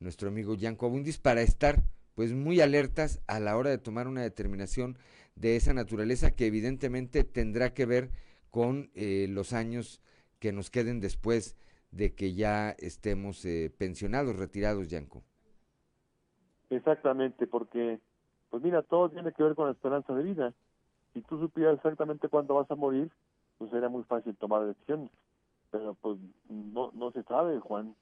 nuestro 0.00 0.28
amigo 0.28 0.56
Yanko 0.56 0.86
Abundis 0.86 1.18
para 1.18 1.42
estar 1.42 1.84
pues 2.16 2.32
muy 2.32 2.60
alertas 2.60 3.20
a 3.28 3.38
la 3.38 3.56
hora 3.56 3.70
de 3.70 3.78
tomar 3.78 4.08
una 4.08 4.22
determinación 4.22 4.98
de 5.36 5.54
esa 5.54 5.72
naturaleza 5.72 6.32
que 6.32 6.46
evidentemente 6.46 7.22
tendrá 7.22 7.74
que 7.74 7.86
ver 7.86 8.10
con 8.50 8.90
eh, 8.96 9.28
los 9.30 9.52
años 9.52 10.00
que 10.38 10.52
nos 10.52 10.70
queden 10.70 11.00
después 11.00 11.56
de 11.90 12.14
que 12.14 12.34
ya 12.34 12.70
estemos 12.70 13.44
eh, 13.44 13.72
pensionados, 13.76 14.36
retirados, 14.36 14.88
Yanko. 14.88 15.22
Exactamente, 16.70 17.46
porque, 17.46 17.98
pues 18.50 18.62
mira, 18.62 18.82
todo 18.82 19.08
tiene 19.10 19.32
que 19.32 19.42
ver 19.42 19.54
con 19.54 19.66
la 19.66 19.72
esperanza 19.72 20.14
de 20.14 20.22
vida. 20.22 20.54
Si 21.14 21.22
tú 21.22 21.40
supieras 21.40 21.76
exactamente 21.76 22.28
cuándo 22.28 22.54
vas 22.54 22.70
a 22.70 22.76
morir, 22.76 23.10
pues 23.56 23.70
sería 23.70 23.88
muy 23.88 24.04
fácil 24.04 24.36
tomar 24.36 24.66
decisiones. 24.66 25.10
Pero 25.70 25.94
pues 25.94 26.18
no, 26.48 26.90
no 26.94 27.10
se 27.12 27.22
sabe, 27.24 27.58
Juan. 27.60 27.94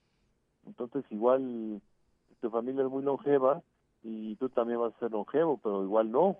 Entonces 0.65 1.05
igual 1.09 1.81
tu 2.41 2.49
familia 2.49 2.83
es 2.83 2.89
muy 2.89 3.03
longeva 3.03 3.61
y 4.03 4.35
tú 4.35 4.49
también 4.49 4.79
vas 4.79 4.93
a 4.95 4.99
ser 4.99 5.11
longevo, 5.11 5.57
pero 5.57 5.83
igual 5.83 6.11
no. 6.11 6.37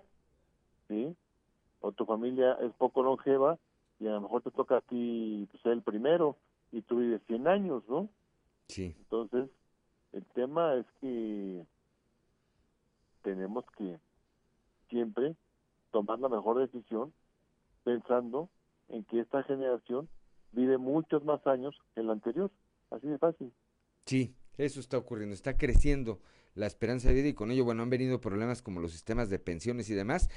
¿Sí? 0.88 1.16
O 1.80 1.92
tu 1.92 2.04
familia 2.06 2.56
es 2.60 2.72
poco 2.74 3.02
longeva 3.02 3.58
y 4.00 4.06
a 4.06 4.12
lo 4.12 4.22
mejor 4.22 4.42
te 4.42 4.50
toca 4.50 4.78
a 4.78 4.80
ti 4.80 5.48
ser 5.62 5.72
el 5.72 5.82
primero 5.82 6.36
y 6.72 6.82
tú 6.82 6.98
vives 6.98 7.22
100 7.26 7.48
años, 7.48 7.82
¿no? 7.88 8.08
Sí. 8.68 8.94
Entonces, 8.98 9.48
el 10.12 10.24
tema 10.26 10.74
es 10.74 10.86
que 11.00 11.64
tenemos 13.22 13.64
que 13.76 13.98
siempre 14.90 15.34
tomar 15.90 16.18
la 16.18 16.28
mejor 16.28 16.58
decisión 16.58 17.12
pensando 17.84 18.48
en 18.88 19.04
que 19.04 19.20
esta 19.20 19.42
generación 19.42 20.08
vive 20.52 20.78
muchos 20.78 21.24
más 21.24 21.46
años 21.46 21.74
que 21.94 22.02
la 22.02 22.12
anterior. 22.12 22.50
Así 22.90 23.06
de 23.06 23.18
fácil. 23.18 23.52
Sí, 24.06 24.34
eso 24.56 24.80
está 24.80 24.96
ocurriendo. 24.96 25.34
Está 25.34 25.56
creciendo 25.56 26.20
la 26.54 26.66
esperanza 26.66 27.08
de 27.08 27.14
vida 27.14 27.28
y 27.28 27.34
con 27.34 27.50
ello, 27.50 27.64
bueno, 27.64 27.82
han 27.82 27.90
venido 27.90 28.20
problemas 28.20 28.62
como 28.62 28.80
los 28.80 28.92
sistemas 28.92 29.30
de 29.30 29.38
pensiones 29.38 29.90
y 29.90 29.94
demás, 29.94 30.28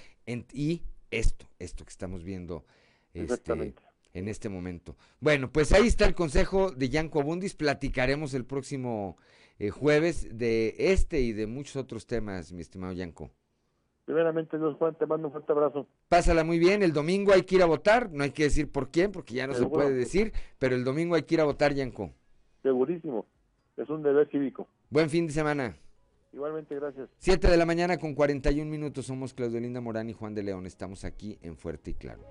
y 0.53 0.83
esto, 1.09 1.47
esto 1.59 1.83
que 1.83 1.89
estamos 1.89 2.23
viendo 2.23 2.65
este, 3.13 3.73
en 4.13 4.27
este 4.27 4.49
momento. 4.49 4.95
Bueno, 5.19 5.51
pues 5.51 5.71
ahí 5.73 5.87
está 5.87 6.05
el 6.05 6.15
consejo 6.15 6.71
de 6.71 6.89
Yanko 6.89 7.21
Abundis, 7.21 7.55
platicaremos 7.55 8.33
el 8.33 8.45
próximo 8.45 9.17
eh, 9.59 9.69
jueves 9.69 10.37
de 10.37 10.75
este 10.77 11.21
y 11.21 11.33
de 11.33 11.47
muchos 11.47 11.75
otros 11.75 12.05
temas, 12.05 12.51
mi 12.51 12.61
estimado 12.61 12.93
Yanko. 12.93 13.31
Primeramente, 14.05 14.57
Dios 14.57 14.75
Juan, 14.77 14.95
te 14.95 15.05
mando 15.05 15.27
un 15.27 15.31
fuerte 15.31 15.51
abrazo. 15.51 15.87
Pásala 16.09 16.43
muy 16.43 16.59
bien, 16.59 16.83
el 16.83 16.91
domingo 16.91 17.31
hay 17.31 17.43
que 17.43 17.55
ir 17.55 17.61
a 17.61 17.67
votar, 17.67 18.11
no 18.11 18.23
hay 18.23 18.31
que 18.31 18.43
decir 18.43 18.71
por 18.71 18.89
quién, 18.89 19.11
porque 19.11 19.35
ya 19.35 19.47
no 19.47 19.53
se 19.53 19.65
puede 19.67 19.93
decir, 19.93 20.33
pero 20.59 20.75
el 20.75 20.83
domingo 20.83 21.15
hay 21.15 21.23
que 21.23 21.35
ir 21.35 21.41
a 21.41 21.45
votar, 21.45 21.73
Yanko. 21.73 22.11
Segurísimo, 22.63 23.25
es 23.77 23.89
un 23.89 24.03
deber 24.03 24.27
cívico. 24.29 24.67
Buen 24.89 25.09
fin 25.09 25.27
de 25.27 25.33
semana. 25.33 25.75
Igualmente, 26.33 26.75
gracias. 26.75 27.09
Siete 27.17 27.49
de 27.49 27.57
la 27.57 27.65
mañana 27.65 27.97
con 27.97 28.15
41 28.15 28.69
minutos, 28.69 29.05
somos 29.05 29.33
Claudio 29.33 29.59
Linda 29.59 29.81
Morán 29.81 30.09
y 30.09 30.13
Juan 30.13 30.33
de 30.33 30.43
León, 30.43 30.65
estamos 30.65 31.03
aquí 31.03 31.37
en 31.41 31.57
Fuerte 31.57 31.91
y 31.91 31.93
Claro. 31.95 32.23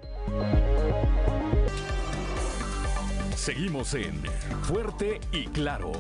Seguimos 3.36 3.93
en 3.94 4.14
Fuerte 4.62 5.20
y 5.32 5.47
Claro. 5.48 5.93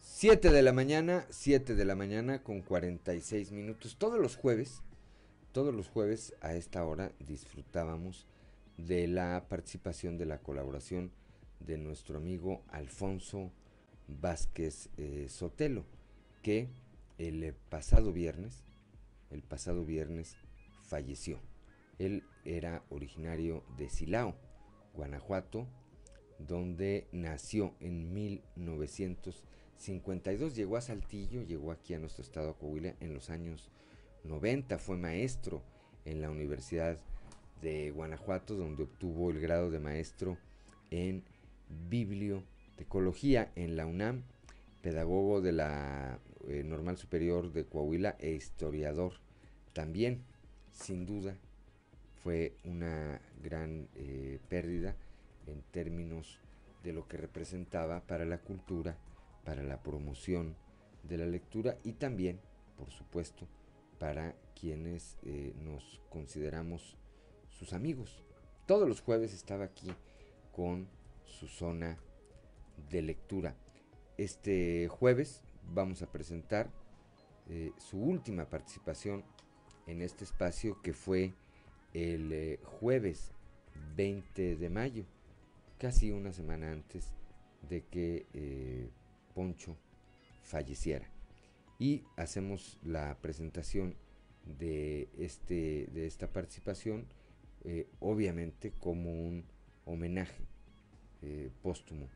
Siete 0.00 0.50
de 0.50 0.62
la 0.62 0.72
mañana, 0.72 1.26
siete 1.28 1.74
de 1.74 1.84
la 1.84 1.94
mañana 1.94 2.42
con 2.42 2.62
46 2.62 3.52
minutos. 3.52 3.96
Todos 3.98 4.18
los 4.18 4.36
jueves, 4.36 4.82
todos 5.52 5.74
los 5.74 5.88
jueves 5.88 6.34
a 6.40 6.54
esta 6.54 6.82
hora 6.82 7.12
disfrutábamos 7.18 8.26
de 8.76 9.06
la 9.06 9.46
participación, 9.48 10.18
de 10.18 10.26
la 10.26 10.38
colaboración 10.38 11.12
de 11.60 11.78
nuestro 11.78 12.18
amigo 12.18 12.62
Alfonso 12.68 13.52
Vázquez 14.08 14.90
eh, 14.96 15.26
Sotelo, 15.28 15.84
que 16.42 16.68
el 17.18 17.54
pasado 17.70 18.12
viernes, 18.12 18.64
el 19.30 19.42
pasado 19.42 19.84
viernes 19.84 20.36
falleció. 20.82 21.38
Él 21.98 22.24
era 22.44 22.82
originario 22.90 23.64
de 23.78 23.88
Silao, 23.88 24.34
Guanajuato, 24.94 25.66
donde 26.38 27.08
nació 27.12 27.74
en 27.80 28.12
1952. 28.12 30.54
Llegó 30.54 30.76
a 30.76 30.82
Saltillo, 30.82 31.42
llegó 31.42 31.72
aquí 31.72 31.94
a 31.94 31.98
nuestro 31.98 32.22
estado 32.22 32.58
Coahuila 32.58 32.94
en 33.00 33.14
los 33.14 33.30
años 33.30 33.70
90, 34.24 34.78
fue 34.78 34.96
maestro 34.96 35.62
en 36.04 36.20
la 36.20 36.30
Universidad 36.30 36.98
de 37.62 37.90
Guanajuato, 37.90 38.56
donde 38.56 38.84
obtuvo 38.84 39.30
el 39.30 39.40
grado 39.40 39.70
de 39.70 39.80
maestro 39.80 40.36
en 40.90 41.24
bibliotecología 41.88 43.50
en 43.56 43.76
la 43.76 43.86
UNAM, 43.86 44.22
pedagogo 44.82 45.40
de 45.40 45.52
la 45.52 46.18
eh, 46.48 46.62
Normal 46.62 46.98
Superior 46.98 47.52
de 47.52 47.64
Coahuila 47.64 48.16
e 48.18 48.32
historiador. 48.32 49.14
También, 49.72 50.22
sin 50.70 51.06
duda, 51.06 51.36
fue 52.22 52.56
una 52.64 53.20
gran 53.42 53.88
eh, 53.94 54.38
pérdida 54.48 54.94
en 55.46 55.62
términos 55.70 56.38
de 56.82 56.92
lo 56.92 57.08
que 57.08 57.16
representaba 57.16 58.00
para 58.00 58.24
la 58.24 58.38
cultura, 58.38 58.96
para 59.44 59.62
la 59.62 59.82
promoción 59.82 60.54
de 61.02 61.18
la 61.18 61.26
lectura 61.26 61.76
y 61.82 61.92
también, 61.92 62.40
por 62.76 62.90
supuesto, 62.90 63.46
para 63.98 64.34
quienes 64.58 65.18
eh, 65.22 65.54
nos 65.62 66.00
consideramos 66.10 66.96
sus 67.58 67.72
amigos. 67.72 68.22
Todos 68.66 68.88
los 68.88 69.00
jueves 69.00 69.32
estaba 69.32 69.64
aquí 69.64 69.90
con 70.52 70.88
su 71.24 71.48
zona 71.48 71.98
de 72.90 73.02
lectura. 73.02 73.54
Este 74.16 74.88
jueves 74.88 75.42
vamos 75.72 76.02
a 76.02 76.10
presentar 76.10 76.70
eh, 77.48 77.72
su 77.78 77.98
última 77.98 78.46
participación 78.46 79.24
en 79.86 80.02
este 80.02 80.24
espacio 80.24 80.80
que 80.82 80.92
fue 80.92 81.34
el 81.92 82.32
eh, 82.32 82.60
jueves 82.62 83.32
20 83.96 84.56
de 84.56 84.70
mayo, 84.70 85.04
casi 85.78 86.10
una 86.10 86.32
semana 86.32 86.72
antes 86.72 87.12
de 87.68 87.82
que 87.82 88.26
eh, 88.32 88.88
Poncho 89.34 89.76
falleciera. 90.42 91.08
Y 91.78 92.04
hacemos 92.16 92.78
la 92.82 93.18
presentación 93.20 93.94
de, 94.58 95.08
este, 95.18 95.88
de 95.92 96.06
esta 96.06 96.28
participación 96.28 97.06
eh, 97.66 97.88
obviamente 98.00 98.72
como 98.72 99.10
un 99.10 99.46
homenaje 99.86 100.46
eh, 101.22 101.50
póstumo 101.62 102.10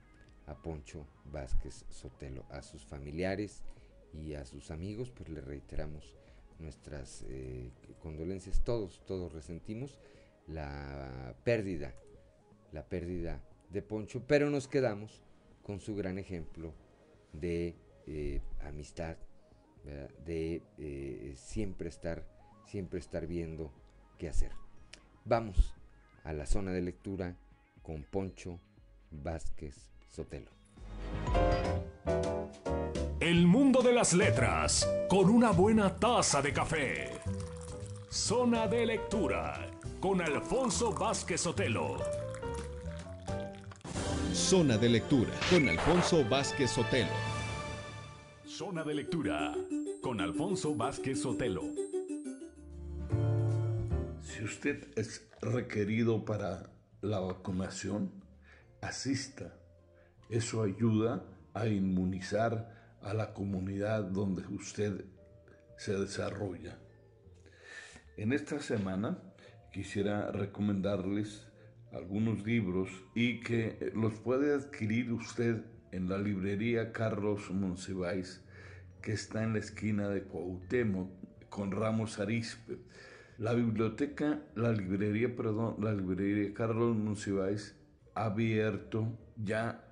a 0.46 0.54
Poncho 0.54 1.06
Vázquez 1.24 1.86
Sotelo, 1.88 2.44
a 2.50 2.60
sus 2.60 2.84
familiares 2.84 3.64
y 4.12 4.34
a 4.34 4.44
sus 4.44 4.70
amigos, 4.70 5.10
pues 5.10 5.30
le 5.30 5.40
reiteramos 5.40 6.14
nuestras 6.58 7.24
eh, 7.28 7.70
condolencias, 8.02 8.62
todos, 8.62 9.02
todos 9.06 9.32
resentimos 9.32 9.98
la 10.46 11.34
pérdida, 11.44 11.94
la 12.72 12.86
pérdida 12.86 13.42
de 13.70 13.80
Poncho, 13.80 14.22
pero 14.26 14.50
nos 14.50 14.68
quedamos 14.68 15.22
con 15.62 15.80
su 15.80 15.96
gran 15.96 16.18
ejemplo 16.18 16.74
de 17.32 17.74
amistad, 18.60 19.18
de 20.24 20.62
siempre 21.36 21.90
estar, 21.90 22.26
siempre 22.66 22.98
estar 22.98 23.26
viendo 23.26 23.70
qué 24.16 24.30
hacer. 24.30 24.52
Vamos 25.28 25.74
a 26.24 26.32
la 26.32 26.46
zona 26.46 26.72
de 26.72 26.80
lectura 26.80 27.36
con 27.82 28.02
Poncho 28.02 28.60
Vázquez 29.10 29.90
Sotelo. 30.08 30.50
El 33.20 33.46
mundo 33.46 33.82
de 33.82 33.92
las 33.92 34.14
letras 34.14 34.88
con 35.06 35.28
una 35.28 35.50
buena 35.50 35.94
taza 35.94 36.40
de 36.40 36.54
café. 36.54 37.10
Zona 38.08 38.66
de 38.68 38.86
lectura 38.86 39.70
con 40.00 40.22
Alfonso 40.22 40.94
Vázquez 40.94 41.42
Sotelo. 41.42 41.98
Zona 44.32 44.78
de 44.78 44.88
lectura 44.88 45.32
con 45.50 45.68
Alfonso 45.68 46.24
Vázquez 46.26 46.70
Sotelo. 46.70 47.12
Zona 48.46 48.82
de 48.82 48.94
lectura 48.94 49.54
con 50.00 50.22
Alfonso 50.22 50.74
Vázquez 50.74 51.20
Sotelo. 51.20 51.87
Usted 54.48 54.88
es 54.96 55.28
requerido 55.42 56.24
para 56.24 56.72
la 57.02 57.20
vacunación, 57.20 58.24
asista. 58.80 59.52
Eso 60.30 60.62
ayuda 60.62 61.22
a 61.52 61.66
inmunizar 61.66 62.96
a 63.02 63.12
la 63.12 63.34
comunidad 63.34 64.04
donde 64.04 64.46
usted 64.46 65.04
se 65.76 65.92
desarrolla. 65.98 66.78
En 68.16 68.32
esta 68.32 68.58
semana 68.60 69.18
quisiera 69.70 70.32
recomendarles 70.32 71.46
algunos 71.92 72.42
libros 72.46 72.88
y 73.14 73.40
que 73.40 73.92
los 73.94 74.14
puede 74.14 74.54
adquirir 74.54 75.12
usted 75.12 75.62
en 75.92 76.08
la 76.08 76.16
librería 76.16 76.90
Carlos 76.92 77.50
Monsiváis, 77.50 78.42
que 79.02 79.12
está 79.12 79.42
en 79.44 79.52
la 79.52 79.58
esquina 79.58 80.08
de 80.08 80.22
Cuauhtémoc 80.22 81.10
con 81.50 81.70
Ramos 81.70 82.18
Arispe. 82.18 82.78
La 83.38 83.54
biblioteca, 83.54 84.42
la 84.56 84.72
librería, 84.72 85.36
perdón, 85.36 85.76
la 85.78 85.92
librería 85.92 86.52
Carlos 86.52 86.96
Monsiváis 86.96 87.76
ha 88.16 88.24
abierto 88.24 89.16
ya 89.36 89.84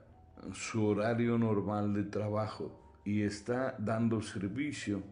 su 0.52 0.84
horario 0.84 1.38
normal 1.38 1.94
de 1.94 2.02
trabajo 2.02 3.00
y 3.04 3.22
está 3.22 3.76
dando 3.78 4.20
servicio 4.20 5.04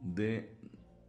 de 0.00 0.56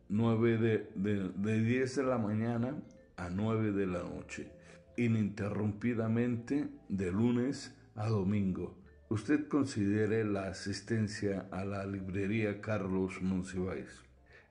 9 0.09 0.57
de, 0.59 0.91
de, 0.93 1.29
de 1.29 1.59
10 1.59 1.95
de 1.95 2.03
la 2.03 2.19
mañana 2.19 2.75
a 3.17 3.31
9 3.31 3.71
de 3.71 3.87
la 3.87 4.03
noche, 4.03 4.51
ininterrumpidamente 4.95 6.69
de 6.87 7.11
lunes 7.11 7.75
a 7.95 8.09
domingo. 8.09 8.77
Usted 9.09 9.47
considere 9.47 10.23
la 10.23 10.49
asistencia 10.49 11.47
a 11.51 11.65
la 11.65 11.83
librería 11.87 12.61
Carlos 12.61 13.23
Monsiváis. 13.23 14.03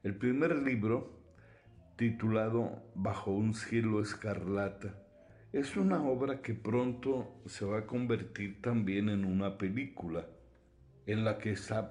El 0.03 0.17
primer 0.17 0.57
libro 0.57 1.22
titulado 2.03 2.83
Bajo 2.97 3.31
un 3.31 3.55
cielo 3.55 4.03
escarlata. 4.03 4.93
Es 5.53 5.77
una 5.77 6.03
obra 6.03 6.43
que 6.43 6.53
pronto 6.53 7.33
se 7.47 7.65
va 7.65 7.79
a 7.79 7.87
convertir 7.87 8.61
también 8.61 9.09
en 9.09 9.25
una 9.25 9.57
película, 9.57 10.27
en 11.07 11.25
la 11.25 11.39
que 11.39 11.53
está 11.53 11.91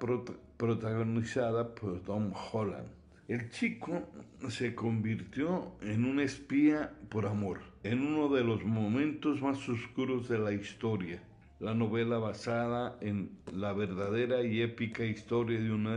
protagonizada 0.57 1.73
por 1.75 2.01
Tom 2.01 2.33
Holland. 2.33 2.89
El 3.29 3.51
chico 3.51 4.01
se 4.49 4.75
convirtió 4.75 5.77
en 5.81 6.03
un 6.03 6.19
espía 6.19 6.91
por 7.07 7.25
amor, 7.25 7.61
en 7.83 8.05
uno 8.05 8.27
de 8.35 8.43
los 8.43 8.65
momentos 8.65 9.41
más 9.41 9.69
oscuros 9.69 10.27
de 10.27 10.39
la 10.39 10.51
historia. 10.51 11.23
La 11.61 11.73
novela 11.73 12.17
basada 12.17 12.97
en 12.99 13.29
la 13.53 13.71
verdadera 13.71 14.43
y 14.43 14.61
épica 14.61 15.05
historia 15.05 15.57
de 15.57 15.71
un 15.71 15.87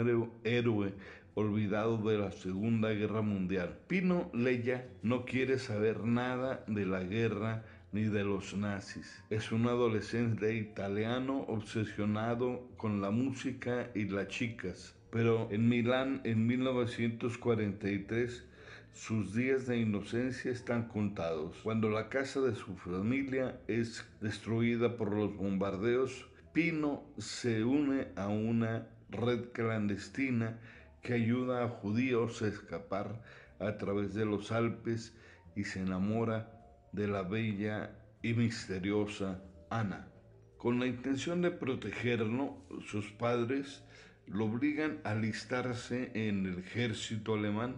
héroe 0.44 0.92
olvidado 1.34 1.98
de 1.98 2.18
la 2.18 2.32
Segunda 2.32 2.90
Guerra 2.90 3.22
Mundial. 3.22 3.78
Pino 3.88 4.30
Leya 4.32 4.86
no 5.02 5.24
quiere 5.24 5.58
saber 5.58 6.04
nada 6.04 6.64
de 6.66 6.86
la 6.86 7.02
guerra 7.02 7.64
ni 7.92 8.04
de 8.04 8.24
los 8.24 8.54
nazis. 8.54 9.22
Es 9.30 9.52
un 9.52 9.66
adolescente 9.66 10.54
italiano 10.54 11.44
obsesionado 11.48 12.68
con 12.76 13.00
la 13.00 13.10
música 13.10 13.90
y 13.94 14.04
las 14.04 14.28
chicas. 14.28 14.94
Pero 15.10 15.48
en 15.50 15.68
Milán, 15.68 16.20
en 16.24 16.46
1943, 16.46 18.44
sus 18.92 19.34
días 19.34 19.66
de 19.66 19.78
inocencia 19.78 20.50
están 20.50 20.88
contados. 20.88 21.56
Cuando 21.62 21.88
la 21.90 22.08
casa 22.08 22.40
de 22.40 22.54
su 22.54 22.76
familia 22.76 23.60
es 23.68 24.04
destruida 24.20 24.96
por 24.96 25.12
los 25.12 25.36
bombardeos, 25.36 26.26
Pino 26.52 27.02
se 27.18 27.64
une 27.64 28.08
a 28.16 28.28
una 28.28 28.86
red 29.10 29.50
clandestina 29.52 30.58
que 31.04 31.14
ayuda 31.14 31.62
a 31.62 31.68
judíos 31.68 32.42
a 32.42 32.48
escapar 32.48 33.22
a 33.60 33.78
través 33.78 34.14
de 34.14 34.24
los 34.24 34.50
Alpes 34.50 35.14
y 35.54 35.62
se 35.62 35.78
enamora 35.78 36.50
de 36.90 37.06
la 37.06 37.22
bella 37.22 37.96
y 38.22 38.34
misteriosa 38.34 39.40
Ana. 39.70 40.08
Con 40.56 40.80
la 40.80 40.86
intención 40.86 41.42
de 41.42 41.52
protegerlo, 41.52 42.56
sus 42.84 43.12
padres 43.12 43.84
lo 44.26 44.46
obligan 44.46 44.98
a 45.04 45.10
alistarse 45.10 46.10
en 46.14 46.46
el 46.46 46.58
ejército 46.58 47.34
alemán 47.34 47.76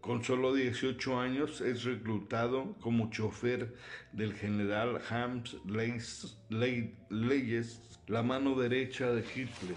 con 0.00 0.24
solo 0.24 0.54
18 0.54 1.20
años 1.20 1.60
es 1.60 1.84
reclutado 1.84 2.74
como 2.80 3.10
chofer 3.10 3.74
del 4.12 4.32
general 4.32 4.98
Hans 5.10 5.58
Leyes, 5.66 6.38
la 8.06 8.22
mano 8.22 8.58
derecha 8.58 9.12
de 9.12 9.20
Hitler. 9.20 9.76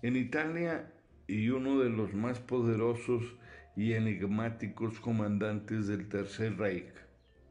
En 0.00 0.16
Italia 0.16 0.90
y 1.28 1.50
uno 1.50 1.78
de 1.78 1.90
los 1.90 2.14
más 2.14 2.40
poderosos 2.40 3.22
y 3.76 3.92
enigmáticos 3.92 4.98
comandantes 4.98 5.86
del 5.86 6.08
Tercer 6.08 6.56
Reich. 6.58 6.92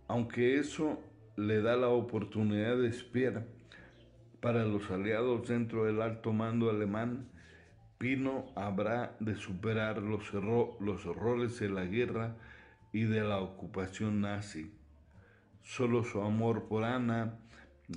Aunque 0.08 0.60
eso 0.60 1.02
le 1.38 1.62
da 1.62 1.78
la 1.78 1.90
oportunidad 1.90 2.76
de 2.78 2.90
espiar 2.90 3.46
para 4.42 4.66
los 4.66 4.90
aliados 4.90 5.48
dentro 5.48 5.86
del 5.86 6.02
alto 6.02 6.34
mando 6.34 6.70
alemán, 6.70 7.30
Pino 7.98 8.52
habrá 8.56 9.16
de 9.20 9.36
superar 9.36 10.02
los, 10.02 10.34
los 10.34 11.06
horrores 11.06 11.60
de 11.60 11.70
la 11.70 11.86
guerra 11.86 12.36
y 12.92 13.04
de 13.04 13.22
la 13.22 13.40
ocupación 13.40 14.22
nazi. 14.22 14.72
Solo 15.64 16.04
su 16.04 16.22
amor 16.22 16.68
por 16.68 16.84
Ana 16.84 17.40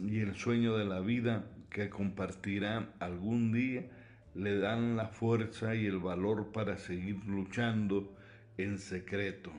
y 0.03 0.21
el 0.21 0.35
sueño 0.37 0.77
de 0.77 0.85
la 0.85 1.01
vida 1.01 1.45
que 1.69 1.91
compartirán 1.91 2.91
algún 2.99 3.53
día 3.53 3.91
le 4.35 4.59
dan 4.59 4.97
la 4.97 5.09
fuerza 5.09 5.75
y 5.75 5.87
el 5.87 5.99
valor 5.99 6.53
para 6.53 6.77
seguir 6.77 7.25
luchando 7.27 8.17
en 8.57 8.79
secreto. 8.79 9.51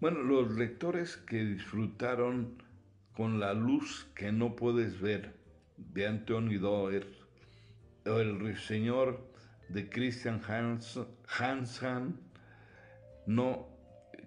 Bueno, 0.00 0.22
los 0.22 0.52
lectores 0.52 1.16
que 1.16 1.44
disfrutaron 1.44 2.62
con 3.14 3.40
la 3.40 3.54
luz 3.54 4.06
que 4.14 4.30
no 4.32 4.56
puedes 4.56 5.00
ver 5.00 5.34
de 5.76 6.06
Anthony 6.06 6.58
Doerr 6.58 7.06
el 8.04 8.56
señor 8.58 9.32
de 9.68 9.88
Christian 9.88 10.40
Hans, 10.46 11.00
Hansen 11.38 12.20
no 13.26 13.66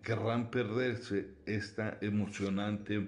querrán 0.03 0.51
perderse 0.51 1.29
esta 1.45 1.97
emocionante 2.01 3.07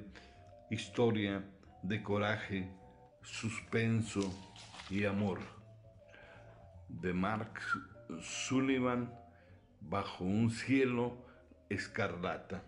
historia 0.69 1.43
de 1.83 2.01
coraje, 2.01 2.69
suspenso 3.21 4.21
y 4.89 5.03
amor 5.03 5.39
de 6.99 7.13
Mark 7.13 7.59
Sullivan 8.21 9.13
bajo 9.81 10.23
un 10.23 10.51
cielo 10.51 11.17
escarlata. 11.69 12.63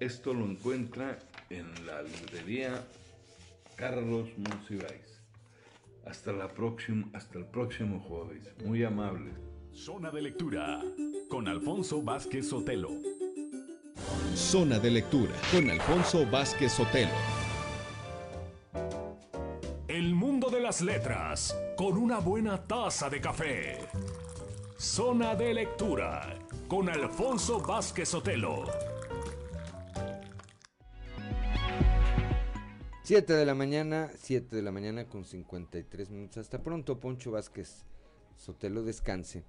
Esto 0.00 0.34
lo 0.34 0.44
encuentra 0.44 1.18
en 1.50 1.66
la 1.86 2.02
librería 2.02 2.84
Carlos 3.76 4.28
Monsiváis. 4.36 5.22
Hasta, 6.06 6.32
la 6.32 6.48
próxima, 6.48 7.08
hasta 7.12 7.38
el 7.38 7.46
próximo 7.46 8.00
jueves. 8.00 8.42
Muy 8.64 8.84
amable. 8.84 9.32
Zona 9.72 10.10
de 10.10 10.22
lectura 10.22 10.80
con 11.28 11.48
Alfonso 11.48 12.02
Vázquez 12.02 12.48
Sotelo. 12.48 12.90
Zona 14.34 14.78
de 14.78 14.90
lectura 14.90 15.32
con 15.52 15.68
Alfonso 15.68 16.24
Vázquez 16.30 16.72
Sotelo. 16.72 17.37
De 20.50 20.60
las 20.60 20.80
letras 20.80 21.58
con 21.76 21.98
una 21.98 22.20
buena 22.20 22.62
taza 22.62 23.10
de 23.10 23.20
café. 23.20 23.78
Zona 24.78 25.34
de 25.34 25.52
lectura 25.52 26.38
con 26.68 26.88
Alfonso 26.88 27.60
Vázquez 27.60 28.08
Sotelo. 28.08 28.64
7 33.02 33.32
de 33.32 33.44
la 33.44 33.54
mañana, 33.54 34.10
7 34.16 34.56
de 34.56 34.62
la 34.62 34.72
mañana 34.72 35.06
con 35.06 35.24
53 35.24 36.10
minutos. 36.10 36.38
Hasta 36.38 36.62
pronto, 36.62 36.98
Poncho 36.98 37.30
Vázquez. 37.30 37.84
Sotelo 38.36 38.82
descanse 38.82 39.44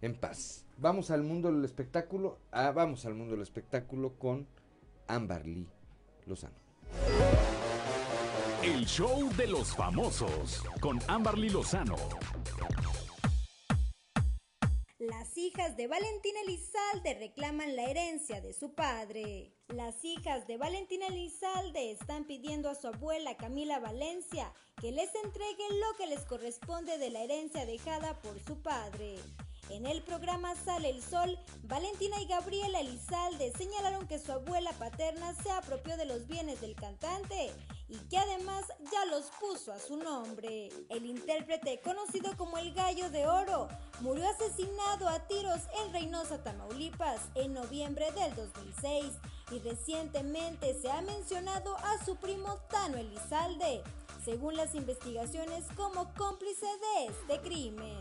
en 0.00 0.14
paz. 0.14 0.64
Vamos 0.78 1.10
al 1.10 1.22
mundo 1.22 1.52
del 1.52 1.64
espectáculo. 1.64 2.38
Ah, 2.50 2.72
vamos 2.72 3.06
al 3.06 3.14
mundo 3.14 3.34
del 3.34 3.42
espectáculo 3.42 4.14
con 4.18 4.46
Amber 5.06 5.46
Lee 5.46 5.68
Lozano. 6.26 6.56
El 8.62 8.84
show 8.84 9.30
de 9.38 9.46
los 9.46 9.74
famosos 9.74 10.62
con 10.82 10.98
Amberly 11.08 11.48
Lozano. 11.48 11.96
Las 14.98 15.38
hijas 15.38 15.78
de 15.78 15.86
Valentina 15.86 16.40
Elizalde 16.44 17.14
reclaman 17.14 17.74
la 17.74 17.84
herencia 17.84 18.42
de 18.42 18.52
su 18.52 18.74
padre. 18.74 19.54
Las 19.68 20.04
hijas 20.04 20.46
de 20.46 20.58
Valentina 20.58 21.06
Elizalde 21.06 21.90
están 21.90 22.26
pidiendo 22.26 22.68
a 22.68 22.74
su 22.74 22.88
abuela 22.88 23.34
Camila 23.38 23.78
Valencia 23.78 24.52
que 24.78 24.92
les 24.92 25.08
entregue 25.24 25.64
lo 25.80 25.96
que 25.96 26.06
les 26.06 26.26
corresponde 26.26 26.98
de 26.98 27.08
la 27.08 27.22
herencia 27.22 27.64
dejada 27.64 28.20
por 28.20 28.38
su 28.40 28.60
padre. 28.60 29.16
En 29.70 29.86
el 29.86 30.02
programa 30.02 30.56
Sale 30.56 30.90
el 30.90 31.00
Sol, 31.00 31.38
Valentina 31.62 32.20
y 32.20 32.26
Gabriela 32.26 32.80
Elizalde 32.80 33.52
señalaron 33.56 34.08
que 34.08 34.18
su 34.18 34.32
abuela 34.32 34.72
paterna 34.72 35.32
se 35.42 35.50
apropió 35.52 35.96
de 35.96 36.06
los 36.06 36.26
bienes 36.26 36.60
del 36.60 36.74
cantante 36.74 37.52
y 37.88 37.96
que 38.08 38.18
además 38.18 38.64
ya 38.90 39.04
los 39.06 39.30
puso 39.40 39.72
a 39.72 39.78
su 39.78 39.96
nombre. 39.96 40.70
El 40.88 41.06
intérprete, 41.06 41.80
conocido 41.80 42.36
como 42.36 42.58
el 42.58 42.74
Gallo 42.74 43.10
de 43.10 43.28
Oro, 43.28 43.68
murió 44.00 44.28
asesinado 44.28 45.08
a 45.08 45.20
tiros 45.28 45.60
en 45.84 45.92
Reynosa, 45.92 46.42
Tamaulipas, 46.42 47.20
en 47.36 47.54
noviembre 47.54 48.10
del 48.10 48.34
2006 48.34 49.04
y 49.52 49.58
recientemente 49.60 50.74
se 50.80 50.90
ha 50.90 51.00
mencionado 51.02 51.76
a 51.76 52.04
su 52.04 52.16
primo 52.16 52.56
Tano 52.68 52.98
Elizalde, 52.98 53.82
según 54.24 54.56
las 54.56 54.74
investigaciones 54.74 55.64
como 55.76 56.12
cómplice 56.14 56.66
de 56.66 57.06
este 57.06 57.40
crimen. 57.40 57.98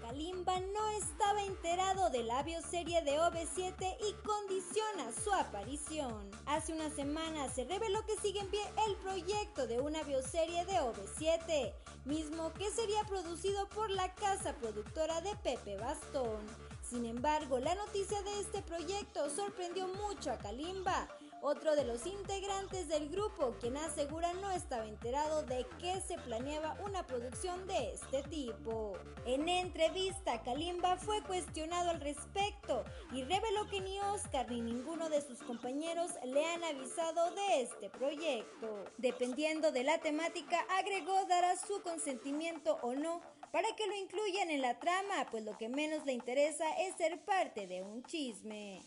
Kalimba 0.00 0.58
no 0.58 0.88
estaba 0.98 1.44
enterado 1.44 2.10
de 2.10 2.24
la 2.24 2.42
bioserie 2.42 3.02
de 3.02 3.20
OV7 3.20 3.96
y 4.00 4.14
condiciona 4.24 5.12
su 5.22 5.32
aparición. 5.32 6.28
Hace 6.46 6.72
una 6.72 6.90
semana 6.90 7.48
se 7.48 7.66
reveló 7.66 8.04
que 8.04 8.16
sigue 8.16 8.40
en 8.40 8.48
pie 8.48 8.62
el 8.88 8.96
proyecto 8.96 9.68
de 9.68 9.78
una 9.78 10.02
bioserie 10.02 10.64
de 10.64 10.80
OV7, 10.80 11.72
mismo 12.04 12.52
que 12.54 12.68
sería 12.72 13.04
producido 13.04 13.68
por 13.68 13.90
la 13.90 14.12
casa 14.16 14.56
productora 14.56 15.20
de 15.20 15.36
Pepe 15.36 15.76
Bastón. 15.76 16.44
Sin 16.82 17.06
embargo, 17.06 17.60
la 17.60 17.76
noticia 17.76 18.20
de 18.22 18.40
este 18.40 18.60
proyecto 18.60 19.30
sorprendió 19.30 19.86
mucho 19.86 20.32
a 20.32 20.38
Kalimba, 20.38 21.06
otro 21.42 21.74
de 21.74 21.84
los 21.84 22.06
integrantes 22.06 22.88
del 22.88 23.08
grupo, 23.08 23.56
quien 23.60 23.76
asegura 23.76 24.32
no 24.34 24.50
estaba 24.52 24.86
enterado 24.86 25.42
de 25.42 25.66
que 25.80 26.00
se 26.00 26.16
planeaba 26.18 26.78
una 26.86 27.04
producción 27.06 27.66
de 27.66 27.92
este 27.92 28.22
tipo. 28.22 28.96
En 29.26 29.48
entrevista, 29.48 30.42
Kalimba 30.42 30.96
fue 30.96 31.20
cuestionado 31.22 31.90
al 31.90 32.00
respecto 32.00 32.84
y 33.12 33.24
reveló 33.24 33.66
que 33.68 33.80
ni 33.80 33.98
Oscar 34.00 34.50
ni 34.50 34.60
ninguno 34.60 35.08
de 35.08 35.20
sus 35.20 35.42
compañeros 35.42 36.12
le 36.24 36.44
han 36.46 36.62
avisado 36.62 37.32
de 37.32 37.62
este 37.62 37.90
proyecto. 37.90 38.84
Dependiendo 38.98 39.72
de 39.72 39.82
la 39.82 39.98
temática, 39.98 40.64
agregó 40.78 41.24
dará 41.28 41.56
su 41.56 41.82
consentimiento 41.82 42.78
o 42.82 42.94
no 42.94 43.20
para 43.50 43.68
que 43.76 43.86
lo 43.86 43.94
incluyan 43.94 44.50
en 44.50 44.62
la 44.62 44.78
trama, 44.78 45.26
pues 45.30 45.44
lo 45.44 45.58
que 45.58 45.68
menos 45.68 46.06
le 46.06 46.12
interesa 46.12 46.64
es 46.78 46.96
ser 46.96 47.22
parte 47.24 47.66
de 47.66 47.82
un 47.82 48.02
chisme. 48.04 48.80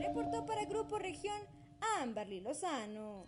Reportó 0.00 0.46
para 0.46 0.64
Grupo 0.64 0.98
Región 0.98 1.36
Amberly 2.00 2.40
Lozano. 2.40 3.24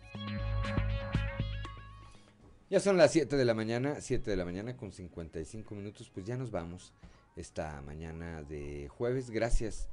Ya 2.69 2.79
son 2.79 2.97
las 2.97 3.11
7 3.11 3.37
de 3.37 3.45
la 3.45 3.53
mañana, 3.53 4.01
7 4.01 4.29
de 4.29 4.37
la 4.37 4.45
mañana 4.45 4.75
con 4.75 4.91
55 4.91 5.73
minutos, 5.75 6.09
pues 6.13 6.25
ya 6.25 6.37
nos 6.37 6.51
vamos 6.51 6.93
esta 7.35 7.81
mañana 7.81 8.43
de 8.43 8.89
jueves. 8.89 9.29
Gracias 9.29 9.89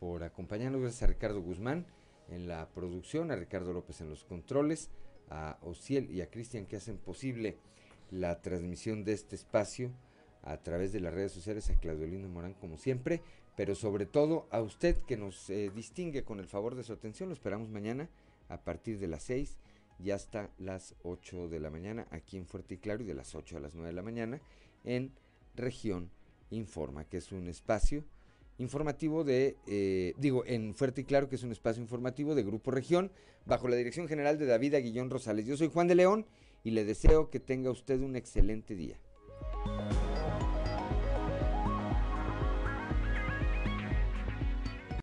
por 0.00 0.24
acompañarnos, 0.24 0.80
gracias 0.80 1.02
a 1.04 1.06
Ricardo 1.06 1.40
Guzmán 1.40 1.86
en 2.28 2.48
la 2.48 2.68
producción, 2.70 3.30
a 3.30 3.36
Ricardo 3.36 3.72
López 3.72 4.00
en 4.00 4.10
los 4.10 4.24
controles, 4.24 4.90
a 5.30 5.58
Ociel 5.62 6.10
y 6.10 6.20
a 6.20 6.30
Cristian 6.30 6.66
que 6.66 6.76
hacen 6.76 6.98
posible 6.98 7.58
la 8.10 8.40
transmisión 8.40 9.04
de 9.04 9.12
este 9.12 9.36
espacio 9.36 9.92
a 10.42 10.56
través 10.58 10.92
de 10.92 11.00
las 11.00 11.14
redes 11.14 11.32
sociales, 11.32 11.68
a 11.70 11.74
Claudio 11.74 12.06
Lindo 12.06 12.28
Morán 12.28 12.54
como 12.54 12.78
siempre, 12.78 13.22
pero 13.58 13.74
sobre 13.74 14.06
todo 14.06 14.46
a 14.52 14.62
usted 14.62 14.98
que 14.98 15.16
nos 15.16 15.50
eh, 15.50 15.72
distingue 15.74 16.22
con 16.22 16.38
el 16.38 16.46
favor 16.46 16.76
de 16.76 16.84
su 16.84 16.92
atención. 16.92 17.28
Lo 17.28 17.32
esperamos 17.32 17.68
mañana 17.70 18.08
a 18.48 18.62
partir 18.62 19.00
de 19.00 19.08
las 19.08 19.24
6 19.24 19.58
y 19.98 20.12
hasta 20.12 20.52
las 20.58 20.94
8 21.02 21.48
de 21.48 21.58
la 21.58 21.68
mañana 21.68 22.06
aquí 22.12 22.36
en 22.36 22.46
Fuerte 22.46 22.74
y 22.74 22.78
Claro 22.78 23.02
y 23.02 23.06
de 23.06 23.14
las 23.14 23.34
8 23.34 23.56
a 23.56 23.60
las 23.60 23.74
9 23.74 23.88
de 23.88 23.94
la 23.94 24.02
mañana 24.02 24.40
en 24.84 25.10
Región 25.56 26.08
Informa, 26.50 27.04
que 27.06 27.16
es 27.16 27.32
un 27.32 27.48
espacio 27.48 28.04
informativo 28.58 29.24
de, 29.24 29.56
eh, 29.66 30.14
digo, 30.18 30.44
en 30.46 30.76
Fuerte 30.76 31.00
y 31.00 31.04
Claro, 31.04 31.28
que 31.28 31.34
es 31.34 31.42
un 31.42 31.50
espacio 31.50 31.82
informativo 31.82 32.36
de 32.36 32.44
Grupo 32.44 32.70
Región, 32.70 33.10
bajo 33.44 33.66
la 33.66 33.74
dirección 33.74 34.06
general 34.06 34.38
de 34.38 34.46
David 34.46 34.74
Aguillón 34.74 35.10
Rosales. 35.10 35.46
Yo 35.46 35.56
soy 35.56 35.66
Juan 35.66 35.88
de 35.88 35.96
León 35.96 36.26
y 36.62 36.70
le 36.70 36.84
deseo 36.84 37.28
que 37.28 37.40
tenga 37.40 37.72
usted 37.72 37.98
un 38.02 38.14
excelente 38.14 38.76
día. 38.76 39.00